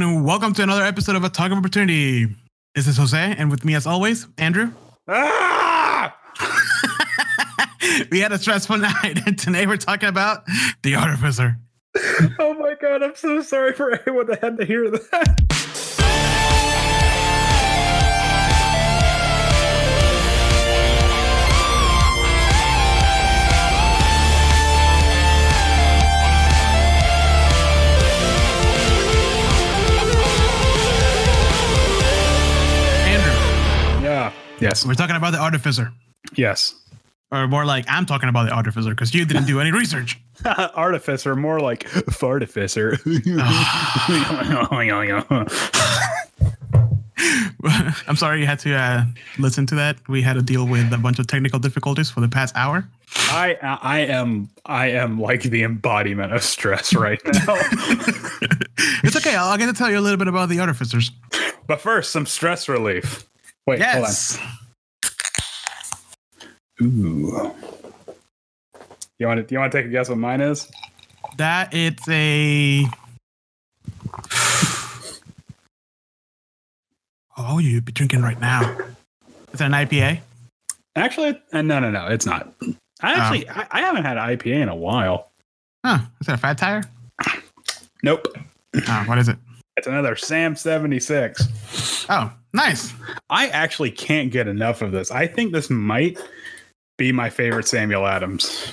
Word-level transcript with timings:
and 0.00 0.24
welcome 0.24 0.54
to 0.54 0.62
another 0.62 0.82
episode 0.84 1.16
of 1.16 1.24
Attack 1.24 1.52
of 1.52 1.58
Opportunity. 1.58 2.26
This 2.74 2.86
is 2.86 2.96
Jose, 2.96 3.34
and 3.36 3.50
with 3.50 3.62
me, 3.62 3.74
as 3.74 3.86
always, 3.86 4.26
Andrew. 4.38 4.72
Ah! 5.06 6.16
we 8.10 8.20
had 8.20 8.32
a 8.32 8.38
stressful 8.38 8.78
night, 8.78 9.20
and 9.26 9.38
today 9.38 9.66
we're 9.66 9.76
talking 9.76 10.08
about 10.08 10.44
The 10.82 10.94
Artificer. 10.96 11.58
Oh 12.38 12.54
my 12.54 12.74
god, 12.80 13.02
I'm 13.02 13.14
so 13.14 13.42
sorry 13.42 13.74
for 13.74 13.92
anyone 13.92 14.26
that 14.28 14.42
had 14.42 14.56
to 14.56 14.64
hear 14.64 14.90
that. 14.90 15.61
Yes. 34.62 34.86
we're 34.86 34.94
talking 34.94 35.16
about 35.16 35.32
The 35.32 35.38
Artificer. 35.38 35.92
Yes. 36.34 36.74
Or 37.30 37.48
more 37.48 37.64
like, 37.64 37.84
I'm 37.88 38.06
talking 38.06 38.28
about 38.28 38.44
The 38.44 38.52
Artificer 38.52 38.90
because 38.90 39.14
you 39.14 39.24
didn't 39.24 39.46
do 39.46 39.60
any 39.60 39.72
research. 39.72 40.20
Artificer, 40.44 41.34
more 41.34 41.60
like 41.60 41.84
fartificer. 41.84 42.98
I'm 48.08 48.16
sorry 48.16 48.40
you 48.40 48.46
had 48.46 48.58
to 48.60 48.74
uh, 48.74 49.04
listen 49.38 49.66
to 49.66 49.74
that. 49.76 49.96
We 50.08 50.22
had 50.22 50.34
to 50.34 50.42
deal 50.42 50.66
with 50.66 50.92
a 50.92 50.98
bunch 50.98 51.18
of 51.18 51.26
technical 51.26 51.58
difficulties 51.58 52.10
for 52.10 52.20
the 52.20 52.28
past 52.28 52.54
hour. 52.56 52.88
I 53.28 53.56
I 53.62 54.00
am 54.00 54.48
I 54.66 54.88
am 54.88 55.20
like 55.20 55.42
the 55.42 55.62
embodiment 55.62 56.32
of 56.32 56.42
stress 56.42 56.94
right 56.94 57.20
now. 57.24 57.54
It's 59.04 59.16
okay. 59.16 59.36
I'll, 59.36 59.50
I'll 59.50 59.58
get 59.58 59.66
to 59.66 59.74
tell 59.74 59.90
you 59.90 59.98
a 59.98 60.00
little 60.00 60.18
bit 60.18 60.28
about 60.28 60.48
The 60.48 60.58
Artificers. 60.58 61.12
but 61.66 61.80
first, 61.80 62.10
some 62.10 62.26
stress 62.26 62.68
relief. 62.68 63.28
Wait, 63.66 63.78
Yes. 63.78 64.36
hold 64.36 64.48
on. 66.82 66.88
Ooh. 66.88 67.54
You 69.18 69.26
want 69.28 69.38
to? 69.38 69.44
Do 69.44 69.54
you 69.54 69.58
want 69.60 69.70
to 69.72 69.78
take 69.78 69.86
a 69.86 69.90
guess 69.90 70.08
what 70.08 70.18
mine 70.18 70.40
is? 70.40 70.70
That 71.38 71.72
it's 71.72 72.08
a. 72.08 72.86
Oh, 77.38 77.58
you'd 77.58 77.84
be 77.86 77.92
drinking 77.92 78.20
right 78.20 78.38
now. 78.40 78.60
Is 79.52 79.60
it 79.60 79.64
an 79.64 79.72
IPA? 79.72 80.20
Actually, 80.96 81.40
uh, 81.52 81.62
no, 81.62 81.80
no, 81.80 81.90
no. 81.90 82.06
It's 82.08 82.26
not. 82.26 82.52
I 83.00 83.14
actually, 83.14 83.48
I, 83.48 83.66
I 83.70 83.80
haven't 83.80 84.04
had 84.04 84.18
an 84.18 84.28
IPA 84.36 84.62
in 84.62 84.68
a 84.68 84.74
while. 84.76 85.30
Huh? 85.84 86.00
Is 86.20 86.26
that 86.26 86.34
a 86.34 86.38
fat 86.38 86.58
tire? 86.58 86.82
Nope. 88.02 88.28
Oh, 88.86 89.02
what 89.06 89.16
is 89.18 89.28
it? 89.28 89.38
It's 89.78 89.86
another 89.86 90.14
Sam 90.14 90.54
76. 90.54 92.06
Oh, 92.10 92.30
nice. 92.52 92.92
I 93.30 93.48
actually 93.48 93.90
can't 93.90 94.30
get 94.30 94.48
enough 94.48 94.82
of 94.82 94.92
this. 94.92 95.10
I 95.10 95.26
think 95.26 95.52
this 95.52 95.70
might 95.70 96.18
be 96.98 97.12
my 97.12 97.30
favorite 97.30 97.66
Samuel 97.66 98.06
Adams. 98.06 98.72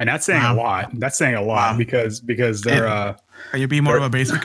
And 0.00 0.08
that's 0.08 0.26
saying 0.26 0.42
Wow. 0.42 0.54
a 0.54 0.56
lot. 0.56 0.90
That's 0.94 1.16
saying 1.18 1.34
a 1.34 1.42
lot 1.42 1.72
Wow. 1.72 1.78
because 1.78 2.20
because 2.20 2.62
they're 2.62 2.86
Yeah. 2.86 2.94
uh 2.94 3.16
Are 3.52 3.58
you 3.58 3.68
being 3.68 3.84
more 3.84 3.96
of 3.96 4.02
a 4.02 4.08
basic? 4.10 4.42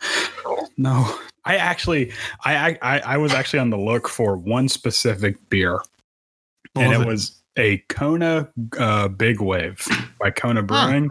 no. 0.76 1.18
I 1.44 1.56
actually 1.56 2.12
I 2.44 2.78
I 2.80 3.00
I 3.00 3.16
was 3.18 3.32
actually 3.34 3.58
on 3.58 3.70
the 3.70 3.76
look 3.78 4.08
for 4.08 4.36
one 4.36 4.68
specific 4.68 5.36
beer. 5.50 5.80
What 6.72 6.82
and 6.86 6.88
was 6.90 6.98
it, 6.98 7.02
it? 7.02 7.06
was 7.06 7.42
a 7.56 7.78
Kona 7.94 8.48
uh, 8.78 9.08
Big 9.08 9.40
Wave 9.40 9.86
by 10.18 10.30
Kona 10.30 10.62
Brewing. 10.62 11.10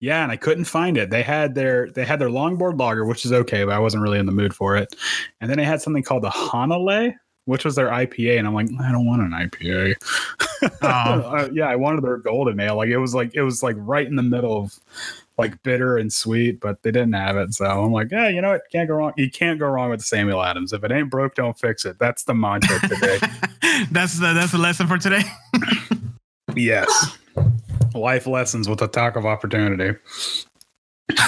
Yeah, 0.00 0.22
and 0.22 0.30
I 0.30 0.36
couldn't 0.36 0.64
find 0.64 0.98
it. 0.98 1.10
They 1.10 1.22
had 1.22 1.54
their 1.54 1.90
they 1.90 2.04
had 2.04 2.18
their 2.18 2.28
longboard 2.28 2.78
lager, 2.78 3.04
which 3.04 3.24
is 3.24 3.32
okay, 3.32 3.64
but 3.64 3.72
I 3.72 3.78
wasn't 3.78 4.02
really 4.02 4.18
in 4.18 4.26
the 4.26 4.32
mood 4.32 4.54
for 4.54 4.76
it. 4.76 4.94
And 5.40 5.50
then 5.50 5.56
they 5.58 5.64
had 5.64 5.80
something 5.80 6.02
called 6.02 6.22
the 6.22 6.30
Hanalei, 6.30 7.14
which 7.46 7.64
was 7.64 7.76
their 7.76 7.88
IPA, 7.88 8.38
and 8.38 8.46
I'm 8.46 8.54
like, 8.54 8.68
I 8.80 8.92
don't 8.92 9.06
want 9.06 9.22
an 9.22 9.30
IPA. 9.30 9.94
Oh. 10.02 10.22
Uh, 10.82 11.48
yeah, 11.52 11.68
I 11.68 11.76
wanted 11.76 12.02
their 12.02 12.16
golden 12.16 12.58
ale. 12.60 12.76
Like 12.76 12.88
it 12.88 12.96
was 12.96 13.14
like 13.14 13.34
it 13.34 13.42
was 13.42 13.62
like 13.62 13.76
right 13.78 14.06
in 14.06 14.16
the 14.16 14.22
middle 14.22 14.56
of 14.56 14.80
like 15.38 15.62
bitter 15.62 15.98
and 15.98 16.12
sweet, 16.12 16.60
but 16.60 16.82
they 16.82 16.90
didn't 16.90 17.12
have 17.12 17.36
it. 17.36 17.52
So 17.52 17.66
I'm 17.66 17.92
like, 17.92 18.10
yeah, 18.10 18.28
you 18.28 18.40
know 18.40 18.52
what? 18.52 18.62
Can't 18.72 18.88
go 18.88 18.94
wrong. 18.94 19.12
You 19.16 19.30
can't 19.30 19.58
go 19.58 19.66
wrong 19.66 19.90
with 19.90 20.02
Samuel 20.02 20.42
Adams. 20.42 20.72
If 20.72 20.82
it 20.82 20.90
ain't 20.90 21.10
broke, 21.10 21.34
don't 21.34 21.58
fix 21.58 21.84
it. 21.84 21.98
That's 21.98 22.24
the 22.24 22.34
mantra 22.34 22.80
today. 22.88 23.18
that's 23.90 24.18
the 24.18 24.32
that's 24.32 24.52
the 24.52 24.58
lesson 24.58 24.86
for 24.86 24.98
today. 24.98 25.22
Yes. 26.54 27.18
Life 27.96 28.26
lessons 28.26 28.68
with 28.68 28.82
Attack 28.82 29.16
of 29.16 29.26
Opportunity. 29.26 29.98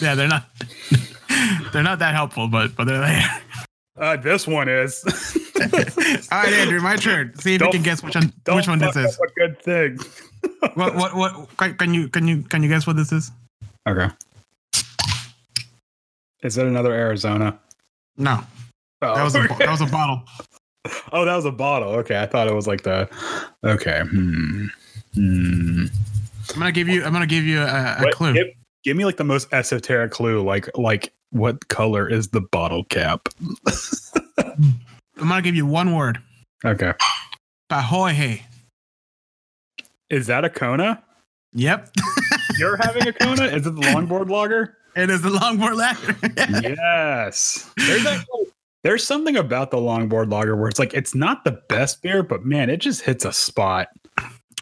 Yeah, 0.00 0.16
they're 0.16 0.26
not. 0.26 0.48
They're 1.72 1.84
not 1.84 2.00
that 2.00 2.14
helpful, 2.16 2.48
but 2.48 2.74
but 2.74 2.88
they're 2.88 2.98
there. 2.98 3.42
Uh, 3.96 4.16
this 4.16 4.44
one 4.44 4.68
is. 4.68 5.04
All 6.32 6.42
right, 6.42 6.52
Andrew, 6.52 6.80
my 6.80 6.96
turn. 6.96 7.32
See 7.38 7.50
if 7.54 7.60
you 7.60 7.66
Don't- 7.66 7.72
can 7.74 7.82
guess 7.84 8.02
which 8.02 8.16
one 8.16 8.32
which 8.56 8.66
one 8.66 8.80
this 8.80 8.96
is. 8.96 9.16
A 9.20 9.26
good 9.38 9.62
thing. 9.62 9.98
What 10.74 10.96
what 10.96 11.14
what? 11.14 11.56
can- 11.58 11.76
Can 11.76 11.94
you 11.94 12.08
can 12.08 12.26
you 12.26 12.42
can 12.42 12.64
you 12.64 12.68
guess 12.68 12.88
what 12.88 12.96
this 12.96 13.12
is? 13.12 13.30
Okay. 13.88 14.08
Is 16.42 16.58
it 16.58 16.66
another 16.66 16.92
Arizona? 16.92 17.56
No, 18.16 18.40
Oh, 19.00 19.14
that 19.14 19.22
was 19.22 19.34
a 19.36 19.40
okay. 19.44 19.54
that 19.64 19.70
was 19.70 19.80
a 19.80 19.86
bottle. 19.86 20.22
oh, 21.12 21.24
that 21.24 21.36
was 21.36 21.44
a 21.44 21.52
bottle. 21.52 21.90
Okay, 21.90 22.20
I 22.20 22.26
thought 22.26 22.48
it 22.48 22.54
was 22.54 22.66
like 22.66 22.82
the. 22.82 23.08
Okay. 23.64 24.02
Hmm. 24.10 24.66
Hmm. 25.14 25.86
I'm 26.50 26.58
gonna 26.58 26.72
give 26.72 26.88
you 26.88 27.04
I'm 27.04 27.12
gonna 27.12 27.26
give 27.26 27.44
you 27.44 27.60
a, 27.60 27.96
a 28.00 28.12
clue. 28.12 28.34
Give, 28.34 28.46
give 28.84 28.96
me 28.96 29.04
like 29.04 29.16
the 29.16 29.24
most 29.24 29.52
esoteric 29.52 30.10
clue. 30.12 30.42
Like 30.42 30.68
like 30.76 31.12
what 31.30 31.68
color 31.68 32.08
is 32.08 32.28
the 32.28 32.40
bottle 32.40 32.84
cap? 32.84 33.28
I'm 34.36 35.28
gonna 35.28 35.42
give 35.42 35.54
you 35.54 35.66
one 35.66 35.94
word. 35.94 36.18
Okay. 36.64 36.92
Pahoehoe. 37.68 38.38
Is 40.10 40.26
that 40.26 40.44
a 40.44 40.50
Kona? 40.50 41.02
Yep, 41.54 41.90
You're 42.58 42.76
having 42.76 43.06
a 43.06 43.12
Kona? 43.12 43.44
Is 43.44 43.66
it 43.66 43.74
the 43.74 43.80
longboard 43.80 44.28
lager? 44.28 44.76
it 44.96 45.10
is 45.10 45.22
the 45.22 45.30
longboard 45.30 45.76
lager. 45.76 46.16
yes. 46.76 47.70
There's 47.76 48.06
there's 48.82 49.04
something 49.04 49.36
about 49.36 49.70
the 49.70 49.78
longboard 49.78 50.30
lager 50.30 50.56
where 50.56 50.68
it's 50.68 50.78
like 50.78 50.94
it's 50.94 51.14
not 51.14 51.44
the 51.44 51.52
best 51.68 52.02
beer, 52.02 52.22
but 52.22 52.44
man, 52.44 52.70
it 52.70 52.78
just 52.78 53.02
hits 53.02 53.24
a 53.24 53.32
spot. 53.32 53.88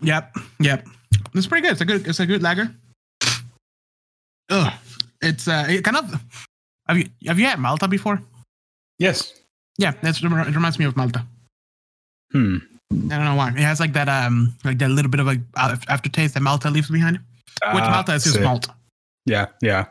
Yep, 0.02 0.34
yep. 0.60 0.86
It's 1.34 1.46
pretty 1.46 1.62
good. 1.62 1.72
It's 1.72 1.80
a 1.80 1.84
good 1.84 2.06
it's 2.06 2.20
a 2.20 2.26
good 2.26 2.42
lager. 2.42 2.74
Ugh, 4.50 4.72
it's 5.20 5.48
uh, 5.48 5.66
it 5.68 5.84
kind 5.84 5.96
of. 5.96 6.20
Have 6.88 6.98
you 6.98 7.06
have 7.26 7.38
you 7.38 7.46
had 7.46 7.58
Malta 7.58 7.88
before? 7.88 8.20
Yes. 8.98 9.32
Yeah, 9.78 9.92
that's 10.02 10.22
it 10.22 10.28
reminds 10.28 10.78
me 10.78 10.84
of 10.84 10.96
Malta. 10.96 11.24
Hmm. 12.32 12.58
I 12.92 13.16
don't 13.16 13.24
know 13.24 13.34
why. 13.36 13.48
It 13.50 13.58
has 13.60 13.80
like 13.80 13.94
that 13.94 14.08
um 14.08 14.54
like 14.64 14.78
that 14.78 14.90
little 14.90 15.10
bit 15.10 15.20
of 15.20 15.28
a 15.28 15.36
af- 15.56 15.84
aftertaste 15.88 16.34
that 16.34 16.42
Malta 16.42 16.70
leaves 16.70 16.90
behind. 16.90 17.16
Which 17.16 17.82
Ah, 17.84 17.90
Malta 17.90 18.14
is 18.14 18.24
just 18.24 18.40
malt. 18.40 18.68
Yeah, 19.24 19.46
yeah. 19.62 19.86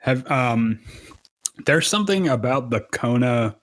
Have 0.00 0.28
um 0.30 0.78
there's 1.66 1.86
something 1.86 2.28
about 2.28 2.70
the 2.70 2.80
Kona 2.92 3.56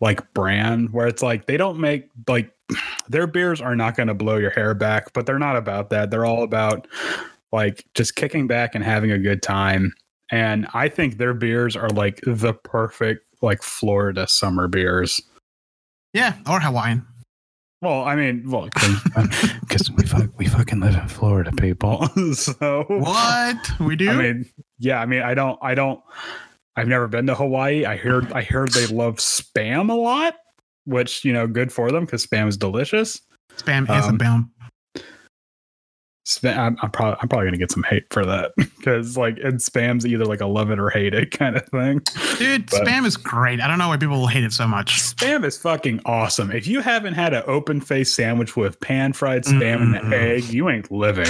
like 0.00 0.32
brand 0.34 0.92
where 0.92 1.06
it's 1.06 1.22
like 1.22 1.46
they 1.46 1.56
don't 1.56 1.78
make 1.78 2.08
like 2.28 2.50
their 3.08 3.26
beers 3.26 3.60
are 3.60 3.76
not 3.76 3.96
going 3.96 4.08
to 4.08 4.14
blow 4.14 4.36
your 4.36 4.50
hair 4.50 4.74
back, 4.74 5.12
but 5.12 5.26
they're 5.26 5.38
not 5.38 5.56
about 5.56 5.90
that. 5.90 6.10
They're 6.10 6.24
all 6.24 6.42
about 6.42 6.86
like 7.52 7.84
just 7.94 8.16
kicking 8.16 8.46
back 8.46 8.74
and 8.74 8.84
having 8.84 9.10
a 9.10 9.18
good 9.18 9.42
time. 9.42 9.92
And 10.30 10.66
I 10.74 10.88
think 10.88 11.18
their 11.18 11.34
beers 11.34 11.76
are 11.76 11.90
like 11.90 12.20
the 12.26 12.54
perfect 12.54 13.24
like 13.42 13.62
Florida 13.62 14.26
summer 14.26 14.68
beers. 14.68 15.20
Yeah, 16.12 16.34
or 16.48 16.60
Hawaiian. 16.60 17.06
Well, 17.82 18.04
I 18.04 18.16
mean, 18.16 18.50
well, 18.50 18.64
because 19.60 19.90
we 19.90 20.06
fuck, 20.06 20.30
we 20.38 20.46
fucking 20.46 20.80
live 20.80 20.94
in 20.94 21.06
Florida, 21.06 21.52
people. 21.52 22.08
so 22.32 22.84
What 22.88 23.58
we 23.78 23.94
do? 23.94 24.10
I 24.10 24.16
mean, 24.16 24.50
yeah, 24.78 25.00
I 25.00 25.06
mean, 25.06 25.20
I 25.20 25.34
don't, 25.34 25.58
I 25.60 25.74
don't, 25.74 26.00
I've 26.76 26.88
never 26.88 27.06
been 27.08 27.26
to 27.28 27.34
Hawaii. 27.34 27.84
I 27.84 27.96
heard, 27.96 28.32
I 28.32 28.42
heard 28.42 28.72
they 28.72 28.86
love 28.86 29.16
spam 29.16 29.90
a 29.90 29.94
lot, 29.94 30.34
which 30.86 31.24
you 31.24 31.32
know, 31.32 31.46
good 31.46 31.72
for 31.72 31.90
them 31.90 32.04
because 32.04 32.26
spam 32.26 32.48
is 32.48 32.56
delicious. 32.56 33.20
Spam 33.56 33.82
is 33.84 34.04
a 34.06 34.08
um, 34.08 34.18
bam. 34.18 34.50
Spam, 36.26 36.56
I'm, 36.56 36.76
I'm 36.80 36.90
probably, 36.90 37.18
I'm 37.20 37.28
probably 37.28 37.46
gonna 37.48 37.58
get 37.58 37.70
some 37.70 37.82
hate 37.82 38.04
for 38.10 38.24
that 38.24 38.52
because 38.56 39.16
like, 39.18 39.36
and 39.44 39.58
spam's 39.60 40.06
either 40.06 40.24
like 40.24 40.40
a 40.40 40.46
love 40.46 40.70
it 40.70 40.78
or 40.80 40.88
hate 40.88 41.12
it 41.12 41.30
kind 41.38 41.54
of 41.54 41.66
thing. 41.68 42.00
Dude, 42.38 42.70
but- 42.70 42.82
spam 42.86 43.04
is 43.04 43.16
great. 43.18 43.60
I 43.60 43.68
don't 43.68 43.78
know 43.78 43.88
why 43.88 43.98
people 43.98 44.26
hate 44.26 44.42
it 44.44 44.52
so 44.52 44.66
much. 44.66 45.00
Spam 45.02 45.44
is 45.44 45.58
fucking 45.58 46.00
awesome. 46.06 46.50
If 46.50 46.66
you 46.66 46.80
haven't 46.80 47.12
had 47.14 47.34
an 47.34 47.42
open 47.46 47.80
face 47.80 48.10
sandwich 48.10 48.56
with 48.56 48.80
pan 48.80 49.12
fried 49.12 49.44
spam 49.44 49.82
and 49.82 49.94
Mm. 49.96 50.12
egg, 50.12 50.44
you 50.44 50.70
ain't 50.70 50.90
living. 50.90 51.28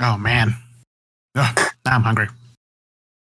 Oh 0.00 0.18
man. 0.18 0.54
Ugh, 1.34 1.56
now 1.86 1.92
I'm 1.94 2.02
hungry. 2.02 2.28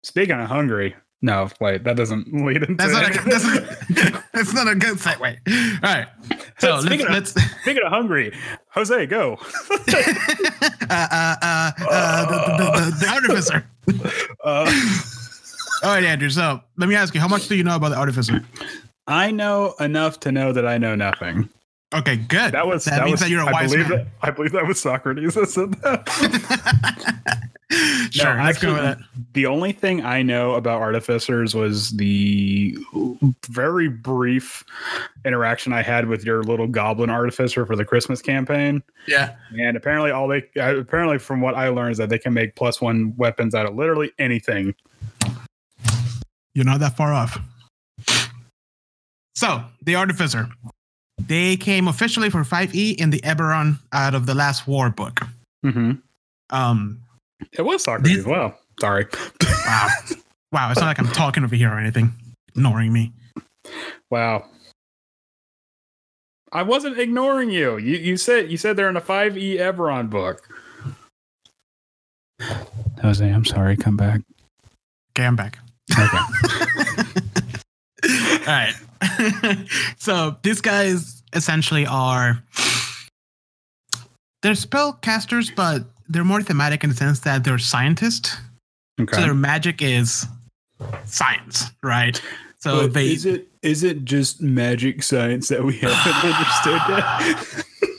Speaking 0.03 0.39
of 0.39 0.47
hungry, 0.47 0.95
no, 1.21 1.49
wait, 1.59 1.83
that 1.83 1.95
doesn't 1.97 2.31
lead 2.45 2.63
into. 2.63 2.75
That's 2.75 2.93
not 2.93 3.09
a 3.09 3.29
that's, 3.29 3.45
a, 3.45 4.23
that's 4.33 4.53
not 4.53 4.67
a 4.67 4.75
good 4.75 4.97
segue. 4.97 5.37
All 5.83 5.93
right. 5.93 6.07
So 6.59 6.71
let's, 6.71 6.85
Speaking 6.87 7.05
of- 7.05 7.11
let's 7.11 7.31
Speaking 7.61 7.83
of 7.85 7.91
hungry, 7.91 8.33
Jose, 8.71 9.05
go. 9.05 9.37
uh, 9.69 9.77
uh, 10.89 11.35
uh, 11.39 11.71
uh, 11.87 12.25
the, 12.25 12.37
the, 12.57 12.71
the, 12.79 12.97
the 12.99 13.07
artificer. 13.13 13.67
Uh, 14.43 14.65
All 15.83 15.91
right, 15.91 16.03
Andrew. 16.03 16.31
So 16.31 16.59
let 16.77 16.89
me 16.89 16.95
ask 16.95 17.13
you, 17.13 17.21
how 17.21 17.27
much 17.27 17.47
do 17.47 17.55
you 17.55 17.63
know 17.63 17.75
about 17.75 17.89
the 17.89 17.97
artificer? 17.97 18.43
I 19.05 19.29
know 19.29 19.75
enough 19.79 20.19
to 20.21 20.31
know 20.31 20.51
that 20.51 20.65
I 20.65 20.79
know 20.79 20.95
nothing. 20.95 21.47
Okay, 21.93 22.17
good. 22.17 22.53
That 22.53 22.65
was 22.65 22.85
that, 22.85 22.97
that 22.97 23.05
means 23.05 23.11
was, 23.13 23.19
that 23.21 23.29
you're 23.29 23.43
a 23.43 23.45
I 23.45 23.51
wise 23.51 23.71
believe 23.71 23.89
man. 23.89 23.97
That, 23.99 24.07
I 24.23 24.31
believe 24.31 24.51
that 24.53 24.65
was 24.65 24.79
Socrates 24.81 25.35
that 25.35 25.49
said 25.49 25.73
that. 25.83 26.09
sure, 28.11 28.35
No, 28.35 28.43
let's 28.43 28.57
go 28.59 28.73
with 28.73 28.83
actually. 28.83 29.05
The 29.37 29.45
only 29.45 29.71
thing 29.71 30.03
I 30.03 30.23
know 30.23 30.55
about 30.55 30.81
artificers 30.81 31.53
was 31.53 31.91
the 31.91 32.75
very 33.47 33.87
brief 33.87 34.63
interaction 35.25 35.73
I 35.73 35.83
had 35.83 36.07
with 36.07 36.25
your 36.25 36.41
little 36.41 36.65
goblin 36.65 37.11
artificer 37.11 37.63
for 37.63 37.75
the 37.75 37.85
Christmas 37.85 38.19
campaign. 38.19 38.81
Yeah. 39.07 39.35
And 39.51 39.77
apparently, 39.77 40.09
all 40.09 40.27
they 40.27 40.43
uh, 40.59 40.77
apparently 40.77 41.19
from 41.19 41.41
what 41.41 41.53
I 41.53 41.69
learned 41.69 41.91
is 41.91 41.97
that 41.99 42.09
they 42.09 42.17
can 42.17 42.33
make 42.33 42.55
plus 42.55 42.81
one 42.81 43.13
weapons 43.15 43.53
out 43.53 43.67
of 43.67 43.75
literally 43.75 44.09
anything. 44.17 44.73
You're 46.55 46.65
not 46.65 46.79
that 46.79 46.97
far 46.97 47.13
off. 47.13 47.39
So, 49.35 49.63
the 49.83 49.93
Artificer. 49.97 50.49
They 51.19 51.57
came 51.57 51.87
officially 51.87 52.31
for 52.31 52.43
5e 52.43 52.95
in 52.99 53.11
the 53.11 53.19
Eberron 53.19 53.77
out 53.93 54.15
of 54.15 54.25
the 54.25 54.33
Last 54.33 54.67
War 54.67 54.89
book. 54.89 55.19
Mm-hmm. 55.63 55.91
Um, 56.49 57.01
It 57.51 57.61
was 57.61 57.83
Socrates. 57.83 58.17
This- 58.17 58.25
Wow. 58.25 58.55
Sorry. 58.79 59.07
wow. 59.65 59.87
wow, 60.51 60.71
it's 60.71 60.79
not 60.79 60.87
like 60.87 60.99
I'm 60.99 61.07
talking 61.07 61.43
over 61.43 61.55
here 61.55 61.69
or 61.69 61.79
anything, 61.79 62.13
ignoring 62.49 62.93
me. 62.93 63.11
Wow. 64.09 64.45
I 66.51 66.63
wasn't 66.63 66.97
ignoring 66.97 67.51
you. 67.51 67.77
You 67.77 67.97
you 67.97 68.17
said 68.17 68.49
you 68.49 68.57
said 68.57 68.77
they're 68.77 68.89
in 68.89 68.95
a 68.95 69.01
5e 69.01 69.59
Eberron 69.59 70.09
book. 70.09 70.47
Jose, 73.01 73.27
I'm 73.27 73.45
sorry. 73.45 73.75
Come 73.75 73.97
back. 73.97 74.21
Okay, 75.11 75.25
I'm 75.25 75.35
back. 75.35 75.59
Okay. 75.91 76.03
All 78.47 78.47
right. 78.47 78.73
so 79.97 80.37
these 80.43 80.61
guys 80.61 81.21
essentially 81.33 81.85
are 81.85 82.41
they're 84.41 84.53
spellcasters, 84.53 85.53
but 85.53 85.83
they're 86.07 86.23
more 86.23 86.41
thematic 86.41 86.83
in 86.83 86.91
the 86.91 86.95
sense 86.95 87.19
that 87.21 87.43
they're 87.43 87.57
scientists. 87.57 88.37
Okay. 88.99 89.15
So 89.15 89.21
their 89.21 89.33
magic 89.33 89.81
is 89.81 90.25
science, 91.05 91.65
right? 91.83 92.21
So 92.59 92.81
But 92.81 92.93
they 92.93 93.07
is 93.07 93.25
it 93.25 93.47
is 93.61 93.83
it 93.83 94.05
just 94.05 94.41
magic 94.41 95.03
science 95.03 95.47
that 95.49 95.63
we 95.63 95.77
haven't 95.77 96.15
understood 96.23 96.81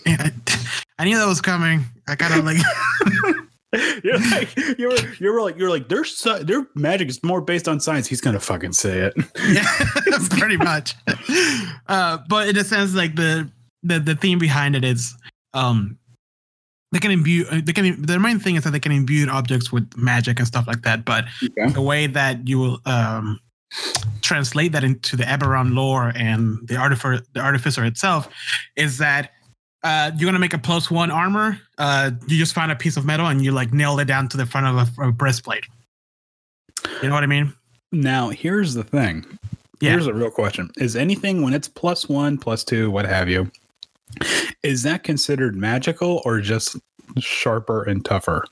yet? 0.06 0.58
I 0.98 1.04
knew 1.04 1.16
that 1.16 1.26
was 1.26 1.40
coming. 1.40 1.84
I 2.08 2.16
kind 2.16 2.34
of 2.38 2.44
like 2.44 2.58
you're 4.02 4.18
like 4.18 4.78
you're 4.78 4.92
you 5.18 5.32
were 5.32 5.42
like 5.42 5.58
you're 5.58 5.68
like 5.68 5.88
their 5.88 6.04
sci- 6.04 6.42
their 6.44 6.66
magic 6.74 7.08
is 7.08 7.22
more 7.22 7.40
based 7.40 7.68
on 7.68 7.80
science. 7.80 8.06
He's 8.06 8.20
gonna 8.20 8.40
fucking 8.40 8.72
say 8.72 9.00
it. 9.00 9.14
yeah, 9.48 9.66
pretty 10.30 10.56
much. 10.56 10.94
Uh, 11.86 12.18
but 12.28 12.48
in 12.48 12.56
a 12.56 12.64
sense, 12.64 12.94
like 12.94 13.14
the 13.14 13.50
the 13.82 14.00
the 14.00 14.14
theme 14.14 14.38
behind 14.38 14.74
it 14.74 14.84
is, 14.84 15.14
um, 15.54 15.97
they 16.92 16.98
can 16.98 17.10
imbue. 17.10 17.44
uh, 17.50 17.60
They 17.64 17.72
can. 17.72 18.00
The 18.02 18.18
main 18.18 18.38
thing 18.38 18.56
is 18.56 18.64
that 18.64 18.70
they 18.70 18.80
can 18.80 18.92
imbue 18.92 19.28
objects 19.28 19.70
with 19.72 19.90
magic 19.96 20.38
and 20.38 20.46
stuff 20.48 20.66
like 20.66 20.82
that. 20.82 21.04
But 21.04 21.26
Okay. 21.42 21.72
the 21.72 21.82
way 21.82 22.06
that 22.06 22.46
you 22.48 22.58
will 22.58 22.80
um 22.86 23.38
translate 24.22 24.72
that 24.72 24.82
into 24.84 25.16
the 25.16 25.24
Eberron 25.24 25.74
lore 25.74 26.12
and 26.16 26.58
the 26.66 26.76
artificer, 26.76 27.22
the 27.34 27.40
artificer 27.40 27.84
itself, 27.84 28.28
is 28.76 28.98
that. 28.98 29.32
Uh, 29.84 30.10
you're 30.16 30.26
gonna 30.26 30.40
make 30.40 30.54
a 30.54 30.58
plus 30.58 30.90
one 30.90 31.08
armor. 31.08 31.56
Uh, 31.78 32.10
you 32.26 32.36
just 32.36 32.52
find 32.52 32.72
a 32.72 32.74
piece 32.74 32.96
of 32.96 33.04
metal 33.04 33.26
and 33.28 33.44
you 33.44 33.52
like 33.52 33.72
nail 33.72 33.96
it 34.00 34.06
down 34.06 34.26
to 34.28 34.36
the 34.36 34.44
front 34.44 34.66
of 34.66 34.98
a, 34.98 35.02
a 35.08 35.12
breastplate. 35.12 35.64
You 37.00 37.08
know 37.08 37.14
what 37.14 37.22
I 37.22 37.26
mean? 37.28 37.54
Now 37.92 38.30
here's 38.30 38.74
the 38.74 38.82
thing. 38.82 39.24
Yeah. 39.80 39.90
Here's 39.92 40.08
a 40.08 40.12
real 40.12 40.32
question: 40.32 40.68
Is 40.78 40.96
anything 40.96 41.42
when 41.42 41.54
it's 41.54 41.68
plus 41.68 42.08
one, 42.08 42.38
plus 42.38 42.64
two, 42.64 42.90
what 42.90 43.06
have 43.06 43.28
you? 43.28 43.52
Is 44.62 44.82
that 44.82 45.02
considered 45.04 45.56
magical 45.56 46.22
or 46.24 46.40
just 46.40 46.76
sharper 47.18 47.82
and 47.84 48.04
tougher? 48.04 48.44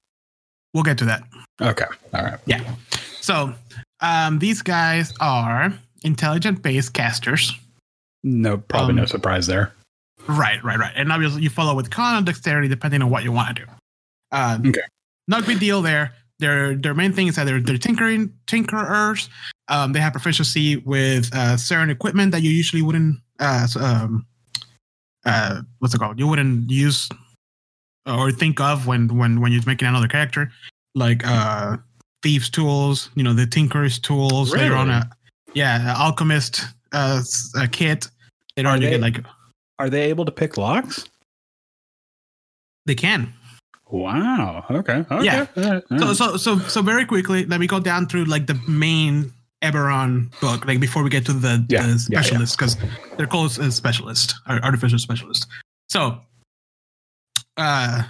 We'll 0.75 0.85
get 0.85 0.99
to 0.99 1.05
that. 1.07 1.23
Okay. 1.61 1.85
All 2.15 2.23
right. 2.25 2.39
Yeah. 2.47 2.75
So 3.21 3.55
um, 4.01 4.39
these 4.39 4.63
guys 4.63 5.13
are 5.21 5.73
intelligent 6.05 6.63
based 6.63 6.93
casters. 6.93 7.53
No, 8.23 8.59
probably 8.59 8.95
no 8.95 9.03
Um, 9.03 9.09
surprise 9.09 9.47
there. 9.47 9.73
Right, 10.29 10.63
right, 10.65 10.79
right. 10.79 10.93
And 10.97 11.13
obviously 11.13 11.43
you 11.43 11.51
follow 11.51 11.75
with 11.75 11.91
con 11.91 12.17
and 12.17 12.27
dexterity 12.27 12.69
depending 12.69 13.01
on 13.03 13.11
what 13.11 13.23
you 13.25 13.33
want 13.33 13.57
to 13.57 13.65
do. 13.65 13.71
Uh, 14.33 14.59
Okay. 14.67 14.81
Not 15.29 15.43
a 15.43 15.47
big 15.47 15.59
deal 15.61 15.83
there. 15.83 16.13
Their 16.39 16.75
their 16.77 16.95
main 16.95 17.13
thing 17.13 17.29
is 17.29 17.37
that 17.37 17.45
they're 17.45 17.61
they're 17.61 17.79
tinkering 17.79 18.33
tinkerers. 18.47 19.29
Um, 19.69 19.93
they 19.93 20.01
have 20.01 20.13
proficiency 20.13 20.77
with 20.77 21.35
uh, 21.35 21.57
certain 21.57 21.89
equipment 21.91 22.31
that 22.33 22.43
you 22.43 22.51
usually 22.51 22.83
wouldn't 22.83 23.19
uh, 23.41 23.67
um, 23.81 24.27
uh, 25.27 25.61
what's 25.81 25.95
it 25.95 25.99
called? 25.99 26.19
You 26.19 26.27
wouldn't 26.29 26.71
use 26.71 27.09
or 28.07 28.33
think 28.33 28.61
of 28.61 28.87
when 28.87 29.09
when 29.19 29.41
when 29.41 29.53
you're 29.53 29.63
making 29.67 29.89
another 29.89 30.09
character, 30.09 30.51
like 30.95 31.27
uh, 31.27 31.77
thieves' 32.23 32.49
tools. 32.49 33.11
You 33.15 33.23
know, 33.25 33.35
the 33.35 33.47
tinker's 33.47 33.99
tools. 33.99 34.53
Later 34.55 34.75
on, 34.77 34.89
Really? 34.89 35.01
a 35.01 35.11
yeah, 35.55 35.93
a 35.93 35.99
alchemist 35.99 36.63
uh, 36.93 37.23
a 37.57 37.69
kit. 37.69 38.09
Later 38.57 38.69
Are 38.69 38.73
on, 38.73 38.81
you 38.83 38.87
they- 38.89 38.93
get 38.95 39.01
like 39.03 39.19
Are 39.79 39.91
they 39.91 40.03
able 40.09 40.25
to 40.25 40.33
pick 40.33 40.57
locks? 40.57 41.05
they 42.87 42.95
can. 42.95 43.33
Wow. 43.91 44.65
Okay. 44.71 45.05
okay. 45.11 45.25
Yeah. 45.25 45.47
Right, 45.57 45.83
So 45.99 46.13
so 46.15 46.37
so 46.37 46.59
so 46.61 46.83
very 46.83 47.05
quickly, 47.05 47.45
let 47.47 47.61
me 47.61 47.67
go 47.67 47.79
down 47.81 48.07
through 48.07 48.25
like 48.25 48.47
the 48.47 48.55
main 48.69 49.33
Eberron 49.67 50.13
book, 50.41 50.67
like 50.67 50.81
before 50.81 51.03
we 51.03 51.11
get 51.11 51.25
to 51.27 51.33
the, 51.33 51.65
Yeah, 51.69 51.81
yeah, 51.81 51.83
the 51.83 51.89
yeah. 51.89 51.97
specialists, 52.23 52.57
because 52.57 52.77
they're 53.17 53.27
called 53.35 53.59
as 53.59 53.75
specialist 53.75 54.35
artificial 54.49 54.99
specialist. 54.99 55.47
So, 55.89 56.21
uh, 57.57 58.03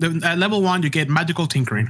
the, 0.00 0.20
at 0.24 0.38
level 0.38 0.62
one, 0.62 0.82
you 0.82 0.90
get 0.90 1.08
magical 1.08 1.46
tinkering, 1.46 1.88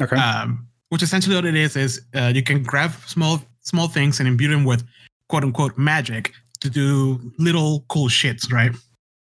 okay. 0.00 0.16
um, 0.16 0.66
which 0.90 1.02
essentially 1.02 1.36
what 1.36 1.44
it 1.44 1.54
is 1.54 1.76
is 1.76 2.00
uh, 2.14 2.32
you 2.34 2.42
can 2.42 2.62
grab 2.62 2.92
small 3.06 3.40
small 3.62 3.88
things 3.88 4.20
and 4.20 4.28
imbue 4.28 4.48
them 4.48 4.64
with 4.64 4.84
quote 5.28 5.44
unquote 5.44 5.76
magic 5.76 6.32
to 6.60 6.70
do 6.70 7.20
little 7.38 7.84
cool 7.88 8.08
shits, 8.08 8.52
right? 8.52 8.72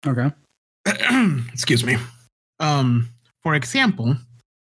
okay. 0.07 0.31
excuse 1.53 1.85
me. 1.85 1.97
Um, 2.61 3.09
for 3.43 3.55
example, 3.55 4.17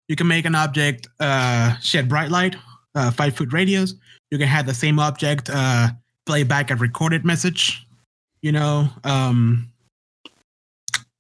you 0.07 0.15
can 0.15 0.27
make 0.27 0.45
an 0.45 0.55
object 0.55 1.07
uh, 1.19 1.77
shed 1.81 2.09
bright 2.09 2.31
light, 2.31 2.55
uh, 2.95 3.12
five 3.12 3.36
foot 3.36 3.51
radius. 3.53 3.93
You 4.31 4.38
can 4.38 4.48
have 4.48 4.65
the 4.65 4.74
same 4.74 5.00
object 5.00 5.50
uh, 5.51 5.89
play 6.25 6.43
back 6.43 6.72
a 6.72 6.75
recorded 6.75 7.25
message. 7.25 7.86
You 8.41 8.51
know, 8.51 8.88
um, 9.03 9.69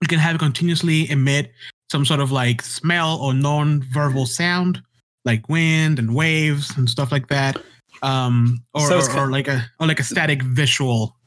you 0.01 0.07
can 0.07 0.19
have 0.19 0.35
it 0.35 0.39
continuously 0.39 1.09
emit 1.09 1.51
some 1.91 2.05
sort 2.05 2.19
of 2.19 2.31
like 2.31 2.61
smell 2.61 3.17
or 3.17 3.33
non-verbal 3.33 4.25
sound, 4.25 4.81
like 5.25 5.49
wind 5.49 5.99
and 5.99 6.15
waves 6.15 6.75
and 6.77 6.89
stuff 6.89 7.11
like 7.11 7.27
that. 7.27 7.57
Um, 8.01 8.63
or, 8.73 8.87
So 8.87 8.99
or, 8.99 9.25
or 9.25 9.31
like 9.31 9.47
a 9.47 9.65
or 9.79 9.87
like 9.87 9.99
a 9.99 10.03
static 10.03 10.41
visual 10.43 11.17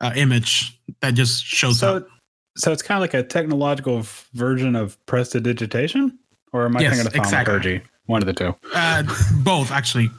uh, 0.00 0.12
image 0.16 0.80
that 1.00 1.12
just 1.12 1.44
shows 1.44 1.82
up. 1.82 2.02
So, 2.02 2.08
so 2.56 2.72
it's 2.72 2.82
kind 2.82 2.96
of 2.96 3.02
like 3.02 3.14
a 3.14 3.22
technological 3.22 4.04
version 4.32 4.74
of 4.74 4.98
prestidigitation, 5.06 6.18
or 6.52 6.64
am 6.64 6.76
I 6.76 6.80
Yes, 6.80 6.96
thinking 6.96 7.06
of 7.06 7.26
exactly. 7.26 7.82
Thaumaturgy? 8.08 8.12
One 8.12 8.22
of 8.22 8.26
the 8.26 8.32
two. 8.34 8.54
Uh, 8.74 9.02
both 9.44 9.70
actually. 9.70 10.10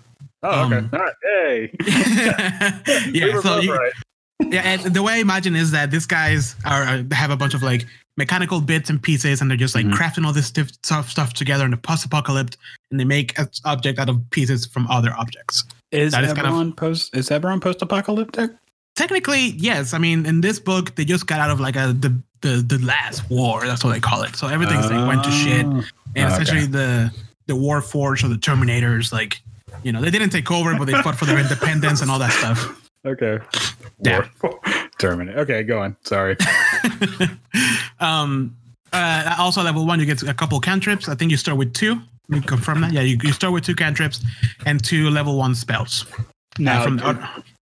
Oh, 0.43 0.65
okay. 0.67 0.77
Um, 0.77 0.89
All 0.93 0.99
right. 0.99 1.13
Hey. 1.23 1.71
We 3.13 3.19
yeah. 3.19 3.35
were 3.35 3.41
So 3.41 3.59
you, 3.59 3.73
right. 3.73 3.91
yeah, 4.45 4.61
and 4.61 4.93
the 4.93 5.03
way 5.03 5.13
I 5.13 5.17
imagine 5.17 5.55
is 5.55 5.71
that 5.71 5.91
these 5.91 6.05
guys 6.05 6.55
are 6.65 6.83
uh, 6.83 7.03
have 7.11 7.29
a 7.31 7.35
bunch 7.37 7.53
of 7.53 7.61
like 7.63 7.85
mechanical 8.17 8.61
bits 8.61 8.89
and 8.89 9.01
pieces, 9.01 9.41
and 9.41 9.49
they're 9.49 9.57
just 9.57 9.75
like 9.75 9.85
Mhm. 9.85 9.93
crafting 9.93 10.25
all 10.25 10.33
this 10.33 10.47
stiff, 10.47 10.69
stuff 10.83 11.09
stuff 11.09 11.33
together 11.33 11.65
in 11.65 11.71
the 11.71 11.77
post-apocalypse, 11.77 12.57
and 12.91 12.99
they 12.99 13.03
make 13.05 13.37
an 13.39 13.47
object 13.65 13.99
out 13.99 14.09
of 14.09 14.17
pieces 14.29 14.65
from 14.65 14.87
other 14.87 15.13
objects. 15.17 15.63
Is 15.91 16.11
that 16.13 16.23
is 16.23 16.33
kind 16.33 16.47
of- 16.69 16.75
post? 16.77 17.15
Is 17.15 17.29
Eberron 17.29 17.61
post-apocalyptic? 17.61 18.51
Technically, 18.95 19.51
yes. 19.57 19.93
I 19.93 19.97
mean, 19.97 20.25
in 20.25 20.41
this 20.41 20.59
book, 20.59 20.95
they 20.95 21.05
just 21.05 21.25
got 21.27 21.39
out 21.39 21.49
of 21.51 21.59
like 21.59 21.75
a 21.75 21.93
the 21.93 22.13
the, 22.41 22.63
the 22.65 22.77
last 22.85 23.29
war. 23.29 23.65
That's 23.65 23.83
what 23.83 23.91
they 23.93 23.99
call 23.99 24.23
it. 24.23 24.35
So 24.37 24.47
everything's 24.47 24.89
like 24.89 25.05
went 25.07 25.23
to 25.25 25.31
shit. 25.31 25.65
Oh, 25.65 25.83
and 26.15 26.25
Okay. 26.25 26.25
essentially 26.33 26.65
the 26.67 27.11
the 27.49 27.55
war 27.55 27.81
forge 27.81 28.23
or 28.23 28.29
the 28.29 28.35
terminators 28.49 29.11
like 29.11 29.41
you 29.83 29.91
know 29.91 29.99
they 30.01 30.09
didn't 30.11 30.29
take 30.29 30.49
over 30.51 30.77
but 30.77 30.85
they 30.85 30.93
fought 31.01 31.17
for 31.17 31.25
their 31.25 31.39
independence 31.45 32.01
and 32.01 32.09
all 32.11 32.19
that 32.19 32.31
stuff 32.31 32.59
Okay. 33.05 33.39
Yeah. 34.01 34.27
War- 34.43 34.59
Terminate. 34.99 35.37
Okay, 35.37 35.63
go 35.63 35.79
on. 35.79 35.95
Sorry. 36.03 36.35
um 37.99 38.55
uh 38.93 39.35
also 39.37 39.61
level 39.63 39.85
one 39.85 39.99
you 39.99 40.05
get 40.05 40.21
a 40.23 40.33
couple 40.33 40.59
cantrips 40.59 41.07
i 41.09 41.15
think 41.15 41.29
you 41.31 41.37
start 41.37 41.57
with 41.57 41.73
two 41.73 41.95
you 42.29 42.41
confirm 42.41 42.81
that 42.81 42.91
yeah 42.91 43.01
you, 43.01 43.17
you 43.23 43.31
start 43.31 43.53
with 43.53 43.63
two 43.63 43.75
cantrips 43.75 44.23
and 44.65 44.83
two 44.83 45.09
level 45.09 45.37
one 45.37 45.53
spells 45.55 46.05
Now, 46.57 46.81
Uh, 46.81 46.83
from 46.83 46.97
do, 46.97 47.17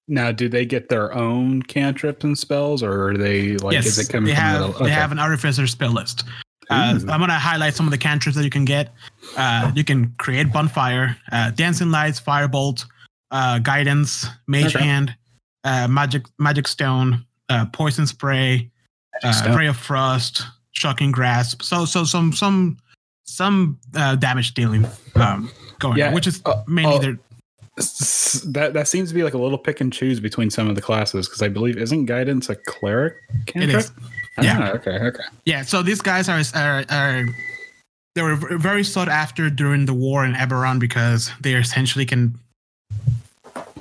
now, 0.07 0.31
do 0.31 0.47
they 0.47 0.65
get 0.67 0.87
their 0.89 1.11
own 1.15 1.63
cantrips 1.63 2.23
and 2.23 2.37
spells, 2.37 2.83
or 2.83 3.07
are 3.09 3.17
they 3.17 3.57
like? 3.57 3.73
yes 3.73 3.87
is 3.87 3.97
it 3.97 4.07
coming 4.11 4.27
they 4.27 4.35
from 4.35 4.43
have 4.43 4.77
the, 4.77 4.83
they 4.83 4.91
have 4.91 5.11
an 5.11 5.17
artificer 5.19 5.65
spell 5.65 5.91
list 5.91 6.25
Uh, 6.69 6.99
I'm 7.09 7.19
gonna 7.19 7.37
highlight 7.39 7.75
some 7.75 7.85
of 7.87 7.91
the 7.91 7.97
cantrips 7.97 8.35
that 8.37 8.43
you 8.43 8.49
can 8.49 8.65
get. 8.65 8.93
Uh, 9.37 9.71
you 9.75 9.83
can 9.83 10.13
create 10.17 10.51
bonfire, 10.51 11.15
uh, 11.31 11.51
dancing 11.51 11.91
lights, 11.91 12.19
firebolt, 12.19 12.85
uh, 13.31 13.59
guidance, 13.59 14.25
mage 14.47 14.75
Okay. 14.75 14.83
hand, 14.83 15.15
uh, 15.63 15.87
magic 15.87 16.23
magic 16.39 16.67
stone, 16.67 17.25
uh, 17.49 17.65
poison 17.67 18.07
spray, 18.07 18.69
uh, 19.23 19.31
Stone. 19.31 19.65
of 19.67 19.77
frost, 19.77 20.43
shocking 20.71 21.11
grasp. 21.11 21.61
So 21.61 21.85
so 21.85 22.03
some 22.03 22.33
some 22.33 22.77
some 23.25 23.79
uh, 23.95 24.15
damage 24.15 24.53
dealing 24.53 24.87
um, 25.15 25.51
going 25.79 25.97
Yeah, 25.97 26.07
on, 26.09 26.13
which 26.13 26.27
is 26.27 26.41
mainly 26.67 26.97
their 26.99 27.17
that 28.45 28.71
that 28.73 28.87
seems 28.87 29.09
to 29.09 29.15
be 29.15 29.23
like 29.23 29.33
a 29.33 29.37
little 29.37 29.57
pick 29.57 29.81
and 29.81 29.91
choose 29.91 30.19
between 30.19 30.49
some 30.49 30.69
of 30.69 30.75
the 30.75 30.81
classes 30.81 31.27
because 31.27 31.41
I 31.41 31.49
believe 31.49 31.77
isn't 31.77 32.05
guidance 32.05 32.49
a 32.49 32.55
cleric 32.55 33.15
cantrip? 33.45 33.81
is. 33.81 33.91
Yeah. 34.41 34.59
Ah, 34.59 34.75
okay. 34.75 34.91
Okay. 34.91 35.23
Yeah, 35.45 35.61
so 35.63 35.81
these 35.81 36.01
guys 36.01 36.27
are 36.29 36.41
are, 36.55 36.85
are 36.89 37.25
they 38.15 38.21
were 38.21 38.35
very 38.57 38.83
sought 38.83 39.09
after 39.09 39.49
during 39.49 39.85
the 39.85 39.93
war 39.93 40.25
in 40.25 40.33
Eberron 40.33 40.79
because 40.79 41.31
they 41.41 41.53
essentially 41.53 42.05
can 42.05 42.37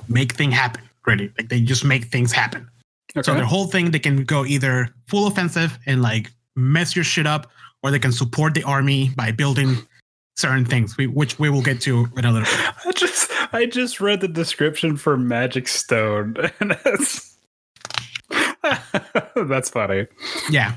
make 0.07 0.33
things 0.33 0.53
happen. 0.53 0.83
Really, 1.05 1.31
like 1.37 1.49
they 1.49 1.61
just 1.61 1.83
make 1.83 2.05
things 2.05 2.31
happen. 2.31 2.67
Okay. 3.15 3.23
So 3.25 3.33
their 3.33 3.45
whole 3.45 3.67
thing, 3.67 3.91
they 3.91 3.99
can 3.99 4.23
go 4.23 4.45
either 4.45 4.89
full 5.07 5.27
offensive 5.27 5.77
and 5.85 6.01
like 6.01 6.31
mess 6.55 6.95
your 6.95 7.05
shit 7.05 7.27
up, 7.27 7.51
or 7.83 7.91
they 7.91 7.99
can 7.99 8.11
support 8.11 8.53
the 8.53 8.63
army 8.63 9.11
by 9.15 9.31
building 9.31 9.77
certain 10.37 10.65
things, 10.65 10.97
we, 10.97 11.07
which 11.07 11.39
we 11.39 11.49
will 11.49 11.61
get 11.61 11.79
to 11.81 12.07
in 12.17 12.25
a 12.25 12.31
little 12.31 12.47
bit. 12.47 12.73
I 12.85 12.91
just 12.91 13.31
I 13.53 13.65
just 13.65 14.01
read 14.01 14.21
the 14.21 14.27
description 14.27 14.97
for 14.97 15.17
Magic 15.17 15.67
Stone, 15.67 16.35
and 16.59 16.77
that's 16.83 17.34
that's 19.47 19.69
funny. 19.69 20.07
Yeah. 20.49 20.75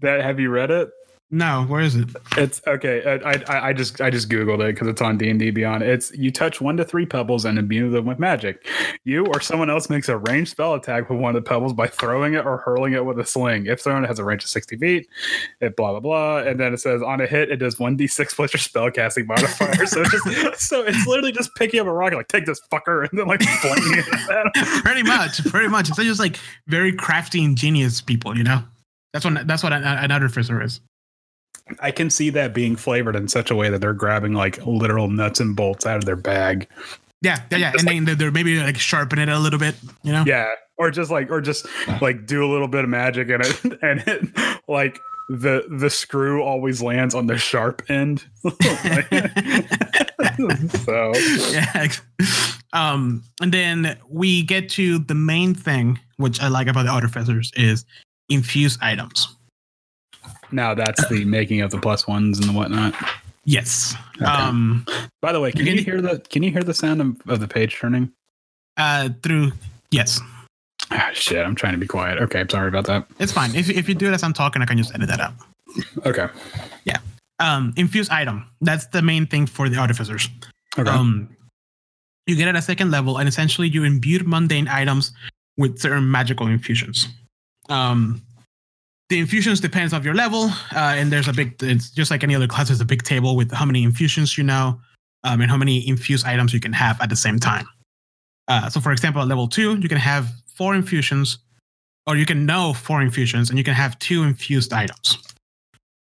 That 0.00 0.22
have 0.22 0.40
you 0.40 0.50
read 0.50 0.70
it? 0.70 0.90
No, 1.32 1.64
where 1.68 1.80
is 1.80 1.94
it? 1.94 2.08
It's 2.36 2.60
okay. 2.66 3.20
I 3.24 3.30
I, 3.46 3.68
I 3.68 3.72
just 3.72 4.00
I 4.00 4.10
just 4.10 4.28
googled 4.28 4.68
it 4.68 4.74
because 4.74 4.88
it's 4.88 5.00
on 5.00 5.16
D 5.16 5.30
and 5.30 5.38
D 5.38 5.52
Beyond. 5.52 5.84
It's 5.84 6.10
you 6.12 6.32
touch 6.32 6.60
one 6.60 6.76
to 6.76 6.84
three 6.84 7.06
pebbles 7.06 7.44
and 7.44 7.56
imbue 7.56 7.88
them 7.88 8.06
with 8.06 8.18
magic. 8.18 8.66
You 9.04 9.26
or 9.26 9.40
someone 9.40 9.70
else 9.70 9.88
makes 9.88 10.08
a 10.08 10.18
ranged 10.18 10.50
spell 10.50 10.74
attack 10.74 11.08
with 11.08 11.20
one 11.20 11.36
of 11.36 11.42
the 11.42 11.48
pebbles 11.48 11.72
by 11.72 11.86
throwing 11.86 12.34
it 12.34 12.44
or 12.44 12.56
hurling 12.56 12.94
it 12.94 13.04
with 13.04 13.20
a 13.20 13.24
sling. 13.24 13.66
If 13.66 13.80
thrown, 13.80 14.02
it 14.02 14.08
has 14.08 14.18
a 14.18 14.24
range 14.24 14.42
of 14.42 14.50
sixty 14.50 14.76
feet. 14.76 15.06
It 15.60 15.76
blah 15.76 15.92
blah 15.92 16.00
blah, 16.00 16.38
and 16.38 16.58
then 16.58 16.74
it 16.74 16.78
says 16.78 17.00
on 17.00 17.20
a 17.20 17.28
hit, 17.28 17.48
it 17.48 17.58
does 17.58 17.78
one 17.78 17.96
d 17.96 18.08
six 18.08 18.34
plus 18.34 18.52
your 18.52 18.58
spell 18.58 18.90
casting 18.90 19.28
modifier. 19.28 19.86
so 19.86 20.00
it's 20.00 20.10
just 20.10 20.60
so 20.68 20.82
it's 20.82 21.06
literally 21.06 21.32
just 21.32 21.54
picking 21.54 21.78
up 21.78 21.86
a 21.86 21.92
rock 21.92 22.12
like 22.12 22.26
take 22.26 22.44
this 22.44 22.60
fucker 22.72 23.08
and 23.08 23.16
then 23.16 23.28
like 23.28 23.42
flinging 23.42 23.98
it 23.98 24.30
at 24.30 24.46
him. 24.56 24.82
pretty 24.82 25.04
much, 25.04 25.44
pretty 25.44 25.68
much. 25.68 25.90
It's 25.90 25.98
just 25.98 26.18
like 26.18 26.40
very 26.66 26.92
crafty, 26.92 27.44
ingenious 27.44 28.00
people, 28.00 28.36
you 28.36 28.42
know. 28.42 28.64
That's 29.12 29.24
what 29.24 29.46
that's 29.46 29.62
what 29.62 29.72
an, 29.72 29.84
an 29.84 30.10
artificer 30.10 30.60
is. 30.60 30.80
I 31.80 31.90
can 31.90 32.10
see 32.10 32.30
that 32.30 32.52
being 32.54 32.76
flavored 32.76 33.16
in 33.16 33.28
such 33.28 33.50
a 33.50 33.54
way 33.54 33.68
that 33.70 33.80
they're 33.80 33.92
grabbing 33.94 34.34
like 34.34 34.64
literal 34.66 35.08
nuts 35.08 35.40
and 35.40 35.54
bolts 35.54 35.86
out 35.86 35.96
of 35.96 36.04
their 36.04 36.16
bag. 36.16 36.66
Yeah, 37.22 37.42
yeah, 37.50 37.58
yeah. 37.58 37.72
And 37.78 37.86
then 37.88 38.04
they're- 38.04 38.14
they're 38.14 38.30
maybe 38.30 38.58
like 38.60 38.78
sharpen 38.78 39.18
it 39.18 39.28
a 39.28 39.38
little 39.38 39.58
bit, 39.58 39.74
you 40.02 40.12
know. 40.12 40.24
Yeah, 40.26 40.48
or 40.78 40.90
just 40.90 41.10
like, 41.10 41.30
or 41.30 41.40
just 41.40 41.66
like 42.00 42.26
do 42.26 42.44
a 42.44 42.48
little 42.50 42.68
bit 42.68 42.84
of 42.84 42.90
magic 42.90 43.28
in 43.28 43.40
it, 43.42 43.60
and 43.82 44.02
it, 44.06 44.60
like 44.68 44.98
the 45.28 45.64
the 45.70 45.90
screw 45.90 46.42
always 46.42 46.82
lands 46.82 47.14
on 47.14 47.26
the 47.26 47.36
sharp 47.38 47.82
end. 47.88 48.24
so 50.84 51.12
yeah. 51.50 51.88
Um, 52.72 53.22
and 53.40 53.52
then 53.52 53.98
we 54.08 54.42
get 54.42 54.68
to 54.70 54.98
the 55.00 55.14
main 55.14 55.54
thing, 55.54 55.98
which 56.16 56.40
I 56.40 56.48
like 56.48 56.68
about 56.68 56.84
the 56.84 56.90
artificers, 56.90 57.50
is 57.56 57.84
infused 58.28 58.78
items. 58.82 59.36
Now 60.52 60.74
that's 60.74 61.06
the 61.08 61.24
making 61.24 61.60
of 61.62 61.70
the 61.70 61.78
plus 61.78 62.06
ones 62.06 62.38
and 62.38 62.48
the 62.48 62.52
whatnot. 62.52 62.94
Yes. 63.44 63.94
Okay. 64.16 64.24
Um, 64.26 64.86
By 65.22 65.32
the 65.32 65.40
way, 65.40 65.50
can 65.52 65.66
You 65.66 65.72
you 65.74 65.82
hear 65.82 66.00
the 66.00 66.20
can 66.28 66.42
you 66.42 66.50
hear 66.50 66.62
the 66.62 66.74
sound 66.74 67.00
of, 67.00 67.16
of 67.28 67.40
the 67.40 67.48
page 67.48 67.76
turning? 67.78 68.12
uh, 68.76 69.08
through 69.22 69.52
yes, 69.90 70.20
Ah, 70.92 71.10
shit, 71.12 71.44
I'm 71.44 71.54
trying 71.54 71.72
to 71.74 71.78
be 71.78 71.86
quiet. 71.86 72.18
Okay, 72.18 72.40
I'm 72.40 72.48
sorry 72.48 72.68
about 72.68 72.84
that. 72.86 73.06
it's 73.18 73.32
fine. 73.32 73.54
If 73.54 73.68
if 73.70 73.88
you 73.88 73.94
do 73.94 74.08
it 74.08 74.12
as 74.14 74.22
I'm 74.22 74.32
talking, 74.32 74.60
I 74.62 74.66
can 74.66 74.76
just 74.78 74.94
edit 74.94 75.08
that 75.08 75.20
out. 75.20 75.34
Okay, 76.04 76.28
Yeah. 76.84 76.98
Um, 77.38 77.72
infused 77.76 78.10
item. 78.10 78.44
That's 78.60 78.86
the 78.86 79.00
main 79.02 79.26
thing 79.26 79.46
for 79.46 79.68
the 79.68 79.76
artificers. 79.76 80.28
okay, 80.78 80.90
Um, 80.90 81.28
you 82.26 82.36
get 82.36 82.48
at 82.48 82.56
a 82.56 82.62
second 82.62 82.90
level, 82.90 83.18
and 83.18 83.28
essentially 83.28 83.68
you 83.68 83.84
imbue 83.84 84.20
mundane 84.24 84.68
items 84.68 85.12
with 85.56 85.78
certain 85.78 86.10
magical 86.10 86.46
infusions. 86.48 87.08
Um, 87.68 88.20
the 89.10 89.18
infusions 89.18 89.60
depends 89.60 89.92
of 89.92 90.04
your 90.04 90.14
level, 90.14 90.44
uh, 90.74 90.94
and 90.96 91.12
there's 91.12 91.28
a 91.28 91.32
big. 91.32 91.56
It's 91.62 91.90
just 91.90 92.10
like 92.10 92.22
any 92.22 92.34
other 92.34 92.46
class. 92.46 92.68
There's 92.68 92.80
a 92.80 92.86
big 92.86 93.02
table 93.02 93.36
with 93.36 93.52
how 93.52 93.66
many 93.66 93.82
infusions 93.82 94.38
you 94.38 94.44
know, 94.44 94.80
um, 95.24 95.40
and 95.40 95.50
how 95.50 95.56
many 95.56 95.86
infused 95.86 96.24
items 96.24 96.54
you 96.54 96.60
can 96.60 96.72
have 96.72 96.98
at 97.02 97.10
the 97.10 97.16
same 97.16 97.38
time. 97.38 97.66
Uh, 98.48 98.70
so, 98.70 98.80
for 98.80 98.92
example, 98.92 99.20
at 99.20 99.28
level 99.28 99.48
two, 99.48 99.76
you 99.78 99.88
can 99.88 99.98
have 99.98 100.28
four 100.54 100.76
infusions, 100.76 101.38
or 102.06 102.16
you 102.16 102.24
can 102.24 102.46
know 102.46 102.72
four 102.72 103.02
infusions, 103.02 103.50
and 103.50 103.58
you 103.58 103.64
can 103.64 103.74
have 103.74 103.98
two 103.98 104.22
infused 104.22 104.72
items. 104.72 105.18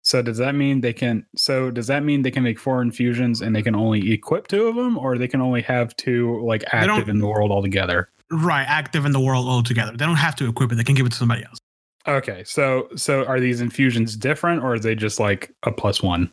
So 0.03 0.21
does 0.21 0.37
that 0.37 0.53
mean 0.53 0.81
they 0.81 0.93
can? 0.93 1.25
So 1.35 1.71
does 1.71 1.87
that 1.87 2.03
mean 2.03 2.21
they 2.21 2.31
can 2.31 2.43
make 2.43 2.59
four 2.59 2.81
infusions 2.81 3.41
and 3.41 3.55
they 3.55 3.61
can 3.61 3.75
only 3.75 4.11
equip 4.11 4.47
two 4.47 4.67
of 4.67 4.75
them, 4.75 4.99
or 4.99 5.17
they 5.17 5.27
can 5.27 5.41
only 5.41 5.63
have 5.63 5.95
two 5.95 6.39
like 6.45 6.63
active 6.71 7.09
in 7.09 7.17
the 7.17 7.27
world 7.27 7.51
altogether? 7.51 8.07
Right, 8.31 8.65
active 8.67 9.05
in 9.05 9.13
the 9.13 9.19
world 9.19 9.47
altogether. 9.47 9.91
They 9.91 10.05
don't 10.05 10.15
have 10.15 10.35
to 10.35 10.47
equip 10.47 10.71
it; 10.71 10.75
they 10.75 10.83
can 10.83 10.95
give 10.95 11.07
it 11.07 11.11
to 11.11 11.17
somebody 11.17 11.43
else. 11.43 11.57
Okay, 12.15 12.43
so 12.45 12.89
so 12.95 13.25
are 13.25 13.39
these 13.39 13.61
infusions 13.61 14.15
different, 14.15 14.63
or 14.63 14.73
are 14.73 14.79
they 14.79 14.95
just 14.95 15.19
like 15.19 15.53
a 15.63 15.71
plus 15.71 16.01
one? 16.01 16.31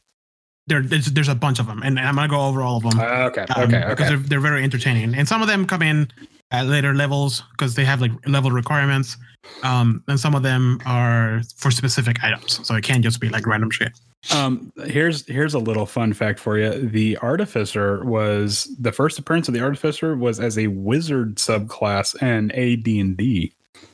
there, 0.66 0.82
there's, 0.82 1.06
there's 1.06 1.28
a 1.28 1.34
bunch 1.34 1.58
of 1.58 1.66
them, 1.66 1.82
and, 1.82 1.98
and 1.98 2.06
I'm 2.06 2.16
gonna 2.16 2.28
go 2.28 2.40
over 2.40 2.60
all 2.60 2.78
of 2.78 2.82
them. 2.82 2.98
Uh, 2.98 3.28
okay, 3.28 3.46
um, 3.54 3.62
okay, 3.64 3.84
Because 3.88 4.08
they're, 4.08 4.18
they're 4.18 4.40
very 4.40 4.62
entertaining, 4.62 5.14
and 5.14 5.28
some 5.28 5.42
of 5.42 5.48
them 5.48 5.66
come 5.66 5.82
in 5.82 6.08
at 6.50 6.66
later 6.66 6.94
levels 6.94 7.42
because 7.52 7.74
they 7.74 7.84
have 7.84 8.00
like 8.00 8.10
level 8.26 8.50
requirements, 8.50 9.16
um, 9.62 10.02
and 10.08 10.18
some 10.18 10.34
of 10.34 10.42
them 10.42 10.80
are 10.84 11.42
for 11.56 11.70
specific 11.70 12.22
items, 12.24 12.66
so 12.66 12.74
it 12.74 12.82
can't 12.82 13.04
just 13.04 13.20
be 13.20 13.28
like 13.28 13.46
random 13.46 13.70
shit. 13.70 13.92
Um, 14.34 14.72
here's 14.86 15.24
here's 15.28 15.54
a 15.54 15.58
little 15.60 15.86
fun 15.86 16.12
fact 16.12 16.40
for 16.40 16.58
you. 16.58 16.88
The 16.88 17.16
artificer 17.18 18.04
was 18.04 18.68
the 18.80 18.90
first 18.90 19.20
appearance 19.20 19.46
of 19.46 19.54
the 19.54 19.60
artificer 19.60 20.16
was 20.16 20.40
as 20.40 20.58
a 20.58 20.66
wizard 20.66 21.36
subclass 21.36 22.20
in 22.20 22.50
AD&D. 22.50 23.52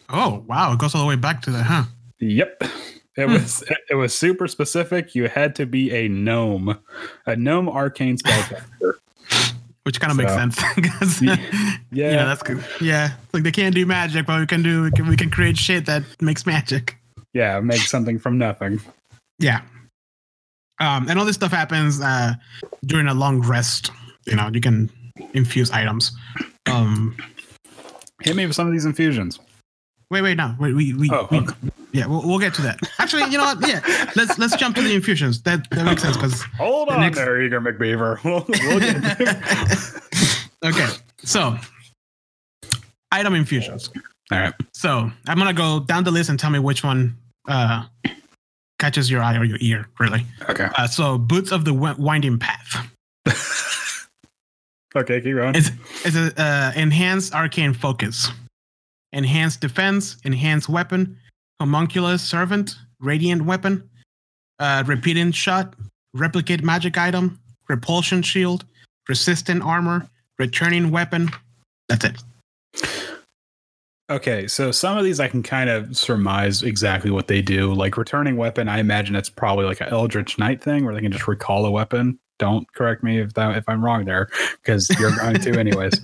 Oh 0.09 0.45
wow, 0.47 0.73
it 0.73 0.79
goes 0.79 0.95
all 0.95 1.03
the 1.03 1.09
way 1.09 1.17
back 1.17 1.43
to 1.43 1.51
that, 1.51 1.63
huh? 1.65 1.85
Yep. 2.21 2.63
It 3.17 3.27
Hmm. 3.27 3.33
was 3.35 3.63
it 3.91 3.95
was 3.95 4.17
super 4.17 4.49
specific. 4.49 5.15
You 5.15 5.29
had 5.29 5.55
to 5.57 5.67
be 5.67 5.91
a 5.93 6.09
gnome, 6.09 6.79
a 7.27 7.37
gnome 7.37 7.69
arcane 7.69 8.17
spellcaster. 8.17 8.95
Which 9.85 9.99
kind 10.01 10.13
of 10.13 10.17
makes 10.17 10.33
sense 10.33 11.21
Yeah. 11.23 11.37
yeah. 11.91 12.25
that's 12.25 12.43
good. 12.43 12.65
Yeah, 12.81 13.13
like 13.33 13.43
they 13.43 13.51
can't 13.51 13.75
do 13.75 13.85
magic, 13.85 14.27
but 14.27 14.39
we 14.39 14.47
can 14.47 14.63
do 14.63 14.85
we 14.85 14.91
can, 14.93 15.09
we 15.09 15.17
can 15.17 15.29
create 15.31 15.57
shit 15.57 15.87
that 15.87 16.05
makes 16.23 16.47
magic. 16.47 16.97
Yeah, 17.35 17.59
make 17.61 17.81
something 17.81 18.19
from 18.19 18.39
nothing. 18.39 18.81
Yeah. 19.39 19.63
Um, 20.81 21.09
and 21.09 21.19
all 21.19 21.25
this 21.25 21.35
stuff 21.37 21.51
happens 21.51 22.01
uh, 22.01 22.35
during 22.87 23.09
a 23.09 23.15
long 23.15 23.41
rest. 23.41 23.91
You 24.27 24.37
know, 24.37 24.51
you 24.53 24.61
can 24.61 24.91
infuse 25.35 25.71
items. 25.71 26.13
Um, 26.67 27.17
Hit 28.23 28.37
me 28.37 28.47
with 28.47 28.55
some 28.55 28.67
of 28.69 28.73
these 28.73 28.85
infusions. 28.85 29.39
Wait, 30.13 30.23
wait, 30.23 30.37
no, 30.37 30.55
wait, 30.61 30.75
we, 30.75 30.93
we, 30.95 31.11
Oh, 31.11 31.27
we 31.31 31.39
okay. 31.39 31.57
yeah, 31.93 32.07
we'll, 32.07 32.23
we'll 32.27 32.39
get 32.39 32.55
to 32.55 32.63
that. 32.63 32.79
Actually, 32.99 33.25
you 33.33 33.39
know 33.39 33.45
what? 33.45 33.67
Yeah, 33.67 33.81
let's 34.15 34.39
let's 34.39 34.55
jump 34.57 34.77
to 34.77 34.83
the 34.83 34.95
infusions. 34.95 35.43
That 35.43 35.69
that 35.71 35.85
makes 35.85 36.03
sense 36.03 36.17
because 36.17 36.43
Hold 36.59 36.89
The 36.89 36.93
on 36.95 37.01
next- 37.01 37.19
there, 37.19 37.43
Eager 37.43 37.61
McBeaver. 37.61 38.23
We'll, 38.25 38.45
we'll 38.49 38.79
get 38.81 38.97
okay, 40.65 40.87
so 41.25 41.57
item 43.11 43.35
infusions. 43.35 43.91
All 44.31 44.39
right. 44.39 44.55
So 44.73 45.11
I'm 45.27 45.39
gonna 45.39 45.53
go 45.53 45.81
down 45.81 46.05
the 46.05 46.11
list 46.13 46.31
and 46.31 46.39
tell 46.39 46.51
me 46.51 46.59
which 46.59 46.85
one 46.85 47.17
uh, 47.49 47.85
catches 48.79 49.11
your 49.11 49.23
eye 49.23 49.37
or 49.37 49.45
your 49.45 49.59
ear, 49.61 49.89
really. 49.99 50.25
Okay. 50.49 50.69
Uh, 50.77 50.87
so 50.87 51.19
boots 51.19 51.51
of 51.53 51.65
the 51.65 51.75
winding 51.75 52.39
path. 52.39 52.89
Okay, 54.95 55.23
keep 55.23 55.37
going. 55.37 55.55
It's 55.55 55.71
it's 56.05 56.15
a 56.17 56.39
uh, 56.39 56.73
enhanced 56.77 57.35
arcane 57.35 57.73
focus, 57.73 58.31
enhanced 59.13 59.61
defense, 59.61 60.17
enhanced 60.25 60.69
weapon, 60.69 61.19
homunculus 61.61 62.23
servant, 62.23 62.77
radiant 63.01 63.45
weapon, 63.45 63.89
uh, 64.59 64.85
repeating 64.87 65.33
shot, 65.33 65.75
replicate 66.15 66.63
magic 66.63 66.99
item, 66.99 67.39
repulsion 67.69 68.23
shield, 68.23 68.65
resistant 69.09 69.63
armor, 69.63 70.09
returning 70.39 70.91
weapon. 70.91 71.31
That's 71.89 72.05
it. 72.05 72.23
Okay, 74.11 74.47
so 74.47 74.71
some 74.71 74.99
of 74.99 75.05
these 75.05 75.21
I 75.21 75.29
can 75.29 75.43
kind 75.43 75.71
of 75.71 75.97
surmise 75.97 76.63
exactly 76.63 77.11
what 77.11 77.29
they 77.29 77.41
do. 77.41 77.73
Like 77.73 77.97
returning 77.97 78.37
weapon, 78.37 78.69
I 78.69 78.79
imagine 78.79 79.17
it's 79.17 79.31
probably 79.31 79.65
like 79.65 79.81
an 79.81 79.89
Eldritch 79.89 80.39
Knight 80.39 80.63
thing 80.63 80.85
where 80.85 80.95
they 80.95 81.01
can 81.01 81.13
just 81.13 81.27
recall 81.27 81.65
a 81.65 81.71
weapon. 81.71 82.19
Don't 82.39 82.71
correct 82.75 83.03
me 83.03 83.21
if 83.21 83.33
that 83.35 83.57
if 83.57 83.65
I'm 83.69 83.85
wrong 83.85 84.05
there, 84.05 84.29
because 84.63 84.89
you're 84.99 85.17
going 85.17 85.39
to 85.41 85.53
anyways. 85.59 86.01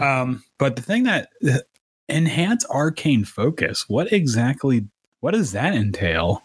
Um, 0.00 0.42
but 0.58 0.76
the 0.76 0.82
thing 0.82 1.02
that 1.02 1.30
enhance 2.08 2.64
arcane 2.66 3.24
focus, 3.24 3.84
what 3.88 4.12
exactly 4.12 4.86
what 5.20 5.32
does 5.32 5.52
that 5.52 5.74
entail? 5.74 6.42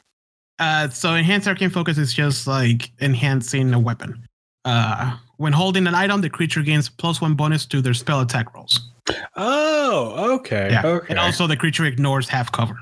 Uh, 0.59 0.89
so 0.89 1.15
enhance 1.15 1.47
arcane 1.47 1.69
focus 1.69 1.97
is 1.97 2.13
just 2.13 2.47
like 2.47 2.91
enhancing 3.01 3.73
a 3.73 3.79
weapon. 3.79 4.27
Uh, 4.65 5.17
when 5.37 5.53
holding 5.53 5.87
an 5.87 5.95
item, 5.95 6.21
the 6.21 6.29
creature 6.29 6.61
gains 6.61 6.87
plus 6.87 7.19
one 7.19 7.33
bonus 7.33 7.65
to 7.65 7.81
their 7.81 7.93
spell 7.95 8.21
attack 8.21 8.53
rolls. 8.53 8.91
Oh, 9.35 10.35
okay. 10.35 10.69
Yeah. 10.71 10.85
Okay. 10.85 11.07
And 11.09 11.17
also, 11.19 11.47
the 11.47 11.57
creature 11.57 11.85
ignores 11.85 12.29
half 12.29 12.51
cover. 12.51 12.75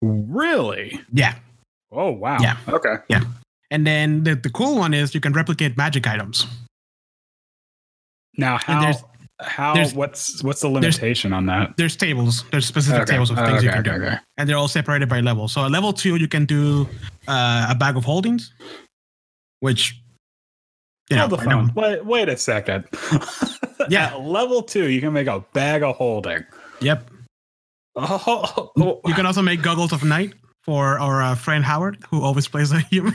really? 0.00 1.00
Yeah. 1.12 1.34
Oh, 1.92 2.10
wow. 2.10 2.38
Yeah. 2.40 2.56
Okay. 2.68 2.94
Yeah. 3.08 3.20
And 3.70 3.86
then 3.86 4.24
the, 4.24 4.34
the 4.34 4.50
cool 4.50 4.76
one 4.76 4.94
is 4.94 5.14
you 5.14 5.20
can 5.20 5.32
replicate 5.32 5.76
magic 5.76 6.06
items. 6.06 6.46
Now, 8.36 8.54
And 8.54 8.84
how? 8.84 8.92
How? 9.40 9.74
there's- 9.74 9.92
what's 9.94 10.42
what's 10.42 10.60
the 10.62 10.68
limitation 10.68 11.32
on 11.32 11.46
that? 11.46 11.76
There's 11.76 11.94
tables. 11.96 12.44
There's 12.50 12.64
specific 12.66 13.02
Okay. 13.02 13.12
tables 13.12 13.30
of 13.30 13.36
things 13.36 13.62
you 13.62 13.70
can 13.70 13.80
okay, 13.86 13.98
do. 13.98 14.04
okay. 14.04 14.16
And 14.38 14.48
they're 14.48 14.56
all 14.56 14.68
separated 14.68 15.08
by 15.08 15.20
level. 15.20 15.46
So 15.48 15.64
at 15.64 15.70
level 15.70 15.92
two, 15.92 16.16
you 16.16 16.26
can 16.28 16.46
do 16.46 16.88
uh, 17.28 17.66
a 17.70 17.74
bag 17.74 17.96
of 17.96 18.04
holdings, 18.04 18.52
which, 19.60 20.00
you 21.10 21.16
know, 21.16 21.28
Hold 21.28 21.40
the 21.40 21.44
know- 21.44 21.66
phone. 21.66 21.72
Wait, 21.74 22.04
wait 22.06 22.28
a 22.28 22.36
second. 22.36 22.84
Yeah. 23.88 24.06
At 24.16 24.20
level 24.22 24.62
two, 24.62 24.88
you 24.88 25.00
can 25.00 25.12
make 25.12 25.28
a 25.28 25.40
bag 25.52 25.82
of 25.84 25.94
holding. 25.96 26.44
Yep. 26.80 27.08
Oh, 27.94 29.00
You 29.06 29.14
can 29.14 29.26
also 29.26 29.42
make 29.42 29.62
goggles 29.62 29.92
of 29.92 30.02
night 30.02 30.34
for 30.64 30.98
our 30.98 31.22
uh, 31.22 31.34
friend 31.36 31.64
Howard, 31.64 31.98
who 32.10 32.22
always 32.22 32.48
plays 32.48 32.72
a 32.72 32.80
human. 32.90 33.14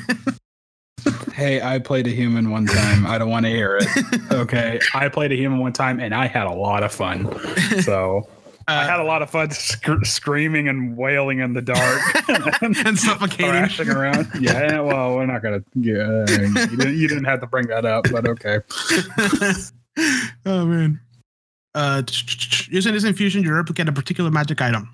Hey, 1.34 1.62
I 1.62 1.80
played 1.80 2.08
a 2.08 2.12
human 2.12 2.50
one 2.51 2.66
time. 2.66 3.06
I 3.06 3.18
don't 3.18 3.30
want 3.30 3.46
to 3.46 3.50
hear 3.51 3.78
it. 3.78 3.88
Okay. 4.32 4.80
I 4.96 5.08
played 5.10 5.32
a 5.32 5.36
human 5.36 5.60
one 5.60 5.74
time 5.74 6.00
and 6.00 6.13
I 6.16 6.25
had 6.28 6.48
a 6.48 6.51
lot 6.54 6.84
of 6.84 6.92
fun. 6.94 7.28
So 7.82 8.28
I 8.68 8.75
Uh, 8.84 8.88
had 8.88 9.00
a 9.00 9.04
lot 9.04 9.22
of 9.22 9.30
fun 9.30 9.51
sc- 9.51 10.04
screaming 10.04 10.68
and 10.70 10.96
wailing 10.98 11.40
in 11.40 11.54
the 11.54 11.62
dark 11.62 12.01
and 12.62 12.98
suffocating. 12.98 13.51
thrashing 13.51 13.90
around. 13.90 14.28
Yeah. 14.40 14.80
Well, 14.80 15.16
we're 15.16 15.25
not 15.25 15.42
going 15.42 15.60
to. 15.62 15.66
Yeah. 15.75 16.20
You 16.30 16.78
didn't, 16.78 16.98
you 16.98 17.08
didn't 17.08 17.25
have 17.25 17.42
to 17.42 17.48
bring 17.48 17.68
that 17.68 17.86
up, 17.86 18.06
but 18.12 18.28
okay. 18.28 18.60
oh 20.46 20.66
man. 20.66 21.00
Uh, 21.75 22.01
using 22.70 22.94
this 22.94 23.04
infusion, 23.04 23.44
you 23.44 23.54
replicate 23.54 23.88
a 23.88 23.92
particular 23.92 24.32
magic 24.32 24.62
item, 24.62 24.90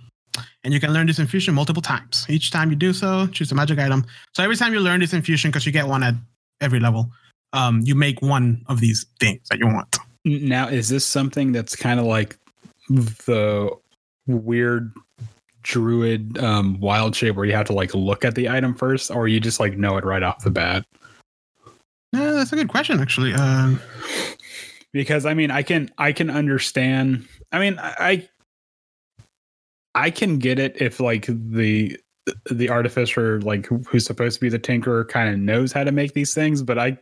and 0.68 0.74
you 0.74 0.82
can 0.82 0.92
learn 0.92 1.08
this 1.08 1.18
infusion 1.18 1.56
multiple 1.56 1.82
times. 1.82 2.26
Each 2.28 2.52
time 2.52 2.70
you 2.70 2.76
do 2.76 2.92
so, 2.92 3.26
choose 3.28 3.50
a 3.54 3.56
magic 3.56 3.80
item. 3.80 4.06
So 4.34 4.44
every 4.44 4.58
time 4.58 4.74
you 4.74 4.82
learn 4.82 5.00
this 5.00 5.14
infusion, 5.14 5.50
because 5.50 5.66
you 5.66 5.72
get 5.72 5.88
one 5.88 6.04
at 6.04 6.14
every 6.60 6.82
level, 6.82 7.10
um, 7.54 7.84
you 7.86 7.96
make 7.96 8.22
one 8.22 8.66
of 8.68 8.82
these 8.82 9.06
things 9.18 9.48
that 9.48 9.60
you 9.60 9.68
want. 9.68 9.98
Now, 10.26 10.68
is 10.68 10.90
this 10.90 11.06
something 11.06 11.54
that's 11.54 11.74
kind 11.74 12.02
of 12.02 12.06
like 12.06 12.38
the 12.90 13.72
weird 14.28 14.92
druid 15.62 16.38
um, 16.40 16.78
wild 16.82 17.16
shape 17.16 17.38
where 17.38 17.46
you 17.46 17.54
have 17.54 17.68
to 17.68 17.74
like 17.74 17.94
look 17.96 18.26
at 18.26 18.36
the 18.36 18.50
item 18.50 18.76
first, 18.76 19.10
or 19.10 19.30
you 19.30 19.40
just 19.40 19.62
like 19.62 19.78
know 19.78 19.96
it 19.96 20.04
right 20.04 20.22
off 20.22 20.44
the 20.44 20.52
bat? 20.52 20.86
Uh, 22.14 22.34
that's 22.34 22.52
a 22.52 22.58
good 22.58 22.68
question, 22.68 23.00
actually. 23.00 23.34
Um, 23.34 23.80
because 24.92 25.26
I 25.26 25.34
mean 25.34 25.50
I 25.50 25.62
can 25.64 25.90
I 25.98 26.12
can 26.12 26.30
understand 26.30 27.26
I 27.54 27.60
mean 27.60 27.80
I 27.80 28.28
I 29.98 30.12
can 30.12 30.38
get 30.38 30.60
it 30.60 30.80
if 30.80 31.00
like 31.00 31.26
the 31.28 31.98
the 32.52 32.70
artificer 32.70 33.40
like 33.42 33.68
who's 33.88 34.06
supposed 34.06 34.36
to 34.36 34.42
be 34.42 34.50
the 34.50 34.60
tinkerer 34.60 35.08
kind 35.08 35.34
of 35.34 35.40
knows 35.40 35.72
how 35.72 35.86
to 35.86 35.94
make 35.94 36.14
these 36.14 36.34
things 36.34 36.62
but 36.62 36.78
I 36.78 36.98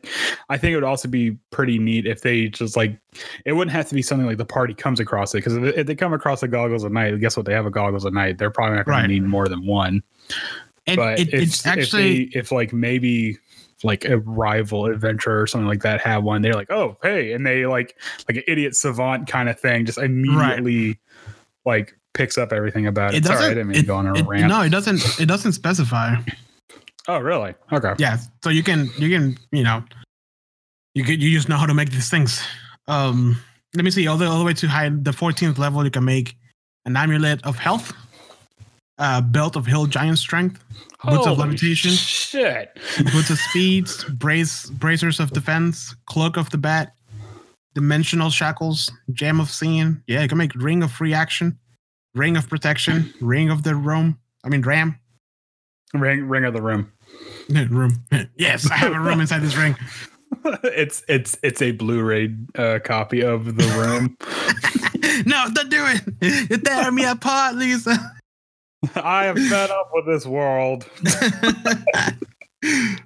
I 0.50 0.58
think 0.58 0.72
it 0.72 0.76
would 0.76 0.84
also 0.84 1.08
be 1.08 1.32
pretty 1.50 1.80
neat 1.80 2.06
if 2.06 2.22
they 2.22 2.48
just 2.48 2.78
like 2.78 3.00
it 3.44 3.54
wouldn't 3.54 3.72
have 3.76 3.90
to 3.90 3.96
be 3.96 4.04
something 4.04 4.28
like 4.28 4.38
the 4.38 4.46
party 4.46 4.76
comes 4.76 5.00
across 5.00 5.34
it 5.34 5.40
because 5.40 5.56
if, 5.56 5.88
they 5.88 5.96
come 5.96 6.14
across 6.14 6.42
the 6.42 6.48
goggles 6.48 6.86
at 6.86 6.92
night 6.92 7.20
guess 7.20 7.36
what? 7.36 7.48
They 7.48 7.54
have 7.54 7.66
a 7.66 7.72
goggles 7.72 8.06
at 8.06 8.14
night. 8.14 8.38
They're 8.38 8.52
probably 8.52 8.78
not 8.78 8.86
going 8.86 8.98
Right. 8.98 9.02
to 9.02 9.08
need 9.08 9.24
more 9.24 9.48
than 9.48 9.66
one. 9.66 10.04
It, 10.86 10.96
but 10.96 11.20
it, 11.20 11.34
if, 11.34 11.42
it's 11.42 11.66
actually 11.66 12.26
if, 12.26 12.34
they, 12.34 12.40
if 12.40 12.52
like 12.52 12.72
maybe 12.72 13.40
like 13.84 14.06
a 14.06 14.20
rival 14.20 14.86
adventurer 14.86 15.42
or 15.42 15.48
something 15.48 15.68
like 15.68 15.82
that 15.82 16.02
have 16.02 16.24
one 16.24 16.42
they're 16.44 16.54
like 16.54 16.72
oh 16.72 16.98
hey 17.02 17.34
and 17.34 17.46
they 17.46 17.66
like 17.66 17.98
like 18.30 18.38
an 18.38 18.44
idiot 18.48 18.76
savant 18.76 19.28
kind 19.28 19.50
of 19.50 19.60
thing 19.60 19.86
just 19.86 19.98
immediately 19.98 21.00
like 21.66 21.96
picks 22.16 22.38
up 22.38 22.52
everything 22.52 22.88
about 22.88 23.14
it, 23.14 23.18
It 23.18 23.26
sorry 23.26 23.46
i 23.46 23.50
didn't 23.50 23.68
mean 23.68 23.82
to 23.82 23.86
go 23.86 23.96
on 23.98 24.08
a 24.08 24.16
it- 24.16 24.26
rant 24.26 24.48
no, 24.48 24.62
it 24.62 24.70
doesn't. 24.70 25.02
It 25.20 25.28
doesn't 25.28 25.54
specify. 25.54 26.16
oh 27.08 27.20
really 27.20 27.54
okay 27.72 27.94
Yeah, 28.00 28.18
so 28.44 28.50
you 28.50 28.64
can 28.64 28.90
you 28.98 29.10
can 29.16 29.38
you 29.52 29.64
know 29.64 29.84
you 30.96 31.04
you 31.04 31.30
just 31.38 31.50
know 31.50 31.58
how 31.58 31.66
to 31.68 31.74
make 31.74 31.92
these 31.92 32.10
things. 32.10 32.42
Um, 32.88 33.38
let 33.76 33.84
me 33.84 33.92
see 33.92 34.08
all 34.08 34.18
the 34.18 34.26
all 34.26 34.40
the 34.40 34.46
way 34.46 34.54
to 34.54 34.68
high 34.68 34.90
the 34.90 35.12
14th 35.12 35.58
level. 35.58 35.84
You 35.84 35.92
can 35.92 36.06
make 36.06 36.36
an 36.86 36.96
amulet 36.96 37.44
of 37.46 37.58
health, 37.58 37.92
a 38.98 39.22
belt 39.22 39.56
of 39.58 39.66
hill 39.66 39.86
giant 39.88 40.18
strength, 40.20 40.64
boots 41.04 41.28
of 41.28 41.38
levitation, 41.38 41.92
shit 41.92 42.70
boots 43.12 43.30
of 43.30 43.38
speeds, 43.50 44.04
brace 44.06 44.70
bracers 44.70 45.20
of 45.20 45.32
defense, 45.32 45.94
cloak 46.06 46.38
of 46.38 46.50
the 46.52 46.58
bat, 46.58 46.94
dimensional 47.74 48.30
shackles, 48.30 48.90
gem 49.12 49.40
of 49.42 49.50
seeing. 49.50 50.02
Yeah, 50.08 50.22
you 50.22 50.30
can 50.30 50.38
make 50.38 50.56
ring 50.56 50.82
of 50.84 50.92
free 50.92 51.14
action, 51.14 51.58
ring 52.16 52.38
of 52.38 52.50
protection, 52.50 53.14
ring 53.22 53.50
of 53.50 53.64
the 53.64 53.76
Room. 53.76 54.18
I 54.44 54.50
mean 54.50 54.62
ram. 54.62 55.00
ring 55.94 56.28
ring 56.28 56.46
of 56.46 56.54
the 56.54 56.62
room 56.62 56.92
room. 57.50 58.04
yes, 58.38 58.70
I 58.70 58.78
have 58.78 58.94
a 58.94 59.00
room 59.00 59.20
inside 59.22 59.40
this 59.40 59.56
ring. 59.56 59.76
it's 60.64 61.04
it's 61.08 61.38
it's 61.44 61.62
a 61.62 61.72
blu-ray 61.72 62.36
uh, 62.58 62.80
copy 62.84 63.22
of 63.24 63.56
the 63.56 63.66
room 63.80 64.18
no, 65.26 65.48
don't 65.54 65.70
do 65.70 65.86
it. 65.88 66.50
You're 66.50 66.60
tearing 66.60 66.96
me 66.96 67.06
apart, 67.06 67.56
Lisa. 67.56 67.98
i 68.96 69.26
am 69.26 69.36
fed 69.36 69.72
up 69.72 69.90
with 69.94 70.06
this 70.06 70.28
world 70.28 70.88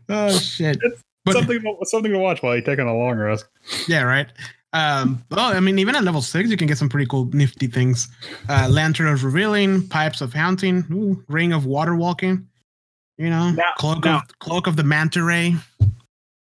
oh 0.10 0.38
shit. 0.38 0.78
But 1.24 1.34
something 1.34 1.78
something 1.84 2.12
to 2.12 2.17
watch 2.17 2.43
while 2.43 2.54
you're 2.54 2.65
taking 2.65 2.88
a 2.88 2.98
long 2.98 3.17
rest 3.17 3.45
yeah, 3.88 4.02
right. 4.02 4.28
Um, 4.73 5.23
well, 5.32 5.55
I 5.55 5.60
mean, 5.60 5.79
even 5.79 5.95
at 5.95 6.03
level 6.03 6.21
six, 6.21 6.49
you 6.49 6.58
can 6.58 6.67
get 6.67 6.77
some 6.77 6.89
pretty 6.89 7.08
cool, 7.08 7.25
nifty 7.34 7.67
things. 7.67 8.08
Uh, 8.47 8.67
Lantern 8.69 9.08
of 9.08 9.23
Revealing, 9.23 9.88
Pipes 9.88 10.21
of 10.21 10.32
Haunting, 10.34 10.86
ooh, 10.91 11.23
Ring 11.27 11.53
of 11.53 11.65
Water 11.65 11.95
Walking. 11.95 12.47
You 13.17 13.29
know, 13.29 13.51
Now- 13.51 13.73
cloak 13.77 14.05
now- 14.05 14.17
of 14.19 14.39
cloak 14.39 14.67
of 14.67 14.75
the 14.75 14.84
manta 14.84 15.23
ray. 15.23 15.55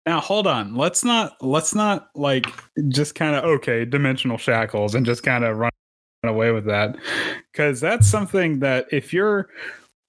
Now 0.04 0.20
hold 0.20 0.46
on. 0.46 0.74
Let's 0.76 1.04
not 1.04 1.36
let's 1.40 1.74
not 1.74 2.10
like 2.14 2.46
just 2.90 3.14
kind 3.16 3.34
of 3.34 3.44
okay, 3.44 3.84
dimensional 3.84 4.38
shackles 4.38 4.94
and 4.94 5.04
just 5.04 5.22
kind 5.24 5.42
of 5.44 5.56
run 5.56 5.70
away 6.22 6.52
with 6.52 6.64
that. 6.66 6.96
Cuz 7.54 7.80
that's 7.80 8.06
something 8.06 8.60
that 8.60 8.86
if 8.92 9.12
you're 9.12 9.48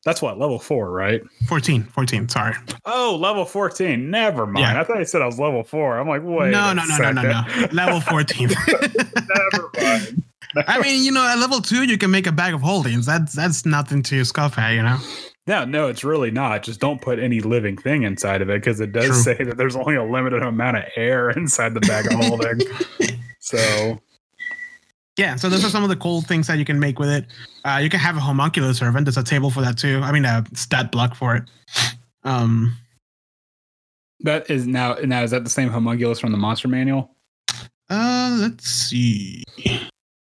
that's 0.08 0.22
what 0.22 0.40
level 0.40 0.58
4, 0.58 0.90
right? 0.90 1.22
14, 1.50 1.84
14, 1.84 2.30
sorry. 2.30 2.56
Oh, 2.86 3.18
level 3.20 3.44
14. 3.44 4.10
Never 4.10 4.48
mind. 4.48 4.66
Yeah. 4.66 4.80
I 4.80 4.86
thought 4.86 5.00
you 5.00 5.06
said 5.06 5.22
I 5.22 5.26
was 5.26 5.38
level 5.38 5.66
4. 5.66 6.00
I'm 6.00 6.08
like, 6.08 6.22
wait. 6.24 6.52
no, 6.52 6.72
no, 6.72 6.86
no, 6.86 6.98
no, 6.98 7.12
no, 7.12 7.22
no. 7.24 7.68
Level 7.74 8.00
14. 8.00 8.48
Never 8.68 9.72
mind. 9.76 10.24
I 10.66 10.82
mean, 10.82 11.04
you 11.04 11.12
know, 11.12 11.28
at 11.28 11.38
level 11.40 11.60
two, 11.60 11.84
you 11.84 11.98
can 11.98 12.10
make 12.10 12.26
a 12.26 12.32
bag 12.32 12.54
of 12.54 12.62
holdings. 12.62 13.06
That's 13.06 13.34
that's 13.34 13.66
nothing 13.66 14.02
to 14.04 14.24
scoff 14.24 14.58
at, 14.58 14.72
you 14.72 14.82
know. 14.82 14.98
No, 15.46 15.66
no, 15.66 15.88
it's 15.88 16.06
really 16.06 16.32
not. 16.32 16.64
Just 16.64 16.80
don't 16.80 17.02
put 17.02 17.20
any 17.20 17.42
living 17.42 17.76
thing 17.78 18.04
inside 18.04 18.42
of 18.42 18.50
it 18.50 18.62
because 18.62 18.80
it 18.80 18.94
does 18.94 19.08
True. 19.08 19.16
say 19.16 19.44
that 19.44 19.58
there's 19.58 19.76
only 19.76 19.96
a 19.96 20.04
limited 20.04 20.42
amount 20.42 20.78
of 20.78 20.84
air 20.96 21.30
inside 21.38 21.74
the 21.74 21.82
bag 21.82 22.06
of 22.08 22.14
holding. 22.14 22.62
so 23.40 24.00
Yeah, 25.18 25.36
so 25.36 25.50
those 25.50 25.66
are 25.66 25.70
some 25.70 25.84
of 25.84 25.90
the 25.90 25.96
cool 25.96 26.22
things 26.22 26.46
that 26.46 26.60
you 26.60 26.66
can 26.66 26.80
make 26.80 27.00
with 27.00 27.10
it. 27.10 27.26
Uh, 27.66 27.80
you 27.82 27.90
can 27.90 28.00
have 28.00 28.16
a 28.18 28.20
homunculus 28.20 28.78
servant. 28.78 29.06
There's 29.06 29.18
a 29.18 29.24
table 29.24 29.50
for 29.50 29.62
that 29.62 29.78
too. 29.78 30.00
I 30.04 30.12
mean, 30.12 30.26
a 30.26 30.46
stat 30.54 30.92
block 30.92 31.16
for 31.16 31.36
it. 31.36 31.44
Um, 32.24 32.78
that 34.20 34.50
is 34.50 34.68
now 34.68 34.94
now 35.04 35.24
is 35.24 35.32
that 35.32 35.44
the 35.44 35.50
same 35.50 35.70
homunculus 35.70 36.20
from 36.20 36.32
the 36.32 36.38
monster 36.38 36.68
manual? 36.68 37.16
uh, 37.90 38.38
let's 38.40 38.70
see. 38.70 39.44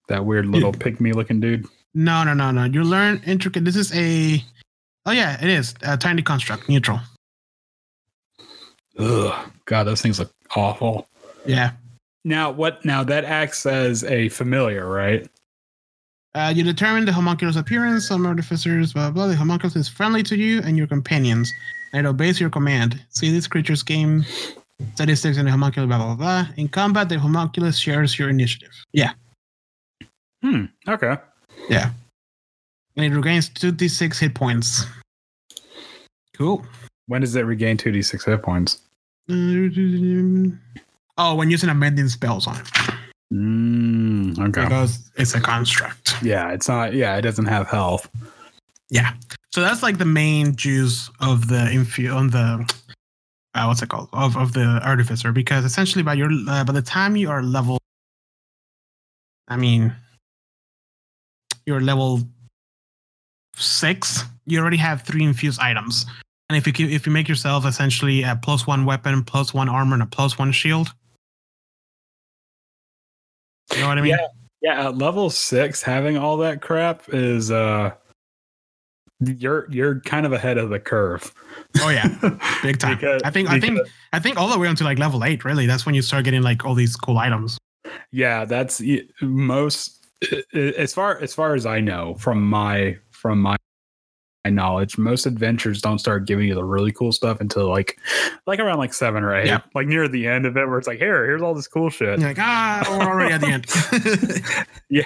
That 0.07 0.25
weird 0.25 0.45
little 0.45 0.71
pygmy 0.71 1.13
looking 1.13 1.41
dude. 1.41 1.65
No, 1.93 2.23
no, 2.23 2.33
no, 2.33 2.51
no. 2.51 2.63
You 2.63 2.83
learn 2.83 3.21
intricate. 3.25 3.65
This 3.65 3.75
is 3.75 3.93
a. 3.93 4.41
Oh 5.05 5.11
yeah, 5.11 5.41
it 5.41 5.49
is 5.49 5.73
a 5.81 5.97
tiny 5.97 6.21
construct, 6.21 6.69
neutral. 6.69 6.99
Ugh, 8.99 9.51
God, 9.65 9.83
those 9.83 10.01
things 10.01 10.19
look 10.19 10.31
awful. 10.55 11.07
Yeah. 11.45 11.71
Now, 12.25 12.51
what? 12.51 12.83
Now 12.83 13.03
that 13.05 13.23
acts 13.25 13.65
as 13.65 14.03
a 14.03 14.29
familiar, 14.29 14.87
right? 14.89 15.27
Uh, 16.35 16.53
you 16.55 16.63
determine 16.63 17.05
the 17.05 17.13
homunculus 17.13 17.55
appearance. 17.55 18.07
Some 18.07 18.25
artificers, 18.25 18.93
blah 18.93 19.09
blah. 19.11 19.27
The 19.27 19.35
homunculus 19.35 19.75
is 19.75 19.87
friendly 19.89 20.23
to 20.23 20.35
you 20.37 20.61
and 20.61 20.77
your 20.77 20.87
companions, 20.87 21.51
and 21.93 22.05
it 22.05 22.09
obeys 22.09 22.39
your 22.39 22.49
command. 22.49 23.01
See 23.09 23.31
this 23.31 23.47
creature's 23.47 23.81
game 23.81 24.23
statistics 24.93 25.37
in 25.37 25.45
the 25.45 25.51
homunculus. 25.51 25.87
Blah 25.87 25.97
blah 25.97 26.15
blah. 26.15 26.47
In 26.57 26.67
combat, 26.67 27.09
the 27.09 27.17
homunculus 27.17 27.77
shares 27.77 28.19
your 28.19 28.29
initiative. 28.29 28.73
Yeah, 28.93 29.13
Hmm. 30.43 30.65
Okay. 30.87 31.15
yeah. 31.69 31.91
And 32.95 33.05
it 33.05 33.15
regains 33.15 33.49
two 33.49 33.71
d 33.71 33.87
six 33.87 34.19
hit 34.19 34.35
points. 34.35 34.85
Cool. 36.35 36.63
When 37.07 37.21
does 37.21 37.35
it 37.35 37.41
regain 37.43 37.77
two 37.77 37.91
d 37.91 38.01
six 38.01 38.25
hit 38.25 38.43
points? 38.43 38.81
Oh, 41.17 41.35
when 41.35 41.49
using 41.49 41.69
amending 41.69 42.09
spells 42.09 42.47
on 42.47 42.57
it, 42.57 42.67
Mm, 43.33 44.39
okay. 44.39 44.63
because 44.63 45.09
it's 45.17 45.33
a 45.35 45.41
construct. 45.41 46.15
Yeah, 46.23 46.51
it's 46.51 46.67
not. 46.69 46.93
Yeah, 46.93 47.17
it 47.17 47.23
doesn't 47.23 47.45
have 47.47 47.67
health. 47.67 48.09
Yeah. 48.89 49.13
So 49.51 49.59
that's 49.61 49.83
like 49.83 49.97
the 49.97 50.05
main 50.05 50.55
juice 50.55 51.09
of 51.19 51.47
the 51.49 51.55
infu 51.71 52.15
on 52.15 52.29
the 52.29 52.65
uh, 53.53 53.65
what's 53.65 53.81
it 53.81 53.89
called 53.89 54.07
of 54.13 54.37
of 54.37 54.53
the 54.53 54.79
artificer 54.83 55.31
because 55.33 55.65
essentially 55.65 56.03
by 56.03 56.13
your 56.13 56.29
uh, 56.47 56.63
by 56.63 56.71
the 56.71 56.81
time 56.81 57.15
you 57.17 57.29
are 57.29 57.41
level, 57.43 57.79
I 59.49 59.57
mean, 59.57 59.93
you're 61.65 61.81
level 61.81 62.21
six, 63.55 64.23
you 64.45 64.59
already 64.59 64.77
have 64.77 65.01
three 65.01 65.23
infused 65.23 65.59
items, 65.59 66.05
and 66.49 66.57
if 66.57 66.65
you 66.67 66.71
keep, 66.73 66.89
if 66.91 67.05
you 67.05 67.11
make 67.11 67.27
yourself 67.27 67.65
essentially 67.65 68.23
a 68.23 68.39
plus 68.41 68.67
one 68.67 68.85
weapon, 68.85 69.23
plus 69.23 69.53
one 69.53 69.67
armor, 69.67 69.95
and 69.95 70.03
a 70.03 70.05
plus 70.05 70.37
one 70.37 70.51
shield, 70.51 70.93
you 73.73 73.81
know 73.81 73.87
what 73.87 73.97
I 73.97 74.01
mean? 74.01 74.11
Yeah. 74.11 74.27
Yeah, 74.59 74.87
at 74.87 74.97
level 74.97 75.29
six, 75.29 75.83
having 75.83 76.17
all 76.17 76.37
that 76.37 76.61
crap 76.63 77.03
is 77.09 77.51
uh 77.51 77.91
you're 79.19 79.67
you're 79.71 79.99
kind 80.01 80.25
of 80.25 80.33
ahead 80.33 80.57
of 80.57 80.69
the 80.69 80.79
curve. 80.79 81.31
Oh 81.79 81.89
yeah, 81.89 82.07
big 82.63 82.79
time. 82.79 82.95
Because- 82.97 83.21
I 83.23 83.29
think 83.29 83.49
I 83.49 83.59
think 83.59 83.79
I 84.13 84.19
think 84.19 84.37
all 84.37 84.49
the 84.49 84.57
way 84.57 84.67
until 84.67 84.85
like 84.85 84.99
level 84.99 85.23
eight. 85.23 85.45
Really, 85.45 85.67
that's 85.67 85.85
when 85.85 85.93
you 85.95 86.01
start 86.01 86.25
getting 86.25 86.41
like 86.41 86.65
all 86.65 86.73
these 86.73 86.95
cool 86.95 87.17
items. 87.19 87.57
Yeah, 88.11 88.45
that's 88.45 88.81
most 89.21 90.07
as 90.53 90.93
far 90.93 91.19
as 91.19 91.33
far 91.33 91.53
as 91.53 91.65
I 91.65 91.79
know 91.79 92.15
from 92.15 92.41
my 92.47 92.97
from 93.11 93.39
my 93.41 93.57
my 94.47 94.49
knowledge, 94.49 94.97
most 94.97 95.25
adventures 95.25 95.81
don't 95.81 95.99
start 95.99 96.25
giving 96.25 96.47
you 96.47 96.55
the 96.55 96.63
really 96.63 96.91
cool 96.93 97.11
stuff 97.11 97.41
until 97.41 97.67
like 97.67 97.99
like 98.45 98.59
around 98.59 98.77
like 98.77 98.93
seven 98.93 99.23
or 99.23 99.35
eight, 99.35 99.47
Yeah. 99.47 99.59
like 99.75 99.87
near 99.87 100.07
the 100.07 100.25
end 100.27 100.45
of 100.45 100.55
it, 100.55 100.67
where 100.67 100.77
it's 100.77 100.87
like, 100.87 100.99
here, 100.99 101.25
here's 101.25 101.41
all 101.41 101.53
this 101.53 101.67
cool 101.67 101.89
shit. 101.89 102.19
You're 102.19 102.29
like, 102.29 102.39
ah, 102.39 102.85
we're 102.89 103.05
already 103.05 103.33
at 103.33 103.41
the 103.41 103.47
end. 103.47 104.65
Yeah. 104.89 105.03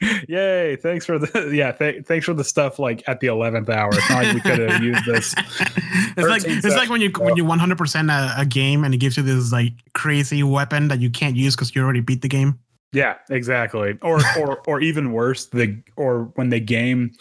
Yay. 0.28 0.76
Thanks 0.76 1.06
for 1.06 1.18
the 1.18 1.50
yeah, 1.54 1.70
th- 1.72 2.04
thanks 2.06 2.26
for 2.26 2.34
the 2.34 2.42
stuff 2.44 2.78
like 2.80 3.02
at 3.08 3.20
the 3.20 3.28
11th 3.28 3.68
hour. 3.68 3.90
It's 3.92 4.10
not 4.10 4.24
like 4.24 4.34
we 4.34 4.40
could 4.40 4.58
have 4.68 4.82
used 4.82 5.04
this. 5.06 5.32
it's 5.38 6.28
like 6.28 6.42
13 6.42 6.58
it's 6.58 6.66
like 6.76 6.90
when 6.90 7.00
you 7.00 7.10
when 7.18 7.36
you 7.36 7.44
100 7.44 7.78
percent 7.78 8.10
a, 8.10 8.34
a 8.36 8.44
game 8.44 8.82
and 8.84 8.92
it 8.92 8.96
gives 8.98 9.16
you 9.16 9.22
this 9.22 9.52
like 9.52 9.72
crazy 9.94 10.42
weapon 10.42 10.88
that 10.88 11.00
you 11.00 11.08
can't 11.08 11.36
use 11.36 11.54
because 11.54 11.74
you 11.74 11.82
already 11.82 12.00
beat 12.00 12.20
the 12.22 12.28
game. 12.28 12.58
Yeah, 12.92 13.16
exactly. 13.30 13.98
Or 14.02 14.20
or 14.38 14.60
or 14.66 14.80
even 14.80 15.12
worse, 15.12 15.46
the 15.46 15.82
or 15.96 16.24
when 16.36 16.50
the 16.50 16.60
game 16.60 17.12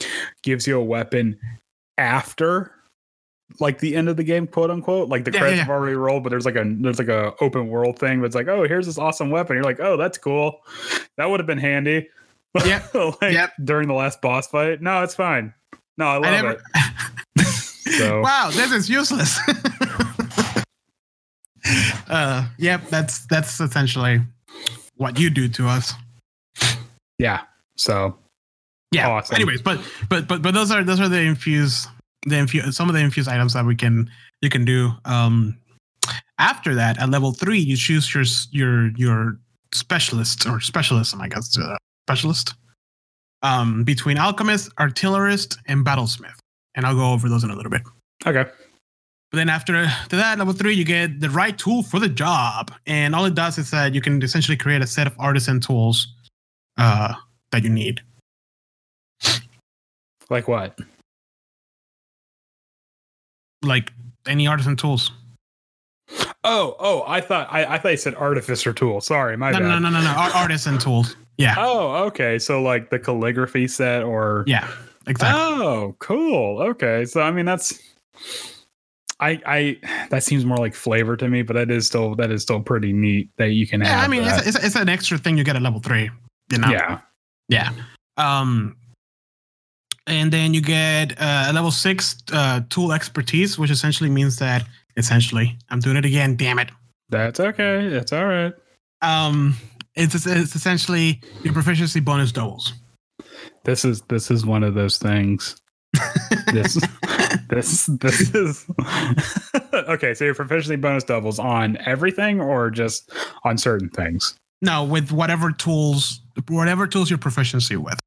gives 0.44 0.66
you 0.68 0.80
a 0.80 0.84
weapon 0.84 1.38
after 1.98 2.72
like 3.60 3.80
the 3.80 3.96
end 3.96 4.10
of 4.10 4.18
the 4.18 4.24
game, 4.24 4.48
quote 4.48 4.70
unquote. 4.72 5.10
Like 5.10 5.24
the 5.26 5.32
Yeah, 5.32 5.40
credits 5.40 5.58
yeah, 5.58 5.64
have 5.66 5.70
already 5.72 5.96
rolled, 5.96 6.24
but 6.24 6.30
there's 6.30 6.46
like 6.46 6.56
a 6.56 6.64
there's 6.66 7.00
like 7.00 7.08
a 7.10 7.34
open 7.42 7.68
world 7.68 8.00
thing, 8.00 8.20
but 8.20 8.26
it's 8.28 8.36
like, 8.36 8.48
oh, 8.48 8.68
here's 8.68 8.86
this 8.86 8.98
awesome 8.98 9.30
weapon. 9.30 9.56
You're 9.56 9.64
like, 9.64 9.80
oh, 9.80 9.98
that's 9.98 10.18
cool. 10.18 10.62
That 11.18 11.30
would 11.30 11.40
have 11.40 11.48
been 11.48 11.58
handy. 11.58 12.10
Yeah. 12.66 12.86
like 12.94 13.34
Yep. 13.34 13.54
during 13.66 13.88
the 13.88 13.94
last 13.94 14.22
boss 14.22 14.48
fight. 14.48 14.82
No, 14.82 15.04
it's 15.04 15.16
fine. 15.16 15.54
No, 15.98 16.08
I 16.08 16.16
love 16.18 16.26
I 16.26 16.32
never. 16.32 16.52
it. 16.52 16.62
So 17.98 18.20
wow, 18.22 18.50
this 18.52 18.72
is 18.74 18.90
useless. 18.90 19.38
uh, 22.10 22.48
yep, 22.58 22.82
that's 22.90 23.26
that's 23.28 23.60
essentially 23.60 24.20
what 24.98 25.20
you 25.20 25.30
do 25.30 25.48
to 25.50 25.68
us. 25.68 25.94
yeah. 27.20 27.42
So 27.78 28.18
Yeah. 28.92 29.10
Awesome. 29.10 29.36
Anyways, 29.36 29.62
but 29.62 29.80
but 30.10 30.28
but 30.28 30.42
but 30.42 30.54
those 30.54 30.72
are 30.72 30.84
those 30.84 31.00
are 31.00 31.10
the 31.10 31.22
infused 31.22 31.88
the 32.26 32.38
infuse 32.38 32.76
some 32.76 32.90
of 32.90 32.96
the 32.96 33.02
infused 33.02 33.30
items 33.30 33.54
that 33.54 33.66
we 33.66 33.76
can 33.76 34.10
you 34.42 34.50
can 34.50 34.66
do. 34.66 34.92
Um, 35.06 35.58
after 36.38 36.76
that, 36.76 37.02
at 37.02 37.10
level 37.10 37.32
three, 37.32 37.60
you 37.60 37.78
choose 37.78 38.14
your 38.14 38.26
your 38.52 38.92
your 38.98 39.40
specialist 39.74 40.46
or 40.46 40.60
specialism, 40.62 41.22
I 41.22 41.28
guess, 41.28 41.58
uh, 41.58 41.78
specialist. 42.08 42.54
Um, 43.42 43.84
between 43.84 44.18
alchemist, 44.18 44.74
artillerist, 44.80 45.58
and 45.68 45.86
battlesmith, 45.86 46.38
and 46.74 46.86
I'll 46.86 46.96
go 46.96 47.12
over 47.12 47.30
those 47.30 47.44
in 47.44 47.52
a 47.52 47.56
little 47.56 47.70
bit. 47.70 47.82
okay. 48.26 48.50
But 49.32 49.38
then 49.38 49.50
after, 49.50 49.76
after 49.76 50.16
that, 50.16 50.38
level 50.38 50.54
three, 50.54 50.74
you 50.74 50.86
get 50.86 51.20
the 51.20 51.30
right 51.30 51.58
tool 51.58 51.84
for 51.84 52.00
the 52.00 52.08
job. 52.08 52.72
And 52.86 53.14
all 53.16 53.26
it 53.26 53.36
does 53.36 53.58
is 53.58 53.72
that 53.72 53.94
you 53.94 54.02
can 54.02 54.22
essentially 54.22 54.56
create 54.56 54.82
a 54.82 54.88
set 54.88 55.08
of 55.08 55.16
artisan 55.20 55.60
tools 55.60 56.08
uh, 56.78 57.14
that 57.52 57.64
you 57.64 57.70
need. 57.70 58.02
Like 60.30 60.48
what? 60.48 60.80
Like 63.64 63.92
any 64.28 64.48
artisan 64.48 64.76
tools. 64.76 65.12
Oh, 66.44 66.76
oh, 66.80 67.04
I 67.08 67.20
thought 67.22 67.48
I, 67.52 67.66
I 67.66 67.78
thought 67.80 67.90
you 67.90 67.98
said 67.98 68.16
artificer 68.16 68.74
tool. 68.74 69.02
Sorry, 69.02 69.36
my 69.38 69.52
No, 69.52 69.60
bad. 69.60 69.68
no, 69.68 69.80
no, 69.80 69.90
no, 69.90 70.02
no. 70.02 70.10
Ar- 70.12 70.32
artisan 70.32 70.78
tools. 70.78 71.16
Yeah. 71.38 71.56
Oh, 71.58 71.96
okay. 72.06 72.38
So 72.40 72.62
like 72.62 72.90
the 72.92 73.00
calligraphy 73.00 73.68
set 73.68 74.04
or 74.04 74.44
Yeah. 74.48 74.68
Exactly. 75.08 75.42
Oh, 75.42 75.96
cool. 76.00 76.62
Okay. 76.62 77.06
So 77.06 77.22
I 77.22 77.32
mean 77.32 77.46
that's 77.46 77.80
I 79.20 79.42
I 79.46 80.08
that 80.10 80.24
seems 80.24 80.46
more 80.46 80.58
like 80.58 80.74
flavor 80.74 81.16
to 81.18 81.28
me, 81.30 81.42
but 81.42 81.54
that 81.54 81.72
is 81.72 81.88
still 81.88 82.16
that 82.16 82.32
is 82.32 82.42
still 82.42 82.62
pretty 82.62 82.94
neat 82.94 83.30
that 83.38 83.52
you 83.52 83.66
can 83.66 83.82
have. 83.82 83.90
yeah. 83.90 84.04
I 84.04 84.08
mean, 84.08 84.24
it's, 84.24 84.48
it's, 84.48 84.66
it's 84.66 84.76
an 84.76 84.90
extra 84.90 85.18
thing 85.18 85.38
you 85.38 85.44
get 85.44 85.56
at 85.56 85.62
level 85.62 85.80
three. 85.80 86.10
You 86.52 86.58
know? 86.58 86.70
yeah. 86.70 87.00
Yeah. 87.48 87.72
Um, 88.18 88.76
and 90.08 90.32
then 90.32 90.54
you 90.54 90.62
get 90.62 91.20
uh, 91.20 91.48
a 91.48 91.54
level 91.54 91.72
six 91.72 92.18
uh, 92.32 92.62
tool 92.70 92.94
expertise, 92.94 93.58
which 93.58 93.72
essentially 93.72 94.10
means 94.10 94.38
that 94.38 94.68
essentially, 94.98 95.58
I'm 95.70 95.80
doing 95.80 95.98
it 95.98 96.06
again. 96.06 96.36
Damn 96.36 96.60
it. 96.60 96.70
That's 97.10 97.40
okay. 97.40 97.88
That's 97.90 98.14
all 98.14 98.26
right. 98.26 98.54
Um, 99.02 99.56
it's 99.96 100.26
it's 100.26 100.56
essentially 100.56 101.22
your 101.44 101.54
proficiency 101.54 102.00
bonus 102.00 102.32
doubles. 102.32 102.74
This 103.64 103.86
is 103.86 104.02
this 104.04 104.30
is 104.30 104.46
one 104.46 104.64
of 104.64 104.74
those 104.74 104.98
things. 104.98 105.56
This 106.54 106.76
this 107.50 107.86
this 107.88 108.34
is 108.36 108.66
okay. 109.74 110.14
So 110.14 110.26
your 110.26 110.36
proficiency 110.36 110.76
bonus 110.76 111.04
doubles 111.04 111.40
on 111.40 111.78
everything 111.86 112.40
or 112.42 112.70
just 112.70 113.12
on 113.44 113.58
certain 113.58 113.90
things? 113.90 114.36
no, 114.62 114.84
with 114.84 115.12
whatever 115.12 115.52
tools, 115.52 116.22
whatever 116.48 116.88
tools 116.88 117.10
you're 117.10 117.20
proficiency 117.20 117.76
with, 117.76 118.00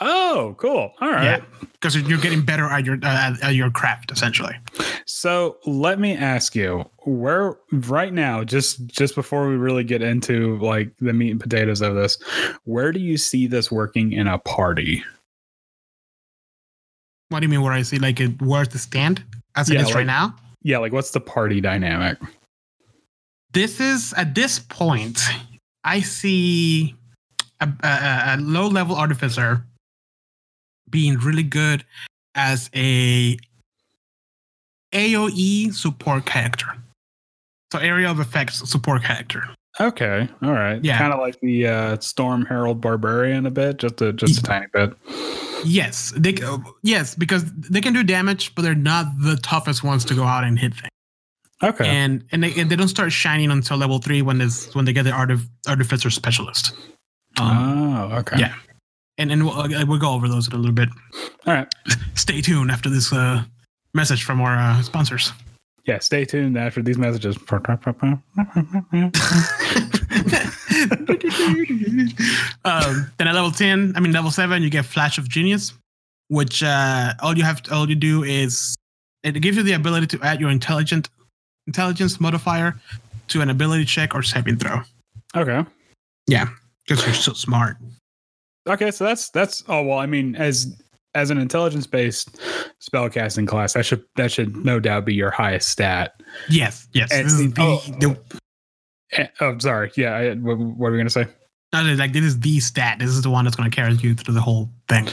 Oh, 0.00 0.54
cool. 0.58 0.92
All 1.00 1.10
right. 1.10 1.24
Yeah. 1.24 1.40
because 1.72 1.94
you're 1.96 2.18
getting 2.18 2.42
better 2.42 2.64
at 2.64 2.84
your 2.86 2.96
uh, 3.02 3.34
at 3.42 3.54
your 3.54 3.70
craft 3.70 4.10
essentially. 4.10 4.54
So 5.04 5.58
let 5.66 6.00
me 6.00 6.16
ask 6.16 6.54
you, 6.54 6.88
where 7.04 7.56
right 7.72 8.12
now, 8.12 8.42
just 8.44 8.86
just 8.86 9.14
before 9.14 9.48
we 9.48 9.56
really 9.56 9.84
get 9.84 10.00
into 10.00 10.56
like 10.58 10.90
the 11.00 11.12
meat 11.12 11.32
and 11.32 11.40
potatoes 11.40 11.80
of 11.82 11.94
this, 11.96 12.18
where 12.64 12.92
do 12.92 13.00
you 13.00 13.16
see 13.18 13.46
this 13.46 13.70
working 13.70 14.12
in 14.12 14.26
a 14.26 14.38
party? 14.38 15.04
What 17.30 17.40
do 17.40 17.44
you 17.46 17.48
mean? 17.48 17.62
Where 17.62 17.72
I 17.72 17.82
see 17.82 17.98
like 17.98 18.20
it, 18.20 18.40
where's 18.42 18.68
the 18.68 18.78
stand 18.78 19.24
as 19.56 19.70
it 19.70 19.74
Yeah, 19.74 19.80
is 19.80 19.86
like- 19.86 19.94
right 19.94 20.06
now? 20.06 20.36
Yeah, 20.62 20.78
like 20.78 20.92
what's 20.92 21.10
the 21.12 21.20
party 21.20 21.60
dynamic? 21.62 22.18
This 23.52 23.80
is 23.80 24.12
at 24.16 24.34
this 24.34 24.58
point, 24.58 25.18
I 25.84 26.00
see 26.00 26.94
a, 27.60 27.68
a, 27.82 28.22
a 28.34 28.36
low 28.40 28.68
level 28.68 28.94
artificer 28.94 29.64
being 30.90 31.16
really 31.18 31.42
good 31.42 31.84
as 32.34 32.68
a 32.76 33.38
AOE 34.92 35.72
support 35.72 36.26
character. 36.26 36.66
So 37.72 37.78
area 37.78 38.10
of 38.10 38.18
effects 38.20 38.68
support 38.68 39.02
character. 39.04 39.44
Okay, 39.78 40.28
all 40.42 40.52
right. 40.52 40.84
Yeah. 40.84 40.98
kind 40.98 41.12
of 41.12 41.20
like 41.20 41.40
the 41.40 41.66
uh, 41.68 41.98
Storm 42.00 42.44
Herald 42.44 42.80
Barbarian 42.80 43.46
a 43.46 43.50
bit, 43.50 43.78
just 43.78 44.02
a 44.02 44.12
just 44.12 44.40
a 44.40 44.42
tiny 44.42 44.66
bit. 44.72 44.92
Yes, 45.64 46.12
they 46.16 46.34
yes 46.82 47.14
because 47.14 47.44
they 47.52 47.80
can 47.80 47.92
do 47.92 48.02
damage, 48.02 48.54
but 48.54 48.62
they're 48.62 48.74
not 48.74 49.06
the 49.18 49.36
toughest 49.42 49.84
ones 49.84 50.04
to 50.06 50.14
go 50.14 50.24
out 50.24 50.44
and 50.44 50.58
hit 50.58 50.74
things. 50.74 50.88
Okay, 51.62 51.86
And 51.86 52.24
and 52.32 52.42
they, 52.42 52.58
and 52.58 52.70
they 52.70 52.76
don't 52.76 52.88
start 52.88 53.12
shining 53.12 53.50
until 53.50 53.76
level 53.76 53.98
three 53.98 54.22
when 54.22 54.38
this 54.38 54.74
when 54.74 54.86
they 54.86 54.94
get 54.94 55.02
the 55.02 55.10
artif- 55.10 55.46
artificer 55.68 56.08
specialist. 56.08 56.72
Um, 57.38 58.10
oh, 58.10 58.18
okay. 58.18 58.38
yeah. 58.38 58.54
and 59.18 59.30
and 59.30 59.44
we'll, 59.44 59.54
uh, 59.54 59.84
we'll 59.86 59.98
go 59.98 60.12
over 60.12 60.26
those 60.26 60.48
in 60.48 60.54
a 60.54 60.56
little 60.56 60.74
bit. 60.74 60.88
All 61.46 61.54
right. 61.54 61.68
Stay 62.14 62.40
tuned 62.40 62.70
after 62.70 62.88
this 62.88 63.12
uh, 63.12 63.42
message 63.92 64.24
from 64.24 64.40
our 64.40 64.56
uh, 64.56 64.82
sponsors. 64.82 65.32
Yeah. 65.84 65.98
Stay 65.98 66.24
tuned 66.24 66.56
after 66.56 66.82
these 66.82 66.96
messages. 66.96 67.36
um, 72.64 73.10
then 73.18 73.28
at 73.28 73.34
level 73.34 73.50
10, 73.50 73.94
I 73.96 74.00
mean 74.00 74.12
level 74.12 74.30
7, 74.30 74.62
you 74.62 74.70
get 74.70 74.84
Flash 74.84 75.18
of 75.18 75.28
Genius, 75.28 75.72
which 76.28 76.62
uh, 76.62 77.14
all 77.20 77.36
you 77.36 77.44
have 77.44 77.62
to, 77.62 77.74
all 77.74 77.88
you 77.88 77.96
do 77.96 78.22
is 78.22 78.76
it 79.22 79.32
gives 79.40 79.56
you 79.56 79.62
the 79.62 79.72
ability 79.72 80.06
to 80.08 80.20
add 80.22 80.40
your 80.40 80.50
intelligent 80.50 81.08
intelligence 81.66 82.20
modifier 82.20 82.76
to 83.28 83.40
an 83.40 83.50
ability 83.50 83.84
check 83.84 84.14
or 84.14 84.22
saving 84.22 84.56
throw. 84.56 84.80
okay. 85.36 85.64
Yeah, 86.26 86.48
because 86.86 87.04
you're 87.04 87.14
so 87.14 87.32
smart. 87.32 87.76
Okay, 88.68 88.90
so 88.90 89.04
that's 89.04 89.30
that's 89.30 89.64
oh 89.68 89.82
well, 89.82 89.98
I 89.98 90.06
mean, 90.06 90.36
as 90.36 90.80
as 91.14 91.30
an 91.30 91.38
intelligence 91.38 91.86
based 91.86 92.38
spellcasting 92.80 93.48
class, 93.48 93.72
that 93.72 93.84
should 93.84 94.04
that 94.16 94.30
should 94.30 94.54
no 94.64 94.78
doubt 94.78 95.04
be 95.04 95.14
your 95.14 95.30
highest 95.30 95.68
stat. 95.68 96.20
Yes, 96.48 96.86
yes. 96.92 97.10
And 97.12 97.28
the, 97.28 97.60
oh. 97.60 97.82
the 97.98 98.40
Oh, 99.40 99.58
sorry. 99.58 99.90
Yeah, 99.96 100.14
I, 100.14 100.34
what, 100.34 100.58
what 100.58 100.76
were 100.78 100.90
we 100.92 100.96
gonna 100.98 101.10
say? 101.10 101.26
no, 101.72 101.82
no, 101.84 101.94
like 101.94 102.12
this 102.12 102.24
is 102.24 102.40
the 102.40 102.60
stat. 102.60 102.98
This 102.98 103.10
is 103.10 103.22
the 103.22 103.30
one 103.30 103.44
that's 103.44 103.56
going 103.56 103.70
to 103.70 103.74
carry 103.74 103.92
you 103.94 104.14
through 104.14 104.34
the 104.34 104.40
whole 104.40 104.68
thing. 104.88 105.08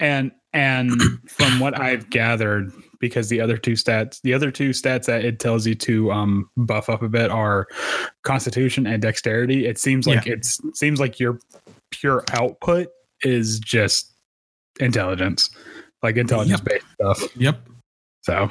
And 0.00 0.32
And 0.54 0.92
from 1.28 1.60
what 1.60 1.78
I've 1.78 2.08
gathered, 2.08 2.72
because 2.98 3.28
the 3.28 3.40
other 3.42 3.58
two 3.58 3.72
stats, 3.72 4.20
the 4.22 4.32
other 4.32 4.50
two 4.50 4.70
stats 4.70 5.04
that 5.04 5.24
it 5.24 5.38
tells 5.38 5.66
you 5.66 5.74
to 5.74 6.10
um, 6.10 6.48
buff 6.56 6.88
up 6.88 7.02
a 7.02 7.08
bit 7.10 7.30
are 7.30 7.66
Constitution 8.24 8.86
and 8.86 9.02
Dexterity. 9.02 9.66
It 9.66 9.78
seems 9.78 10.06
like 10.06 10.24
Yeah. 10.24 10.32
it's 10.34 10.58
seems 10.74 10.98
like 10.98 11.20
your 11.20 11.38
pure 11.90 12.24
output 12.32 12.88
is 13.22 13.58
just 13.60 14.14
intelligence, 14.80 15.50
like 16.02 16.16
intelligence 16.16 16.60
based 16.62 16.86
stuff. 16.94 17.36
Yep. 17.36 17.68
So 18.22 18.50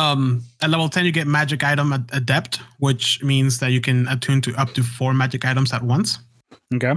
Um, 0.00 0.42
at 0.62 0.70
level 0.70 0.88
10, 0.88 1.04
you 1.04 1.12
get 1.12 1.26
magic 1.26 1.62
item 1.64 1.92
ad- 1.92 2.08
adept, 2.12 2.56
which 2.78 3.22
means 3.22 3.58
that 3.58 3.70
you 3.72 3.80
can 3.80 4.08
attune 4.08 4.40
to 4.42 4.54
up 4.54 4.72
to 4.74 4.82
four 4.82 5.12
magic 5.14 5.44
items 5.44 5.72
at 5.72 5.82
once. 5.82 6.18
okay, 6.74 6.94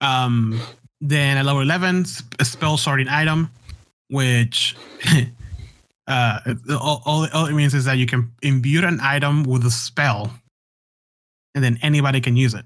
Um, 0.00 0.60
then 1.00 1.36
at 1.36 1.44
level 1.44 1.60
11, 1.62 2.04
sp- 2.08 2.34
a 2.40 2.44
spell 2.44 2.76
storing 2.76 3.08
item, 3.08 3.50
which 4.08 4.76
uh, 6.06 6.38
all, 6.70 7.02
all, 7.04 7.26
all 7.32 7.46
it 7.46 7.52
means 7.54 7.74
is 7.74 7.84
that 7.84 7.98
you 7.98 8.06
can 8.06 8.30
imbue 8.42 8.84
an 8.86 9.00
item 9.02 9.42
with 9.44 9.64
a 9.66 9.70
spell, 9.70 10.32
and 11.54 11.62
then 11.64 11.78
anybody 11.82 12.20
can 12.20 12.36
use 12.36 12.54
it. 12.54 12.64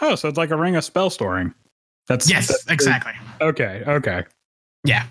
oh, 0.00 0.14
so 0.16 0.28
it's 0.28 0.38
like 0.38 0.50
a 0.50 0.56
ring 0.56 0.76
of 0.76 0.84
spell 0.84 1.08
storing. 1.10 1.54
That's 2.08 2.28
Yes, 2.30 2.48
that's- 2.48 2.66
exactly. 2.68 3.12
Okay, 3.40 3.82
okay. 3.86 4.24
Yeah. 4.84 5.06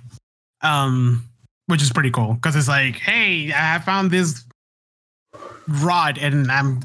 Um, 0.62 1.24
which 1.68 1.82
is 1.82 1.92
pretty 1.92 2.12
cool 2.12 2.34
because 2.36 2.56
it's 2.56 2.68
like, 2.68 2.96
hey, 2.98 3.52
I 3.56 3.80
found 3.80 4.12
this 4.12 4.44
rod 5.68 6.18
and 6.18 6.52
I'm 6.52 6.82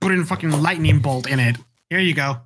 putting 0.00 0.20
a 0.20 0.24
fucking 0.24 0.50
lightning 0.62 0.98
bolt 0.98 1.28
in 1.28 1.38
it. 1.40 1.56
Here 1.90 2.00
you 2.00 2.14
go. 2.14 2.36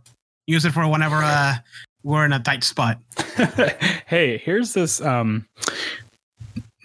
Use 0.47 0.65
it 0.65 0.73
for 0.73 0.87
whenever 0.89 1.17
uh 1.17 1.57
we're 2.05 2.25
in 2.25 2.33
a 2.33 2.41
tight 2.41 2.63
spot. 2.65 2.99
hey, 4.07 4.39
here's 4.39 4.73
this 4.73 5.01
um 5.01 5.47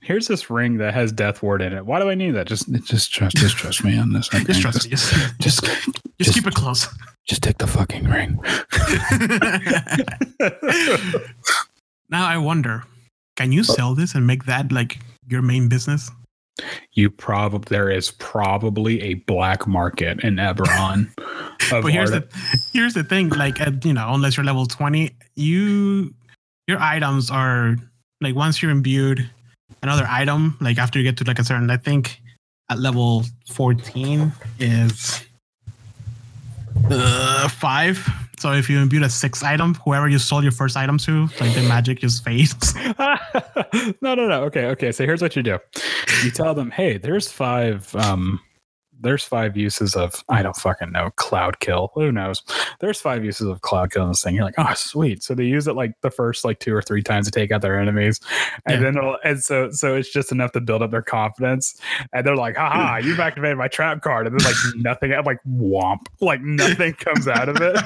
here's 0.00 0.26
this 0.28 0.48
ring 0.50 0.78
that 0.78 0.94
has 0.94 1.12
death 1.12 1.42
ward 1.42 1.60
in 1.62 1.72
it. 1.72 1.84
Why 1.84 2.00
do 2.00 2.08
I 2.08 2.14
need 2.14 2.32
that? 2.32 2.46
Just 2.46 2.70
Just 2.84 3.12
trust, 3.12 3.36
just 3.36 3.56
trust 3.56 3.84
me 3.84 3.96
on 3.98 4.12
this. 4.12 4.28
Just 4.28 4.60
trust 4.60 4.84
me. 4.84 4.90
Just, 4.90 5.12
Just, 5.40 5.64
just, 5.64 6.00
just- 6.20 6.34
keep 6.34 6.46
it 6.46 6.54
close. 6.54 6.88
just 7.28 7.42
take 7.42 7.58
the 7.58 7.66
fucking 7.66 8.04
ring. 8.04 8.40
now 12.10 12.26
I 12.26 12.38
wonder, 12.38 12.84
can 13.36 13.52
you 13.52 13.62
sell 13.62 13.94
this 13.94 14.14
and 14.14 14.26
make 14.26 14.44
that 14.44 14.72
like 14.72 14.98
your 15.28 15.42
main 15.42 15.68
business? 15.68 16.10
you 16.92 17.10
probably 17.10 17.66
there 17.68 17.90
is 17.90 18.10
probably 18.12 19.00
a 19.02 19.14
black 19.14 19.66
market 19.66 20.22
in 20.24 20.36
Eberron. 20.36 21.10
but 21.70 21.84
here's 21.92 22.12
art- 22.12 22.30
the 22.30 22.60
here's 22.72 22.94
the 22.94 23.04
thing 23.04 23.28
like 23.30 23.60
at, 23.60 23.84
you 23.84 23.92
know 23.92 24.14
unless 24.14 24.36
you're 24.36 24.46
level 24.46 24.66
20 24.66 25.10
you 25.34 26.14
your 26.66 26.78
items 26.80 27.30
are 27.30 27.76
like 28.20 28.34
once 28.34 28.62
you're 28.62 28.70
imbued 28.70 29.28
another 29.82 30.06
item 30.08 30.56
like 30.60 30.78
after 30.78 30.98
you 30.98 31.04
get 31.04 31.16
to 31.16 31.24
like 31.24 31.38
a 31.38 31.44
certain 31.44 31.70
i 31.70 31.76
think 31.76 32.20
at 32.70 32.78
level 32.78 33.24
14 33.48 34.32
is 34.58 35.24
uh 36.90 37.48
five 37.48 37.98
so 38.38 38.52
if 38.52 38.68
you 38.68 38.78
imbue 38.78 39.02
a 39.04 39.10
six 39.10 39.42
item 39.42 39.74
whoever 39.84 40.08
you 40.08 40.18
sold 40.18 40.42
your 40.42 40.52
first 40.52 40.76
item 40.76 40.98
to 40.98 41.22
like 41.40 41.54
the 41.54 41.62
magic 41.68 42.00
just 42.00 42.24
fades 42.24 42.74
no, 44.00 44.14
no, 44.14 44.26
no. 44.28 44.44
Okay, 44.44 44.66
okay. 44.66 44.92
So 44.92 45.04
here's 45.04 45.22
what 45.22 45.36
you 45.36 45.42
do. 45.42 45.58
You 46.24 46.30
tell 46.30 46.54
them, 46.54 46.70
hey, 46.70 46.98
there's 46.98 47.30
five 47.30 47.94
um 47.96 48.40
there's 49.00 49.24
five 49.24 49.56
uses 49.56 49.94
of 49.94 50.24
I 50.28 50.42
don't 50.42 50.56
fucking 50.56 50.92
know, 50.92 51.10
cloud 51.16 51.60
kill. 51.60 51.90
Who 51.94 52.10
knows? 52.10 52.42
There's 52.80 53.00
five 53.00 53.24
uses 53.24 53.46
of 53.48 53.60
cloud 53.60 53.92
kill 53.92 54.04
in 54.04 54.08
this 54.10 54.22
thing. 54.22 54.34
You're 54.34 54.44
like, 54.44 54.54
oh 54.58 54.72
sweet. 54.74 55.22
So 55.22 55.34
they 55.34 55.44
use 55.44 55.66
it 55.68 55.74
like 55.74 55.92
the 56.00 56.10
first 56.10 56.44
like 56.44 56.60
two 56.60 56.74
or 56.74 56.82
three 56.82 57.02
times 57.02 57.26
to 57.26 57.30
take 57.30 57.50
out 57.50 57.62
their 57.62 57.78
enemies. 57.78 58.20
And 58.66 58.76
Yeah. 58.76 58.80
then 58.90 58.96
it'll 58.98 59.18
and 59.24 59.42
so 59.42 59.70
so 59.70 59.94
it's 59.96 60.10
just 60.12 60.32
enough 60.32 60.52
to 60.52 60.60
build 60.60 60.82
up 60.82 60.90
their 60.90 61.02
confidence. 61.02 61.80
And 62.12 62.26
they're 62.26 62.36
like, 62.36 62.56
haha, 62.56 62.96
you've 63.02 63.20
activated 63.20 63.58
my 63.58 63.68
trap 63.68 64.02
card. 64.02 64.26
And 64.26 64.38
then 64.38 64.44
like 64.46 64.56
nothing 64.76 65.12
I'm 65.12 65.24
like 65.24 65.40
womp. 65.48 66.06
Like 66.20 66.40
nothing 66.42 66.94
comes 66.94 67.28
out 67.28 67.48
of 67.48 67.56
it. 67.60 67.76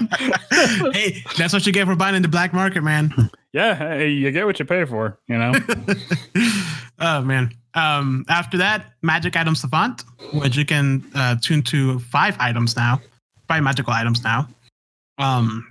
hey 0.95 1.23
that's 1.37 1.53
what 1.53 1.67
you 1.67 1.73
get 1.73 1.87
for 1.87 1.97
buying 1.97 2.15
in 2.15 2.23
the 2.23 2.29
black 2.29 2.53
market 2.53 2.83
man 2.83 3.13
yeah, 3.53 3.75
hey, 3.75 4.11
you 4.11 4.31
get 4.31 4.47
what 4.47 4.61
you 4.61 4.65
pay 4.65 4.85
for, 4.85 5.19
you 5.27 5.37
know? 5.37 5.53
oh 7.01 7.21
man. 7.23 7.51
Um, 7.75 8.25
after 8.29 8.57
that, 8.59 8.93
magic 9.03 9.37
item 9.37 9.55
savant, 9.55 10.03
which 10.33 10.57
you 10.57 10.65
can 10.65 11.05
uh, 11.15 11.37
tune 11.41 11.63
to 11.65 11.99
five 12.01 12.37
items 12.41 12.77
now, 12.77 13.01
five 13.49 13.63
magical 13.63 13.93
items 13.93 14.25
now. 14.25 14.49
Um, 15.19 15.67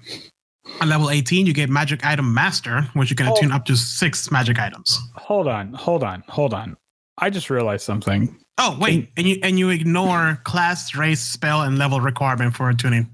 on 0.82 0.88
level 0.90 1.10
18, 1.10 1.46
you 1.46 1.54
get 1.54 1.70
magic 1.70 2.06
item 2.06 2.34
master, 2.34 2.84
which 2.94 3.10
you 3.10 3.16
can 3.16 3.28
Oh. 3.28 3.34
attune 3.34 3.52
up 3.52 3.66
to 3.66 3.76
six 3.76 4.32
magic 4.32 4.60
items. 4.60 5.00
hold 5.16 5.48
on, 5.48 5.74
hold 5.74 6.04
on, 6.04 6.24
hold 6.28 6.54
on. 6.54 6.78
I 7.18 7.30
just 7.30 7.50
realized 7.50 7.84
something. 7.84 8.38
Oh 8.58 8.78
wait, 8.80 9.10
and 9.18 9.28
you 9.28 9.40
and 9.42 9.58
you 9.58 9.70
ignore 9.70 10.40
class, 10.44 10.94
race, 10.96 11.22
spell, 11.22 11.62
and 11.64 11.78
level 11.78 12.00
requirement 12.02 12.56
for 12.56 12.70
attuning. 12.70 13.10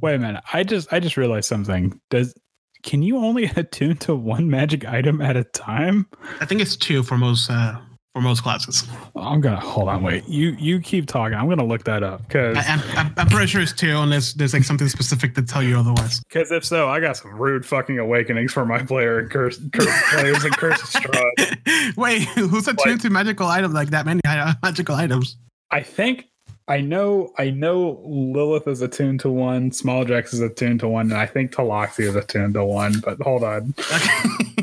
Wait 0.00 0.14
a 0.14 0.18
minute. 0.18 0.42
I 0.52 0.62
just 0.62 0.92
I 0.92 1.00
just 1.00 1.16
realized 1.16 1.48
something. 1.48 1.98
Does 2.10 2.34
can 2.82 3.02
you 3.02 3.16
only 3.18 3.44
attune 3.56 3.96
to 3.98 4.14
one 4.14 4.50
magic 4.50 4.84
item 4.86 5.20
at 5.22 5.36
a 5.36 5.44
time? 5.44 6.06
I 6.40 6.44
think 6.44 6.60
it's 6.60 6.76
two 6.76 7.02
for 7.02 7.16
most 7.16 7.50
uh, 7.50 7.78
for 8.14 8.20
most 8.20 8.44
classes. 8.44 8.84
I'm 9.16 9.40
gonna 9.40 9.58
hold 9.58 9.88
on. 9.88 10.02
Wait, 10.02 10.26
you 10.28 10.50
you 10.50 10.80
keep 10.80 11.06
talking. 11.06 11.36
I'm 11.36 11.48
gonna 11.48 11.66
look 11.66 11.82
that 11.84 12.04
up 12.04 12.22
because 12.22 12.56
I'm, 12.68 13.12
I'm, 13.16 13.26
pretty 13.26 13.48
sure 13.48 13.60
it's 13.60 13.72
two, 13.72 13.96
unless 13.98 14.34
there's 14.34 14.52
like 14.52 14.62
something 14.62 14.88
specific 14.88 15.34
to 15.34 15.42
tell 15.42 15.62
you 15.62 15.76
otherwise. 15.76 16.22
because 16.28 16.52
if 16.52 16.64
so, 16.64 16.88
I 16.88 17.00
got 17.00 17.16
some 17.16 17.32
rude 17.32 17.66
fucking 17.66 17.98
awakenings 17.98 18.52
for 18.52 18.64
my 18.64 18.82
player 18.84 19.18
and 19.18 19.30
curse, 19.30 19.60
curse 19.72 20.02
players 20.12 20.44
and 20.44 20.56
curse 20.56 20.80
Strahd. 20.94 21.96
Wait, 21.96 22.22
who's 22.22 22.68
attuned 22.68 23.00
to 23.00 23.10
magical 23.10 23.48
items 23.48 23.74
like 23.74 23.90
that 23.90 24.06
many 24.06 24.20
uh, 24.26 24.54
magical 24.62 24.94
items? 24.94 25.36
I 25.72 25.82
think 25.82 26.28
I 26.68 26.80
know 26.80 27.32
I 27.36 27.50
know 27.50 28.00
Lilith 28.04 28.68
is 28.68 28.80
attuned 28.80 29.20
to 29.20 29.30
one, 29.30 29.72
Small 29.72 30.04
Jax 30.04 30.32
is 30.32 30.40
attuned 30.40 30.80
to 30.80 30.88
one, 30.88 31.10
and 31.10 31.20
I 31.20 31.26
think 31.26 31.50
Taloxi 31.50 32.04
is 32.04 32.14
attuned 32.14 32.54
to 32.54 32.64
one. 32.64 33.00
But 33.04 33.20
hold 33.20 33.42
on. 33.42 33.74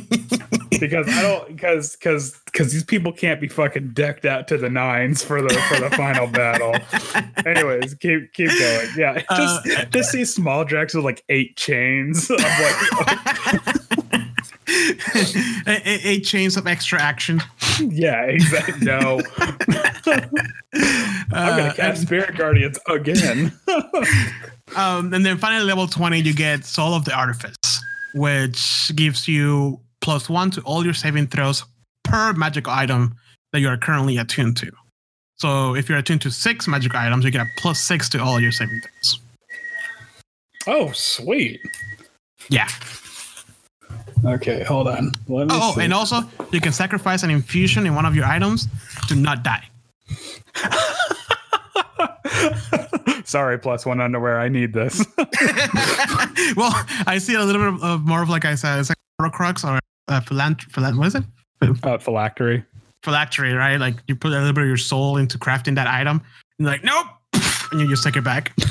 because 0.82 1.08
I 1.08 1.22
don't 1.22 1.48
because 1.48 1.96
because 1.96 2.38
because 2.46 2.74
these 2.74 2.84
people 2.84 3.14
can't 3.14 3.40
be 3.40 3.48
fucking 3.48 3.92
decked 3.94 4.26
out 4.26 4.50
to 4.50 4.58
the 4.58 4.70
nines 4.70 5.24
for 5.24 5.42
the 5.42 5.50
for 5.70 5.80
the 5.80 5.90
final 5.96 6.28
battle. 6.28 6.76
Anyways, 7.46 7.94
keep 7.96 8.34
keep 8.34 8.50
going. 8.50 8.88
Yeah, 8.98 9.22
just 9.36 9.68
Uh, 9.80 9.86
just 9.86 10.12
see 10.12 10.26
small 10.26 10.66
Drax 10.66 10.94
with 10.94 11.06
like 11.06 11.24
eight 11.30 11.56
chains. 11.56 12.30
I'm 12.38 12.38
like, 12.38 12.76
eight, 15.68 15.82
eight- 15.86 16.02
eight 16.06 16.22
chains 16.26 16.58
of 16.58 16.68
extra 16.68 17.02
action. 17.02 17.42
yeah, 17.80 18.24
exactly. 18.24 18.86
No, 18.86 19.22
I'm 20.06 20.30
gonna 21.32 21.64
Uh, 21.70 21.74
cast 21.74 22.02
Spirit 22.04 22.36
Guardians 22.38 22.78
again. 22.88 23.52
Um, 24.76 25.14
and 25.14 25.26
then 25.26 25.38
finally, 25.38 25.66
level 25.66 25.86
20, 25.88 26.20
you 26.22 26.34
get 26.34 26.64
Soul 26.64 26.94
of 26.94 27.04
the 27.06 27.14
Artifice, 27.14 27.56
which 28.14 28.92
gives 28.96 29.28
you 29.28 29.80
plus 30.02 30.30
one 30.30 30.52
to 30.52 30.62
all 30.62 30.84
your 30.84 30.94
saving 30.94 31.28
throws 31.28 31.64
per 32.04 32.34
magic 32.34 32.68
item 32.68 33.16
that 33.54 33.60
you 33.60 33.68
are 33.70 33.78
currently 33.78 34.18
attuned 34.18 34.58
to. 34.58 34.72
So 35.38 35.76
if 35.76 35.90
you're 35.90 35.98
attuned 35.98 36.22
to 36.22 36.32
six 36.32 36.68
magic 36.68 36.94
items, 36.96 37.26
you 37.26 37.32
get 37.32 37.42
a 37.42 37.50
plus 37.58 37.80
six 37.80 38.08
to 38.10 38.22
all 38.22 38.40
your 38.40 38.52
saving 38.52 38.80
throws. 38.82 39.20
oh, 40.68 40.92
sweet. 40.92 41.60
Yeah. 42.50 42.68
Okay, 44.24 44.64
hold 44.64 44.88
on. 44.88 45.12
Let 45.28 45.48
me 45.48 45.54
Oh, 45.56 45.72
oh 45.72 45.76
see. 45.76 45.82
and 45.84 45.94
also 45.94 46.22
you 46.52 46.62
can 46.62 46.72
sacrifice 46.72 47.24
an 47.24 47.32
infusion 47.32 47.86
in 47.88 47.96
one 47.96 48.06
of 48.06 48.16
your 48.16 48.26
items 48.26 48.68
to 49.08 49.16
not 49.16 49.44
die. 49.44 49.64
Sorry, 53.26 53.58
plus 53.58 53.86
one 53.86 54.02
underwear. 54.02 54.40
I 54.40 54.50
need 54.50 54.74
this. 54.74 55.06
well, 56.56 56.74
I 57.08 57.18
see 57.20 57.36
a 57.36 57.44
little 57.44 57.62
bit 57.62 57.74
of, 57.76 57.84
of 57.84 58.02
more 58.06 58.22
of 58.22 58.30
like 58.30 58.46
I 58.46 58.56
said, 58.56 58.80
it's 58.80 58.90
like 58.90 58.98
Horcrux 59.22 59.64
or 59.64 59.80
uh, 60.12 60.20
philant- 60.22 60.62
philant- 60.64 60.98
what 60.98 61.08
is 61.08 61.16
it? 61.16 61.24
uh, 61.84 61.98
phylactery. 61.98 62.64
Phylactery, 63.04 63.54
right? 63.54 63.78
Like 63.78 63.96
you 64.08 64.16
put 64.16 64.32
a 64.32 64.36
little 64.38 64.54
bit 64.54 64.62
of 64.62 64.68
your 64.68 64.78
soul 64.78 65.18
into 65.18 65.38
crafting 65.40 65.76
that 65.76 65.88
item, 65.88 66.22
and 66.60 66.68
you're 66.68 66.70
like, 66.70 66.84
nope, 66.84 67.08
and 67.72 67.82
you 67.82 67.88
just 67.90 68.04
take 68.04 68.16
it 68.16 68.24
back. 68.24 68.54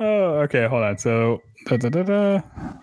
oh, 0.00 0.40
okay. 0.44 0.66
Hold 0.66 0.82
on. 0.82 0.98
So, 0.98 1.40
da, 1.66 1.76
da, 1.78 1.88
da, 1.88 2.40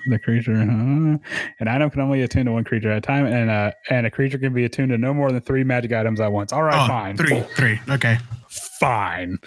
the 0.07 0.17
creature, 0.23 0.53
uh, 0.55 0.63
an 0.63 1.19
item 1.67 1.89
can 1.91 2.01
only 2.01 2.21
attune 2.23 2.45
to 2.47 2.51
one 2.51 2.63
creature 2.63 2.89
at 2.91 2.97
a 2.97 3.01
time, 3.01 3.25
and 3.27 3.49
uh, 3.51 3.71
and 3.91 4.07
a 4.07 4.11
creature 4.11 4.39
can 4.39 4.53
be 4.53 4.63
attuned 4.65 4.89
to 4.91 4.97
no 4.97 5.13
more 5.13 5.31
than 5.31 5.41
three 5.41 5.63
magic 5.63 5.91
items 5.91 6.19
at 6.19 6.31
once. 6.31 6.51
All 6.51 6.63
right, 6.63 6.83
Oh, 6.83 6.87
fine, 6.87 7.15
three, 7.17 7.41
three. 7.55 7.79
Okay. 7.89 8.17
fine. 8.79 9.37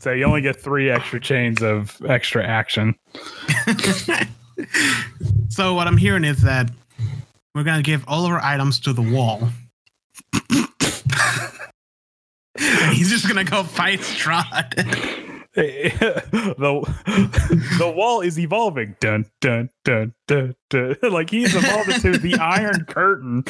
So 0.00 0.12
you 0.12 0.24
only 0.24 0.40
get 0.40 0.56
three 0.56 0.90
extra 0.90 1.20
chains 1.20 1.62
of 1.62 2.00
extra 2.08 2.42
action. 2.42 2.94
so 5.50 5.74
what 5.74 5.86
I'm 5.86 5.98
hearing 5.98 6.24
is 6.24 6.40
that 6.40 6.70
we're 7.54 7.64
gonna 7.64 7.82
give 7.82 8.02
all 8.08 8.24
of 8.24 8.32
our 8.32 8.42
items 8.42 8.80
to 8.80 8.94
the 8.94 9.02
wall. 9.02 9.50
He's 12.92 13.10
just 13.10 13.28
gonna 13.28 13.44
go 13.44 13.62
fight 13.62 14.00
Strahd. 14.00 14.70
the 15.54 16.80
the 17.78 17.92
wall 17.94 18.22
is 18.22 18.38
evolving. 18.38 18.96
Dun 19.00 19.26
dun 19.42 19.68
dun 19.84 20.14
dun 20.26 20.54
dun. 20.70 20.96
Like 21.02 21.28
he's 21.28 21.54
evolved 21.54 21.90
into 21.90 22.16
the 22.16 22.38
Iron 22.38 22.86
Curtain. 22.86 23.42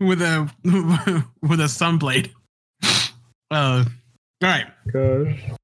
with 0.00 0.20
a 0.20 0.50
with 1.42 1.60
a 1.60 1.68
sunblade. 1.68 2.30
Uh, 3.50 3.84
all 4.42 4.48
right. 4.48 4.66
Gosh. 4.92 5.56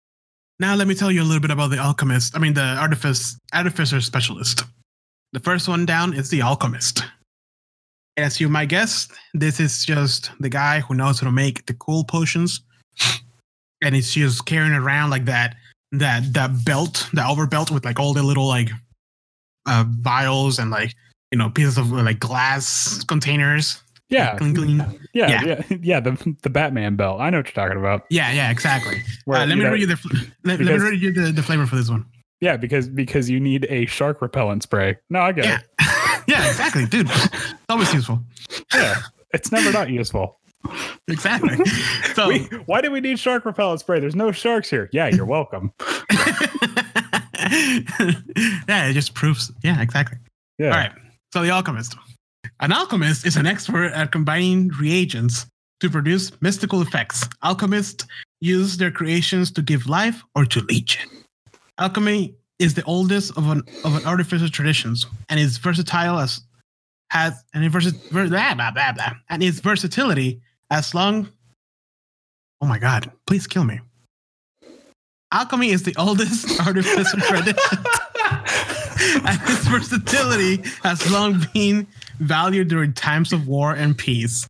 Now 0.60 0.74
let 0.76 0.86
me 0.86 0.94
tell 0.94 1.10
you 1.10 1.22
a 1.22 1.24
little 1.24 1.40
bit 1.40 1.50
about 1.50 1.70
the 1.70 1.78
alchemist. 1.78 2.36
I 2.36 2.38
mean, 2.38 2.54
the 2.54 2.76
artifice 2.78 3.36
artificer 3.52 4.00
specialist. 4.00 4.64
The 5.32 5.40
first 5.40 5.68
one 5.68 5.86
down 5.86 6.14
is 6.14 6.30
the 6.30 6.42
alchemist. 6.42 7.02
As 8.16 8.40
you 8.40 8.48
might 8.48 8.68
guess, 8.68 9.08
this 9.34 9.58
is 9.58 9.84
just 9.84 10.30
the 10.38 10.48
guy 10.48 10.80
who 10.80 10.94
knows 10.94 11.18
how 11.20 11.26
to 11.26 11.32
make 11.32 11.66
the 11.66 11.74
cool 11.74 12.04
potions, 12.04 12.60
and 13.82 13.94
he's 13.94 14.12
just 14.12 14.44
carrying 14.46 14.72
around 14.72 15.10
like 15.10 15.24
that 15.24 15.56
that 15.92 16.32
that 16.34 16.64
belt, 16.64 17.08
the 17.12 17.26
over 17.26 17.46
belt 17.46 17.70
with 17.70 17.84
like 17.84 17.98
all 17.98 18.12
the 18.14 18.22
little 18.22 18.46
like 18.46 18.70
uh, 19.66 19.84
vials 19.88 20.58
and 20.58 20.70
like 20.70 20.94
you 21.30 21.38
know 21.38 21.50
pieces 21.50 21.78
of 21.78 21.90
like 21.90 22.20
glass 22.20 23.02
containers. 23.04 23.82
Yeah. 24.12 24.36
Cling, 24.36 24.54
cling. 24.54 24.78
Yeah, 25.14 25.28
Yeah. 25.28 25.44
yeah, 25.70 25.76
yeah, 25.82 26.00
The 26.00 26.36
the 26.42 26.50
Batman 26.50 26.96
belt. 26.96 27.20
I 27.20 27.30
know 27.30 27.38
what 27.38 27.46
you're 27.46 27.64
talking 27.66 27.78
about. 27.78 28.04
Yeah, 28.10 28.32
yeah, 28.32 28.50
exactly. 28.50 29.02
Where, 29.24 29.40
Uh, 29.40 29.46
let 29.46 29.56
me 29.58 29.64
know- 29.64 29.70
read 29.72 29.80
you 29.80 29.86
the 29.86 29.98
let, 30.44 30.60
let 30.60 30.66
me 30.78 30.78
read 30.90 31.00
you 31.02 31.12
the, 31.12 31.32
the 31.32 31.42
flavor 31.42 31.66
for 31.66 31.76
this 31.76 31.88
one. 31.90 32.04
Yeah, 32.40 32.56
because 32.56 32.88
because 32.88 33.30
you 33.30 33.38
need 33.40 33.66
a 33.70 33.86
shark 33.86 34.20
repellent 34.20 34.62
spray. 34.64 34.98
No, 35.10 35.20
I 35.20 35.32
get 35.32 35.44
Yeah, 35.44 35.58
it. 35.58 36.22
yeah, 36.28 36.48
exactly, 36.48 36.86
dude. 36.86 37.08
It's 37.08 37.54
always 37.68 37.92
useful. 37.94 38.20
Yeah, 38.74 38.96
it's 39.32 39.52
never 39.52 39.70
not 39.72 39.90
useful. 39.90 40.38
Exactly. 41.08 41.56
So 42.14 42.28
We, 42.28 42.40
why 42.66 42.80
do 42.82 42.90
we 42.90 43.00
need 43.00 43.18
shark 43.18 43.44
repellent 43.46 43.80
spray? 43.80 43.98
There's 44.00 44.14
no 44.14 44.32
sharks 44.32 44.68
here. 44.68 44.90
Yeah, 44.92 45.06
you're 45.08 45.24
welcome. 45.24 45.72
yeah, 48.68 48.88
it 48.88 48.92
just 48.92 49.14
proves. 49.14 49.50
Yeah, 49.62 49.80
exactly. 49.80 50.18
Yeah. 50.58 50.66
All 50.66 50.72
right. 50.72 50.92
So 51.32 51.42
the 51.42 51.50
alchemist. 51.50 51.96
An 52.62 52.70
alchemist 52.70 53.26
is 53.26 53.34
an 53.34 53.44
expert 53.44 53.90
at 53.92 54.12
combining 54.12 54.68
reagents 54.68 55.46
to 55.80 55.90
produce 55.90 56.30
mystical 56.40 56.80
effects. 56.80 57.28
Alchemists 57.42 58.06
use 58.40 58.76
their 58.76 58.92
creations 58.92 59.50
to 59.50 59.62
give 59.62 59.88
life 59.88 60.22
or 60.36 60.44
to 60.44 60.60
leech. 60.60 61.04
Alchemy 61.78 62.36
is 62.60 62.74
the 62.74 62.84
oldest 62.84 63.36
of 63.36 63.50
an 63.50 63.64
of 63.84 63.96
an 63.96 64.06
artificial 64.06 64.48
traditions 64.48 65.06
and 65.28 65.40
is 65.40 65.58
versatile 65.58 66.20
as 66.20 66.40
has 67.10 67.42
and 67.52 67.64
it 67.64 67.72
blah, 67.72 68.54
blah, 68.54 68.70
blah, 68.70 68.92
blah, 68.92 69.12
and 69.28 69.42
its 69.42 69.58
versatility 69.58 70.40
as 70.70 70.94
long. 70.94 71.28
Oh 72.60 72.66
my 72.66 72.78
God! 72.78 73.10
Please 73.26 73.48
kill 73.48 73.64
me. 73.64 73.80
Alchemy 75.32 75.70
is 75.70 75.82
the 75.82 75.96
oldest 75.98 76.60
artificial 76.64 77.18
tradition 77.18 77.56
and 79.26 79.40
its 79.50 79.66
versatility 79.66 80.62
has 80.84 81.10
long 81.10 81.44
been 81.52 81.88
valued 82.22 82.68
during 82.68 82.92
times 82.92 83.32
of 83.32 83.46
war 83.48 83.72
and 83.74 83.96
peace. 83.96 84.48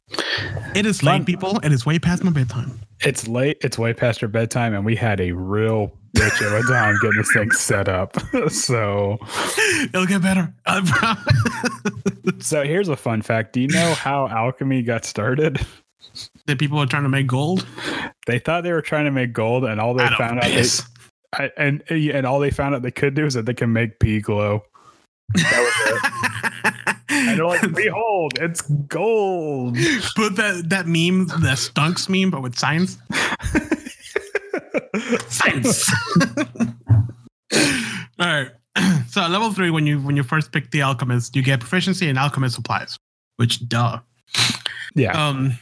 It 0.75 0.87
is 0.87 1.03
late, 1.03 1.27
people. 1.27 1.59
It 1.63 1.73
is 1.73 1.85
way 1.85 1.99
past 1.99 2.25
my 2.25 2.31
bedtime. 2.31 2.81
It's 3.01 3.27
late. 3.27 3.59
It's 3.61 3.79
way 3.79 3.93
past 3.93 4.23
your 4.23 4.29
bedtime, 4.29 4.75
and 4.75 4.85
we 4.85 4.97
had 4.97 5.21
a 5.21 5.33
real 5.33 5.93
bitch 6.17 6.47
of 6.47 6.53
a 6.53 6.73
time 6.73 6.97
getting 7.03 7.19
this 7.19 7.33
thing 7.33 7.51
set 7.51 7.89
up. 7.89 8.17
so, 8.49 9.19
It'll 9.93 10.07
get 10.07 10.23
better. 10.23 10.53
So 12.39 12.65
here's 12.65 12.89
a 12.89 12.97
fun 12.97 13.23
fact. 13.23 13.53
Do 13.53 13.61
you 13.61 13.69
know 13.69 13.95
how 13.95 14.29
alchemy 14.29 14.83
got 14.83 15.05
started? 15.05 15.65
the 16.47 16.57
people 16.57 16.79
were 16.79 16.87
trying 16.87 17.05
to 17.05 17.09
make 17.09 17.27
gold. 17.27 17.67
They 18.27 18.39
thought 18.39 18.63
they 18.65 18.73
were 18.73 18.83
trying 18.83 19.05
to 19.07 19.11
make 19.11 19.33
gold, 19.33 19.65
and 19.65 19.81
all 19.81 19.95
they 19.95 20.07
found 20.09 20.39
out 20.39 20.45
they. 20.45 20.67
I, 21.35 21.51
and 21.57 21.83
and 21.91 22.27
all 22.27 22.41
they 22.41 22.51
found 22.51 22.75
out 22.75 22.83
they 22.83 22.91
could 22.91 23.15
do 23.15 23.25
is 23.25 23.35
that 23.35 23.47
they 23.47 23.55
can 23.55 23.73
make 23.73 23.99
pea 23.99 24.21
glow. 24.21 24.63
That 25.35 26.13
was 26.65 26.65
it. 26.65 26.75
And 27.29 27.39
they're 27.39 27.47
like, 27.47 27.75
behold, 27.75 28.33
it's 28.41 28.63
gold. 28.63 29.77
But 30.17 30.37
that 30.37 30.65
that 30.71 30.87
meme, 30.87 31.27
the 31.29 31.55
stunks 31.57 32.09
meme, 32.09 32.31
but 32.31 32.43
with 32.43 32.59
science. 32.59 32.99
Science. 35.29 35.91
All 38.19 38.19
right. 38.19 38.51
So 39.09 39.21
at 39.21 39.31
level 39.31 39.53
three, 39.53 39.71
when 39.71 39.87
you 39.87 40.01
when 40.01 40.17
you 40.17 40.23
first 40.23 40.53
pick 40.53 40.71
the 40.71 40.81
alchemist, 40.81 41.37
you 41.37 41.43
get 41.43 41.61
proficiency 41.61 42.09
in 42.09 42.17
alchemist 42.17 42.55
supplies, 42.55 42.97
which 43.37 43.69
duh. 43.69 44.01
yeah. 44.95 45.13
Um, 45.13 45.53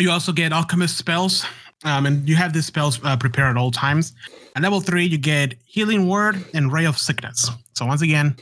you 0.00 0.10
also 0.10 0.32
get 0.32 0.52
alchemist 0.52 0.98
spells, 0.98 1.46
um, 1.84 2.06
and 2.06 2.28
you 2.28 2.34
have 2.34 2.52
these 2.52 2.66
spells 2.66 2.98
uh, 3.04 3.16
prepared 3.16 3.50
at 3.50 3.56
all 3.56 3.70
times. 3.70 4.14
At 4.56 4.62
level 4.62 4.80
three, 4.80 5.04
you 5.04 5.16
get 5.16 5.54
healing 5.64 6.08
word 6.08 6.44
and 6.52 6.72
ray 6.72 6.86
of 6.86 6.98
sickness. 6.98 7.48
So 7.74 7.86
once 7.86 8.02
again, 8.02 8.34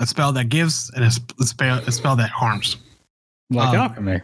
a 0.00 0.06
spell 0.06 0.32
that 0.32 0.48
gives 0.48 0.90
and 0.94 1.04
a, 1.04 1.10
spell 1.44 1.78
a 1.78 1.92
spell 1.92 2.16
that 2.16 2.30
harms. 2.30 2.76
like 3.50 3.68
um, 3.70 3.76
alchemy. 3.76 4.20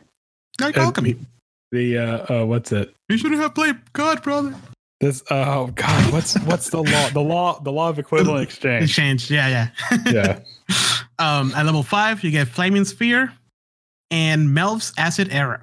Like 0.61 0.77
Uh, 0.77 0.83
alchemy. 0.83 1.17
The 1.73 1.99
uh, 1.99 2.43
uh 2.43 2.47
what's 2.47 2.73
it? 2.73 2.95
You 3.09 3.17
shouldn't 3.17 3.41
have 3.41 3.55
played 3.55 3.77
God, 3.93 4.23
brother. 4.23 4.55
This 5.01 5.23
oh 5.31 5.69
god, 5.69 6.13
what's 6.13 6.39
what's 6.41 6.71
the 6.71 6.83
law? 6.83 7.09
The 7.11 7.21
law 7.21 7.61
the 7.61 7.73
law 7.73 7.89
of 7.89 7.99
equivalent 7.99 8.43
exchange. 8.49 8.85
Exchange. 8.85 9.31
Yeah, 9.31 9.71
yeah. 9.91 10.01
Yeah. 10.07 10.41
um, 11.19 11.55
at 11.55 11.65
level 11.65 11.83
five, 11.83 12.23
you 12.23 12.31
get 12.31 12.49
flaming 12.49 12.85
sphere 12.85 13.33
and 14.11 14.53
Melf's 14.53 14.93
acid 14.99 15.29
arrow. 15.31 15.61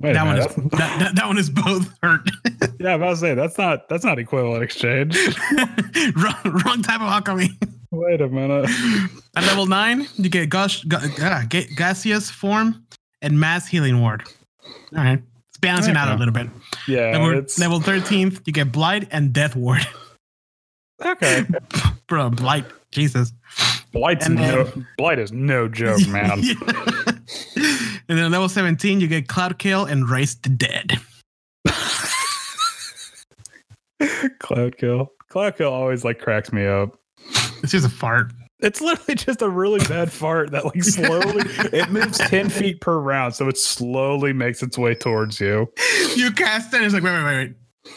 Wait 0.00 0.12
that 0.12 0.24
one 0.24 0.38
is 0.38 0.46
that, 0.70 0.98
that, 1.00 1.14
that 1.16 1.26
one 1.26 1.38
is 1.38 1.50
both 1.50 1.92
hurt. 2.02 2.30
yeah, 2.80 2.94
about 2.94 3.10
to 3.10 3.16
say 3.16 3.34
that's 3.34 3.58
not 3.58 3.88
that's 3.88 4.04
not 4.04 4.18
equivalent 4.18 4.62
exchange. 4.62 5.16
wrong, 6.16 6.34
wrong 6.64 6.82
type 6.82 7.00
of 7.00 7.08
alchemy. 7.08 7.50
Wait 7.90 8.20
a 8.20 8.28
minute. 8.28 8.70
At 9.34 9.44
level 9.44 9.66
nine, 9.66 10.06
you 10.16 10.28
get 10.28 10.50
Gush, 10.50 10.84
Gu- 10.84 10.98
uh, 11.22 11.42
ga- 11.48 11.68
gaseous 11.74 12.30
form 12.30 12.84
and 13.22 13.40
mass 13.40 13.66
healing 13.66 14.02
word. 14.02 14.22
All 14.96 15.02
right, 15.02 15.20
it's 15.48 15.58
balancing 15.58 15.96
out 15.96 16.14
a 16.14 16.16
little 16.16 16.34
bit. 16.34 16.48
Yeah, 16.86 17.16
level, 17.18 17.42
level 17.58 17.80
13th, 17.80 18.42
you 18.46 18.52
get 18.52 18.70
blight 18.70 19.08
and 19.10 19.32
death 19.32 19.56
ward. 19.56 19.86
okay. 21.04 21.44
Bro, 22.06 22.30
blight, 22.30 22.66
Jesus. 22.92 23.32
Blight's 23.92 24.26
And 24.26 24.36
no 24.36 24.70
blight 24.98 25.18
is 25.18 25.32
no 25.32 25.66
joke, 25.66 26.06
man. 26.08 26.40
Yeah. 26.42 26.54
And 28.08 28.18
then 28.18 28.30
level 28.30 28.48
17, 28.48 29.00
you 29.00 29.08
get 29.08 29.28
cloud 29.28 29.58
kill 29.58 29.84
and 29.84 30.08
raise 30.08 30.36
the 30.36 30.48
dead. 30.48 30.92
Cloud 34.38 34.76
kill. 34.76 35.12
Cloud 35.28 35.56
kill 35.56 35.72
always 35.72 36.04
like 36.04 36.20
cracks 36.20 36.52
me 36.52 36.66
up. 36.66 36.98
It's 37.62 37.72
just 37.72 37.86
a 37.86 37.90
fart. 37.90 38.32
It's 38.60 38.80
literally 38.80 39.14
just 39.14 39.42
a 39.42 39.48
really 39.48 39.80
bad 39.86 40.10
fart 40.10 40.50
that 40.52 40.64
like 40.64 40.82
slowly 40.82 41.44
it 41.72 41.90
moves 41.90 42.18
10 42.18 42.48
feet 42.48 42.80
per 42.80 42.98
round, 42.98 43.34
so 43.34 43.48
it 43.48 43.58
slowly 43.58 44.32
makes 44.32 44.62
its 44.62 44.78
way 44.78 44.94
towards 44.94 45.40
you. 45.40 45.70
You 46.16 46.32
cast 46.32 46.72
it, 46.72 46.78
and 46.78 46.84
it's 46.84 46.94
like, 46.94 47.02
wait, 47.02 47.12
wait, 47.12 47.24
wait, 47.24 47.36
wait. 47.36 47.54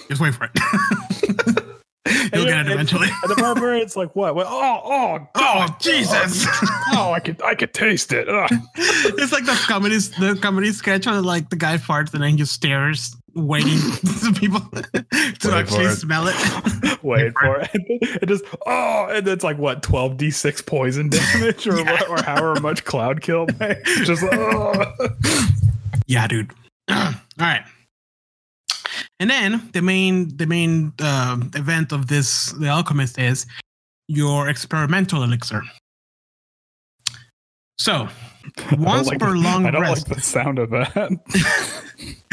Just 0.09 0.21
wait 0.21 0.35
for 0.35 0.45
it. 0.45 1.57
You'll 2.07 2.45
get 2.45 2.65
it 2.65 2.71
eventually. 2.71 3.07
And 3.21 3.29
the 3.29 3.35
barbarian's 3.35 3.95
like, 3.95 4.15
what? 4.15 4.33
what? 4.33 4.47
Oh, 4.49 4.81
oh, 4.83 5.27
Oh, 5.35 5.75
Jesus. 5.79 6.47
Oh, 6.93 7.13
I 7.13 7.19
could 7.19 7.41
I 7.41 7.55
could 7.55 7.73
taste 7.73 8.11
it. 8.11 8.27
It's 8.75 9.31
like 9.31 9.45
the 9.45 9.53
comedy 9.67 9.95
the 9.97 10.37
comedy 10.41 10.71
sketch 10.73 11.05
where 11.05 11.21
like 11.21 11.49
the 11.49 11.55
guy 11.55 11.77
farts 11.77 12.13
and 12.13 12.21
then 12.21 12.31
he 12.31 12.35
just 12.35 12.51
stares, 12.53 13.15
waiting 13.33 13.77
for 13.79 14.33
people 14.33 14.59
to 14.59 15.05
for 15.39 15.51
actually 15.51 15.87
smell 15.89 16.25
it. 16.27 16.35
Wait 17.03 17.33
for 17.39 17.61
it. 17.61 17.69
It 17.73 18.25
just 18.27 18.43
oh, 18.67 19.07
and 19.09 19.25
it's 19.27 19.43
like 19.43 19.57
what 19.57 19.81
twelve 19.83 20.17
d 20.17 20.31
six 20.31 20.61
poison 20.61 21.09
damage 21.09 21.65
or 21.67 21.77
Yeah. 21.79 21.91
what, 21.91 22.09
or 22.09 22.21
however 22.23 22.59
much 22.59 22.83
cloud 22.83 23.21
kill. 23.21 23.45
Just 24.03 24.23
oh. 24.31 24.85
yeah, 26.07 26.27
dude. 26.27 26.51
All 26.89 27.13
right. 27.39 27.61
And 29.21 29.29
then 29.29 29.69
the 29.73 29.83
main 29.83 30.35
the 30.35 30.47
main 30.47 30.93
uh, 30.99 31.37
event 31.53 31.91
of 31.91 32.07
this 32.07 32.51
the 32.53 32.69
alchemist 32.69 33.19
is 33.19 33.45
your 34.07 34.49
experimental 34.49 35.21
elixir. 35.21 35.61
So 37.77 38.07
once 38.77 39.07
like 39.07 39.19
per 39.19 39.29
the- 39.33 39.37
long 39.37 39.67
I 39.67 39.71
don't 39.71 39.83
rest. 39.83 40.07
like 40.09 40.17
the 40.17 40.23
sound 40.23 40.57
of 40.57 40.71
that. 40.71 41.11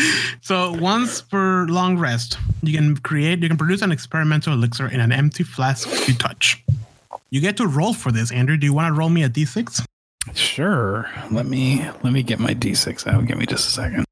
so 0.40 0.72
once 0.72 1.20
per 1.20 1.66
long 1.66 1.98
rest, 1.98 2.38
you 2.62 2.72
can 2.72 2.96
create, 2.96 3.42
you 3.42 3.48
can 3.48 3.58
produce 3.58 3.82
an 3.82 3.92
experimental 3.92 4.54
elixir 4.54 4.88
in 4.88 5.00
an 5.00 5.12
empty 5.12 5.44
flask 5.44 5.86
you 6.08 6.14
touch. 6.14 6.64
You 7.28 7.42
get 7.42 7.58
to 7.58 7.66
roll 7.66 7.92
for 7.92 8.10
this, 8.10 8.32
Andrew. 8.32 8.56
Do 8.56 8.64
you 8.66 8.72
want 8.72 8.94
to 8.94 8.98
roll 8.98 9.10
me 9.10 9.22
a 9.24 9.28
d6? 9.28 9.84
Sure. 10.34 11.06
Let 11.30 11.44
me 11.44 11.84
let 12.02 12.14
me 12.14 12.22
get 12.22 12.38
my 12.38 12.54
D6 12.54 13.06
out. 13.06 13.26
Give 13.26 13.36
me 13.36 13.44
just 13.44 13.68
a 13.68 13.72
second. 13.72 14.04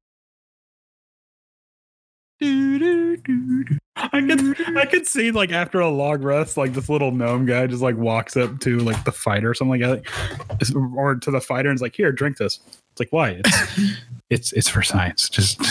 I 3.95 4.21
could 4.21 4.77
I 4.77 4.85
could 4.85 5.07
see 5.07 5.31
like 5.31 5.51
after 5.51 5.79
a 5.79 5.89
long 5.89 6.21
rest, 6.21 6.55
like 6.55 6.73
this 6.73 6.87
little 6.87 7.11
gnome 7.11 7.45
guy 7.45 7.67
just 7.67 7.81
like 7.81 7.97
walks 7.97 8.37
up 8.37 8.59
to 8.61 8.77
like 8.79 9.03
the 9.05 9.11
fighter 9.11 9.49
or 9.49 9.53
something 9.53 9.81
like 9.81 10.03
that, 10.03 10.75
or 10.95 11.15
to 11.15 11.31
the 11.31 11.41
fighter 11.41 11.69
and 11.69 11.75
is 11.75 11.81
like, 11.81 11.95
"Here, 11.95 12.11
drink 12.11 12.37
this." 12.37 12.59
It's 12.91 12.99
like, 12.99 13.11
why? 13.11 13.41
It's 13.43 13.97
it's 14.29 14.53
it's 14.53 14.69
for 14.69 14.83
science. 14.83 15.29
Just 15.29 15.59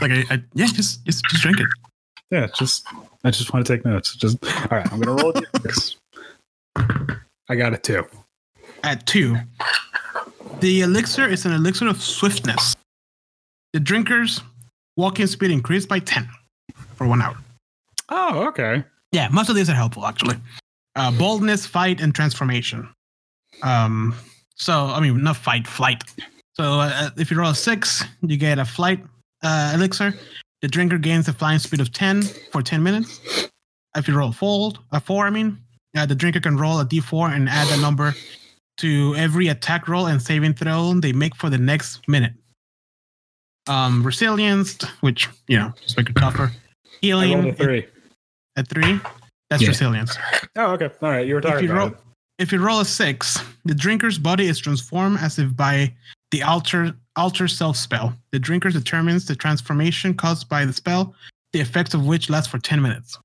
like 0.00 0.10
I, 0.10 0.24
I, 0.30 0.42
yeah, 0.54 0.66
just 0.66 1.04
just 1.04 1.24
just 1.24 1.42
drink 1.42 1.60
it. 1.60 1.66
yeah, 2.30 2.46
just 2.54 2.86
I 3.24 3.30
just 3.30 3.52
want 3.52 3.66
to 3.66 3.76
take 3.76 3.84
notes. 3.84 4.14
Just 4.16 4.38
all 4.44 4.68
right. 4.70 4.90
I'm 4.92 5.00
gonna 5.00 5.20
roll 5.20 5.32
d6. 5.32 5.96
I 7.48 7.56
got 7.56 7.74
a 7.74 7.78
two. 7.78 8.04
At 8.82 9.06
two, 9.06 9.36
the 10.60 10.82
elixir 10.82 11.28
is 11.28 11.44
an 11.44 11.52
elixir 11.52 11.88
of 11.88 12.02
swiftness. 12.02 12.76
The 13.72 13.80
drinker's 13.80 14.40
walking 14.96 15.26
speed 15.26 15.50
increased 15.50 15.88
by 15.88 15.98
ten 15.98 16.28
for 16.96 17.06
one 17.06 17.22
hour. 17.22 17.36
Oh, 18.08 18.46
okay. 18.48 18.84
Yeah, 19.12 19.28
most 19.28 19.48
of 19.48 19.56
these 19.56 19.70
are 19.70 19.74
helpful 19.74 20.06
actually. 20.06 20.36
Uh, 20.96 21.10
boldness, 21.12 21.66
fight, 21.66 22.00
and 22.00 22.14
transformation. 22.14 22.88
Um, 23.62 24.14
so 24.56 24.86
I 24.86 25.00
mean, 25.00 25.22
not 25.22 25.36
fight, 25.36 25.66
flight. 25.66 26.02
So 26.54 26.80
uh, 26.80 27.10
if 27.16 27.30
you 27.30 27.38
roll 27.38 27.50
a 27.50 27.54
six, 27.54 28.04
you 28.22 28.36
get 28.36 28.58
a 28.58 28.64
flight 28.64 29.00
uh, 29.42 29.72
elixir. 29.74 30.14
The 30.62 30.68
drinker 30.68 30.98
gains 30.98 31.28
a 31.28 31.32
flying 31.32 31.58
speed 31.58 31.80
of 31.80 31.92
ten 31.92 32.22
for 32.52 32.62
ten 32.62 32.82
minutes. 32.82 33.20
If 33.96 34.08
you 34.08 34.16
roll 34.16 34.30
a 34.30 34.32
fold, 34.32 34.80
a 34.92 35.00
four, 35.00 35.26
I 35.26 35.30
mean, 35.30 35.58
uh, 35.96 36.06
the 36.06 36.14
drinker 36.14 36.40
can 36.40 36.56
roll 36.56 36.80
a 36.80 36.84
d4 36.84 37.34
and 37.34 37.48
add 37.48 37.70
a 37.78 37.80
number 37.80 38.14
to 38.78 39.14
every 39.16 39.48
attack 39.48 39.86
roll 39.88 40.06
and 40.06 40.20
saving 40.20 40.54
throw 40.54 40.92
they 40.94 41.12
make 41.12 41.36
for 41.36 41.48
the 41.50 41.58
next 41.58 42.06
minute. 42.08 42.32
Um, 43.66 44.02
resilience, 44.02 44.82
which 45.00 45.28
you 45.48 45.56
know, 45.58 45.72
just 45.82 45.96
make 45.96 46.10
it 46.10 46.16
tougher. 46.16 46.52
Healing 47.00 47.48
a 47.48 47.54
three. 47.54 47.86
at 48.56 48.68
three. 48.68 49.00
That's 49.50 49.62
Yeah. 49.62 49.68
resilience. 49.68 50.16
Oh, 50.56 50.72
okay. 50.72 50.90
All 51.02 51.10
right. 51.10 51.26
You 51.26 51.34
were 51.34 51.40
If 51.40 51.46
talking 51.46 51.64
you 51.64 51.70
about 51.72 51.78
roll, 51.78 51.88
it. 51.88 51.98
if 52.38 52.52
you 52.52 52.58
roll 52.60 52.80
a 52.80 52.84
six, 52.84 53.38
the 53.64 53.74
drinker's 53.74 54.18
body 54.18 54.46
is 54.46 54.58
transformed 54.58 55.18
as 55.20 55.38
if 55.38 55.54
by 55.56 55.94
the 56.30 56.42
alter 56.42 56.94
alter 57.16 57.48
self 57.48 57.76
spell. 57.76 58.14
The 58.32 58.38
drinker 58.38 58.70
determines 58.70 59.26
the 59.26 59.36
transformation 59.36 60.14
caused 60.14 60.48
by 60.48 60.64
the 60.64 60.72
spell, 60.72 61.14
the 61.52 61.60
effects 61.60 61.94
of 61.94 62.04
which 62.06 62.28
last 62.28 62.50
for 62.50 62.58
ten 62.58 62.82
minutes. 62.82 63.18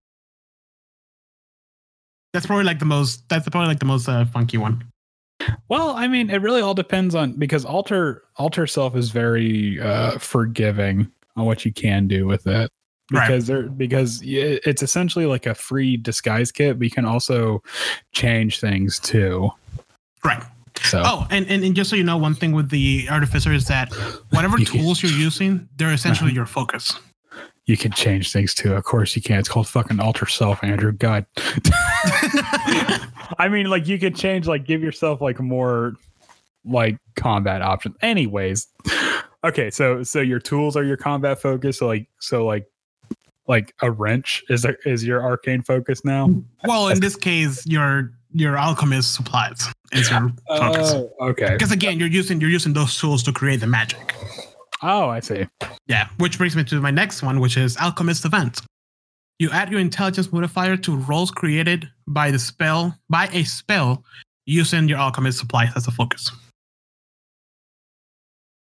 That's 2.34 2.46
probably 2.46 2.66
like 2.66 2.80
the 2.80 2.86
most. 2.86 3.28
That's 3.30 3.48
probably 3.50 3.68
like 3.70 3.80
the 3.80 3.86
most 3.86 4.08
uh, 4.08 4.26
funky 4.26 4.58
one. 4.58 4.84
Well, 5.70 5.92
I 5.92 6.08
mean, 6.08 6.30
it 6.30 6.42
really 6.42 6.62
all 6.62 6.74
depends 6.74 7.16
on 7.16 7.34
because 7.34 7.66
alter 7.66 8.24
alter 8.38 8.68
self 8.68 8.96
is 8.96 9.12
very 9.12 9.80
uh, 9.80 10.18
forgiving 10.20 11.12
on 11.36 11.46
what 11.46 11.66
you 11.66 11.74
can 11.74 12.08
do 12.08 12.28
with 12.28 12.46
it. 12.48 12.72
Right. 13.12 13.28
Because 13.28 13.48
there, 13.48 13.64
because 13.64 14.22
it's 14.24 14.84
essentially 14.84 15.26
like 15.26 15.48
a 15.48 15.56
free 15.56 15.98
disguise 15.98 16.52
kit, 16.52 16.78
but 16.78 16.86
you 16.86 16.92
can 16.92 17.06
also 17.06 17.64
change 18.12 18.60
things 18.60 19.00
too. 19.00 19.50
Right. 20.24 20.44
So 20.84 21.02
Oh, 21.04 21.28
and, 21.30 21.48
and, 21.48 21.64
and 21.64 21.76
just 21.76 21.90
so 21.90 21.96
you 21.96 22.04
know, 22.04 22.18
one 22.18 22.36
thing 22.36 22.52
with 22.52 22.70
the 22.70 23.08
artificer 23.10 23.52
is 23.52 23.66
that 23.68 23.92
whatever 24.30 24.58
tools 24.64 25.02
you're 25.02 25.12
using, 25.12 25.68
they're 25.78 25.94
essentially 25.94 26.32
your 26.32 26.46
focus. 26.46 27.00
You 27.70 27.78
can 27.78 27.92
change 27.92 28.32
things 28.32 28.56
too. 28.56 28.74
Of 28.74 28.84
course 28.84 29.16
you 29.16 29.22
can. 29.22 29.38
It's 29.38 29.48
called 29.48 29.68
fucking 29.68 30.00
alter 30.00 30.26
self, 30.26 30.64
Andrew. 30.64 30.92
God. 30.92 31.28
I 33.38 33.48
mean, 33.48 33.68
like 33.68 33.88
you 33.88 34.00
could 34.00 34.16
change, 34.16 34.48
like 34.48 34.66
give 34.66 34.82
yourself 34.82 35.22
like 35.22 35.40
more 35.40 35.94
like 36.66 36.98
combat 37.16 37.62
options. 37.62 37.96
Anyways, 38.02 38.68
okay. 39.44 39.70
So 39.70 40.02
so 40.02 40.20
your 40.20 40.40
tools 40.40 40.76
are 40.76 40.84
your 40.84 40.98
combat 40.98 41.40
focus. 41.40 41.78
So 41.78 41.86
like 41.86 42.10
so 42.20 42.44
like 42.44 42.66
like 43.48 43.76
a 43.84 43.92
wrench 43.92 44.44
is 44.50 44.66
a, 44.66 44.74
is 44.86 45.06
your 45.06 45.22
arcane 45.22 45.62
focus 45.62 46.04
now. 46.04 46.28
well, 46.66 46.88
in 46.88 47.00
this 47.00 47.16
case, 47.16 47.64
your 47.68 48.12
your 48.34 48.58
alchemist 48.58 49.14
supplies 49.14 49.72
is 49.92 50.10
your 50.10 50.32
oh, 50.50 50.58
focus. 50.58 50.92
Oh, 50.94 51.30
okay. 51.30 51.54
Because 51.54 51.72
again, 51.72 52.00
you're 52.00 52.10
using 52.10 52.42
you're 52.42 52.50
using 52.50 52.74
those 52.74 52.98
tools 52.98 53.22
to 53.24 53.32
create 53.32 53.60
the 53.60 53.68
magic. 53.68 54.16
Oh, 54.82 55.10
I 55.10 55.20
see. 55.20 55.46
Yeah, 55.88 56.08
which 56.18 56.38
brings 56.38 56.56
me 56.56 56.64
to 56.66 56.80
my 56.80 56.92
next 56.92 57.22
one, 57.22 57.40
which 57.40 57.58
is 57.58 57.76
Alchemical 57.78 58.16
Savant. 58.16 58.62
You 59.40 59.50
add 59.52 59.72
your 59.72 59.80
intelligence 59.80 60.32
modifier 60.32 60.78
to 60.78 60.96
rolls 60.96 61.32
created 61.32 61.90
by 62.08 62.32
the 62.32 62.40
spell 62.40 62.98
by 63.10 63.28
a 63.32 63.44
spell 63.44 64.04
using 64.46 64.88
your 64.88 64.98
alchemist 64.98 65.40
supplies 65.40 65.72
as 65.76 65.88
a 65.88 65.92
focus. 65.92 66.32